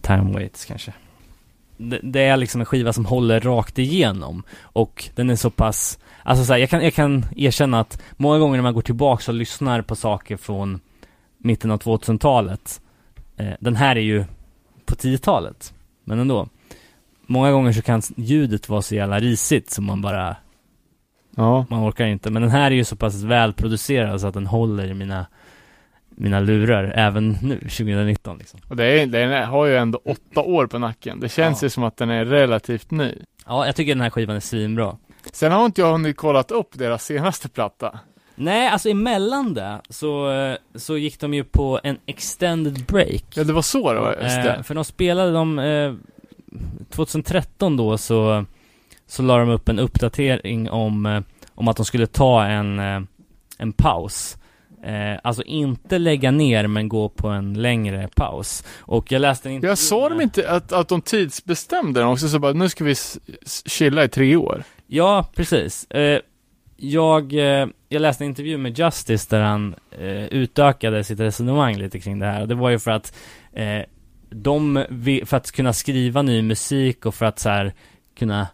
Time 0.00 0.32
Waits 0.32 0.64
kanske. 0.64 0.92
Det, 1.76 2.00
det 2.02 2.20
är 2.20 2.36
liksom 2.36 2.60
en 2.60 2.66
skiva 2.66 2.92
som 2.92 3.06
håller 3.06 3.40
rakt 3.40 3.78
igenom 3.78 4.42
och 4.60 5.10
den 5.14 5.30
är 5.30 5.36
så 5.36 5.50
pass, 5.50 5.98
alltså 6.22 6.44
så 6.44 6.52
här, 6.52 6.60
jag, 6.60 6.70
kan, 6.70 6.84
jag 6.84 6.94
kan 6.94 7.26
erkänna 7.36 7.80
att 7.80 8.02
många 8.16 8.38
gånger 8.38 8.56
när 8.56 8.62
man 8.62 8.74
går 8.74 8.82
tillbaka 8.82 9.30
och 9.30 9.34
lyssnar 9.34 9.82
på 9.82 9.96
saker 9.96 10.36
från 10.36 10.80
mitten 11.38 11.70
av 11.70 11.82
2000-talet, 11.82 12.80
eh, 13.36 13.52
den 13.60 13.76
här 13.76 13.96
är 13.96 14.00
ju 14.00 14.24
på 14.86 14.94
10-talet, 14.94 15.74
men 16.04 16.18
ändå. 16.18 16.48
Många 17.26 17.52
gånger 17.52 17.72
så 17.72 17.82
kan 17.82 18.02
ljudet 18.16 18.68
vara 18.68 18.82
så 18.82 18.94
jävla 18.94 19.20
risigt 19.20 19.70
som 19.70 19.84
man 19.84 20.02
bara 20.02 20.36
Ja. 21.36 21.66
man 21.70 21.88
orkar 21.88 22.06
inte. 22.06 22.30
Men 22.30 22.42
den 22.42 22.50
här 22.50 22.70
är 22.70 22.74
ju 22.74 22.84
så 22.84 22.96
pass 22.96 23.22
välproducerad 23.22 24.20
så 24.20 24.26
att 24.26 24.34
den 24.34 24.46
håller 24.46 24.86
i 24.86 24.94
mina, 24.94 25.26
mina 26.16 26.40
lurar 26.40 26.92
även 26.96 27.36
nu, 27.42 27.58
2019 27.58 28.38
liksom. 28.38 28.60
Och 28.68 28.76
det 28.76 28.84
är, 28.86 29.06
den 29.06 29.48
har 29.48 29.66
ju 29.66 29.76
ändå 29.76 30.00
åtta 30.04 30.40
år 30.40 30.66
på 30.66 30.78
nacken. 30.78 31.20
Det 31.20 31.28
känns 31.28 31.62
Ja. 31.62 31.66
ju 31.66 31.70
som 31.70 31.84
att 31.84 31.96
den 31.96 32.10
är 32.10 32.24
relativt 32.24 32.90
ny. 32.90 33.12
Ja, 33.46 33.66
jag 33.66 33.76
tycker 33.76 33.94
den 33.94 34.00
här 34.00 34.10
skivan 34.10 34.36
är 34.36 34.40
svinbra. 34.40 34.96
Sen 35.32 35.52
har 35.52 35.66
inte 35.66 35.80
jag 35.80 35.92
hunnit 35.92 36.16
kollat 36.16 36.50
upp 36.50 36.68
deras 36.72 37.04
senaste 37.04 37.48
platta. 37.48 37.98
Nej, 38.36 38.68
alltså 38.68 38.88
emellan 38.88 39.54
det 39.54 39.80
så, 39.90 40.30
eh, 40.32 40.56
så 40.74 40.96
gick 40.98 41.20
de 41.20 41.34
ju 41.34 41.44
på 41.44 41.80
en 41.82 41.96
extended 42.06 42.84
break. 42.86 43.24
Ja, 43.34 43.44
det 43.44 43.52
var 43.52 43.62
så 43.62 43.92
det 43.92 44.00
var, 44.00 44.12
just 44.22 44.36
Eh, 44.38 44.44
det. 44.44 44.62
för 44.62 44.74
de 44.74 44.84
spelade 44.84 45.32
de, 45.32 45.58
eh, 45.58 45.94
2013 46.90 47.76
då 47.76 47.98
så, 47.98 48.44
så 49.06 49.22
la 49.22 49.38
de 49.38 49.48
upp 49.48 49.68
en 49.68 49.78
uppdatering 49.78 50.70
om, 50.70 51.06
eh, 51.06 51.20
om 51.54 51.68
att 51.68 51.76
de 51.76 51.84
skulle 51.86 52.06
ta 52.06 52.44
en, 52.44 52.78
eh, 52.78 53.00
en 53.58 53.72
paus. 53.72 54.36
Eh, 54.86 55.18
alltså 55.22 55.42
inte 55.42 55.98
lägga 55.98 56.30
ner 56.30 56.66
men 56.66 56.88
gå 56.88 57.08
på 57.08 57.28
en 57.28 57.54
längre 57.54 58.08
paus. 58.14 58.64
Och 58.78 59.12
jag 59.12 59.20
läste 59.20 59.48
en 59.48 59.54
intervju 59.54 59.70
Jag 59.70 59.78
sa 59.78 60.08
de 60.08 60.14
med- 60.16 60.24
inte 60.24 60.50
att, 60.50 60.72
att 60.72 60.88
de 60.88 61.00
tidsbestämde 61.02 62.00
den 62.00 62.08
också, 62.08 62.28
så 62.28 62.38
bara 62.38 62.52
nu 62.52 62.68
ska 62.68 62.84
vi 62.84 62.94
chilla 63.66 64.04
i 64.04 64.08
tre 64.08 64.36
år. 64.36 64.64
Ja, 64.86 65.26
precis. 65.36 65.84
Eh, 65.90 66.20
jag, 66.76 67.32
eh, 67.32 67.66
jag 67.88 68.02
läste 68.02 68.24
en 68.24 68.28
intervju 68.28 68.56
med 68.58 68.78
Justice 68.78 69.26
där 69.36 69.40
han 69.42 69.74
eh, 69.90 70.24
utökade 70.24 71.04
sitt 71.04 71.20
resonemang 71.20 71.76
lite 71.76 72.00
kring 72.00 72.18
det 72.18 72.26
här. 72.26 72.40
Och 72.42 72.48
det 72.48 72.54
var 72.54 72.70
ju 72.70 72.78
för 72.78 72.90
att 72.90 73.14
eh, 73.52 73.80
de, 74.30 74.84
för 75.24 75.36
att 75.36 75.52
kunna 75.52 75.72
skriva 75.72 76.22
ny 76.22 76.42
musik 76.42 77.06
och 77.06 77.14
för 77.14 77.26
att 77.26 77.38
så 77.38 77.48
här 77.48 77.74
kunna 78.18 78.46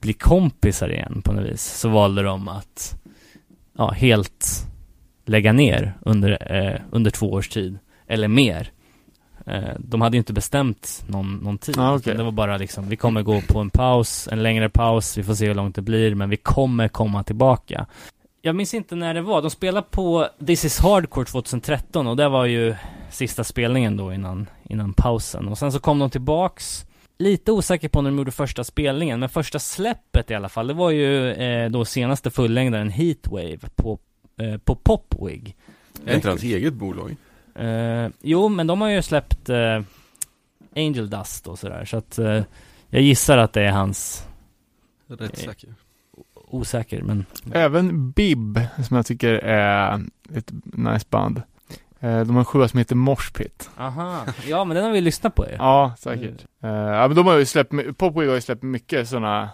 bli 0.00 0.12
kompisar 0.12 0.88
igen 0.92 1.22
på 1.24 1.32
något 1.32 1.46
vis, 1.52 1.62
så 1.62 1.88
valde 1.88 2.22
de 2.22 2.48
att 2.48 2.94
ja, 3.78 3.90
helt 3.90 4.46
lägga 5.24 5.52
ner 5.52 5.94
under, 6.00 6.52
eh, 6.56 6.80
under 6.90 7.10
två 7.10 7.32
års 7.32 7.48
tid, 7.48 7.78
eller 8.06 8.28
mer. 8.28 8.70
Eh, 9.46 9.74
de 9.78 10.00
hade 10.00 10.16
ju 10.16 10.18
inte 10.18 10.32
bestämt 10.32 11.04
någon, 11.06 11.36
någon 11.36 11.58
tid. 11.58 11.78
Ah, 11.78 11.96
utan 11.96 12.16
Det 12.16 12.22
var 12.22 12.32
bara 12.32 12.56
liksom, 12.56 12.88
vi 12.88 12.96
kommer 12.96 13.22
gå 13.22 13.40
på 13.40 13.58
en 13.58 13.70
paus, 13.70 14.28
en 14.32 14.42
längre 14.42 14.68
paus, 14.68 15.18
vi 15.18 15.22
får 15.22 15.34
se 15.34 15.46
hur 15.46 15.54
långt 15.54 15.74
det 15.74 15.82
blir, 15.82 16.14
men 16.14 16.30
vi 16.30 16.36
kommer 16.36 16.88
komma 16.88 17.22
tillbaka. 17.22 17.86
Jag 18.42 18.56
minns 18.56 18.74
inte 18.74 18.94
när 18.94 19.14
det 19.14 19.22
var, 19.22 19.42
de 19.42 19.50
spelade 19.50 19.86
på 19.90 20.28
This 20.46 20.64
is 20.64 20.78
Hardcore 20.78 21.26
2013 21.26 22.06
och 22.06 22.16
det 22.16 22.28
var 22.28 22.44
ju 22.44 22.74
sista 23.10 23.44
spelningen 23.44 23.96
då 23.96 24.12
innan, 24.12 24.46
innan 24.64 24.92
pausen. 24.92 25.48
Och 25.48 25.58
sen 25.58 25.72
så 25.72 25.80
kom 25.80 25.98
de 25.98 26.10
tillbaks, 26.10 26.86
lite 27.18 27.52
osäker 27.52 27.88
på 27.88 28.02
när 28.02 28.10
de 28.10 28.18
gjorde 28.18 28.30
första 28.30 28.64
spelningen, 28.64 29.20
men 29.20 29.28
första 29.28 29.58
släppet 29.58 30.30
i 30.30 30.34
alla 30.34 30.48
fall, 30.48 30.66
det 30.66 30.74
var 30.74 30.90
ju 30.90 31.32
eh, 31.32 31.70
då 31.70 31.84
senaste 31.84 32.30
fullängdaren 32.30 32.90
Heatwave 32.90 33.58
på, 33.76 33.98
eh, 34.40 34.58
på 34.58 34.74
Popwig. 34.74 35.56
Är 36.06 36.14
inte 36.14 36.28
hans 36.28 36.42
eget 36.42 36.74
bolag? 36.74 37.16
Eh, 37.54 38.08
jo, 38.20 38.48
men 38.48 38.66
de 38.66 38.80
har 38.80 38.88
ju 38.88 39.02
släppt 39.02 39.48
eh, 39.48 39.82
Angel 40.76 41.10
Dust 41.10 41.46
och 41.46 41.58
sådär, 41.58 41.84
så 41.84 41.96
att 41.96 42.18
eh, 42.18 42.42
jag 42.88 43.02
gissar 43.02 43.38
att 43.38 43.52
det 43.52 43.62
är 43.62 43.70
hans 43.70 44.26
Rätt 45.06 45.38
säker. 45.38 45.74
osäker, 46.34 47.02
men 47.02 47.24
Även 47.52 48.10
Bib, 48.10 48.60
som 48.86 48.96
jag 48.96 49.06
tycker 49.06 49.32
är 49.34 50.04
ett 50.34 50.52
nice 50.64 51.06
band. 51.10 51.42
Eh, 52.00 52.20
De 52.20 52.30
har 52.30 52.38
en 52.38 52.44
sjua 52.44 52.68
som 52.68 52.78
heter 52.78 52.94
Morspit. 52.96 53.70
aha, 53.76 54.24
ja 54.46 54.64
men 54.64 54.74
den 54.74 54.84
har 54.84 54.92
vi 54.92 55.00
lyssnat 55.00 55.34
på 55.34 55.46
ju. 55.46 55.52
Ja, 55.58 55.94
säkert. 55.98 56.46
Eh, 56.62 56.70
Ja, 56.70 57.06
men 57.08 57.16
de 57.16 57.26
har 57.26 57.36
ju 57.38 57.44
släppt, 57.46 57.72
Popwig 57.96 58.28
har 58.28 58.34
ju 58.34 58.40
släppt 58.40 58.62
mycket 58.62 59.08
sådana 59.08 59.50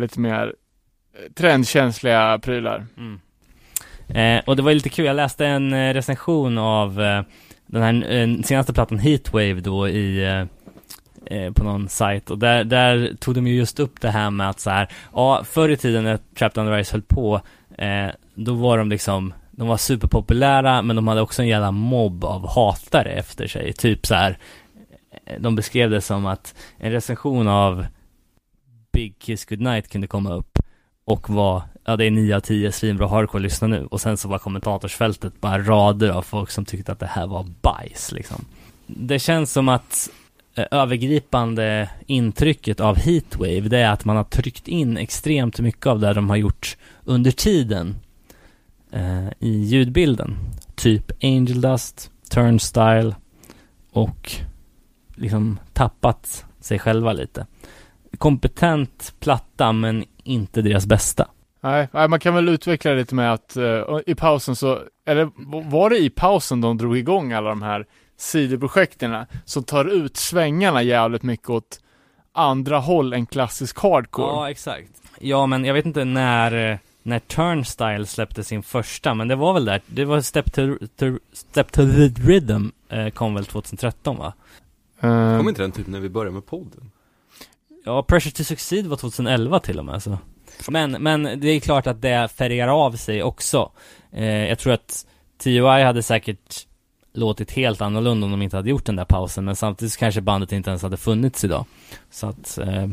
lite 0.00 0.20
mer 0.20 0.54
eh, 1.14 1.32
trendkänsliga 1.32 2.38
prylar. 2.38 2.86
Mm. 2.96 3.20
Eh, 4.08 4.42
och 4.46 4.56
det 4.56 4.62
var 4.62 4.74
lite 4.74 4.88
kul, 4.88 5.04
jag 5.04 5.16
läste 5.16 5.46
en 5.46 5.72
eh, 5.72 5.94
recension 5.94 6.58
av 6.58 7.02
eh, 7.02 7.22
den 7.66 7.82
här 7.82 8.12
eh, 8.12 8.42
senaste 8.42 8.72
plattan 8.72 8.98
Heatwave 8.98 9.60
då 9.60 9.88
i 9.88 10.24
eh, 10.24 10.46
eh, 11.26 11.52
på 11.52 11.64
någon 11.64 11.88
sajt 11.88 12.30
och 12.30 12.38
där, 12.38 12.64
där 12.64 13.16
tog 13.20 13.34
de 13.34 13.46
ju 13.46 13.54
just 13.54 13.80
upp 13.80 14.00
det 14.00 14.10
här 14.10 14.30
med 14.30 14.50
att 14.50 14.60
så 14.60 14.70
här, 14.70 14.88
ja 15.12 15.44
förr 15.44 15.68
i 15.68 15.76
tiden 15.76 16.04
när 16.04 16.18
Trapped 16.38 16.64
Under 16.64 16.84
Ice 16.84 16.92
höll 16.92 17.02
på, 17.02 17.40
eh, 17.78 18.08
då 18.34 18.54
var 18.54 18.78
de 18.78 18.88
liksom, 18.88 19.34
de 19.50 19.68
var 19.68 19.76
superpopulära 19.76 20.82
men 20.82 20.96
de 20.96 21.08
hade 21.08 21.20
också 21.20 21.42
en 21.42 21.48
jävla 21.48 21.70
mobb 21.70 22.24
av 22.24 22.48
hatare 22.48 23.10
efter 23.10 23.46
sig, 23.46 23.72
typ 23.72 24.06
så 24.06 24.14
här. 24.14 24.38
Eh, 25.26 25.40
de 25.40 25.56
beskrev 25.56 25.90
det 25.90 26.00
som 26.00 26.26
att 26.26 26.54
en 26.78 26.92
recension 26.92 27.48
av 27.48 27.86
Big 28.92 29.18
Kiss 29.18 29.44
Goodnight 29.44 29.88
kunde 29.88 30.06
komma 30.06 30.32
upp 30.34 30.58
och 31.04 31.30
vara 31.30 31.62
ja 31.84 31.96
det 31.96 32.04
är 32.04 32.10
9 32.10 32.36
av 32.36 32.40
10 32.40 32.72
svinbra 32.72 33.08
hardcore, 33.08 33.42
lyssna 33.42 33.68
nu. 33.68 33.86
Och 33.90 34.00
sen 34.00 34.16
så 34.16 34.28
var 34.28 34.38
kommentatorsfältet 34.38 35.40
bara 35.40 35.58
rader 35.62 36.08
av 36.08 36.22
folk 36.22 36.50
som 36.50 36.64
tyckte 36.64 36.92
att 36.92 37.00
det 37.00 37.06
här 37.06 37.26
var 37.26 37.46
bajs 37.62 38.12
liksom. 38.12 38.44
Det 38.86 39.18
känns 39.18 39.52
som 39.52 39.68
att 39.68 40.10
eh, 40.54 40.66
övergripande 40.70 41.90
intrycket 42.06 42.80
av 42.80 42.96
Heatwave, 42.96 43.60
det 43.60 43.78
är 43.78 43.92
att 43.92 44.04
man 44.04 44.16
har 44.16 44.24
tryckt 44.24 44.68
in 44.68 44.96
extremt 44.96 45.60
mycket 45.60 45.86
av 45.86 46.00
det 46.00 46.12
de 46.12 46.30
har 46.30 46.36
gjort 46.36 46.76
under 47.04 47.30
tiden 47.30 47.96
eh, 48.90 49.28
i 49.38 49.50
ljudbilden. 49.50 50.36
Typ 50.74 51.24
Angel 51.24 51.60
Dust, 51.60 52.10
Turnstyle 52.30 53.14
och 53.92 54.32
liksom 55.14 55.58
tappat 55.72 56.44
sig 56.60 56.78
själva 56.78 57.12
lite. 57.12 57.46
Kompetent 58.18 59.14
platta 59.20 59.72
men 59.72 60.04
inte 60.24 60.62
deras 60.62 60.86
bästa. 60.86 61.28
Nej, 61.64 61.88
nej, 61.92 62.08
man 62.08 62.20
kan 62.20 62.34
väl 62.34 62.48
utveckla 62.48 62.90
det 62.90 62.96
lite 62.96 63.14
med 63.14 63.32
att 63.32 63.56
eh, 63.56 63.82
i 64.06 64.14
pausen 64.14 64.56
så, 64.56 64.82
eller 65.06 65.30
var 65.70 65.90
det 65.90 65.98
i 65.98 66.10
pausen 66.10 66.60
de 66.60 66.78
drog 66.78 66.98
igång 66.98 67.32
alla 67.32 67.48
de 67.48 67.62
här 67.62 67.86
sidoprojekten 68.16 69.26
som 69.44 69.64
tar 69.64 69.84
ut 69.84 70.16
svängarna 70.16 70.82
jävligt 70.82 71.22
mycket 71.22 71.50
åt 71.50 71.80
andra 72.32 72.78
håll 72.78 73.12
än 73.12 73.26
klassisk 73.26 73.78
hardcore? 73.78 74.26
Ja, 74.26 74.50
exakt. 74.50 74.88
Ja, 75.18 75.46
men 75.46 75.64
jag 75.64 75.74
vet 75.74 75.86
inte 75.86 76.04
när, 76.04 76.72
eh, 76.72 76.78
när 77.02 77.18
Turnstyle 77.18 78.06
släppte 78.06 78.44
sin 78.44 78.62
första, 78.62 79.14
men 79.14 79.28
det 79.28 79.36
var 79.36 79.54
väl 79.54 79.64
där, 79.64 79.80
det 79.86 80.04
var 80.04 80.20
Step 80.20 80.52
to, 80.52 80.62
to, 80.96 81.06
Step 81.32 81.72
to 81.72 81.82
the 81.82 82.08
Rhythm 82.08 82.66
eh, 82.88 83.08
kom 83.08 83.34
väl 83.34 83.44
2013 83.44 84.16
va? 84.16 84.32
Eh, 85.00 85.38
Kom 85.38 85.48
inte 85.48 85.62
den 85.62 85.72
typ 85.72 85.86
när 85.86 86.00
vi 86.00 86.08
började 86.08 86.34
med 86.34 86.46
podden? 86.46 86.90
Ja, 87.84 88.02
Pressure 88.02 88.32
to 88.32 88.44
Succeed 88.44 88.86
var 88.86 88.96
2011 88.96 89.60
till 89.60 89.78
och 89.78 89.84
med 89.84 90.02
så. 90.02 90.18
Men, 90.68 90.90
men 90.90 91.40
det 91.40 91.48
är 91.48 91.60
klart 91.60 91.86
att 91.86 92.02
det 92.02 92.28
färgar 92.28 92.68
av 92.68 92.92
sig 92.92 93.22
också. 93.22 93.70
Eh, 94.12 94.24
jag 94.48 94.58
tror 94.58 94.72
att 94.72 95.06
TUI 95.38 95.82
hade 95.82 96.02
säkert 96.02 96.66
låtit 97.14 97.50
helt 97.50 97.80
annorlunda 97.80 98.24
om 98.24 98.30
de 98.30 98.42
inte 98.42 98.56
hade 98.56 98.70
gjort 98.70 98.84
den 98.84 98.96
där 98.96 99.04
pausen, 99.04 99.44
men 99.44 99.56
samtidigt 99.56 99.96
kanske 99.96 100.20
bandet 100.20 100.52
inte 100.52 100.70
ens 100.70 100.82
hade 100.82 100.96
funnits 100.96 101.44
idag. 101.44 101.64
Så 102.10 102.26
att, 102.26 102.58
eh, 102.58 102.86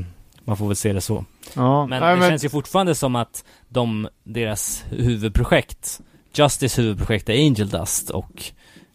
man 0.46 0.58
får 0.58 0.68
väl 0.68 0.76
se 0.76 0.94
det 0.94 1.02
så. 1.02 1.26
ja, 1.56 1.86
Men 1.88 2.00
nej, 2.02 2.14
det 2.14 2.20
men, 2.20 2.30
känns 2.30 2.46
ju 2.46 2.50
fortfarande 2.50 2.96
som 2.96 3.16
att 3.16 3.44
de, 3.70 4.08
deras 4.24 4.84
huvudprojekt, 4.90 6.02
Justice 6.34 6.82
huvudprojekt 6.82 7.30
är 7.30 7.34
Angel 7.34 7.70
Dust 7.70 8.10
och 8.10 8.44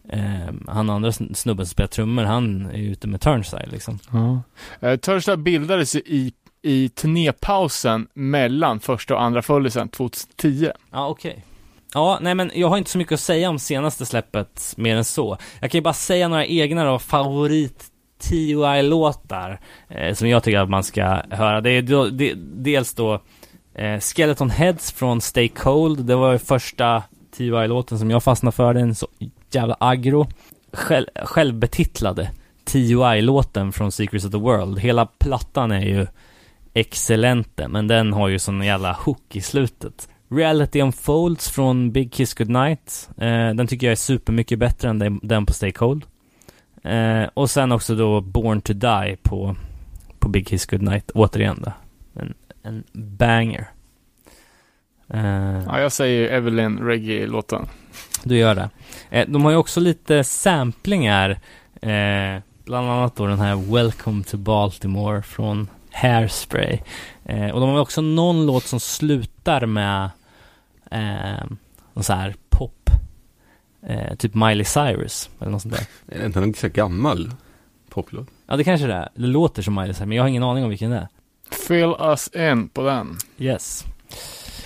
eh, 0.09 0.55
han 0.68 0.90
andra 0.90 1.10
sn- 1.10 1.34
snubben 1.34 1.66
som 1.66 1.70
spelar 1.70 1.88
trummor, 1.88 2.24
han 2.24 2.66
är 2.66 2.78
ute 2.78 3.09
med 3.09 3.20
Turnstyle 3.20 3.68
liksom. 3.70 3.98
ja. 4.12 4.43
Eh, 4.88 4.97
Turnstile 4.97 5.36
bildades 5.36 5.94
i, 5.97 6.32
i 6.66 6.88
turnépausen 6.88 8.09
mellan 8.14 8.80
första 8.80 9.14
och 9.14 9.22
andra 9.22 9.43
följelsen 9.43 9.88
2010. 9.88 10.70
Ja, 10.93 11.09
okej. 11.09 11.44
Ja, 11.94 12.18
nej 12.20 12.34
men 12.34 12.51
jag 12.55 12.68
har 12.68 12.78
inte 12.78 12.90
så 12.90 12.98
mycket 12.98 13.12
att 13.12 13.20
säga 13.20 13.51
om 13.51 13.59
senaste 13.59 14.06
släppet 14.06 14.74
mer 14.76 14.97
än 14.97 15.05
så. 15.05 15.38
Jag 15.60 15.70
kan 15.70 15.78
ju 15.78 15.82
bara 15.82 15.94
säga 15.94 16.28
några 16.28 16.47
egna 16.47 16.84
då, 16.84 16.98
favorit 16.98 17.84
T.O.I-låtar 18.18 19.60
eh, 19.88 20.14
som 20.14 20.28
jag 20.28 20.43
tycker 20.43 20.59
att 20.59 20.70
man 20.70 20.84
ska 20.84 21.22
höra. 21.30 21.60
Det 21.60 21.70
är 21.70 21.82
då, 21.82 22.09
det, 22.09 22.34
dels 22.38 22.94
då 22.94 23.22
eh, 23.74 24.01
Skeleton 24.01 24.51
Heads 24.51 24.93
från 24.93 25.20
Stay 25.20 25.48
Cold. 25.48 26.05
Det 26.05 26.14
var 26.14 26.32
ju 26.32 26.38
första 26.38 27.02
T.O.I-låten 27.36 27.98
som 27.98 28.10
jag 28.10 28.22
fastnade 28.22 28.56
för. 28.56 28.74
Den 28.74 28.94
så 28.94 29.09
jävla 29.51 29.76
aggro. 29.80 30.26
Själv, 30.72 31.06
självbetitlade 31.24 32.30
T.O.I-låten 32.64 33.72
från 33.72 33.93
Secrets 33.93 34.24
of 34.24 34.32
the 34.32 34.38
World. 34.38 34.78
Hela 34.78 35.06
plattan 35.06 35.72
är 35.72 35.80
ju 35.80 36.06
excellente, 36.80 37.68
men 37.68 37.86
den 37.88 38.12
har 38.12 38.28
ju 38.28 38.38
sån 38.38 38.62
jävla 38.64 38.92
hook 38.92 39.36
i 39.36 39.40
slutet. 39.40 40.08
Reality 40.30 40.80
Unfolds 40.80 41.50
från 41.50 41.92
Big 41.92 42.12
Kiss 42.12 42.34
Goodnight. 42.34 43.08
Eh, 43.18 43.48
den 43.54 43.66
tycker 43.66 43.86
jag 43.86 43.92
är 43.92 43.96
supermycket 43.96 44.58
bättre 44.58 44.88
än 44.90 45.20
den- 45.22 45.46
på 45.46 45.52
Stay 45.52 45.72
Cold. 45.72 46.04
Eh, 46.82 47.22
och 47.34 47.50
sen 47.50 47.72
också 47.72 47.94
då 47.94 48.20
Born 48.20 48.60
to 48.60 48.72
Die 48.72 49.16
på, 49.22 49.56
på 50.18 50.28
Big 50.28 50.46
Kiss 50.48 50.66
Goodnight, 50.66 51.10
återigen 51.14 51.62
då. 51.64 51.72
En, 52.20 52.34
en 52.62 52.84
banger. 52.92 53.68
Eh, 55.08 55.62
Ja, 55.66 55.80
jag 55.80 55.92
säger 55.92 56.28
Evelyn 56.32 56.78
Reggae-låten. 56.78 57.66
du 58.24 58.36
gör 58.38 58.54
det. 58.54 58.70
Eh, 59.10 59.28
de 59.28 59.44
har 59.44 59.50
ju 59.50 59.56
också 59.56 59.80
lite 59.80 60.24
samplingar, 60.24 61.30
eh, 61.82 62.42
bland 62.64 62.90
annat 62.90 63.16
då 63.16 63.26
den 63.26 63.38
här 63.40 63.72
Welcome 63.74 64.24
to 64.24 64.36
Baltimore 64.36 65.22
från 65.22 65.68
Hairspray. 65.97 66.78
Eh, 67.24 67.51
och 67.51 67.60
de 67.60 67.70
har 67.70 67.81
också 67.81 68.01
någon 68.01 68.47
låt 68.47 68.64
som 68.64 68.81
slutar 68.81 69.66
med 69.66 70.10
eh, 70.90 71.44
någon 71.93 72.05
så 72.05 72.12
här 72.12 72.35
pop, 72.48 72.90
eh, 73.86 74.14
typ 74.14 74.35
Miley 74.35 74.64
Cyrus 74.64 75.31
eller 75.40 75.51
något 75.51 75.62
sånt 75.62 75.74
där. 75.74 75.86
Är 76.16 76.18
det 76.18 76.27
inte 76.27 76.39
en 76.39 76.44
ganska 76.44 76.68
gammal 76.68 77.31
poplåt? 77.89 78.28
Ja, 78.47 78.56
det 78.56 78.64
kanske 78.64 78.86
det 78.86 78.94
är. 78.94 79.09
Det 79.14 79.27
låter 79.27 79.62
som 79.62 79.74
Miley 79.74 79.94
Cyrus, 79.94 80.09
men 80.09 80.16
jag 80.16 80.23
har 80.23 80.28
ingen 80.28 80.43
aning 80.43 80.64
om 80.64 80.70
vilken 80.70 80.90
det 80.90 80.97
är. 80.97 81.09
Fill 81.66 81.94
us 82.01 82.28
in 82.28 82.68
på 82.68 82.82
den. 82.82 83.16
Yes. 83.39 83.85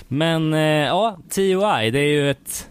Men 0.07 0.53
eh, 0.53 0.59
ja, 0.59 1.17
TUI, 1.29 1.91
det 1.91 1.99
är 1.99 2.11
ju 2.13 2.31
ett 2.31 2.69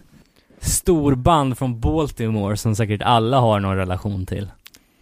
storband 0.59 1.57
från 1.57 1.79
Baltimore 1.79 2.57
som 2.57 2.75
säkert 2.75 3.01
alla 3.01 3.39
har 3.39 3.59
någon 3.59 3.75
relation 3.75 4.25
till. 4.25 4.51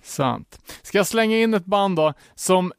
Sant. 0.04 0.60
Ska 0.82 0.98
jag 0.98 1.08
slänga 1.08 1.38
in 1.38 1.54
ett 1.54 1.66
band 1.66 1.96
då, 1.96 2.14
som, 2.36 2.72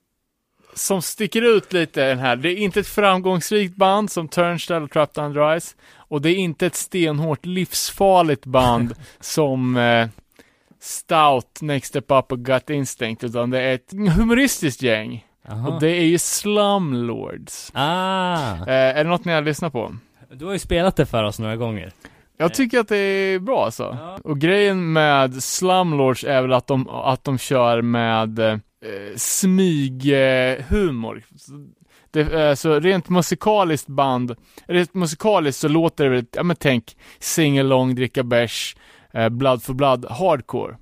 som 0.80 1.02
sticker 1.02 1.42
ut 1.56 1.72
lite 1.72 2.06
den 2.06 2.18
här. 2.18 2.36
Det 2.36 2.48
är 2.48 2.56
inte 2.56 2.80
ett 2.80 2.86
framgångsrikt 2.86 3.76
band 3.76 4.10
som 4.10 4.28
Turnstile 4.28 4.80
och 4.80 4.90
Trapped 4.90 5.24
Under 5.24 5.60
Ice. 5.60 5.76
Och 5.96 6.22
det 6.22 6.30
är 6.30 6.34
inte 6.34 6.66
ett 6.66 6.74
stenhårt 6.74 7.46
livsfarligt 7.46 8.46
band 8.46 8.94
som 9.20 9.76
eh, 9.76 10.08
Stout, 10.80 11.60
Next 11.60 11.88
Step 11.88 12.04
Up 12.08 12.32
och 12.32 12.38
Gut 12.38 12.70
Instinct, 12.70 13.24
utan 13.24 13.50
det 13.50 13.60
är 13.60 13.74
ett 13.74 13.92
humoristiskt 14.16 14.82
gäng. 14.82 15.26
Jaha. 15.48 15.68
Och 15.68 15.80
det 15.80 15.90
är 15.90 16.04
ju 16.04 16.18
Slumlords. 16.18 17.70
Ah, 17.74 18.56
Eh, 18.56 18.98
är 18.98 19.04
det 19.04 19.10
något 19.10 19.24
ni 19.24 19.32
har 19.32 19.42
lyssnat 19.42 19.72
på? 19.72 19.96
du 20.32 20.44
har 20.44 20.52
ju 20.52 20.58
spelat 20.58 20.96
det 20.96 21.06
för 21.06 21.24
oss 21.24 21.38
några 21.38 21.56
gånger. 21.56 21.92
Jag 22.36 22.54
tycker 22.54 22.78
att 22.80 22.88
det 22.88 22.96
är 22.96 23.38
bra 23.38 23.64
alltså. 23.64 23.96
Och 24.24 24.38
grejen 24.38 24.92
med 24.92 25.42
Slumlords 25.42 26.24
är 26.24 26.42
väl 26.42 26.52
att 26.52 26.66
de, 26.66 26.88
att 26.88 27.24
de 27.24 27.38
kör 27.38 27.82
med 27.82 28.60
eh, 28.82 29.16
smyghumor. 29.16 31.22
Eh, 32.14 32.28
eh, 32.28 32.54
så 32.54 32.80
rent 32.80 33.08
musikaliskt 33.08 33.88
band, 33.88 34.36
rent 34.66 34.94
musikaliskt 34.94 35.60
så 35.60 35.68
låter 35.68 36.04
det 36.04 36.10
väl, 36.10 36.24
ja 36.32 36.42
men 36.42 36.56
tänk 36.56 36.96
sing 37.18 37.58
along, 37.58 37.94
dricka 37.94 38.22
bärs, 38.22 38.76
eh, 39.12 39.28
blood 39.28 39.62
for 39.62 39.74
blood, 39.74 40.06
hardcore. 40.10 40.76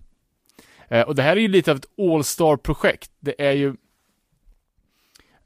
Eh, 0.88 1.02
och 1.02 1.14
det 1.14 1.22
här 1.22 1.36
är 1.36 1.40
ju 1.40 1.48
lite 1.48 1.70
av 1.70 1.76
ett 1.76 1.98
all-star 1.98 2.56
projekt. 2.56 3.10
Det 3.20 3.46
är 3.46 3.52
ju 3.52 3.74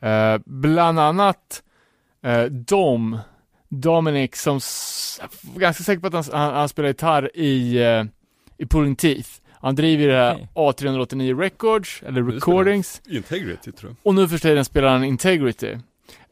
eh, 0.01 0.39
bland 0.45 1.01
annat 1.01 1.63
eh, 2.23 2.45
Dom, 2.45 3.19
Dominic 3.69 4.37
som, 4.37 4.61
jag 5.47 5.57
är 5.57 5.61
ganska 5.61 5.85
säker 5.85 6.01
på 6.01 6.07
att 6.07 6.27
han, 6.27 6.41
han, 6.41 6.55
han 6.55 6.69
spelar 6.69 6.89
gitarr 6.89 7.37
i, 7.37 7.83
eh, 7.83 8.05
i 8.59 8.67
Pulling 8.67 8.97
Teeth. 8.97 9.42
Han 9.63 9.75
driver 9.75 10.09
det 10.09 10.17
här 10.17 10.35
Okej. 10.35 10.49
A389 10.55 11.41
Records, 11.41 12.03
eller 12.07 12.23
det. 12.23 12.33
Recordings. 12.33 13.03
Integrity 13.11 13.73
tror 13.73 13.91
jag. 13.91 13.97
Och 14.03 14.15
nu 14.15 14.29
för 14.29 14.39
tiden 14.39 14.65
spelar 14.65 14.89
han 14.89 15.05
Integrity. 15.05 15.77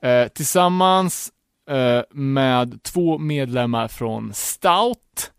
Eh, 0.02 0.28
tillsammans 0.28 1.32
eh, 1.70 2.02
med 2.10 2.82
två 2.82 3.18
medlemmar 3.18 3.88
från 3.88 4.34
Stout, 4.34 5.32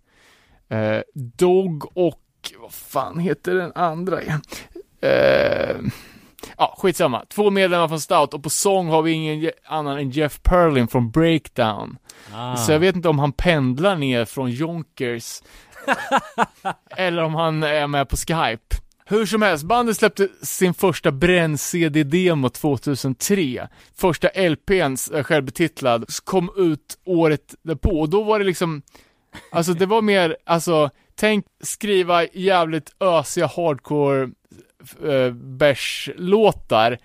eh, 0.70 1.00
Dog 1.14 1.98
och, 1.98 2.22
vad 2.60 2.74
fan 2.74 3.20
heter 3.20 3.56
den 3.56 3.72
andra 3.76 4.22
igen? 4.22 4.42
Eh, 5.02 5.78
ja, 6.58 6.76
skitsamma. 6.78 7.26
Två 7.30 7.50
medlemmar 7.50 7.88
från 7.88 8.02
Stout 8.02 8.34
och 8.34 8.44
på 8.44 8.50
sång 8.50 8.88
har 8.88 9.02
vi 9.02 9.12
ingen 9.12 9.52
annan 9.66 9.98
än 9.98 10.10
Jeff 10.10 10.42
Perlin 10.44 10.88
från 10.88 11.12
Breakdown. 11.12 11.98
Ah. 12.34 12.56
Så 12.56 12.72
jag 12.72 12.80
vet 12.80 12.96
inte 12.96 13.10
om 13.10 13.20
han 13.20 13.32
pendlar 13.32 13.96
ner 13.96 14.26
från 14.26 14.52
Jonkers 14.52 15.42
eller 16.98 17.24
om 17.24 17.36
han 17.36 17.64
är 17.64 17.88
med 17.88 18.10
på 18.10 18.18
Skype. 18.18 18.76
Hur 19.12 19.26
som 19.26 19.42
helst, 19.42 19.64
bandet 19.64 19.98
släppte 19.98 20.28
sin 20.42 20.74
första 20.74 21.12
bränn-CD-demo 21.12 22.50
2003. 22.50 23.68
Första 23.96 24.28
LPn, 24.28 24.96
eh, 25.14 25.24
självbetitlad, 25.24 26.06
kom 26.24 26.50
ut 26.58 26.98
året 27.06 27.56
därpå 27.62 28.00
och 28.00 28.10
då 28.10 28.24
var 28.24 28.40
det 28.40 28.46
liksom, 28.46 28.82
alltså 29.52 29.74
det 29.74 29.86
var 29.86 30.02
mer, 30.02 30.38
alltså, 30.46 30.90
tänk 31.16 31.46
skriva 31.64 32.26
jävligt 32.26 32.92
ösiga 33.00 33.48
hardcore 33.48 34.30
eh, 35.04 35.34
bärs-låtar 35.34 36.98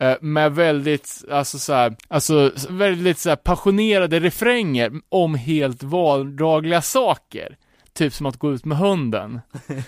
eh, 0.00 0.16
med 0.20 0.54
väldigt, 0.54 1.24
alltså 1.30 1.58
så 1.58 1.72
här, 1.72 1.96
alltså 2.08 2.52
väldigt 2.68 3.18
så 3.18 3.28
här 3.28 3.36
passionerade 3.36 4.20
refränger 4.20 4.92
om 5.08 5.34
helt 5.34 5.82
vardagliga 5.82 6.82
saker 6.82 7.56
typ 8.04 8.12
som 8.14 8.26
att 8.26 8.36
gå 8.36 8.52
ut 8.52 8.64
med 8.64 8.78
hunden. 8.78 9.40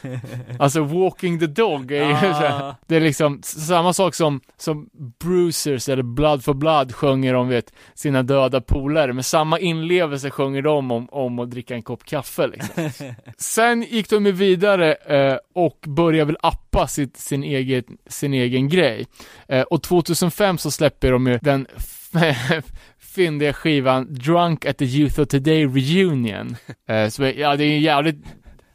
Alltså 0.58 0.82
walking 0.82 1.40
the 1.40 1.46
dog 1.46 1.92
är 1.92 2.08
ju 2.08 2.14
så 2.14 2.26
här, 2.26 2.62
Ah. 2.62 2.76
det 2.86 2.96
är 2.96 3.00
liksom 3.00 3.40
samma 3.42 3.92
sak 3.92 4.14
som, 4.14 4.40
som 4.56 4.88
Bruisers 5.20 5.88
eller 5.88 6.02
Blood 6.02 6.44
for 6.44 6.54
Blood 6.54 6.94
sjunger 6.94 7.34
om 7.34 7.48
vet, 7.48 7.72
sina 7.94 8.22
döda 8.22 8.60
polare, 8.60 9.12
med 9.12 9.24
samma 9.26 9.58
inlevelse 9.58 10.30
sjunger 10.30 10.62
de 10.62 10.90
om, 10.90 11.08
om 11.10 11.38
att 11.38 11.50
dricka 11.50 11.74
en 11.74 11.82
kopp 11.82 12.04
kaffe 12.04 12.46
liksom. 12.46 12.90
Sen 13.38 13.82
gick 13.82 14.10
de 14.10 14.26
ju 14.26 14.32
vidare 14.32 14.94
eh, 14.94 15.36
och 15.54 15.78
började 15.86 16.24
väl 16.24 16.36
appa 16.42 16.86
sitt, 16.86 17.16
sin, 17.16 17.44
egen, 17.44 17.84
sin 18.06 18.34
egen 18.34 18.68
grej. 18.68 19.06
Eh, 19.48 19.62
och 19.62 19.82
2005 19.82 20.58
så 20.58 20.70
släpper 20.70 21.12
de 21.12 21.26
ju 21.26 21.38
den 21.42 21.66
fyndiga 23.14 23.52
skivan 23.52 24.14
Drunk 24.14 24.66
at 24.66 24.78
the 24.78 24.84
Youth 24.84 25.20
of 25.20 25.28
Today 25.28 25.66
Reunion. 25.66 26.56
Eh, 26.88 27.08
så, 27.08 27.22
ja, 27.24 27.56
det 27.56 27.64
är 27.64 27.68
ju 27.68 27.78
jävligt, 27.78 28.24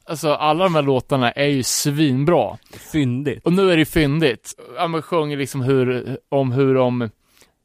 alltså 0.05 0.33
alla 0.33 0.63
de 0.63 0.75
här 0.75 0.81
låtarna 0.81 1.31
är 1.31 1.47
ju 1.47 1.63
svinbra. 1.63 2.57
Fyndigt. 2.91 3.45
Och 3.45 3.53
nu 3.53 3.71
är 3.71 3.77
det 3.77 3.85
fyndigt. 3.85 4.53
Ja, 4.75 4.87
man 4.87 5.01
sjunger 5.01 5.37
liksom 5.37 5.61
hur, 5.61 6.17
om 6.29 6.51
hur 6.51 6.75
de 6.75 7.09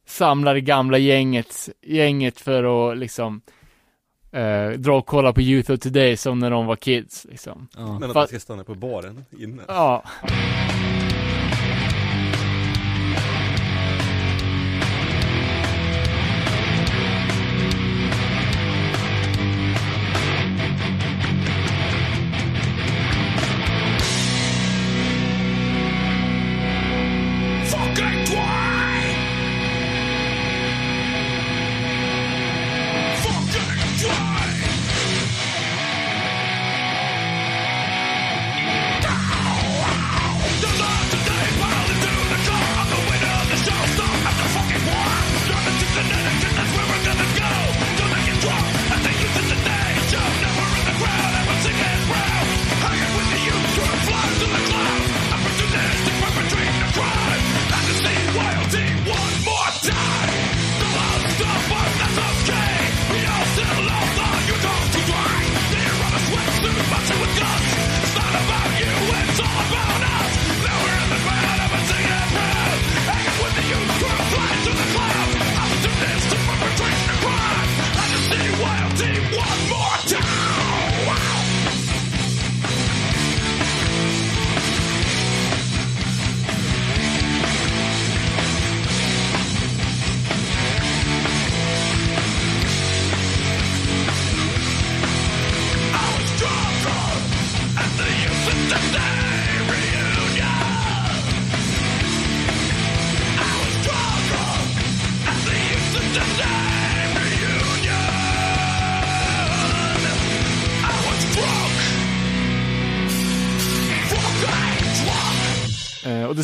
samlar 0.06 0.54
det 0.54 0.60
gamla 0.60 0.98
gänget, 0.98 1.68
gänget 1.86 2.40
för 2.40 2.90
att 2.92 2.98
liksom 2.98 3.40
eh, 4.32 4.68
dra 4.70 4.98
och 4.98 5.06
kolla 5.06 5.32
på 5.32 5.40
Youth 5.40 5.70
of 5.70 5.80
Today 5.80 6.16
som 6.16 6.38
när 6.38 6.50
de 6.50 6.66
var 6.66 6.76
kids 6.76 7.26
liksom. 7.30 7.68
Ja. 7.76 7.98
Men 7.98 8.10
att 8.10 8.14
man 8.14 8.26
ska 8.28 8.40
stanna 8.40 8.64
på 8.64 8.74
baren 8.74 9.24
inne. 9.38 9.62
Ja. 9.68 10.04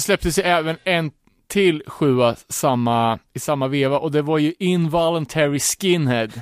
Släpptes 0.08 0.38
ju 0.38 0.42
även 0.42 0.76
en 0.84 1.10
till 1.48 1.82
sjua 1.86 2.36
samma, 2.48 3.18
i 3.34 3.38
samma 3.38 3.68
veva 3.68 3.98
och 3.98 4.12
det 4.12 4.22
var 4.22 4.38
ju 4.38 4.54
Involuntary 4.58 5.58
Skinhead. 5.58 6.28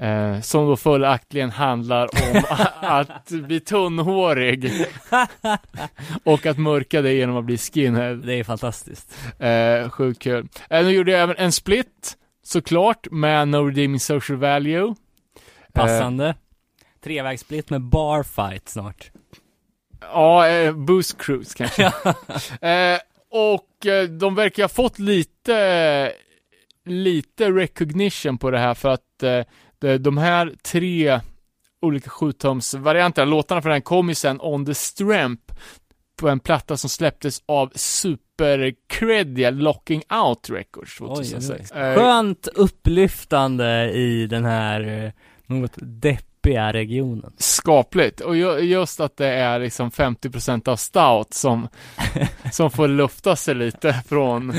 Eh, 0.00 0.40
som 0.40 0.66
då 0.66 0.76
följaktligen 0.76 1.50
handlar 1.50 2.04
om 2.04 2.42
att 2.80 3.28
bli 3.28 3.60
tunnhårig 3.60 4.86
och 6.24 6.46
att 6.46 6.58
mörka 6.58 7.02
det 7.02 7.12
genom 7.12 7.36
att 7.36 7.44
bli 7.44 7.58
skinhead. 7.58 8.14
Det 8.14 8.34
är 8.34 8.44
fantastiskt. 8.44 9.18
Eh, 9.38 9.90
sjukt 9.90 10.22
kul. 10.22 10.48
Eh, 10.70 10.84
nu 10.84 10.90
gjorde 10.90 11.12
jag 11.12 11.20
även 11.20 11.36
en 11.36 11.52
split, 11.52 12.16
såklart, 12.42 13.06
med 13.10 13.48
No 13.48 13.56
Redeeming 13.56 14.00
Social 14.00 14.38
Value. 14.38 14.94
Passande. 15.72 16.34
Trevägssplit 17.04 17.70
med 17.70 17.82
barfight 17.82 18.68
snart. 18.68 19.10
Ja, 20.00 20.48
eh, 20.48 20.72
Boost 20.72 21.18
Cruise 21.18 21.54
kanske. 21.56 21.84
eh, 22.68 22.98
och 23.30 23.86
eh, 23.86 24.08
de 24.08 24.34
verkar 24.34 24.62
ha 24.62 24.68
fått 24.68 24.98
lite, 24.98 26.12
lite 26.84 27.50
recognition 27.50 28.38
på 28.38 28.50
det 28.50 28.58
här 28.58 28.74
för 28.74 28.88
att 28.88 29.22
eh, 29.22 29.94
de, 29.94 30.18
här 30.18 30.54
tre 30.62 31.20
olika 31.80 32.10
sjutums-varianterna, 32.10 33.30
låtarna 33.30 33.62
för 33.62 33.70
den 33.70 33.82
kom 33.82 34.08
ju 34.08 34.14
sen 34.14 34.40
on 34.40 34.66
the 34.66 34.74
stramp 34.74 35.52
på 36.16 36.28
en 36.28 36.40
platta 36.40 36.76
som 36.76 36.90
släpptes 36.90 37.42
av 37.46 37.72
super 37.74 39.50
Locking 39.50 40.02
Out 40.24 40.50
Records 40.50 41.00
Oj, 41.00 41.06
oj, 41.10 41.16
2006. 41.16 41.72
oj. 41.74 41.80
Eh, 41.80 41.94
Skönt 41.94 42.46
upplyftande 42.46 43.90
i 43.92 44.26
den 44.26 44.44
här 44.44 45.04
eh, 45.04 45.10
något 45.46 45.76
deppiga 46.48 46.72
regionen. 46.72 47.32
skapligt. 47.36 48.20
Och 48.20 48.36
ju- 48.36 48.58
just 48.58 49.00
att 49.00 49.16
det 49.16 49.28
är 49.28 49.58
liksom 49.58 49.90
50% 49.90 50.68
av 50.68 50.76
stout 50.76 51.34
som, 51.34 51.68
som 52.52 52.70
får 52.70 52.88
lufta 52.88 53.36
sig 53.36 53.54
lite 53.54 54.02
från, 54.08 54.52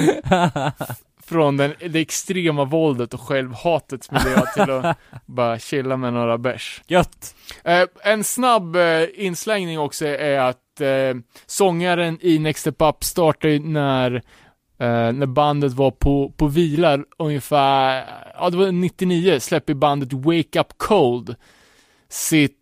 från 1.24 1.57
den, 1.57 1.74
det 1.90 1.99
extrema 1.99 2.66
våldet 2.66 3.14
och 3.14 3.22
självhatets 3.22 4.11
miljö 4.11 4.41
till 4.53 4.72
att 4.72 4.98
bara 5.26 5.60
chilla 5.60 5.98
med 5.98 6.14
några 6.14 6.38
bärs. 6.38 6.82
Gött! 6.88 7.36
Eh, 7.64 7.84
en 8.03 8.24
snabb 8.24 8.76
eh, 8.76 9.03
inslängning 9.16 9.80
också 9.80 10.06
är 10.06 10.40
att 10.40 10.82
eh, 10.82 11.22
sångaren 11.45 12.18
i 12.22 12.40
Next 12.40 12.61
Step 12.61 12.82
Up 12.82 13.03
startade 13.03 13.60
när, 13.60 14.16
eh, 14.80 15.11
när 15.11 15.26
bandet 15.26 15.74
var 15.74 15.91
på, 15.91 16.34
på 16.38 16.48
vila 16.48 16.99
ungefär, 17.18 18.06
ja 18.40 18.49
det 18.49 18.57
var 18.57 18.72
99, 18.72 19.40
släpper 19.40 19.74
bandet 19.74 20.14
Wake 20.14 20.60
Up 20.60 20.68
Cold 20.78 21.36
sitt 22.10 22.56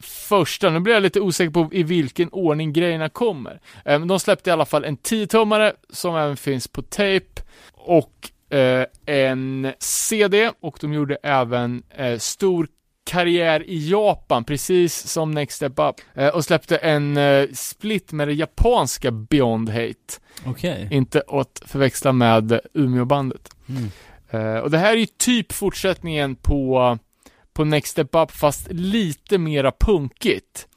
första, 0.00 0.70
nu 0.70 0.80
blir 0.80 0.94
jag 0.94 1.02
lite 1.02 1.20
osäker 1.20 1.50
på 1.50 1.68
i 1.72 1.82
vilken 1.82 2.28
ordning 2.28 2.72
grejerna 2.72 3.08
kommer. 3.08 3.60
Eh, 3.84 3.98
Men 3.98 4.08
de 4.08 4.20
släppte 4.20 4.50
i 4.50 4.52
alla 4.52 4.64
fall 4.66 4.84
en 4.84 4.96
10-tummare 4.98 5.72
som 5.90 6.16
även 6.16 6.36
finns 6.36 6.68
på 6.68 6.82
tape 6.82 7.42
och 7.72 8.30
eh, 8.56 8.86
en 9.06 9.72
CD 9.78 10.50
och 10.60 10.78
de 10.80 10.92
gjorde 10.92 11.16
även 11.22 11.82
eh, 11.96 12.18
stor 12.18 12.68
karriär 13.04 13.62
i 13.68 13.90
Japan, 13.90 14.44
precis 14.44 14.94
som 15.08 15.30
Next 15.30 15.56
Step 15.56 15.72
Up. 15.76 15.94
Eh, 16.14 16.28
och 16.28 16.44
släppte 16.44 16.76
en 16.76 17.16
eh, 17.16 17.48
split 17.52 18.12
med 18.12 18.28
det 18.28 18.34
japanska 18.34 19.10
Beyond 19.10 19.68
Hate. 19.68 20.20
Okej. 20.46 20.88
Inte 20.90 21.22
att 21.28 21.62
förväxla 21.66 22.12
med 22.12 22.60
Umeåbandet. 22.74 23.56
Mm. 23.68 23.90
Eh, 24.30 24.58
och 24.60 24.70
det 24.70 24.78
här 24.78 24.92
är 24.92 24.96
ju 24.96 25.06
typ 25.06 25.52
fortsättningen 25.52 26.36
på, 26.36 26.98
på 27.54 27.64
Next 27.64 27.90
Step 27.92 28.14
Up, 28.14 28.30
fast 28.30 28.68
lite 28.72 29.38
mera 29.38 29.72
punkigt. 29.80 30.68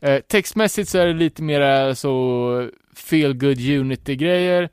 Eh, 0.00 0.18
textmässigt 0.20 0.88
så 0.90 0.98
är 0.98 1.06
det 1.06 1.12
lite 1.12 1.42
mera 1.42 1.94
så 1.94 2.70
feel 2.96 3.34
good 3.34 3.60
unity-grejer. 3.60 4.68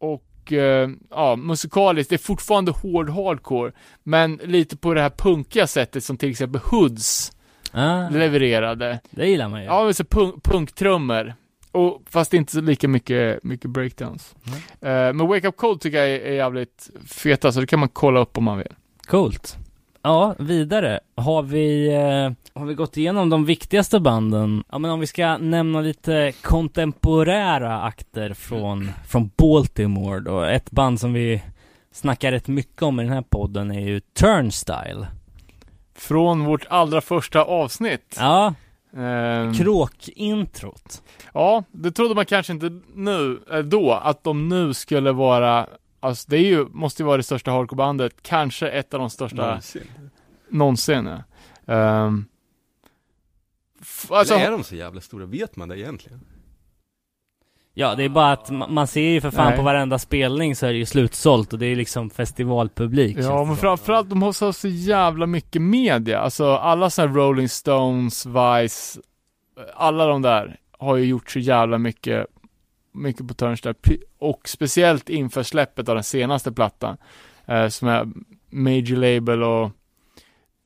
Och 0.00 0.52
eh, 0.52 0.90
ja, 1.10 1.36
musikaliskt, 1.36 2.10
det 2.10 2.16
är 2.16 2.18
fortfarande 2.18 2.70
hård 2.72 3.10
hardcore, 3.10 3.72
men 4.02 4.40
lite 4.44 4.76
på 4.76 4.94
det 4.94 5.00
här 5.00 5.10
punkiga 5.10 5.66
sättet 5.66 6.04
som 6.04 6.16
till 6.16 6.30
exempel 6.30 6.60
Hoods 6.64 7.32
Ah, 7.74 8.08
levererade. 8.08 9.00
det 9.10 9.26
gillar 9.26 9.48
man 9.48 9.60
ju. 9.60 9.66
Ja, 9.66 9.84
men 9.84 9.94
så 9.94 10.04
punk, 10.04 10.44
punktrummor. 10.44 11.34
Och, 11.72 12.02
fast 12.10 12.34
inte 12.34 12.52
så 12.52 12.60
lika 12.60 12.88
mycket, 12.88 13.44
mycket 13.44 13.70
breakdowns. 13.70 14.34
Eh, 14.80 15.12
men 15.12 15.26
Wake 15.26 15.48
Up 15.48 15.56
Cold 15.56 15.80
tycker 15.80 15.98
jag 15.98 16.08
är, 16.10 16.20
är 16.20 16.32
jävligt 16.32 16.90
feta, 17.06 17.52
så 17.52 17.60
det 17.60 17.66
kan 17.66 17.78
man 17.78 17.88
kolla 17.88 18.20
upp 18.20 18.38
om 18.38 18.44
man 18.44 18.58
vill. 18.58 18.72
Coolt. 19.06 19.56
Ja, 20.02 20.34
vidare. 20.38 21.00
Har 21.14 21.42
vi, 21.42 21.86
eh, 21.94 22.60
har 22.60 22.66
vi 22.66 22.74
gått 22.74 22.96
igenom 22.96 23.30
de 23.30 23.44
viktigaste 23.44 24.00
banden? 24.00 24.64
Ja 24.72 24.78
men 24.78 24.90
om 24.90 25.00
vi 25.00 25.06
ska 25.06 25.38
nämna 25.38 25.80
lite 25.80 26.32
kontemporära 26.42 27.82
akter 27.82 28.34
från, 28.34 28.90
från 29.08 29.30
Baltimore 29.36 30.20
då. 30.20 30.42
Ett 30.42 30.70
band 30.70 31.00
som 31.00 31.12
vi 31.12 31.42
snackar 31.92 32.32
rätt 32.32 32.48
mycket 32.48 32.82
om 32.82 33.00
i 33.00 33.02
den 33.02 33.12
här 33.12 33.24
podden 33.30 33.70
är 33.70 33.80
ju 33.80 34.00
Turnstyle. 34.00 35.06
Från 35.94 36.44
vårt 36.44 36.66
allra 36.70 37.00
första 37.00 37.42
avsnitt. 37.44 38.16
Ja, 38.20 38.54
Ehm, 38.96 39.54
kråkintrot. 39.54 41.02
ja, 41.34 41.64
det 41.72 41.90
trodde 41.92 42.14
man 42.14 42.26
kanske 42.26 42.52
inte 42.52 42.80
nu, 42.94 43.40
eh, 43.52 43.58
då, 43.58 43.92
att 43.92 44.24
de 44.24 44.48
nu 44.48 44.74
skulle 44.74 45.12
vara, 45.12 45.66
alltså 46.02 46.26
det 46.30 46.36
är 46.36 46.40
ju, 46.46 46.64
måste 46.68 47.02
ju 47.02 47.06
vara 47.06 47.16
det 47.16 47.22
största 47.22 47.50
hardcorebandet, 47.50 48.22
kanske 48.22 48.68
ett 48.68 48.94
av 48.94 49.00
de 49.00 49.10
största 49.10 49.36
Någonsin. 49.46 49.82
någonsin. 50.48 51.06
ja. 51.06 51.74
Ehm, 51.74 52.24
f- 53.80 54.06
alltså, 54.10 54.34
Eller 54.34 54.46
är 54.46 54.50
de 54.50 54.64
så 54.64 54.74
jävla 54.76 55.00
stora? 55.00 55.26
Vet 55.26 55.56
man 55.56 55.68
det 55.68 55.78
egentligen? 55.78 56.20
Ja, 57.74 57.94
det 57.94 58.04
är 58.04 58.08
bara 58.08 58.32
att 58.32 58.50
ma- 58.50 58.68
man 58.68 58.86
ser 58.86 59.00
ju 59.10 59.20
för 59.20 59.30
fan 59.30 59.46
Nej. 59.48 59.56
på 59.56 59.62
varenda 59.62 59.98
spelning 59.98 60.56
så 60.56 60.66
är 60.66 60.72
det 60.72 60.78
ju 60.78 60.86
slutsålt 60.86 61.52
och 61.52 61.58
det 61.58 61.66
är 61.66 61.76
liksom 61.76 62.10
festivalpublik. 62.10 63.16
Ja, 63.20 63.44
men 63.44 63.56
framförallt 63.56 64.10
de 64.10 64.22
har 64.22 64.32
så, 64.32 64.52
så 64.52 64.68
jävla 64.68 65.26
mycket 65.26 65.62
media. 65.62 66.20
Alltså 66.20 66.52
alla 66.56 66.90
sådana 66.90 67.12
här 67.12 67.18
Rolling 67.18 67.48
Stones, 67.48 68.26
Vice, 68.26 69.00
alla 69.74 70.06
de 70.06 70.22
där 70.22 70.56
har 70.78 70.96
ju 70.96 71.04
gjort 71.04 71.30
så 71.30 71.38
jävla 71.38 71.78
mycket, 71.78 72.26
mycket 72.92 73.28
på 73.28 73.34
Turnstile. 73.34 73.74
Och 74.18 74.48
speciellt 74.48 75.08
inför 75.08 75.42
släppet 75.42 75.88
av 75.88 75.94
den 75.94 76.04
senaste 76.04 76.52
plattan, 76.52 76.96
eh, 77.46 77.68
som 77.68 77.88
är 77.88 78.08
Major 78.50 78.96
Label 78.96 79.42
och 79.42 79.70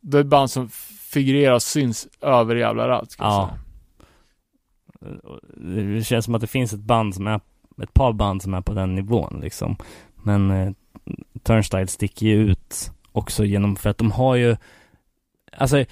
det 0.00 0.16
är 0.16 0.20
ett 0.20 0.26
band 0.26 0.50
som 0.50 0.68
figurerar 1.10 1.54
och 1.54 1.62
syns 1.62 2.08
över 2.20 2.56
jävla 2.56 2.82
överallt. 2.82 3.10
ska 3.10 3.24
Ja. 3.24 3.50
säga. 3.50 3.60
Det 5.56 6.04
känns 6.04 6.24
som 6.24 6.34
att 6.34 6.40
det 6.40 6.46
finns 6.46 6.72
ett 6.72 6.80
band 6.80 7.14
som 7.14 7.26
är, 7.26 7.40
ett 7.82 7.94
par 7.94 8.12
band 8.12 8.42
som 8.42 8.54
är 8.54 8.60
på 8.60 8.72
den 8.72 8.94
nivån 8.94 9.40
liksom. 9.42 9.76
Men 10.14 10.50
eh, 10.50 10.72
Turnstile 11.42 11.86
sticker 11.86 12.26
ju 12.26 12.36
ut 12.50 12.90
också 13.12 13.44
genom, 13.44 13.76
för 13.76 13.90
att 13.90 13.98
de 13.98 14.10
har 14.10 14.34
ju, 14.34 14.56
alltså, 15.52 15.84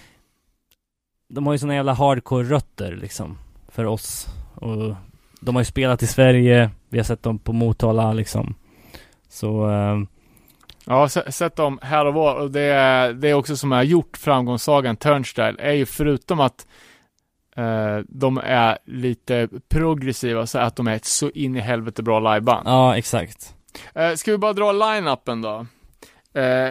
de 1.29 1.47
har 1.47 1.53
ju 1.55 1.59
såna 1.59 1.75
jävla 1.75 1.95
hardcore-rötter 1.95 2.97
liksom, 2.97 3.39
för 3.69 3.85
oss. 3.85 4.27
Och 4.55 4.95
de 5.45 5.55
har 5.55 5.61
ju 5.61 5.67
spelat 5.67 6.03
i 6.03 6.07
Sverige, 6.07 6.71
vi 6.89 6.99
har 6.99 7.05
sett 7.05 7.23
dem 7.23 7.39
på 7.39 7.53
Motala 7.53 8.13
liksom. 8.13 8.55
Så, 9.29 9.71
eh, 9.71 9.99
Ja, 10.87 11.09
se- 11.09 11.33
sett 11.33 11.57
dem 11.57 11.79
här 11.83 12.05
och 12.07 12.15
var 12.15 12.35
och 12.41 12.51
det 12.51 12.61
är, 12.61 13.13
det 13.13 13.29
är 13.29 13.35
också 13.35 13.57
som 13.57 13.73
har 13.73 13.83
gjort 13.83 14.17
framgångssagan 14.17 14.97
Turnstyle 14.97 15.57
är 15.59 15.73
ju 15.73 15.87
förutom 15.87 16.41
att 16.41 16.67
eh, 17.57 17.99
de 18.09 18.39
är 18.45 18.79
lite 18.87 19.49
progressiva 19.69 20.47
så 20.47 20.59
att 20.59 20.77
de 20.77 20.87
är 20.89 20.97
ett 20.97 21.05
så 21.05 21.31
in 21.31 21.57
i 21.57 21.61
helvete 21.61 22.03
bra 22.03 22.35
liveband. 22.35 22.69
ja 22.69 22.97
exakt. 22.97 23.55
Eh, 23.95 24.13
ska 24.15 24.31
vi 24.31 24.39
bara 24.39 24.53
dra 24.53 24.73
line-upen 24.73 25.43
då? 25.43 25.67
Eh, 26.41 26.71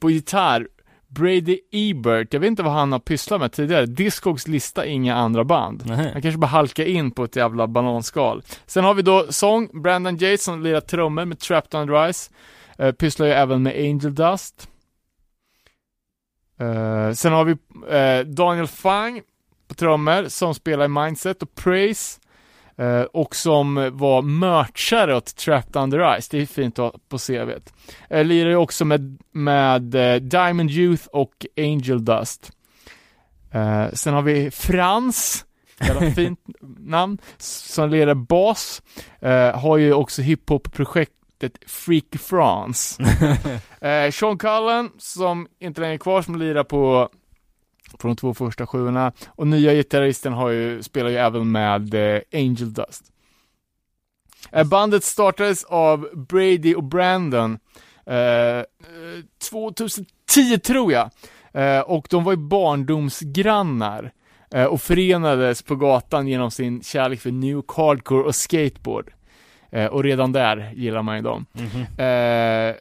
på 0.00 0.10
gitarr, 0.10 0.68
Brady 1.18 1.58
Ebert, 1.72 2.32
jag 2.32 2.40
vet 2.40 2.48
inte 2.48 2.62
vad 2.62 2.72
han 2.72 2.92
har 2.92 2.98
pysslat 2.98 3.40
med 3.40 3.52
tidigare. 3.52 3.86
Discogs 3.86 4.48
lista 4.48 4.86
inga 4.86 5.14
andra 5.14 5.44
band. 5.44 5.86
Nähä. 5.86 6.10
Han 6.12 6.22
kanske 6.22 6.38
bara 6.38 6.46
halkar 6.46 6.84
in 6.84 7.10
på 7.10 7.24
ett 7.24 7.36
jävla 7.36 7.66
bananskal. 7.66 8.42
Sen 8.66 8.84
har 8.84 8.94
vi 8.94 9.02
då 9.02 9.26
sång, 9.30 9.82
Brandon 9.82 10.14
Yates 10.14 10.44
som 10.44 10.62
lirar 10.62 10.80
trummor 10.80 11.24
med 11.24 11.38
Trapped 11.38 11.80
on 11.80 11.90
Rise. 11.90 12.30
Uh, 12.80 12.92
pysslar 12.92 13.26
ju 13.26 13.32
även 13.32 13.62
med 13.62 13.72
Angel 13.76 14.14
Dust. 14.14 14.68
Eh, 16.60 17.12
sen 17.12 17.32
har 17.32 17.44
vi 17.44 17.52
eh, 17.90 18.26
Daniel 18.26 18.66
Fang 18.66 19.22
på 19.68 19.74
trummor 19.74 20.28
som 20.28 20.54
spelar 20.54 20.84
i 20.84 20.88
Mindset 20.88 21.42
och 21.42 21.54
Praise. 21.54 22.20
Eh, 22.78 23.02
och 23.02 23.36
som 23.36 23.90
var 23.92 24.22
merchare 24.22 25.16
åt 25.16 25.36
Trapped 25.36 25.82
Under 25.82 26.20
Ice. 26.20 26.28
Det 26.28 26.42
är 26.42 26.46
fint 26.46 26.78
att 26.78 26.92
ha 26.92 27.00
på 27.08 27.18
CVt. 27.18 27.72
Uh, 28.14 28.24
lirar 28.24 28.50
ju 28.50 28.56
också 28.56 28.84
med, 28.84 29.18
med 29.32 29.94
eh, 29.94 30.20
Diamond 30.20 30.70
Youth 30.70 31.06
och 31.06 31.46
Angel 31.56 32.04
Dust. 32.04 32.52
Eh, 33.56 33.92
sen 33.92 34.14
har 34.14 34.22
vi 34.22 34.50
Frans, 34.50 35.44
jävla 35.80 36.10
fint 36.14 36.40
namn, 36.78 37.18
som 37.38 37.90
lirar 37.90 38.14
bas. 38.14 38.82
Eh, 39.20 39.58
har 39.58 39.76
ju 39.76 39.92
också 39.92 40.22
hiphop-projektet 40.22 41.52
Freaky 41.66 42.18
France. 42.18 43.02
Eh, 43.80 44.10
Sean 44.10 44.38
Cullen, 44.38 44.90
som 44.98 45.46
inte 45.60 45.80
längre 45.80 45.94
är 45.94 45.98
kvar, 45.98 46.22
som 46.22 46.38
lirar 46.38 46.64
på, 46.64 47.08
på 47.98 48.06
de 48.08 48.16
två 48.16 48.34
första 48.34 48.66
sjuorna. 48.66 49.12
Och 49.28 49.46
nya 49.46 49.74
gitarristen 49.74 50.32
har 50.32 50.50
ju, 50.50 50.82
spelar 50.82 51.10
ju 51.10 51.16
även 51.16 51.52
med 51.52 51.94
eh, 51.94 52.20
Angel 52.32 52.72
Dust. 52.72 53.04
Eh, 54.52 54.64
bandet 54.64 55.04
startades 55.04 55.64
av 55.64 56.08
Brady 56.28 56.74
och 56.74 56.84
Brandon 56.84 57.58
eh, 58.06 58.16
eh, 58.16 58.64
2010 59.50 60.58
tror 60.64 60.92
jag. 60.92 61.10
Eh, 61.52 61.80
och 61.80 62.06
de 62.10 62.24
var 62.24 62.32
ju 62.32 62.38
barndomsgrannar. 62.38 64.12
Och 64.68 64.80
förenades 64.82 65.62
på 65.62 65.76
gatan 65.76 66.28
genom 66.28 66.50
sin 66.50 66.82
kärlek 66.82 67.20
för 67.20 67.30
New 67.30 67.62
Hardcore 67.76 68.22
och 68.22 68.34
skateboard. 68.34 69.12
Och 69.90 70.04
redan 70.04 70.32
där 70.32 70.72
gillar 70.74 71.02
man 71.02 71.16
ju 71.16 71.22
dem. 71.22 71.46
Eh, 71.98 72.74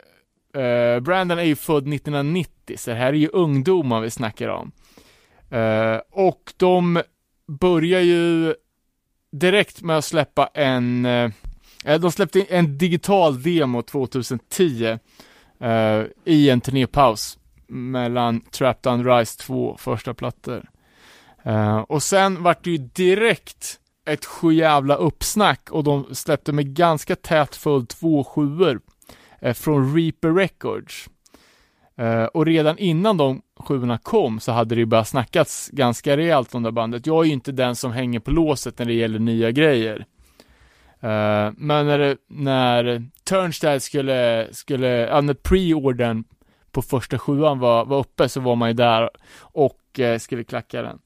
eh, 0.64 1.00
Brandon 1.00 1.40
är 1.40 1.44
ju 1.44 1.56
född 1.56 1.94
1990, 1.94 2.78
så 2.78 2.90
det 2.90 2.96
här 2.96 3.08
är 3.08 3.14
ju 3.14 3.28
ungdomar 3.28 4.02
vi 4.02 4.10
snackar 4.10 4.48
om. 4.50 4.72
Eh, 5.56 6.02
och 6.12 6.54
de 6.58 7.02
börjar 7.48 8.02
ju 8.02 8.56
direkt 9.32 9.82
med 9.82 9.98
att 9.98 10.06
släppa 10.06 10.50
en, 10.54 11.06
eh, 11.06 11.32
eh 11.86 12.00
de 12.00 12.12
släppte 12.12 12.42
en 12.42 12.78
digital 12.78 13.44
demo 13.44 13.82
2010 13.82 15.00
eh, 15.60 16.04
i 16.26 16.50
en 16.50 16.62
turnépaus 16.62 17.38
mellan 17.68 18.42
Trapped 18.42 18.92
on 18.92 19.06
Rise 19.06 19.40
2 19.40 19.78
första 19.80 20.14
plattor. 20.14 20.70
Eh, 21.44 21.78
och 21.78 22.04
sen 22.04 22.44
vart 22.44 22.64
det 22.64 22.72
ju 22.72 22.78
direkt 22.78 23.80
ett 24.06 24.26
sjujävla 24.26 24.96
uppsnack 24.96 25.72
och 25.72 25.84
de 25.84 26.16
släppte 26.16 26.52
med 26.52 26.76
ganska 26.76 27.16
tät 27.16 27.56
följd 27.56 27.90
två 27.90 28.24
sjuor 28.24 28.82
eh, 29.42 29.54
från 29.54 29.96
Reaper 29.96 30.34
Records. 30.34 31.10
Eh, 31.98 32.24
och 32.24 32.46
redan 32.46 32.78
innan 32.78 33.18
de 33.18 33.42
sjuorna 33.66 33.98
kom 33.98 34.40
så 34.40 34.52
hade 34.52 34.76
det 34.76 34.80
ju 34.80 34.86
börjat 34.86 35.08
snackats 35.08 35.70
ganska 35.74 36.18
rejält 36.18 36.56
om 36.56 36.64
det 36.64 36.72
bandet. 36.72 37.08
Jag 37.08 37.24
är 37.24 37.28
ju 37.28 37.34
inte 37.34 37.52
den 37.52 37.76
som 37.76 37.92
hänger 37.92 38.20
på 38.20 38.32
låset 38.32 38.80
när 38.80 38.86
det 38.86 38.94
gäller 38.94 39.20
nya 39.20 39.52
grejer. 39.52 39.98
Uh, 41.04 41.52
men 41.58 41.86
när, 41.86 42.00
det, 42.00 42.18
när 42.28 43.06
Turnstile 43.30 43.80
skulle, 43.80 44.48
skulle, 44.52 44.88
ja, 44.88 45.22
när 45.22 45.34
pre-ordern 45.34 46.24
på 46.72 46.82
första 46.82 47.20
sjuan 47.20 47.60
var, 47.60 47.86
var 47.86 48.00
uppe 48.00 48.30
så 48.30 48.40
var 48.40 48.56
man 48.56 48.70
ju 48.70 48.74
där 48.74 49.10
och 49.40 49.80
uh, 50.00 50.18
skulle 50.18 50.44
klacka 50.44 50.82
den. 50.82 51.00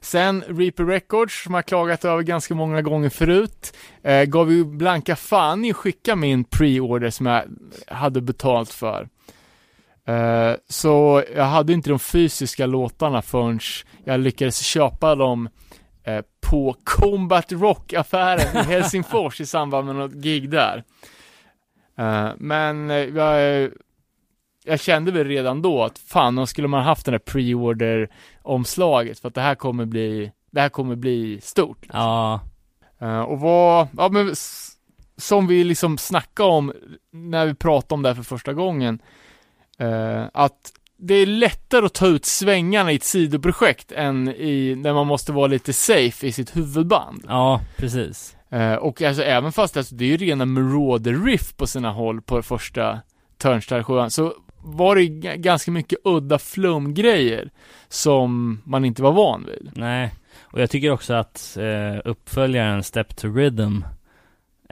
Sen 0.00 0.44
Reaper 0.48 0.84
Records, 0.84 1.42
som 1.42 1.54
jag 1.54 1.66
klagat 1.66 2.04
över 2.04 2.22
ganska 2.22 2.54
många 2.54 2.82
gånger 2.82 3.08
förut, 3.08 3.76
eh, 4.02 4.24
gav 4.24 4.52
ju 4.52 4.64
blanka 4.64 5.16
fan 5.16 5.64
i 5.64 5.70
att 5.70 5.76
skicka 5.76 6.16
min 6.16 6.44
pre-order 6.44 7.10
som 7.10 7.26
jag 7.26 7.44
hade 7.86 8.20
betalt 8.20 8.70
för. 8.70 9.08
Eh, 10.06 10.56
så 10.68 11.24
jag 11.36 11.44
hade 11.44 11.72
inte 11.72 11.90
de 11.90 11.98
fysiska 11.98 12.66
låtarna 12.66 13.22
förrän 13.22 13.60
jag 14.04 14.20
lyckades 14.20 14.60
köpa 14.64 15.14
dem 15.14 15.48
eh, 16.04 16.24
på 16.40 16.76
Combat 16.84 17.52
Rock-affären 17.52 18.56
i 18.56 18.58
Helsingfors 18.72 19.40
i 19.40 19.46
samband 19.46 19.86
med 19.86 19.96
något 19.96 20.12
gig 20.12 20.50
där. 20.50 20.84
Eh, 21.98 22.30
men 22.36 22.88
jag, 22.88 23.70
jag 24.64 24.80
kände 24.80 25.12
väl 25.12 25.26
redan 25.26 25.62
då 25.62 25.84
att 25.84 25.98
fan, 25.98 26.38
om 26.38 26.46
skulle 26.46 26.68
man 26.68 26.82
haft 26.82 27.04
den 27.04 27.12
där 27.12 27.18
pre-order 27.18 28.08
omslaget 28.42 29.18
för 29.18 29.28
att 29.28 29.34
det 29.34 29.40
här 29.40 29.54
kommer 29.54 29.84
bli, 29.84 30.32
det 30.50 30.60
här 30.60 30.68
kommer 30.68 30.96
bli 30.96 31.40
stort. 31.40 31.86
Ja, 31.92 32.40
Eh, 33.02 33.20
och 33.20 33.40
vad, 33.40 33.88
ja 33.96 34.08
men 34.08 34.34
som 35.16 35.46
vi 35.46 35.64
liksom 35.64 35.98
snackade 35.98 36.48
om 36.48 36.72
när 37.12 37.46
vi 37.46 37.54
pratade 37.54 37.94
om 37.94 38.02
det 38.02 38.08
här 38.08 38.16
för 38.16 38.22
första 38.22 38.52
gången, 38.52 39.02
eh, 39.78 40.24
att 40.32 40.72
det 40.96 41.14
är 41.14 41.26
lättare 41.26 41.86
att 41.86 41.94
ta 41.94 42.06
ut 42.06 42.24
svängarna 42.24 42.92
i 42.92 42.96
ett 42.96 43.04
sidoprojekt 43.04 43.92
än 43.92 44.28
i, 44.28 44.74
när 44.76 44.94
man 44.94 45.06
måste 45.06 45.32
vara 45.32 45.46
lite 45.46 45.72
safe 45.72 46.26
i 46.26 46.32
sitt 46.32 46.56
huvudband. 46.56 47.24
ja 47.28 47.60
precis. 47.76 48.36
Eh, 48.50 48.74
och 48.74 49.02
alltså 49.02 49.22
även 49.22 49.52
fast 49.52 49.76
alltså, 49.76 49.94
det 49.94 50.04
är 50.04 50.08
ju 50.08 50.16
rena 50.16 50.44
Marauder-riff 50.44 51.56
på 51.56 51.66
sina 51.66 51.92
håll 51.92 52.22
på 52.22 52.42
första 52.42 53.00
Turnstile 53.38 53.84
7 53.84 54.10
så 54.10 54.34
var 54.64 54.96
det 54.96 55.06
ganska 55.36 55.70
mycket 55.70 55.98
udda 56.04 56.38
flumgrejer 56.38 57.50
som 57.88 58.60
man 58.64 58.84
inte 58.84 59.02
var 59.02 59.12
van 59.12 59.46
vid. 59.46 59.70
Nej, 59.74 60.14
och 60.40 60.60
jag 60.60 60.70
tycker 60.70 60.90
också 60.90 61.14
att 61.14 61.56
eh, 61.60 62.00
uppföljaren 62.04 62.82
Step 62.82 63.16
to 63.16 63.28
Rhythm 63.28 63.82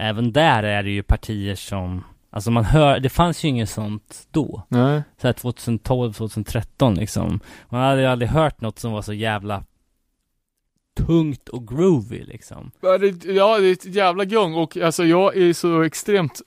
Även 0.02 0.32
där 0.32 0.62
är 0.62 0.82
det 0.82 0.90
ju 0.90 1.02
partier 1.02 1.54
som 1.54 2.04
Alltså 2.30 2.50
man 2.50 2.64
hör, 2.64 3.00
det 3.00 3.08
fanns 3.08 3.44
ju 3.44 3.48
inget 3.48 3.70
sånt 3.70 4.28
då. 4.30 4.66
Nej. 4.68 5.02
Så 5.20 5.26
här 5.26 5.32
2012, 5.32 6.12
2013 6.12 6.94
liksom. 6.94 7.40
Man 7.68 7.80
hade 7.80 8.00
ju 8.00 8.06
aldrig 8.06 8.30
hört 8.30 8.60
något 8.60 8.78
som 8.78 8.92
var 8.92 9.02
så 9.02 9.12
jävla 9.12 9.64
tungt 10.96 11.48
och 11.48 11.68
groovy 11.68 12.24
liksom. 12.24 12.70
Ja, 12.80 12.98
det, 12.98 13.24
ja, 13.24 13.58
det 13.58 13.66
är 13.66 13.72
ett 13.72 13.84
jävla 13.84 14.24
gung 14.24 14.54
och 14.54 14.76
alltså 14.76 15.04
jag 15.04 15.36
är 15.36 15.52
så 15.52 15.82
extremt 15.82 16.40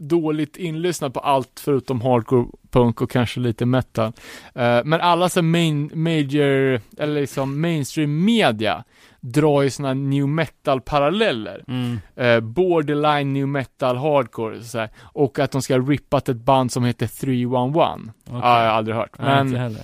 dåligt 0.00 0.56
inlyssnad 0.56 1.14
på 1.14 1.20
allt 1.20 1.60
förutom 1.64 2.00
hardcore 2.00 2.46
punk 2.70 3.00
och 3.00 3.10
kanske 3.10 3.40
lite 3.40 3.66
metal. 3.66 4.12
Eh, 4.54 4.80
men 4.84 5.00
alla 5.00 5.28
så 5.28 5.42
main, 5.42 5.90
major, 5.94 6.80
eller 6.98 7.20
liksom 7.20 7.60
mainstream 7.60 8.24
media 8.24 8.84
drar 9.20 9.62
ju 9.62 9.70
såna 9.70 9.94
new 9.94 10.28
metal 10.28 10.80
paralleller. 10.80 11.64
Mm. 11.68 12.00
Eh, 12.16 12.40
borderline 12.40 13.32
new 13.32 13.48
metal 13.48 13.96
hardcore 13.96 14.62
så 14.62 14.78
här. 14.78 14.90
och 15.02 15.38
att 15.38 15.50
de 15.50 15.62
ska 15.62 15.78
ha 15.78 15.90
rippat 15.90 16.28
ett 16.28 16.36
band 16.36 16.72
som 16.72 16.84
heter 16.84 17.06
311. 17.06 17.98
okej. 18.26 18.40
Ja, 18.42 18.62
jag 18.62 18.70
har 18.70 18.76
aldrig 18.76 18.96
hört. 18.96 19.18
Nej, 19.18 19.40
inte 19.40 19.52
Men, 19.52 19.62
heller. 19.62 19.82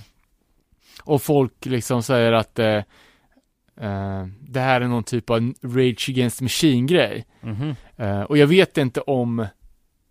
och 1.03 1.21
folk 1.21 1.65
liksom 1.65 2.03
säger 2.03 2.31
att 2.31 2.59
eh, 2.59 2.83
eh, 3.81 4.25
det 4.39 4.59
här 4.59 4.81
är 4.81 4.87
någon 4.87 5.03
typ 5.03 5.29
av 5.29 5.53
Rage 5.61 6.09
Against 6.09 6.41
Machine-grej. 6.41 7.25
Mhm. 7.41 7.75
Eh, 7.97 8.21
och 8.21 8.37
jag 8.37 8.47
vet 8.47 8.77
inte 8.77 9.01
om 9.01 9.45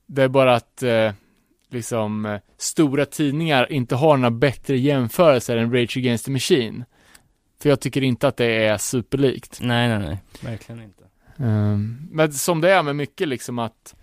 det 0.07 0.23
är 0.23 0.29
bara 0.29 0.55
att 0.55 0.83
eh, 0.83 1.13
liksom 1.71 2.27
eh, 2.27 2.41
stora 2.57 3.07
tidningar 3.07 3.73
inte 3.73 3.95
har 3.95 4.17
några 4.17 4.31
bättre 4.31 4.79
jämförelser 4.79 5.57
än 5.57 5.73
Rage 5.73 5.97
Against 5.97 6.25
the 6.25 6.31
Machine. 6.31 6.85
För 7.63 7.69
jag 7.69 7.81
tycker 7.81 8.03
inte 8.03 8.29
att 8.29 8.37
det 8.37 8.67
är 8.67 8.79
superlikt. 8.79 9.59
Nej, 9.61 9.89
nej, 9.89 9.99
nej. 9.99 10.19
Verkligen 10.41 10.83
inte. 10.83 11.03
Um, 11.37 12.09
men 12.11 12.33
som 12.33 12.61
det 12.61 12.71
är 12.71 12.83
med 12.83 12.97
mycket 12.97 13.29
liksom 13.29 13.59
att 13.59 13.95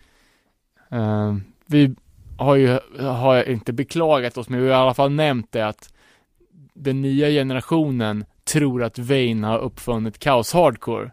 ehm, 0.92 1.44
vi 1.66 1.96
har 2.38 2.56
ju, 2.56 2.80
har 3.00 3.50
inte 3.50 3.74
beklagat 3.74 4.38
oss, 4.38 4.50
men 4.50 4.62
vi 4.62 4.66
har 4.70 4.74
i 4.74 4.82
alla 4.82 4.94
fall 4.94 5.12
nämnt 5.12 5.52
det 5.52 5.68
att 5.68 5.94
den 6.74 7.02
nya 7.02 7.28
generationen 7.28 8.26
tror 8.44 8.84
att 8.84 9.00
Vane 9.00 9.48
har 9.48 9.60
uppfunnit 9.60 10.20
kaos 10.20 10.54
hardcore. 10.54 11.12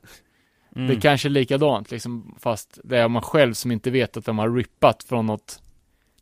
Mm. 0.76 0.88
Det 0.88 0.94
är 0.94 1.00
kanske 1.00 1.28
är 1.28 1.30
likadant 1.30 1.90
liksom, 1.90 2.34
fast 2.38 2.78
det 2.84 2.98
är 2.98 3.08
man 3.08 3.22
själv 3.22 3.54
som 3.54 3.72
inte 3.72 3.90
vet 3.90 4.16
att 4.16 4.24
de 4.24 4.38
har 4.38 4.50
rippat 4.50 5.02
från 5.02 5.26
något 5.26 5.62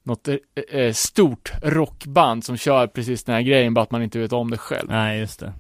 något 0.02 0.28
eh, 0.28 0.36
eh, 0.68 0.92
stort 0.92 1.52
rockband 1.62 2.44
som 2.44 2.56
kör 2.56 2.86
precis 2.86 3.24
den 3.24 3.34
här 3.34 3.42
grejen, 3.42 3.74
bara 3.74 3.82
att 3.82 3.90
man 3.90 4.02
inte 4.02 4.18
vet 4.18 4.32
om 4.32 4.50
det 4.50 4.58
själv. 4.58 4.88
Nej, 4.90 5.18
just 5.20 5.40
det. 5.40 5.52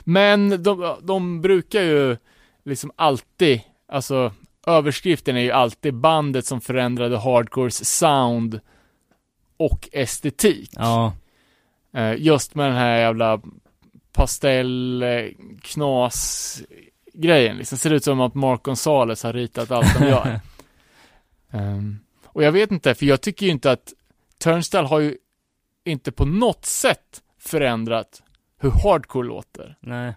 Men 0.00 0.62
de, 0.62 0.96
de 1.02 1.40
brukar 1.40 1.82
ju 1.82 2.16
liksom 2.64 2.92
alltid, 2.96 3.60
alltså 3.88 4.32
överskriften 4.66 5.36
är 5.36 5.40
ju 5.40 5.50
alltid 5.50 5.94
bandet 5.94 6.46
som 6.46 6.60
förändrade 6.60 7.18
hardcores 7.18 7.98
sound 7.98 8.60
och 9.56 9.88
estetik. 9.92 10.70
Ja, 10.72 11.12
Eh, 11.94 12.14
just 12.18 12.54
med 12.54 12.66
den 12.66 12.76
här 12.76 12.98
jävla 12.98 13.40
pastell 14.12 15.02
eh, 15.02 15.24
knas 15.62 16.62
grejen 17.12 17.56
liksom. 17.56 17.78
Ser 17.78 17.92
ut 17.92 18.04
som 18.04 18.20
att 18.20 18.34
Mark 18.34 18.62
Gonzales 18.62 19.22
har 19.22 19.32
ritat 19.32 19.70
allt 19.70 19.98
de 19.98 20.08
gör. 20.08 20.40
Ehm, 21.54 21.98
och 22.24 22.42
jag 22.42 22.52
vet 22.52 22.70
inte, 22.70 22.94
för 22.94 23.06
jag 23.06 23.20
tycker 23.20 23.46
ju 23.46 23.52
inte 23.52 23.70
att 23.70 23.92
Turnstile 24.38 24.86
har 24.86 25.00
ju 25.00 25.16
inte 25.84 26.12
på 26.12 26.24
något 26.24 26.64
sätt 26.64 27.22
förändrat 27.38 28.22
hur 28.58 28.70
hardcore 28.70 29.28
låter. 29.28 29.76
nej. 29.80 30.14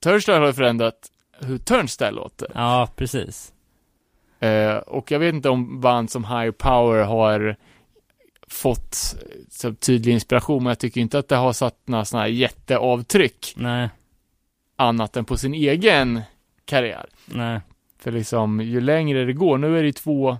Turnstile 0.00 0.38
har 0.38 0.46
ju 0.46 0.52
förändrat 0.52 1.10
hur 1.40 1.58
Turnstile 1.58 2.10
låter. 2.10 2.50
Ja, 2.54 2.88
precis. 2.96 3.52
Eh, 4.40 4.76
och 4.76 5.10
jag 5.10 5.18
vet 5.18 5.34
inte 5.34 5.48
om 5.48 5.80
band 5.80 6.10
som 6.10 6.24
High 6.24 6.50
Power 6.50 7.02
har 7.02 7.56
fått 8.46 9.16
eh, 9.22 9.38
så 9.50 9.74
tydlig 9.74 10.12
inspiration, 10.12 10.62
men 10.62 10.70
jag 10.70 10.78
tycker 10.78 11.00
inte 11.00 11.18
att 11.18 11.28
det 11.28 11.36
har 11.36 11.52
satt 11.52 11.88
några 11.88 12.04
sådana 12.04 12.22
här 12.24 12.30
jätteavtryck 12.30 13.54
Nej, 13.56 13.88
annat 14.78 15.16
än 15.16 15.24
på 15.24 15.36
sin 15.36 15.54
egen 15.54 16.22
karriär. 16.64 17.06
nej. 17.24 17.60
För 18.00 18.12
liksom, 18.12 18.60
ju 18.60 18.80
längre 18.80 19.24
det 19.24 19.32
går, 19.32 19.58
nu 19.58 19.78
är 19.78 19.82
det 19.82 19.86
ju 19.86 19.92
två 19.92 20.30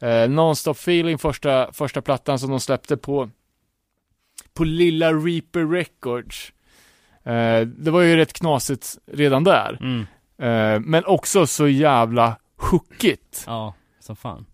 eh, 0.00 0.28
Non-Stop 0.28 0.70
Feeling, 0.70 1.18
första, 1.18 1.72
första 1.72 2.02
plattan 2.02 2.38
som 2.38 2.50
de 2.50 2.60
släppte 2.60 2.96
på 2.96 3.30
på 4.54 4.64
lilla 4.64 5.12
Reaper 5.12 5.66
Records. 5.66 6.52
Eh, 7.24 7.60
det 7.60 7.90
var 7.90 8.00
ju 8.00 8.16
rätt 8.16 8.32
knasigt 8.32 8.98
redan 9.06 9.44
där. 9.44 9.78
Mm. 9.80 10.06
Eh, 10.38 10.80
men 10.80 11.04
också 11.04 11.46
så 11.46 11.68
jävla 11.68 12.36
hookigt. 12.56 13.44
Ja, 13.46 13.74
som 14.00 14.16
fan. 14.16 14.46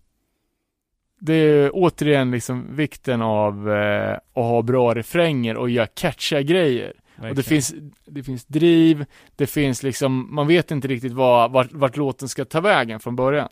Det 1.19 1.33
är 1.33 1.71
återigen 1.73 2.31
liksom 2.31 2.75
vikten 2.75 3.21
av 3.21 3.71
eh, 3.71 4.13
att 4.13 4.23
ha 4.33 4.61
bra 4.61 4.95
refränger 4.95 5.57
och 5.57 5.69
göra 5.69 5.87
catchiga 5.87 6.41
grejer. 6.41 6.93
Och 7.17 7.23
det 7.23 7.27
Verkligen. 7.27 7.43
finns, 7.43 7.75
det 8.05 8.23
finns 8.23 8.45
driv, 8.45 9.05
det 9.35 9.47
finns 9.47 9.83
liksom, 9.83 10.35
man 10.35 10.47
vet 10.47 10.71
inte 10.71 10.87
riktigt 10.87 11.13
vad, 11.13 11.51
vart, 11.51 11.71
vart 11.71 11.97
låten 11.97 12.29
ska 12.29 12.45
ta 12.45 12.61
vägen 12.61 12.99
från 12.99 13.15
början. 13.15 13.49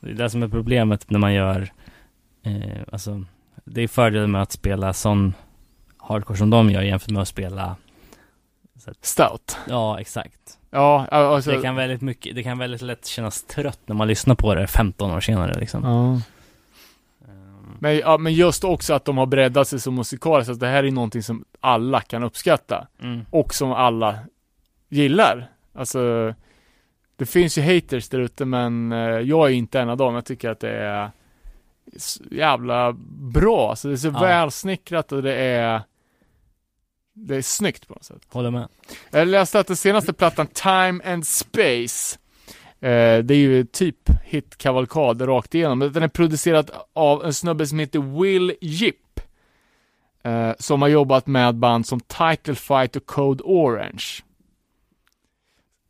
Det 0.00 0.10
är 0.10 0.14
det 0.14 0.30
som 0.30 0.42
är 0.42 0.48
problemet 0.48 1.10
när 1.10 1.18
man 1.18 1.34
gör, 1.34 1.72
eh, 2.42 2.82
alltså, 2.92 3.24
det 3.64 3.82
är 3.82 3.88
fördelen 3.88 4.30
med 4.30 4.42
att 4.42 4.52
spela 4.52 4.92
sån 4.92 5.34
hardcore 5.96 6.38
som 6.38 6.50
de 6.50 6.70
gör 6.70 6.82
jämfört 6.82 7.10
med 7.10 7.22
att 7.22 7.28
spela, 7.28 7.76
Stout. 9.00 9.56
ja 9.68 10.00
exakt. 10.00 10.58
Ja, 10.70 11.06
alltså. 11.06 11.50
Det 11.50 11.62
kan 11.62 11.74
väldigt 11.76 12.00
mycket, 12.00 12.34
det 12.34 12.42
kan 12.42 12.58
väldigt 12.58 12.82
lätt 12.82 13.06
kännas 13.06 13.42
trött 13.42 13.80
när 13.86 13.94
man 13.94 14.08
lyssnar 14.08 14.34
på 14.34 14.54
det 14.54 14.66
15 14.66 15.10
år 15.10 15.20
senare 15.20 15.60
liksom. 15.60 15.84
ja. 15.84 16.20
Men, 17.82 17.98
ja, 17.98 18.18
men 18.18 18.34
just 18.34 18.64
också 18.64 18.94
att 18.94 19.04
de 19.04 19.18
har 19.18 19.26
breddat 19.26 19.68
sig 19.68 19.80
som 19.80 19.94
musikaliskt, 19.94 20.50
att 20.50 20.60
det 20.60 20.66
här 20.66 20.84
är 20.84 20.90
någonting 20.90 21.22
som 21.22 21.44
alla 21.60 22.00
kan 22.00 22.22
uppskatta. 22.22 22.86
Mm. 23.02 23.20
Och 23.30 23.54
som 23.54 23.72
alla 23.72 24.18
gillar. 24.88 25.50
Alltså, 25.74 26.34
det 27.16 27.26
finns 27.26 27.58
ju 27.58 27.62
haters 27.74 28.08
där 28.08 28.18
ute, 28.18 28.44
men 28.44 28.92
eh, 28.92 28.98
jag 28.98 29.48
är 29.50 29.52
inte 29.54 29.80
en 29.80 29.88
av 29.88 29.96
dem. 29.96 30.14
Jag 30.14 30.24
tycker 30.24 30.50
att 30.50 30.60
det 30.60 30.70
är 30.70 31.10
jävla 32.30 32.92
bra. 33.32 33.70
Alltså, 33.70 33.88
det 33.88 33.94
är 33.94 33.96
så 33.96 34.08
Ja. 34.08 34.20
välsnickrat 34.20 35.12
och 35.12 35.22
det 35.22 35.34
är 35.34 35.82
det 37.12 37.36
är 37.36 37.42
snyggt 37.42 37.88
på 37.88 37.94
något 37.94 38.04
sätt. 38.04 38.22
Håller 38.28 38.50
med. 38.50 38.68
Jag 39.10 39.28
läste 39.28 39.60
att 39.60 39.66
den 39.66 39.76
senaste 39.76 40.12
plattan, 40.12 40.46
Time 40.46 41.00
and 41.12 41.26
Space, 41.26 42.18
eh, 42.82 43.18
det 43.24 43.34
är 43.34 43.38
ju 43.38 43.64
typ 43.64 44.10
hitkavalkad 44.24 45.28
rakt 45.28 45.54
igenom. 45.54 45.78
Men 45.78 45.92
Den 45.92 46.02
är 46.02 46.08
producerad 46.08 46.70
av 46.92 47.24
en 47.24 47.34
snubbe 47.34 47.66
som 47.66 47.78
heter 47.78 48.20
Will 48.22 48.54
Yip. 48.60 48.96
Eh, 50.24 50.52
som 50.58 50.82
har 50.82 50.88
jobbat 50.88 51.26
med 51.26 51.54
band 51.54 51.86
som 51.86 52.00
Title 52.00 52.54
Fight 52.54 52.96
och 52.96 53.06
Code 53.06 53.42
Orange. 53.44 54.02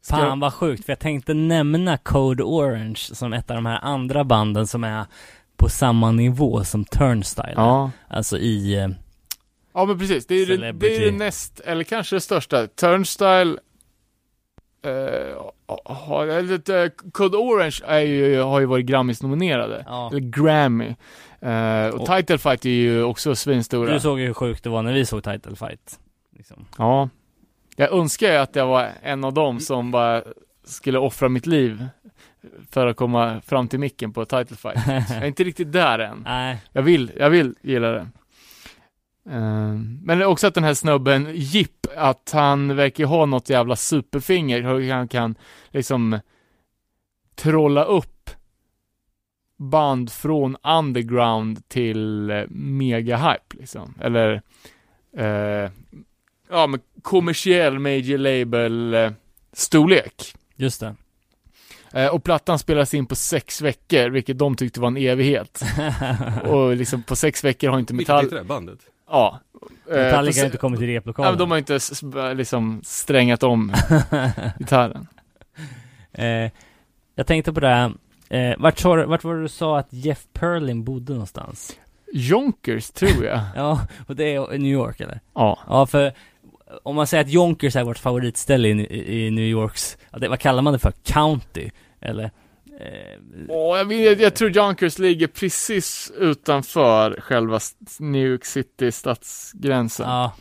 Ska- 0.03 0.17
Fan 0.17 0.41
vad 0.41 0.55
sjukt, 0.55 0.85
för 0.85 0.93
jag 0.93 0.99
tänkte 0.99 1.35
nämna 1.35 1.99
Code 1.99 2.43
Orange 2.43 2.97
som 2.97 3.33
ett 3.33 3.51
av 3.51 3.55
de 3.57 3.67
här 3.67 3.79
andra 3.83 4.25
banden 4.25 4.67
som 4.67 4.85
är 4.85 5.05
på 5.57 5.69
samma 5.69 6.11
nivå 6.13 6.65
som 6.65 6.85
Turnstile. 6.85 7.53
Ja. 7.57 7.91
Alltså 8.09 8.39
i, 8.39 8.75
eh, 8.79 8.89
Ja 9.75 9.85
men 9.85 9.99
precis, 9.99 10.27
det 10.27 10.35
är, 10.35 10.47
det, 10.47 10.73
det 10.73 10.97
är 10.97 11.01
det 11.13 11.19
näst, 11.19 11.61
eller 11.61 11.85
kanske 11.85 12.17
det 12.17 12.21
största. 12.21 12.67
Turnstile 12.67 13.57
eller, 14.89 16.85
eh, 16.85 16.91
Code 17.13 17.37
Orange 17.37 17.81
är 17.87 18.01
ju, 18.01 18.41
har 18.41 18.61
ju 18.61 18.67
varit 18.67 18.87
Grammis-nominerade. 18.87 19.85
ja. 19.89 20.09
Eller 20.11 20.21
Grammy. 20.21 20.95
Eh, 21.41 21.87
och 21.95 22.01
Och- 22.01 22.17
Title 22.17 22.39
Fight 22.39 22.65
är 22.65 22.71
ju 22.71 23.03
också 23.03 23.35
svinstora. 23.35 23.93
Du 23.95 24.01
såg 24.01 24.21
ju 24.21 24.27
hur 24.27 24.35
sjukt 24.35 24.65
det 24.65 24.71
var 24.71 24.83
när 24.83 24.93
vi 24.93 25.07
såg 25.07 25.25
Title 25.25 25.57
Fight. 25.57 25.99
Liksom. 26.37 26.67
Ja. 26.79 27.09
Jag 27.77 27.93
önskar 27.93 28.27
ju 28.33 28.37
att 28.37 28.57
jag 28.57 28.67
var 28.67 28.89
en 29.03 29.25
av 29.25 29.35
dem 29.35 29.61
som 29.61 29.91
bara 29.91 30.23
skulle 30.65 30.99
offra 30.99 31.29
mitt 31.29 31.47
liv 31.47 31.87
för 32.71 32.87
att 32.87 32.97
komma 32.97 33.41
fram 33.47 33.69
till 33.69 33.79
micken 33.79 34.13
på 34.13 34.25
Title 34.25 34.57
Fight. 34.57 34.79
Jag 34.87 35.11
är 35.23 35.25
inte 35.27 35.45
riktigt 35.45 35.73
där 35.73 35.99
än. 35.99 36.23
Nej, 36.25 36.59
Jag 36.73 36.83
vill, 36.83 37.13
jag 37.17 37.31
vill 37.31 37.55
gilla 37.63 37.89
det. 37.91 38.07
Eh, 39.31 39.73
men 40.03 40.23
också 40.23 40.47
att 40.47 40.55
den 40.55 40.65
här 40.65 40.75
snubben, 40.75 41.27
Jip, 41.35 41.82
att 41.97 42.31
han 42.33 42.77
verkar 42.77 43.05
ha 43.05 43.27
något 43.27 43.49
jävla 43.49 43.77
superfinger, 43.77 44.63
hur 44.63 44.91
han 44.93 45.09
kan 45.09 45.35
liksom 45.71 46.21
trolla 47.35 47.85
upp 47.85 48.31
band 49.57 50.13
från 50.13 50.57
underground 50.63 51.69
till 51.69 52.31
eh, 52.31 52.45
mega 52.51 53.17
hype 53.17 53.57
liksom. 53.59 53.95
Eller, 54.01 54.43
eh, 55.17 55.71
ja 56.51 56.67
men 56.67 56.81
kommersiell 57.03 57.79
major 57.79 58.19
label 58.19 58.95
eh, 58.95 59.13
storlek. 59.53 60.35
just 60.57 60.81
det. 60.81 60.95
Eh, 61.93 62.07
och 62.07 62.25
plattan 62.25 62.59
spelas 62.59 62.95
in 62.95 63.07
på 63.07 63.15
sex 63.15 63.61
veckor, 63.61 64.11
vilket 64.11 64.39
de 64.39 64.57
tyckte 64.57 64.81
var 64.81 64.89
en 64.89 64.97
evighet. 64.97 65.63
och 66.45 66.77
liksom 66.77 67.03
på 67.03 67.17
sex 67.17 67.45
veckor 67.45 67.69
har 67.69 67.79
inte 67.79 67.95
Vilket 67.95 68.09
metall... 68.09 68.25
heter 68.25 68.37
det 68.37 68.45
bandet? 68.45 68.79
Ja. 69.13 69.41
Eh, 69.91 69.97
Metallica 69.97 70.41
har 70.41 70.45
inte 70.47 70.59
kommit 70.59 70.81
till 70.81 70.89
Ja, 70.89 70.97
replokalen. 70.97 71.33
men 71.33 71.39
de 71.39 71.51
har 71.51 71.59
inte 71.59 71.79
liksom 72.35 72.81
strängat 72.85 73.43
om 73.43 73.73
gitarren. 74.59 75.07
eh, 76.13 76.51
jag 77.15 77.27
tänkte 77.27 77.53
på 77.53 77.61
det 77.61 77.69
här, 77.69 77.93
Eh, 78.29 78.55
vart, 78.59 78.83
du- 78.83 79.05
vart 79.07 79.25
var 79.25 79.35
det 79.35 79.43
du 79.43 79.49
sa 79.49 79.79
att 79.79 79.87
Jeff 79.91 80.27
Perlin 80.33 80.85
bodde 80.85 81.13
någonstans? 81.13 81.77
Jonkers, 82.13 82.91
tror 82.91 83.25
jag. 83.25 83.41
Ja, 83.57 83.81
och 84.07 84.17
det 84.17 84.35
är 84.35 84.59
New 84.59 84.73
York 84.73 85.01
eller? 85.01 85.21
ja. 85.35 85.59
Ja, 85.69 85.87
för 85.87 86.13
om 86.83 86.97
man 86.97 87.07
säger 87.07 87.25
att 87.25 87.31
Yonkers 87.31 87.77
är 87.77 87.85
vårt 87.85 87.99
favoritställe 87.99 88.69
i, 88.69 89.27
i 89.27 89.31
New 89.31 89.45
Yorks, 89.45 89.99
ja, 90.11 90.19
vad 90.29 90.39
kallar 90.41 90.63
man 90.63 90.73
det 90.73 90.79
för? 90.79 90.93
County? 91.05 91.71
Eller? 92.01 92.31
Åh, 93.49 93.79
jag, 93.79 93.85
vet, 93.85 94.21
jag 94.21 94.35
tror 94.35 94.51
Jonkers 94.51 94.99
ligger 94.99 95.27
precis 95.27 96.13
utanför 96.19 97.21
själva 97.21 97.59
New 97.99 98.27
York 98.27 98.45
City 98.45 98.93
stadsgränsen. 98.93 100.09
ja, 100.09 100.33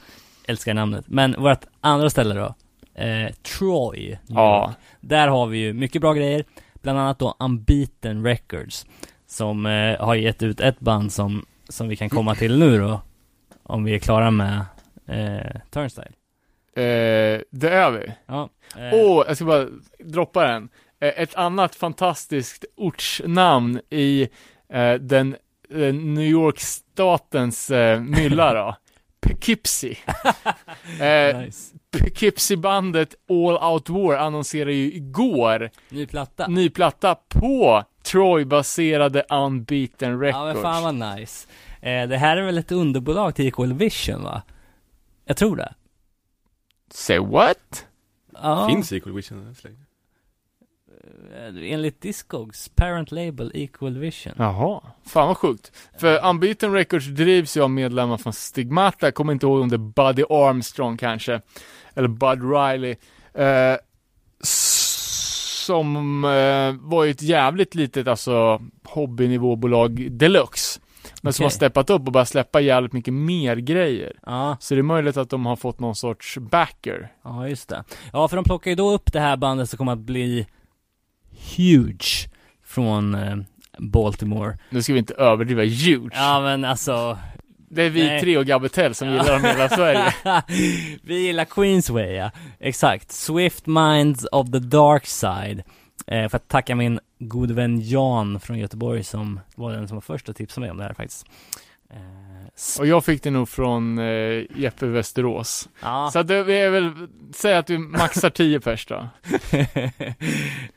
älskar 0.48 0.74
namnet. 0.74 1.06
Men 1.08 1.36
vårt 1.42 1.66
andra 1.82 2.10
ställe 2.10 2.36
då? 2.36 2.56
Eh, 3.02 3.32
Troy, 3.34 4.18
Ja. 4.28 4.74
Där 5.02 5.28
har 5.28 5.48
vi 5.48 5.58
ju 5.58 5.74
mycket 5.74 6.02
bra 6.02 6.14
grejer, 6.14 6.44
bland 6.82 7.00
annat 7.00 7.20
då 7.20 7.36
Unbeaten 7.40 8.24
Records, 8.26 8.86
som 9.28 9.66
eh, 9.66 10.00
har 10.06 10.16
gett 10.16 10.44
ut 10.44 10.60
ett 10.60 10.80
band 10.80 11.12
som, 11.12 11.46
som 11.70 11.88
vi 11.88 11.96
kan 11.96 12.10
komma 12.10 12.36
till 12.36 12.60
nu 12.60 12.78
då, 12.80 13.02
om 13.64 13.84
vi 13.84 13.96
är 13.96 14.00
klara 14.00 14.32
med 14.32 14.66
eh, 15.08 15.62
Turnstile. 15.70 16.12
Eh, 16.76 17.42
det 17.52 17.70
är 17.70 17.92
vi. 17.92 18.12
Ja. 18.26 18.50
eh, 18.78 18.90
Åh, 18.94 19.24
jag 19.28 19.36
ska 19.36 19.46
bara 19.46 19.68
droppa 20.00 20.48
den. 20.48 20.70
Eh, 21.02 21.14
ett 21.22 21.36
annat 21.36 21.76
fantastiskt 21.76 22.66
ortsnamn 22.76 23.82
i 23.90 24.30
eh, 24.70 24.94
den 24.94 25.36
eh, 25.70 25.94
New 25.94 26.24
York-statens 26.30 27.72
eh, 27.72 28.00
mylla 28.02 28.54
då. 28.54 28.76
Poughkeepsie. 29.22 29.98
eh, 31.02 31.40
nice. 31.40 31.76
Poughkeepsie-bandet 31.92 33.16
All 33.30 33.72
Out 33.74 33.90
War 33.90 34.18
annonserade 34.18 34.74
ju 34.74 34.94
igår 34.94 35.70
Ny 35.90 36.06
platta. 36.06 36.48
ny 36.48 36.70
platta 36.70 37.16
på 37.16 37.84
Troy-baserade 38.04 39.24
Unbeaten 39.30 40.12
Ja 40.12 40.18
Records. 40.18 40.54
men 40.54 40.64
fan 40.64 40.84
vad 41.00 41.16
nice. 41.20 41.48
Eh, 41.82 42.08
det 42.08 42.18
här 42.18 42.38
är 42.38 42.42
väl 42.42 42.58
ett 42.58 42.72
underbolag 42.72 43.36
till 43.36 43.48
Equal 43.48 43.74
Vision 43.74 44.24
va? 44.24 44.42
Jag 45.26 45.38
tror 45.38 45.56
det. 45.56 45.74
Say 46.92 47.20
what? 47.20 47.86
Ja, 48.34 48.68
Finns 48.70 48.92
Equal 48.94 49.14
Vision 49.16 49.48
än 49.48 49.56
så 49.56 49.68
länge? 49.68 49.80
Eh, 51.36 51.74
enligt 51.74 52.02
Discogs 52.02 52.70
parent 52.76 53.12
label 53.12 53.52
Equal 53.54 53.98
Vision. 53.98 54.34
Jaha, 54.38 54.82
fan 55.06 55.28
vad 55.28 55.38
sjukt. 55.38 55.72
För 56.00 56.26
Unbeaten 56.30 56.74
Records 56.74 57.06
drivs 57.08 57.58
ju 57.58 57.62
av 57.64 57.70
medlemmar 57.70 58.18
från 58.18 58.34
Stigmata, 58.34 59.08
jag 59.08 59.16
kommer 59.16 59.34
inte 59.34 59.46
ihåg 59.46 59.62
om 59.62 59.70
det 59.70 59.76
är 59.76 59.78
Buddy 59.78 60.24
Armstrong 60.30 60.98
kanske, 60.98 61.42
eller 61.96 62.08
Bud 62.08 62.52
Riley. 62.52 62.96
Eh, 63.34 63.78
som 65.66 66.24
eh, 66.26 66.74
var 66.90 67.04
ju 67.04 67.12
ett 67.12 67.22
jävligt 67.22 67.76
litet, 67.76 68.08
alltså 68.08 68.62
hobbynivåbolag 68.84 70.12
deluxe. 70.12 70.80
Men 71.22 71.34
som 71.34 71.44
Okej. 71.44 71.46
har 71.46 71.50
steppat 71.52 71.90
upp 71.90 72.06
och 72.08 72.12
börjat 72.12 72.28
släppa 72.30 72.62
jävligt 72.62 72.94
mycket 72.94 73.14
mer 73.14 73.56
grejer. 73.56 74.14
Ja, 74.26 74.58
Så 74.60 74.74
det 74.74 74.82
är 74.82 74.84
möjligt 74.84 75.18
att 75.18 75.30
de 75.30 75.46
har 75.46 75.56
fått 75.56 75.80
någon 75.80 75.96
sorts 75.96 76.38
backer. 76.38 77.12
ja 77.24 77.48
just 77.48 77.70
det. 77.70 77.84
Ja 78.14 78.28
för 78.28 78.36
de 78.36 78.44
plockar 78.46 78.72
ju 78.72 78.76
då 78.76 78.92
upp 78.92 79.14
det 79.14 79.20
här 79.20 79.38
bandet 79.38 79.70
som 79.70 79.78
kommer 79.78 79.92
att 79.92 80.00
bli 80.00 80.48
huge 81.58 82.30
från 82.66 83.16
eh, 83.16 83.36
Baltimore. 83.78 84.58
Nu 84.70 84.84
ska 84.84 84.94
vi 84.94 85.00
inte 85.00 85.14
överdriva 85.14 85.64
huge. 85.64 86.12
Ja 86.14 86.42
men 86.42 86.66
alltså 86.66 87.18
Det 87.70 87.84
är 87.84 87.90
vi 87.90 88.08
Nej. 88.08 88.22
tre 88.22 88.38
och 88.38 88.46
Gabbetell 88.46 88.96
som 88.96 89.10
gillar 89.10 89.34
dem 89.34 89.46
i 89.46 89.48
hela 89.48 89.70
Sverige. 89.70 90.14
Vi 91.04 91.26
gillar 91.26 91.46
Queensway 91.46 92.14
ja, 92.14 92.32
exakt. 92.60 93.12
Swift 93.12 93.66
Minds 93.66 94.26
of 94.32 94.52
the 94.52 94.60
Dark 94.60 95.06
Side. 95.06 95.64
Eh, 96.08 96.30
för 96.30 96.36
att 96.36 96.48
tacka 96.48 96.76
min 96.76 97.00
gode 97.20 97.54
vän 97.54 97.82
Jan 97.82 98.40
från 98.40 98.60
Göteborg 98.60 99.04
som 99.04 99.40
var 99.56 99.72
den 99.72 99.88
som 99.88 99.96
var 99.98 100.02
först 100.02 100.30
att 100.30 100.36
tipsa 100.36 100.62
mig 100.62 100.72
om 100.72 100.78
det 100.78 100.84
här 100.84 100.94
faktiskt. 100.94 101.26
Eh, 101.90 102.41
Och 102.80 102.88
jag 102.88 103.06
fick 103.06 103.24
det 103.24 103.32
nog 103.32 103.50
från 103.50 104.00
eh, 104.00 104.44
Jeppe 104.56 104.86
Västerås. 104.86 105.70
ja. 105.82 106.10
Så 106.14 106.20
att 106.20 106.28
det, 106.28 106.36
är 106.36 106.70
väl, 106.70 106.92
säg 107.34 107.54
att 107.56 107.70
vi 107.70 107.78
maxar 107.78 108.30
10 108.30 108.60
pers 108.60 108.86
då. 108.86 108.96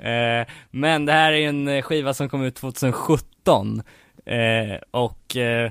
eh, 0.09 0.46
men 0.70 1.06
det 1.06 1.12
här 1.12 1.32
är 1.32 1.36
ju 1.36 1.44
en 1.44 1.68
eh, 1.68 1.82
skiva 1.82 2.14
som 2.14 2.28
kom 2.28 2.42
ut 2.42 2.55
2017. 2.55 3.82
Eh, 4.26 4.78
och 4.90 5.36
eh, 5.36 5.70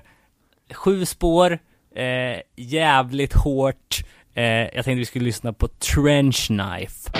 sju 0.74 1.06
spår, 1.06 1.60
eh, 1.96 2.42
jävligt 2.56 3.34
hårt. 3.34 4.04
Eh, 4.34 4.44
jag 4.44 4.74
tänkte 4.74 4.94
vi 4.94 5.06
skulle 5.06 5.26
lyssna 5.26 5.54
på 5.54 5.68
Trench 5.68 6.48
Knife. 6.48 7.12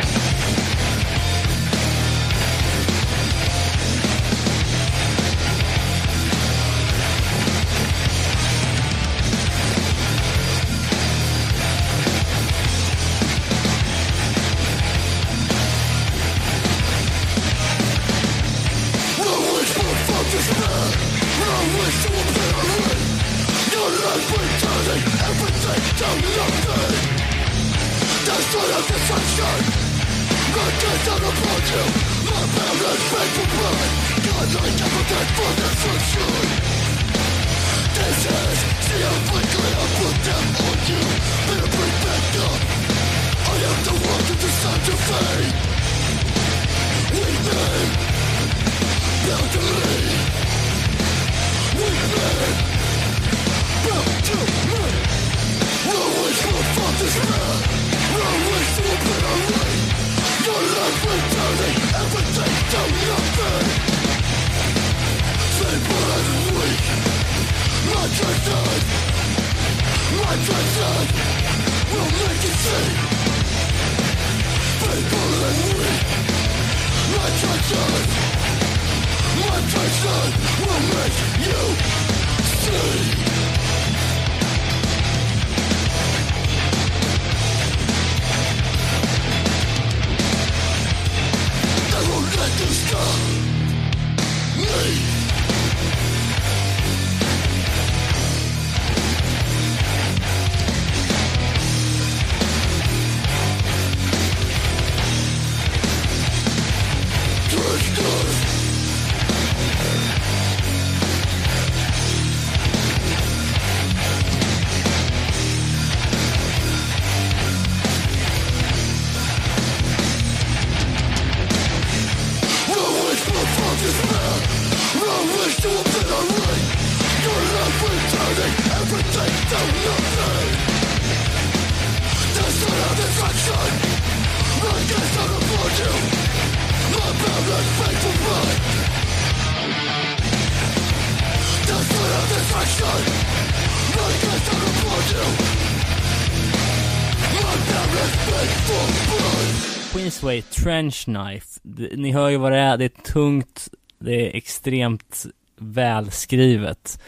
Trench 150.84 151.06
Knife. 151.06 151.60
Ni 151.96 152.12
hör 152.12 152.30
ju 152.30 152.38
vad 152.38 152.52
det 152.52 152.58
är, 152.58 152.78
det 152.78 152.86
är 152.86 153.02
tungt, 153.14 153.68
Det 154.00 154.12
är 154.32 154.36
extremt 154.38 155.26
välskrivet. 155.58 157.02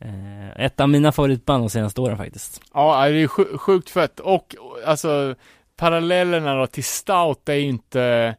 Eh, 0.00 0.64
ett 0.64 0.80
av 0.80 0.88
mina 0.88 1.12
favoritband 1.12 1.62
de 1.62 1.70
senaste 1.70 2.00
åren 2.00 2.16
faktiskt. 2.16 2.60
Ja, 2.74 3.08
det 3.08 3.18
är 3.22 3.26
sj- 3.26 3.56
sjukt 3.58 3.90
fett. 3.90 4.20
Och 4.20 4.54
alltså, 4.86 5.34
parallellerna 5.76 6.54
då 6.54 6.66
till 6.66 6.84
Stout 6.84 7.48
är 7.48 7.54
ju 7.54 7.68
inte, 7.68 8.34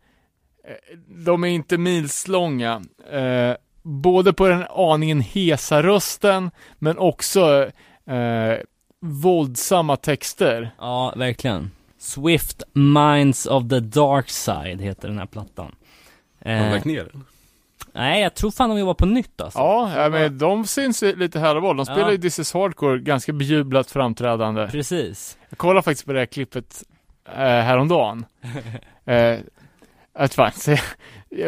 eh, 0.67 0.97
de 1.25 1.43
är 1.43 1.47
inte 1.47 1.77
milslånga. 1.77 2.81
Eh, 3.11 3.55
både 3.81 4.33
på 4.33 4.47
den 4.47 4.65
aningen 4.69 5.21
hesa 5.21 5.83
rösten, 5.83 6.51
men 6.79 6.97
också 6.97 7.69
eh, 8.09 8.57
våldsamma 9.01 9.95
texter. 9.95 10.71
Ja, 10.77 11.13
verkligen. 11.17 11.71
Swift 11.99 12.63
Minds 12.73 13.45
of 13.45 13.69
the 13.69 13.79
Dark 13.79 14.29
Side 14.29 14.81
heter 14.81 15.07
den 15.07 15.17
här 15.17 15.25
plattan. 15.25 15.75
Har 16.45 16.51
de 16.51 16.57
Eh, 16.59 16.71
lagt 16.71 16.85
ner 16.85 17.09
den? 17.13 17.25
nej, 17.93 18.21
jag 18.21 18.35
tror 18.35 18.51
fan 18.51 18.69
de 18.69 18.79
jobbar 18.79 18.93
på 18.93 19.05
nytt 19.05 19.41
alltså. 19.41 19.59
Ja, 19.59 19.91
ja 20.03 20.09
men 20.09 20.37
de 20.37 20.67
syns 20.67 21.03
ju 21.03 21.15
lite 21.15 21.39
här 21.39 21.55
och 21.55 21.61
var. 21.61 21.73
De 21.73 21.85
spelar 21.85 22.01
Ja. 22.01 22.11
ju 22.11 22.17
This 22.17 22.39
is 22.39 22.53
Hardcore, 22.53 22.99
ganska 22.99 23.33
bejublat 23.33 23.91
framträdande. 23.91 24.67
Precis. 24.71 25.37
Jag 25.49 25.57
kollade 25.57 25.81
faktiskt 25.81 26.05
på 26.05 26.13
det 26.13 26.19
här 26.19 26.25
klippet 26.25 26.83
eh, 27.25 27.33
häromdagen. 27.37 28.25
eh, 29.05 29.37
att 30.13 30.33
fan, 30.33 30.51
så, 30.51 30.75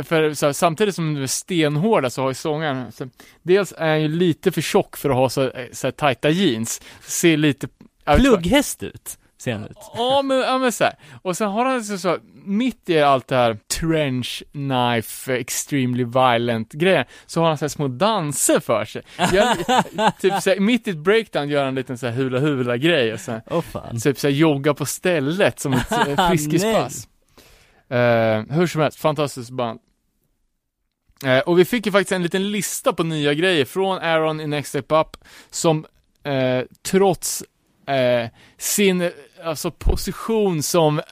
för 0.04 0.34
så, 0.34 0.46
här, 0.46 0.54
samtidigt 0.54 0.96
som 0.96 1.14
de 1.16 1.22
är 1.24 1.28
stenhårda 1.28 2.10
så 2.10 2.22
har 2.22 2.30
ju 2.30 2.34
sångaren, 2.34 2.92
så, 2.92 3.10
dels 3.44 3.74
är 3.78 3.90
han 3.90 4.02
ju 4.02 4.08
lite 4.08 4.52
för 4.52 4.62
tjock 4.62 4.98
för 4.98 5.10
att 5.10 5.16
ha 5.16 5.30
så, 5.30 5.50
eh, 5.50 5.66
så 5.72 5.88
här, 5.88 5.92
tajta 5.92 6.30
jeans. 6.30 6.82
Ser 7.02 7.38
lite... 7.38 7.68
Plugghäst 8.16 8.84
ut, 8.84 9.18
ser 9.42 9.54
han 9.54 9.64
ut. 9.64 9.78
Ja 9.94 10.22
men, 10.22 10.38
ja, 10.38 10.58
men 10.58 10.72
så 10.72 10.84
här. 10.84 10.94
Och 11.22 11.38
sen 11.38 11.50
har 11.50 11.66
han 11.66 11.84
så, 11.84 11.98
så 11.98 12.18
mitt 12.46 12.90
i 12.90 13.02
allt 13.02 13.28
det 13.28 13.36
här 13.36 13.58
trench 13.80 14.44
knife, 14.52 15.38
extremely 15.38 16.04
violent 16.04 16.72
grejer, 16.72 17.06
så 17.26 17.42
har 17.42 17.48
han 17.48 17.58
så 17.58 17.66
här 17.66 17.70
små 17.70 17.88
danser 17.88 18.60
för 18.60 18.86
sig. 18.86 19.02
Gör, 19.18 20.12
typ 20.22 20.42
så 20.44 20.50
här, 20.50 20.60
mitt 20.60 20.88
i 20.88 20.92
ett 20.92 20.98
breakdown 20.98 21.50
gör 21.50 21.60
han 21.60 21.68
en 21.68 21.76
liten 21.76 21.98
så 21.98 22.08
här 22.08 22.14
hula 22.14 22.40
hula 22.40 22.78
grej 22.78 23.14
och 23.14 23.20
så 23.20 23.42
Åh 23.50 23.62
fan. 23.62 24.00
typ 24.00 24.20
såhär 24.20 24.34
jogga 24.34 24.74
på 24.74 24.86
stället 24.86 25.60
som 25.60 25.74
ett 25.74 25.92
eh, 26.08 26.30
friskispass. 26.30 27.08
Eh, 27.90 28.44
hur 28.50 28.68
som 28.68 28.82
helst, 28.82 29.00
fantastiskt 29.00 29.52
band. 29.52 29.80
Eh, 31.26 31.40
och 31.40 31.60
vi 31.60 31.66
fick 31.66 31.86
ju 31.86 31.92
faktiskt 31.92 32.12
en 32.12 32.24
liten 32.24 32.52
lista 32.52 32.94
på 32.94 33.04
nya 33.04 33.34
grejer 33.34 33.66
från 33.66 33.98
Aaron 33.98 34.42
i 34.42 34.48
Next 34.48 34.70
Step 34.70 34.92
Up 34.92 35.18
som 35.50 35.86
eh, 36.24 36.62
trots 36.82 37.44
eh, 37.96 38.30
sin 38.58 39.10
alltså 39.44 39.72
position 39.72 40.64
som 40.64 41.00
eh, 41.00 41.04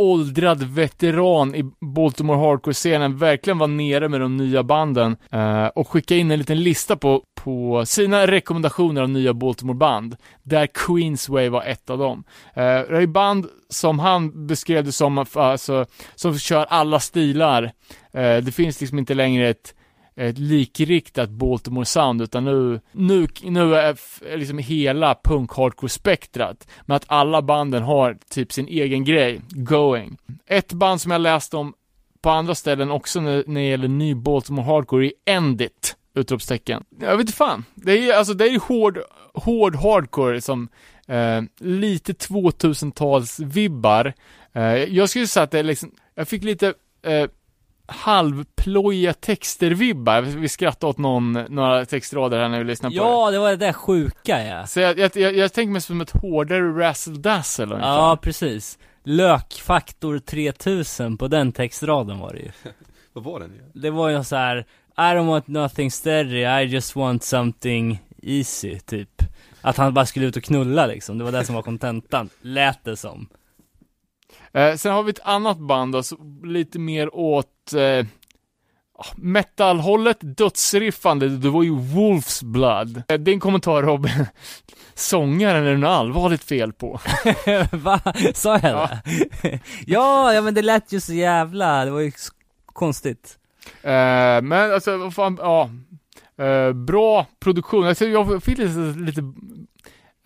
åldrad 0.00 0.62
veteran 0.62 1.54
i 1.54 1.64
Baltimore 1.80 2.38
Hardcore-scenen 2.38 3.18
verkligen 3.18 3.58
var 3.58 3.66
nere 3.66 4.08
med 4.08 4.20
de 4.20 4.36
nya 4.36 4.62
banden 4.62 5.16
eh, 5.30 5.66
och 5.66 5.88
skicka 5.88 6.16
in 6.16 6.30
en 6.30 6.38
liten 6.38 6.62
lista 6.62 6.96
på, 6.96 7.22
på 7.44 7.86
sina 7.86 8.26
rekommendationer 8.26 9.02
av 9.02 9.10
nya 9.10 9.34
Baltimore-band, 9.34 10.16
där 10.42 10.66
Queensway 10.66 11.48
var 11.48 11.62
ett 11.62 11.90
av 11.90 11.98
dem. 11.98 12.24
Eh, 12.54 12.62
det 12.62 13.02
är 13.02 13.06
band 13.06 13.46
som 13.68 13.98
han 13.98 14.46
beskrev 14.46 14.84
det 14.84 14.92
som, 14.92 15.26
alltså, 15.34 15.86
som 16.14 16.38
kör 16.38 16.64
alla 16.64 17.00
stilar. 17.00 17.62
Eh, 18.12 18.36
det 18.36 18.54
finns 18.54 18.80
liksom 18.80 18.98
inte 18.98 19.14
längre 19.14 19.48
ett 19.48 19.74
ett 20.28 20.38
likriktat 20.38 21.30
Baltimore 21.30 21.84
sound 21.86 22.22
utan 22.22 22.44
nu, 22.44 22.80
nu, 22.92 23.26
nu 23.42 23.74
är 23.74 23.92
f- 23.92 24.22
liksom 24.36 24.58
hela 24.58 25.14
punk 25.24 25.52
hardcore 25.52 25.88
spektrat 25.90 26.68
Men 26.86 26.96
att 26.96 27.04
alla 27.06 27.42
banden 27.42 27.82
har 27.82 28.16
typ 28.30 28.52
sin 28.52 28.68
egen 28.68 29.04
grej 29.04 29.40
going. 29.50 30.16
Ett 30.46 30.72
band 30.72 31.00
som 31.00 31.10
jag 31.10 31.20
läst 31.20 31.54
om 31.54 31.74
på 32.22 32.30
andra 32.30 32.54
ställen 32.54 32.90
också 32.90 33.20
när, 33.20 33.44
när 33.46 33.60
det 33.60 33.66
gäller 33.66 33.88
ny 33.88 34.14
Baltimore 34.14 34.66
hardcore 34.66 35.06
är 35.06 35.12
Endit! 35.26 35.96
Utropstecken. 36.14 36.84
Jag 37.00 37.10
vet 37.16 37.20
inte 37.20 37.32
fan. 37.32 37.64
Det 37.74 37.92
är 37.92 38.02
ju 38.02 38.12
alltså, 38.12 38.34
det 38.34 38.44
är 38.44 38.58
hård, 38.60 38.98
hård 39.34 39.76
hardcore 39.76 40.40
som 40.40 40.68
eh, 41.06 41.42
lite 41.60 42.12
2000-tals 42.12 43.40
vibbar. 43.40 44.12
Eh, 44.52 44.62
jag 44.74 45.10
skulle 45.10 45.26
säga 45.26 45.44
att 45.44 45.50
det 45.50 45.58
är 45.58 45.62
liksom, 45.62 45.90
jag 46.14 46.28
fick 46.28 46.44
lite 46.44 46.74
eh, 47.02 47.26
halvplojiga 47.90 49.12
texter-vibbar. 49.12 50.22
Vi 50.22 50.48
skrattade 50.48 50.90
åt 50.90 50.98
någon, 50.98 51.32
några 51.32 51.84
textrader 51.84 52.38
här 52.40 52.48
när 52.48 52.58
vi 52.58 52.64
lyssnade 52.64 52.96
på 52.96 53.04
det. 53.04 53.10
Ja, 53.10 53.30
det 53.30 53.38
var 53.38 53.50
det 53.50 53.56
där 53.56 53.72
sjuka 53.72 54.44
ja. 54.44 54.66
Så 54.66 54.80
jag, 54.80 54.98
jag, 54.98 55.16
jag, 55.16 55.36
jag 55.36 55.52
tänker 55.52 55.72
mig 55.72 55.80
som 55.80 56.00
ett 56.00 56.10
hårdare 56.10 56.86
razzle 56.86 57.18
dazzle 57.18 57.64
ungefär. 57.64 57.88
Ja, 57.88 58.18
precis. 58.22 58.78
Lökfaktor 59.04 60.18
3000 60.18 61.18
på 61.18 61.28
den 61.28 61.52
textraden 61.52 62.18
var 62.18 62.32
det 62.32 62.38
ju. 62.38 62.50
Vad 63.12 63.24
var 63.24 63.40
den? 63.40 63.52
igen? 63.52 63.70
Det 63.74 63.90
var 63.90 64.08
ju 64.08 64.24
så 64.24 64.36
här. 64.36 64.66
I 64.96 65.00
don't 65.00 65.26
want 65.26 65.46
nothing 65.46 65.90
steady, 65.90 66.44
I 66.44 66.62
just 66.62 66.96
want 66.96 67.24
something 67.24 67.98
easy, 68.22 68.78
typ. 68.78 69.22
Att 69.60 69.76
han 69.76 69.94
bara 69.94 70.06
skulle 70.06 70.26
ut 70.26 70.36
och 70.36 70.42
knulla 70.42 70.86
liksom, 70.86 71.18
det 71.18 71.24
var 71.24 71.32
det 71.32 71.44
som 71.44 71.54
var 71.54 71.62
kontentan, 71.62 72.28
lät 72.42 72.84
det 72.84 72.96
som. 72.96 73.28
Eh, 74.52 74.74
sen 74.76 74.92
har 74.92 75.02
vi 75.02 75.10
ett 75.10 75.20
annat 75.24 75.58
band 75.58 75.92
då, 75.92 76.02
så 76.02 76.16
lite 76.44 76.78
mer 76.78 77.14
åt 77.16 77.72
eh, 77.72 78.06
metalhållet, 79.16 80.18
dödsriffande, 80.20 81.28
det 81.28 81.50
var 81.50 81.62
ju 81.62 81.70
Wolf's 81.72 82.44
Blood. 82.44 83.02
Eh, 83.08 83.18
din 83.18 83.40
kommentar 83.40 83.82
Robin, 83.82 84.26
sångaren 84.94 85.64
är 85.66 85.70
det 85.70 85.76
något 85.76 85.88
allvarligt 85.88 86.44
fel 86.44 86.72
på. 86.72 87.00
Va? 87.72 88.00
Sa 88.34 88.58
jag 88.58 88.72
Ja. 88.72 88.90
det? 89.42 89.60
ja, 89.86 90.32
ja 90.34 90.42
men 90.42 90.54
det 90.54 90.62
lät 90.62 90.92
ju 90.92 91.00
så 91.00 91.12
jävla, 91.12 91.84
det 91.84 91.90
var 91.90 92.00
ju 92.00 92.12
konstigt. 92.66 93.38
Eh, 93.82 94.42
men 94.42 94.52
alltså, 94.72 94.96
vad 94.96 95.14
fan, 95.14 95.38
ja. 95.40 95.70
Eh, 96.44 96.72
bra 96.72 97.26
produktion. 97.40 97.86
Alltså, 97.86 98.04
jag 98.06 98.42
fick 98.42 98.58
lite, 98.58 98.78
lite 99.00 99.22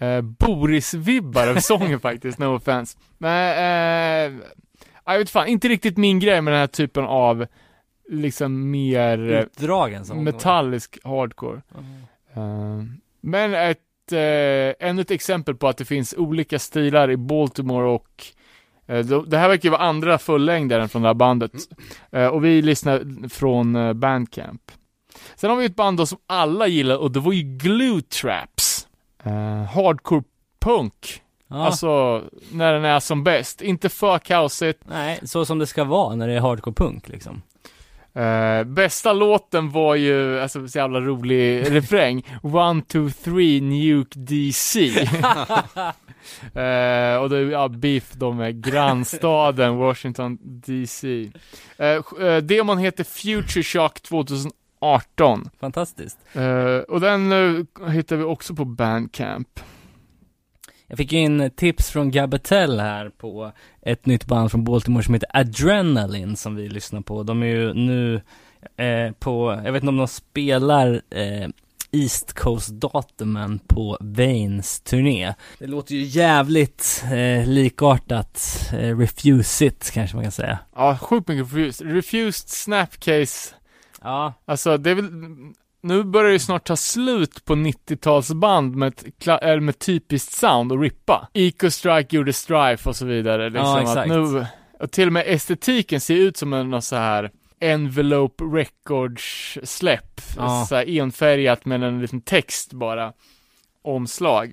eh, 0.01 0.21
Boris-vibbar 0.21 1.49
av 1.49 1.57
sången 1.57 2.01
faktiskt, 2.09 2.39
no 2.39 2.57
offense. 2.57 2.99
Men, 3.19 4.33
eh, 4.33 4.41
jag 5.05 5.19
vet 5.19 5.31
fan, 5.31 5.47
inte 5.47 5.69
riktigt 5.69 5.97
min 5.97 6.19
grej 6.21 6.41
med 6.41 6.53
den 6.53 6.61
här 6.61 6.67
typen 6.67 7.05
av, 7.05 7.47
liksom 8.11 8.71
mer 8.71 9.33
eh, 9.33 9.41
Utdragen 9.41 10.05
som 10.05 10.25
metallisk 10.25 10.99
hardcore. 11.05 11.63
Eh, 12.35 12.83
men 13.21 13.55
ett, 13.55 14.13
eh, 14.13 14.89
ännu 14.89 15.01
ett 15.01 15.11
exempel 15.11 15.55
på 15.55 15.69
att 15.69 15.77
det 15.77 15.85
finns 15.85 16.15
olika 16.19 16.59
stilar 16.59 17.11
i 17.11 17.17
Baltimore 17.17 17.87
och 17.87 18.25
eh, 18.87 19.07
det 19.07 19.39
här 19.39 19.49
verkar 19.49 19.65
ju 19.65 19.71
vara 19.71 19.83
andra 19.83 20.19
fullängdaren 20.19 20.89
från 20.89 21.03
det 21.03 21.09
här 21.09 21.15
bandet. 21.15 21.53
Eh, 22.13 22.27
och 22.27 22.45
vi 22.45 22.63
lyssnar 22.63 23.29
från 23.29 24.01
Bandcamp. 24.01 24.63
Sen 25.37 25.51
har 25.51 25.57
vi 25.57 25.65
ett 25.65 25.77
band 25.77 25.99
då 25.99 26.07
som 26.07 26.19
alla 26.27 26.67
gillar 26.67 26.97
och 26.97 27.13
det 27.13 27.21
var 27.21 27.33
ju 27.33 27.43
Glue 27.43 28.03
Traps. 28.03 28.74
Eh, 29.25 29.63
hardcore 29.65 30.23
punk. 30.61 31.21
Ja, 31.49 31.67
Alltså, 31.67 32.23
när 32.53 32.73
den 32.73 32.85
är 32.85 33.01
som 33.01 33.25
bäst. 33.25 33.63
Inte 33.63 33.89
för 33.89 34.19
kaosigt. 34.19 34.81
nej, 34.89 35.19
så 35.23 35.45
som 35.45 35.59
det 35.59 35.67
ska 35.67 35.85
vara 35.85 36.15
när 36.17 36.29
det 36.29 36.35
är 36.35 36.41
hardcore 36.41 36.75
punk 36.75 37.09
liksom. 37.09 37.43
Eh, 38.15 38.65
bästa 38.65 39.13
låten 39.13 39.71
var 39.71 39.95
ju, 39.95 40.41
alltså 40.41 40.69
så 40.69 40.79
jävla 40.79 41.01
rolig 41.01 41.67
refräng. 41.75 42.23
One, 42.43 42.83
two, 42.83 43.09
three, 43.25 43.61
nuke 43.61 44.19
DC. 44.19 44.91
Eh, 46.55 47.17
och 47.17 47.31
är 47.37 47.51
ja, 47.51 47.69
beef 47.69 48.13
då 48.13 48.33
med 48.33 48.65
grannstaden 48.65 49.77
Washington 49.79 50.39
DC. 50.43 51.31
Sj- 51.79 52.27
eh, 52.29 52.37
demon 52.43 52.79
heter 52.79 53.05
Future 53.05 53.63
Shock 53.63 54.03
2018. 54.85 55.51
Fantastiskt. 55.61 56.19
Eh, 56.33 56.77
och 56.77 57.01
den 57.01 57.33
eh, 57.33 57.89
hittar 57.91 58.17
vi 58.17 58.25
också 58.25 58.55
på 58.55 58.65
Bandcamp. 58.65 59.61
Jag 60.87 60.99
fick 60.99 61.13
ju 61.13 61.19
in 61.19 61.51
tips 61.57 61.91
från 61.91 62.11
Gabatel 62.11 62.81
här 62.81 63.09
på 63.09 63.53
ett 63.83 64.07
nytt 64.07 64.25
band 64.27 64.51
från 64.51 64.65
Baltimore 64.65 65.05
som 65.05 65.15
heter 65.15 65.29
Adrenaline 65.33 66.37
som 66.37 66.57
vi 66.57 66.69
lyssnar 66.69 67.01
på. 67.01 67.23
De 67.23 67.43
är 67.43 67.47
ju 67.47 67.75
nu 67.75 68.15
eh, 68.77 69.13
på, 69.19 69.61
jag 69.65 69.73
vet 69.73 69.83
inte 69.83 69.89
om 69.89 69.97
de 69.97 70.09
spelar 70.09 71.03
eh, 71.11 71.49
East 71.93 72.33
Coast-datumen 72.33 73.59
på 73.59 73.97
Vains 74.01 74.81
turné. 74.81 75.35
Det 75.59 75.67
låter 75.67 75.95
ju 75.95 76.03
jävligt 76.03 77.05
eh, 77.05 77.49
likartat 77.49 78.71
eh, 78.73 78.99
Refuse 78.99 79.67
It 79.67 79.91
kanske 79.95 80.17
man 80.17 80.25
kan 80.25 80.33
säga. 80.33 80.59
Ja, 80.77 80.99
sjukt 81.01 81.29
mycket 81.29 81.53
Refused. 81.53 81.93
Refused 81.93 82.49
Snapcase. 82.49 83.55
Ja, 84.05 84.35
Alltså 84.45 84.77
det 84.77 84.91
är 84.91 84.95
väl, 84.95 85.11
nu 85.83 86.05
börjar 86.05 86.27
det 86.27 86.33
ju 86.33 86.39
snart 86.39 86.67
ta 86.67 86.77
slut 86.77 87.45
på 87.45 87.55
90-talsband 87.55 88.75
med, 88.75 88.89
ett 88.89 89.63
med 89.63 89.79
typiskt 89.79 90.33
sound 90.33 90.73
och 90.73 90.81
rippa. 90.81 91.29
Eco 91.33 91.71
Strike 91.71 92.17
gjorde 92.17 92.33
Strife 92.33 92.89
och 92.89 92.97
så 92.97 93.07
vidare. 93.07 93.51
Liksom 93.51 93.67
Ja, 93.67 93.77
att 93.77 93.83
exakt. 93.83 94.09
nu, 94.09 94.47
och 94.81 94.91
till 94.91 95.07
och 95.07 95.13
med 95.13 95.25
estetiken 95.27 96.01
ser 96.01 96.17
ut 96.17 96.37
som 96.37 96.53
en 96.53 96.83
så 96.83 96.97
här 96.97 97.31
Envelope 97.61 98.45
Records 98.45 99.59
släpp. 99.63 100.21
Ja. 100.37 100.67
Så 100.69 100.75
här 100.75 100.99
enfärgat 100.99 101.65
med 101.65 101.83
en 101.83 102.01
liten 102.01 102.21
text 102.21 102.73
bara. 102.73 103.13
Omslag. 103.83 104.53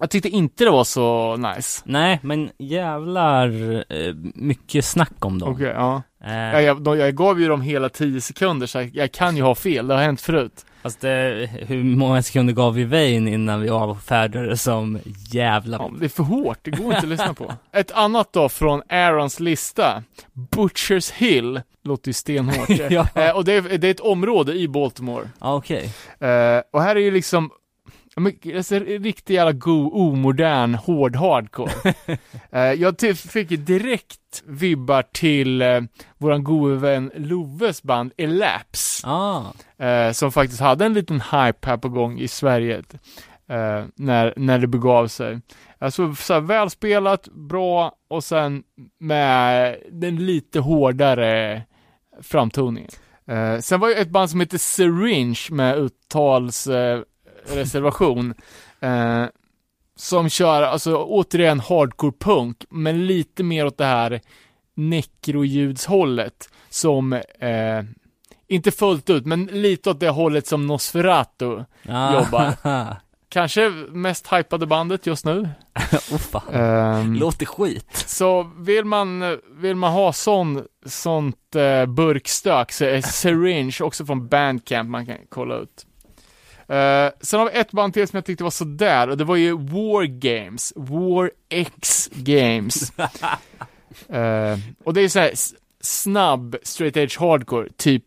Jag 0.00 0.10
tyckte 0.10 0.28
inte 0.28 0.64
det 0.64 0.70
var 0.70 0.84
så 0.84 1.36
nice. 1.36 1.82
nej 1.84 2.18
men 2.22 2.50
jävlar 2.58 3.48
eh, 3.92 4.14
mycket 4.34 4.84
snack 4.84 5.24
om 5.24 5.38
dem. 5.38 5.52
Okej, 5.52 5.72
ja. 5.74 6.02
Eh, 6.24 6.60
Jag, 6.60 6.86
jag, 6.86 6.96
jag 6.98 7.14
gav 7.14 7.40
ju 7.40 7.48
dem 7.48 7.60
hela 7.62 7.88
10 7.88 8.20
sekunder 8.20 8.66
så 8.66 8.86
jag, 8.92 9.12
kan 9.12 9.36
ju 9.36 9.42
ha 9.42 9.54
fel, 9.54 9.86
det 9.86 9.94
har 9.94 10.02
hänt 10.02 10.20
förut. 10.20 10.64
Fast 10.82 11.00
det, 11.00 11.50
hur 11.66 11.84
många 11.84 12.22
sekunder 12.22 12.54
gav 12.54 12.74
vi 12.74 12.84
Vain 12.84 13.28
innan 13.28 13.60
vi 13.60 13.70
avfärdade 13.70 14.56
som 14.56 14.98
jävla... 15.32 15.76
Ja, 15.76 15.90
det 15.98 16.04
är 16.04 16.08
för 16.08 16.22
hårt, 16.22 16.58
det 16.62 16.70
går 16.70 16.86
inte 16.86 16.98
att 16.98 17.08
lyssna 17.08 17.34
på. 17.34 17.52
Ett 17.72 17.90
annat 17.92 18.32
då 18.32 18.48
från 18.48 18.82
Aarons 18.88 19.40
lista, 19.40 20.02
Butchers 20.50 21.10
Hill, 21.10 21.60
låter 21.84 22.08
ju 22.08 22.12
stenhårt. 22.12 22.68
Ja. 22.90 23.06
eh, 23.14 23.30
och 23.36 23.44
det 23.44 23.52
är, 23.52 23.78
det 23.78 23.86
är 23.86 23.90
ett 23.90 24.00
område 24.00 24.52
i 24.52 24.68
Baltimore. 24.68 25.28
Okej. 25.38 25.92
Eh, 26.20 26.60
och 26.72 26.82
här 26.82 26.96
är 26.96 27.00
ju 27.00 27.10
liksom 27.10 27.50
ja, 28.18 28.22
men, 28.22 28.56
alltså, 28.56 28.78
riktigt 28.78 29.30
jävla 29.30 29.52
god, 29.52 29.92
omodern, 29.92 30.74
hård 30.74 31.16
hardcore. 31.16 31.94
eh, 32.50 32.72
jag 32.72 33.00
fick 33.16 33.50
ju 33.50 33.56
direkt 33.56 34.42
vibbar 34.46 35.02
till 35.02 35.62
eh, 35.62 35.80
våran 36.18 36.44
gode 36.44 36.76
vän 36.76 37.10
Loves 37.14 37.82
band 37.82 38.12
Elapse. 38.16 39.06
Ah, 39.06 39.42
eh, 39.84 40.12
som 40.12 40.32
faktiskt 40.32 40.60
hade 40.60 40.86
en 40.86 40.94
liten 40.94 41.20
hype 41.20 41.68
här 41.68 41.76
på 41.76 41.88
gång 41.88 42.18
i 42.18 42.28
Sverige 42.28 42.82
eh, 43.48 43.84
när, 43.94 44.34
när 44.36 44.58
det 44.58 44.66
begav 44.66 45.08
sig. 45.08 45.40
Alltså 45.78 46.14
så 46.14 46.34
här, 46.34 46.40
välspelat, 46.40 47.28
bra 47.28 47.92
och 48.08 48.24
sen 48.24 48.62
med 49.00 49.76
den 49.90 50.16
lite 50.26 50.60
hårdare 50.60 51.62
framtoningen. 52.22 52.90
Eh, 53.28 53.58
sen 53.58 53.80
var 53.80 53.88
ju 53.88 53.94
ett 53.94 54.10
band 54.10 54.30
som 54.30 54.40
heter 54.40 54.58
Syringe 54.58 55.40
med 55.50 55.78
uttalsreservation 55.78 56.98
eh, 56.98 57.02
reservation, 57.54 58.34
eh, 58.80 59.24
som 59.96 60.28
kör, 60.28 60.62
alltså 60.62 60.96
återigen 60.96 61.60
hardcore 61.60 62.12
punk, 62.20 62.64
men 62.70 63.06
lite 63.06 63.42
mer 63.42 63.66
åt 63.66 63.78
det 63.78 63.84
här 63.84 64.20
nekroljudshållet 64.74 66.48
som 66.70 67.12
eh, 67.12 67.82
inte 68.48 68.70
fullt 68.70 69.10
ut, 69.10 69.26
men 69.26 69.44
lite 69.44 69.90
åt 69.90 70.00
det 70.00 70.08
hållet 70.10 70.46
som 70.46 70.66
Nosferatu. 70.66 71.64
ah. 71.88 72.14
Jobbar. 72.14 72.54
Kanske 73.30 73.70
mest 73.90 74.32
hypade 74.32 74.66
bandet 74.66 75.06
just 75.06 75.24
nu. 75.24 75.40
oh, 76.12 76.18
fan. 76.18 76.54
Ehm, 76.54 77.14
Låter 77.14 77.46
skit. 77.46 78.04
så 78.06 78.50
vill 78.58 78.84
man, 78.84 79.38
vill 79.50 79.76
man 79.76 79.92
ha 79.92 80.12
sån, 80.12 80.66
sånt 80.86 81.56
eh, 81.56 81.86
burkstök 81.86 82.72
så 82.72 82.84
är 82.84 83.00
Syringe 83.00 83.76
också 83.80 84.06
från 84.06 84.28
Bandcamp 84.28 84.90
man 84.90 85.06
kan 85.06 85.16
kolla 85.28 85.54
ut. 85.54 85.86
Eh, 86.68 87.10
sen 87.20 87.40
har 87.40 87.50
vi 87.50 87.58
ett 87.58 87.72
band 87.72 87.94
till 87.94 88.08
som 88.08 88.16
jag 88.16 88.24
tyckte 88.24 88.44
var 88.44 88.50
sådär 88.50 89.08
och 89.08 89.16
det 89.16 89.24
var 89.24 89.36
ju 89.36 89.52
War 89.52 90.04
Games, 90.04 90.72
War 90.76 91.30
X 91.48 92.10
Games. 92.12 92.92
Eh, 94.08 94.58
och 94.84 94.94
det 94.94 95.00
är 95.00 95.08
så 95.08 95.18
här 95.18 95.30
snabb 95.80 96.56
straight 96.62 96.96
edge 96.96 97.18
hardcore, 97.20 97.68
typ 97.76 98.04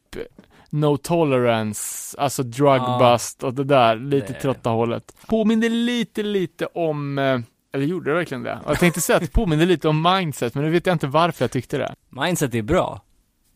No 0.69 0.97
Tolerance, 0.97 2.17
alltså 2.17 2.43
Drug 2.43 2.81
Ja. 2.81 2.97
Bust 3.13 3.43
och 3.43 3.53
det 3.53 3.63
där, 3.63 3.95
lite 3.95 4.33
Det 4.33 4.39
trötta 4.39 4.69
hållet. 4.69 5.13
Påminner 5.27 5.69
lite, 5.69 6.23
lite 6.23 6.65
om, 6.65 7.17
eh, 7.17 7.39
eller 7.73 7.85
gjorde 7.85 8.09
det 8.11 8.15
verkligen 8.15 8.43
det? 8.43 8.59
Jag 8.67 8.79
tänkte 8.79 9.01
säga 9.01 9.17
att 9.17 9.23
det 9.23 9.31
påminner 9.31 9.65
lite 9.65 9.87
om 9.87 10.01
Mindset, 10.01 10.55
men 10.55 10.63
nu 10.63 10.69
vet 10.69 10.85
jag 10.85 10.95
inte 10.95 11.07
varför 11.07 11.43
jag 11.43 11.51
tyckte 11.51 11.77
det. 11.77 11.95
Mindset 12.09 12.55
är 12.55 12.61
bra. 12.61 13.01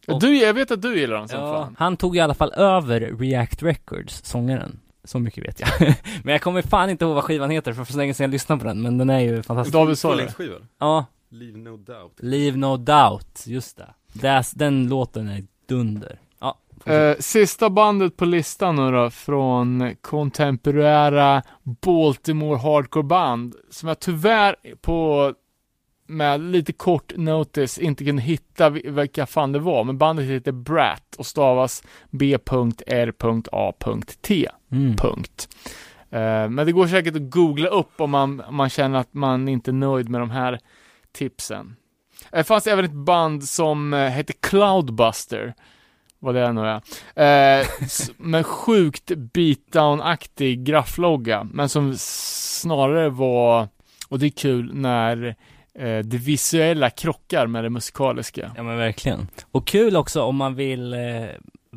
Och- 0.08 0.22
Du, 0.22 0.38
jag 0.38 0.54
vet 0.54 0.72
att 0.72 0.82
du 0.82 1.00
gillar 1.00 1.16
dem 1.18 1.28
som 1.28 1.40
Ja, 1.40 1.54
fan. 1.54 1.76
han 1.80 1.98
tog 1.98 2.18
i 2.18 2.20
alla 2.20 2.34
fall 2.34 2.52
över 2.54 3.00
React 3.20 3.64
Records, 3.64 4.24
sångaren. 4.26 4.80
Så 5.06 5.20
mycket 5.20 5.44
vet 5.46 5.60
jag. 5.60 5.70
men 6.24 6.32
jag 6.32 6.42
kommer 6.42 6.62
fan 6.62 6.90
inte 6.90 7.06
ihåg 7.06 7.16
vad 7.16 7.24
skivan 7.24 7.50
heter, 7.50 7.74
för 7.74 7.84
för 7.84 7.92
så 7.94 7.98
länge 7.98 8.14
sedan 8.14 8.24
jag 8.24 8.32
lyssnade 8.32 8.62
på 8.62 8.68
den, 8.68 8.82
men 8.82 8.98
den 8.98 9.10
är 9.10 9.20
ju 9.20 9.44
fantastisk. 9.44 9.74
David 9.74 9.98
sa 9.98 10.16
det. 10.16 10.34
Ja, 10.80 11.06
Leave 11.30 11.58
no 11.58 11.78
doubt. 11.78 12.14
Leave 12.20 12.58
No 12.58 12.78
Doubt, 12.78 13.44
just 13.48 13.78
det. 13.78 13.88
That's, 14.14 14.52
den 14.56 14.88
låten 14.90 15.28
är 15.28 15.44
dunder. 15.68 16.20
Ja, 16.40 16.58
Eh, 16.86 17.16
sista 17.20 17.70
bandet 17.70 18.18
på 18.18 18.26
listan 18.26 18.76
nu 18.76 18.92
då, 18.92 19.10
från 19.10 19.96
kontemporära 20.02 21.44
Baltimore 21.64 22.58
hardcore 22.58 23.04
band, 23.04 23.56
som 23.70 23.88
jag 23.90 24.00
tyvärr 24.00 24.56
på 24.82 25.34
med 26.08 26.42
lite 26.42 26.74
kort 26.74 27.14
notice 27.18 27.78
inte 27.78 28.06
kunde 28.06 28.22
hitta 28.22 28.70
vi- 28.70 28.90
vilka 28.90 29.26
fan 29.26 29.52
det 29.52 29.60
var, 29.60 29.84
men 29.84 29.98
bandet 29.98 30.26
heter 30.26 30.52
Brat 30.52 31.16
och 31.18 31.26
stavas 31.26 31.84
B.R.A.T. 33.16 34.48
mm. 34.76 34.96
Punkt. 34.96 35.50
Eh, 36.10 36.50
men 36.50 36.66
det 36.66 36.72
går 36.72 36.88
säkert 36.88 37.16
att 37.16 37.30
googla 37.30 37.68
upp 37.68 38.02
om 38.02 38.12
man, 38.12 38.42
om 38.42 38.56
man 38.56 38.70
känner 38.70 39.00
att 39.00 39.14
man 39.14 39.48
inte 39.48 39.72
är 39.72 39.74
nöjd 39.74 40.10
med 40.10 40.22
de 40.22 40.30
här 40.30 40.60
tipsen. 41.12 41.76
Det 42.32 42.44
fanns 42.44 42.68
även 42.68 42.86
ett 42.86 42.92
band 42.92 43.44
som 43.44 43.94
eh, 43.94 44.10
hette 44.10 44.34
Cloudbuster. 44.34 45.54
Vad 46.20 46.36
det 46.36 46.42
är 46.42 46.54
nu 46.54 46.62
är. 46.62 47.60
Eh, 47.60 47.68
med 48.18 48.46
sjukt 48.46 49.12
beatdown-aktig 49.12 50.64
grafflogga, 50.64 51.44
men 51.44 51.70
som 51.70 51.94
snarare 51.98 53.10
var, 53.10 53.68
och 54.10 54.20
det 54.20 54.26
är 54.26 54.30
kul 54.30 54.72
när 54.74 55.36
eh, 55.80 56.00
det 56.00 56.18
visuella 56.18 56.90
krockar 56.90 57.48
med 57.48 57.64
det 57.64 57.70
musikaliska. 57.70 58.52
Ja 58.56 58.64
men 58.64 58.78
verkligen. 58.78 59.28
Och 59.52 59.68
kul 59.68 59.96
också 59.96 60.22
om 60.22 60.36
man 60.36 60.56
vill 60.56 60.94
eh, 60.94 61.00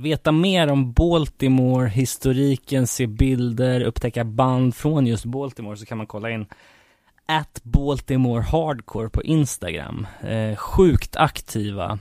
veta 0.02 0.32
mer 0.32 0.70
om 0.70 0.92
Baltimore, 0.92 1.88
historiken, 1.88 2.86
se 2.86 3.06
bilder, 3.06 3.80
upptäcka 3.80 4.24
band 4.24 4.74
från 4.74 5.06
just 5.06 5.24
Baltimore 5.24 5.76
så 5.76 5.86
kan 5.86 5.98
man 5.98 6.06
kolla 6.06 6.30
in 6.30 6.46
at 7.26 7.60
Baltimore 7.62 8.42
Hardcore 8.42 9.08
på 9.08 9.22
Instagram. 9.22 10.06
Eh, 10.20 10.56
sjukt 10.56 11.16
aktiva. 11.16 11.98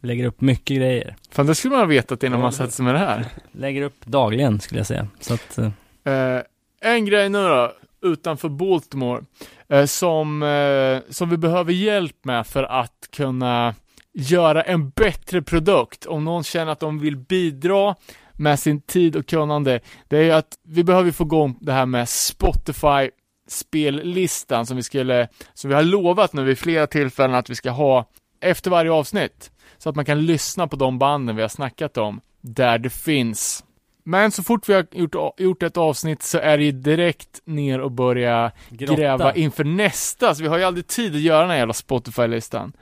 Lägger 0.00 0.24
upp 0.24 0.40
mycket 0.40 0.76
grejer. 0.76 1.16
Fan, 1.30 1.46
det 1.46 1.54
skulle 1.54 1.70
man 1.70 1.80
ha 1.80 1.86
vetat 1.86 2.22
innan 2.22 2.40
man 2.40 2.52
satte 2.52 2.72
sig 2.72 2.84
med 2.84 2.94
det 2.94 2.98
här. 2.98 3.26
Lägger 3.52 3.82
upp 3.82 4.06
dagligen 4.06 4.60
skulle 4.60 4.80
jag 4.80 4.86
säga. 4.86 5.08
Så 5.20 5.34
att, 5.34 5.58
eh, 5.58 5.70
Eh, 6.08 6.42
en 6.80 7.04
grej 7.04 7.28
nu 7.28 7.38
då, 7.38 7.72
utanför 8.02 8.48
Baltimore, 8.48 9.22
eh, 9.68 9.84
som, 9.84 10.42
eh, 10.42 11.12
som 11.12 11.30
vi 11.30 11.36
behöver 11.36 11.72
hjälp 11.72 12.24
med 12.24 12.46
för 12.46 12.62
att 12.64 13.08
kunna 13.16 13.74
göra 14.18 14.62
en 14.62 14.90
bättre 14.90 15.42
produkt. 15.42 16.06
Om 16.06 16.24
någon 16.24 16.44
känner 16.44 16.72
att 16.72 16.80
de 16.80 16.98
vill 16.98 17.16
bidra 17.16 17.94
med 18.32 18.58
sin 18.58 18.80
tid 18.80 19.16
och 19.16 19.26
kunnande, 19.26 19.80
det 20.08 20.18
är 20.18 20.22
ju 20.22 20.30
att 20.30 20.58
vi 20.62 20.84
behöver 20.84 21.10
få 21.10 21.24
igång 21.24 21.58
det 21.60 21.72
här 21.72 21.86
med 21.86 22.08
Spotify 22.08 23.10
spellistan 23.48 24.66
som 24.66 24.76
vi 24.76 24.82
skulle, 24.82 25.28
som 25.54 25.68
vi 25.68 25.74
har 25.74 25.82
lovat 25.82 26.32
nu 26.32 26.44
vid 26.44 26.58
flera 26.58 26.86
tillfällen 26.86 27.36
att 27.36 27.50
vi 27.50 27.54
ska 27.54 27.70
ha 27.70 28.08
efter 28.40 28.70
varje 28.70 28.90
avsnitt. 28.90 29.50
Så 29.78 29.88
att 29.88 29.96
man 29.96 30.04
kan 30.04 30.26
lyssna 30.26 30.68
på 30.68 30.76
de 30.76 30.98
banden 30.98 31.36
vi 31.36 31.42
har 31.42 31.48
snackat 31.48 31.96
om, 31.96 32.20
där 32.40 32.78
det 32.78 32.90
finns. 32.90 33.64
Men 34.04 34.32
så 34.32 34.42
fort 34.42 34.68
vi 34.68 34.74
har 34.74 34.86
gjort, 34.92 35.40
gjort 35.40 35.62
ett 35.62 35.76
avsnitt 35.76 36.22
så 36.22 36.38
är 36.38 36.58
det 36.58 36.64
ju 36.64 36.72
direkt 36.72 37.40
ner 37.44 37.80
och 37.80 37.92
börja 37.92 38.52
grotta. 38.68 38.94
gräva 38.94 39.34
inför 39.34 39.64
nästa, 39.64 40.34
så 40.34 40.42
vi 40.42 40.48
har 40.48 40.58
ju 40.58 40.64
aldrig 40.64 40.86
tid 40.86 41.14
att 41.14 41.20
göra 41.20 41.40
den 41.40 41.50
här 41.50 41.56
jävla 41.56 41.74
Spotify-listan. 41.74 42.72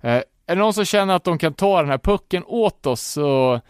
Eh, 0.00 0.22
är 0.48 0.56
det 0.56 0.62
någon 0.62 0.74
som 0.74 0.84
känner 0.84 1.14
att 1.14 1.24
de 1.24 1.38
kan 1.38 1.54
ta 1.54 1.80
den 1.80 1.90
här 1.90 1.98
pucken 1.98 2.44
åt 2.46 2.86
oss 2.86 3.00
så 3.02 3.60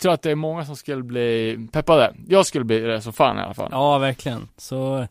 tror 0.00 0.10
jag 0.10 0.14
att 0.14 0.22
det 0.22 0.30
är 0.30 0.34
många 0.34 0.64
som 0.64 0.76
skulle 0.76 1.02
bli 1.02 1.58
peppade. 1.72 2.14
Jag 2.28 2.46
skulle 2.46 2.64
bli 2.64 2.80
det 2.80 3.00
som 3.00 3.12
fan 3.12 3.38
i 3.38 3.40
alla 3.40 3.54
fall. 3.54 3.68
Ja, 3.72 3.98
verkligen. 3.98 4.48
Så 4.56 5.06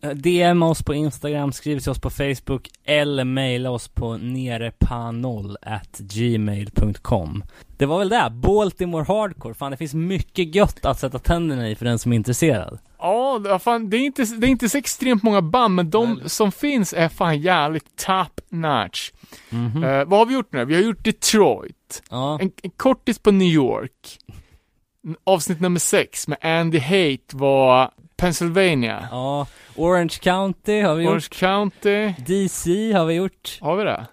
eh, 0.00 0.10
DM 0.10 0.62
oss 0.62 0.82
på 0.82 0.94
Instagram, 0.94 1.52
skriv 1.52 1.78
till 1.78 1.90
oss 1.90 2.00
på 2.00 2.10
Facebook 2.10 2.68
eller 2.84 3.24
mejla 3.24 3.70
oss 3.70 3.88
på 3.88 4.16
nerepanollgmail.com 4.16 5.96
gmail.com. 5.98 7.44
Det 7.76 7.86
var 7.86 7.98
väl 7.98 8.08
det, 8.08 8.30
Baltimore 8.30 9.04
Hardcore. 9.08 9.54
Fan, 9.54 9.70
det 9.70 9.76
finns 9.76 9.94
mycket 9.94 10.54
gött 10.54 10.84
att 10.84 10.98
sätta 10.98 11.18
tänderna 11.18 11.70
i 11.70 11.74
för 11.74 11.84
den 11.84 11.98
som 11.98 12.12
är 12.12 12.16
intresserad. 12.16 12.78
Ja, 12.98 13.38
det, 13.44 13.58
fan, 13.58 13.90
det, 13.90 13.96
är 13.96 14.00
inte, 14.00 14.24
det 14.24 14.46
är 14.46 14.48
inte 14.50 14.68
så 14.68 14.78
extremt 14.78 15.22
många 15.22 15.42
band, 15.42 15.74
men 15.74 15.90
de 15.90 16.12
Nej. 16.14 16.28
som 16.30 16.52
finns 16.52 16.92
är 16.92 17.08
fan 17.08 17.38
jävligt 17.40 17.96
top 17.96 18.40
notch. 18.48 19.12
Mhm. 19.50 19.84
Eh, 19.84 20.04
vad 20.04 20.18
har 20.18 20.26
vi 20.26 20.34
gjort 20.34 20.52
nu? 20.52 20.64
Vi 20.64 20.74
har 20.74 20.82
gjort 20.82 21.04
Detroit, 21.04 22.02
Ja, 22.10 22.38
en, 22.40 22.50
en 22.62 22.70
kortis 22.70 23.18
på 23.18 23.30
New 23.30 23.48
York. 23.48 24.18
Avsnitt 25.24 25.60
nummer 25.60 25.80
sex 25.80 26.28
med 26.28 26.38
Andy 26.42 26.78
Hate 26.78 27.36
var 27.36 27.90
Pennsylvania. 28.16 29.08
ja. 29.10 29.46
Orange 29.76 30.18
County 30.22 30.80
har 30.80 30.94
vi 30.94 31.04
gjort. 31.04 31.10
Orange 31.10 31.28
County. 31.30 32.14
DC 32.26 32.92
har 32.92 33.04
vi 33.06 33.14
gjort. 33.14 33.58
Har 33.60 33.76
vi 33.76 33.84
det? 33.84 34.06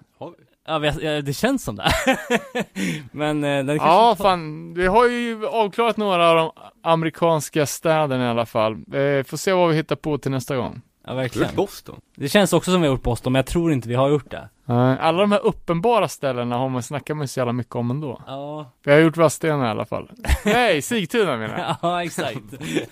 Ja, 0.65 0.85
ja 0.85 1.21
det 1.21 1.33
känns 1.33 1.63
som 1.63 1.75
det. 1.75 1.91
Men 3.11 3.43
eh, 3.43 3.65
den 3.65 3.75
Ja, 3.75 4.05
kanske... 4.07 4.23
fan. 4.23 4.73
Vi 4.73 4.87
har 4.87 5.07
ju 5.09 5.47
avklarat 5.47 5.97
några 5.97 6.29
av 6.29 6.35
de 6.35 6.51
amerikanska 6.81 7.65
städerna 7.65 8.25
i 8.25 8.29
alla 8.29 8.45
fall. 8.45 8.73
Eh, 8.73 9.23
får 9.23 9.37
se 9.37 9.53
vad 9.53 9.69
vi 9.69 9.75
hittar 9.75 9.95
på 9.95 10.17
till 10.17 10.31
nästa 10.31 10.55
gång. 10.55 10.81
Ja, 11.07 11.13
verkligen. 11.13 11.47
gjort 11.47 11.55
Boston? 11.55 12.01
Det 12.15 12.29
känns 12.29 12.53
också 12.53 12.71
som 12.71 12.81
vi 12.81 12.87
har 12.87 12.93
gjort 12.93 13.03
Boston, 13.03 13.33
men 13.33 13.39
jag 13.39 13.45
tror 13.45 13.73
inte 13.73 13.89
vi 13.89 13.95
har 13.95 14.09
gjort 14.09 14.31
det. 14.31 14.49
Eh, 14.69 15.05
alla 15.05 15.21
de 15.21 15.31
här 15.31 15.45
uppenbara 15.45 16.07
ställena 16.07 16.57
har 16.57 16.69
man 16.69 16.83
snackat 16.83 17.17
med 17.17 17.29
så 17.29 17.39
jävla 17.39 17.53
mycket 17.53 17.75
om 17.75 17.91
ändå. 17.91 18.21
Ja, 18.27 18.71
Vi 18.85 18.91
har 18.91 18.99
gjort 18.99 19.17
Vadstena 19.17 19.67
i 19.67 19.69
alla 19.69 19.85
fall. 19.85 20.09
Nej, 20.45 20.81
Sigtuna 20.81 21.37
menar 21.37 21.59
jag. 21.59 21.75
ja 21.81 22.03
exakt. 22.03 22.37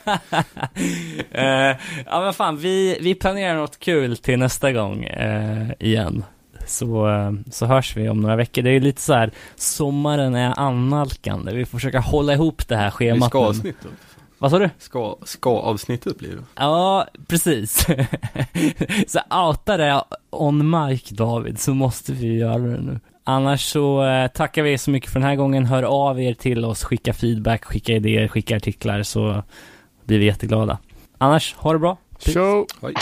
Eh, 1.32 1.78
ja 2.06 2.22
men 2.22 2.34
fan, 2.34 2.58
vi, 2.58 2.98
vi 3.02 3.16
planerar 3.16 3.56
något 3.56 3.80
kul 3.80 4.18
till 4.18 4.40
nästa 4.40 4.72
gång 4.72 5.04
eh, 5.04 5.72
igen. 5.80 6.24
Så, 6.72 7.10
eh, 7.10 7.32
så 7.52 7.66
hörs 7.66 7.98
vi 7.98 8.10
om 8.10 8.22
några 8.22 8.36
veckor. 8.36 8.62
Det 8.62 8.70
är 8.70 8.74
ju 8.74 8.80
lite 8.80 9.02
så 9.02 9.14
här, 9.14 9.32
sommaren 9.56 10.36
är 10.36 10.60
annalkande. 10.60 11.54
Vi 11.54 11.66
får 11.66 11.78
försöka 11.78 12.00
hålla 12.00 12.34
ihop 12.34 12.68
det 12.68 12.76
här 12.76 12.86
Det 12.86 12.92
schemat. 12.92 13.30
ska 13.30 13.40
nu. 13.42 13.46
avsnitt 13.48 13.76
då. 13.84 13.90
Vad 14.38 14.52
sa 14.52 14.60
du? 14.60 14.70
Ska, 14.80 15.16
ska 15.24 15.50
avsnittet 15.50 16.18
blir 16.20 16.30
det. 16.30 16.44
Ja, 16.56 17.08
precis. 17.28 17.86
så 19.08 19.20
outa 19.48 19.78
det 19.78 20.04
on 20.30 20.70
mic 20.70 21.10
David, 21.10 21.60
så 21.60 21.74
måste 21.74 22.14
vi 22.14 22.38
göra 22.38 22.58
det 22.58 22.82
nu. 22.82 23.00
Annars 23.24 23.66
så 23.66 24.04
eh, 24.06 24.28
tackar 24.28 24.64
vi 24.64 24.78
så 24.78 24.92
mycket 24.92 25.10
för 25.12 25.20
den 25.20 25.30
här 25.30 25.36
gången. 25.36 25.66
Hör 25.66 25.84
av 25.84 26.22
er 26.22 26.34
till 26.34 26.66
oss, 26.66 26.84
skicka 26.84 27.14
feedback, 27.14 27.66
skicka 27.66 27.94
idéer, 27.94 28.28
skicka 28.28 28.56
artiklar 28.58 29.04
så 29.04 29.44
blir 30.06 30.20
vi 30.20 30.26
jätteglada. 30.26 30.78
Annars, 31.18 31.56
ha 31.58 31.74
det 31.74 31.80
bra. 31.80 31.98
Show! 32.20 32.66
Oj. 32.82 32.94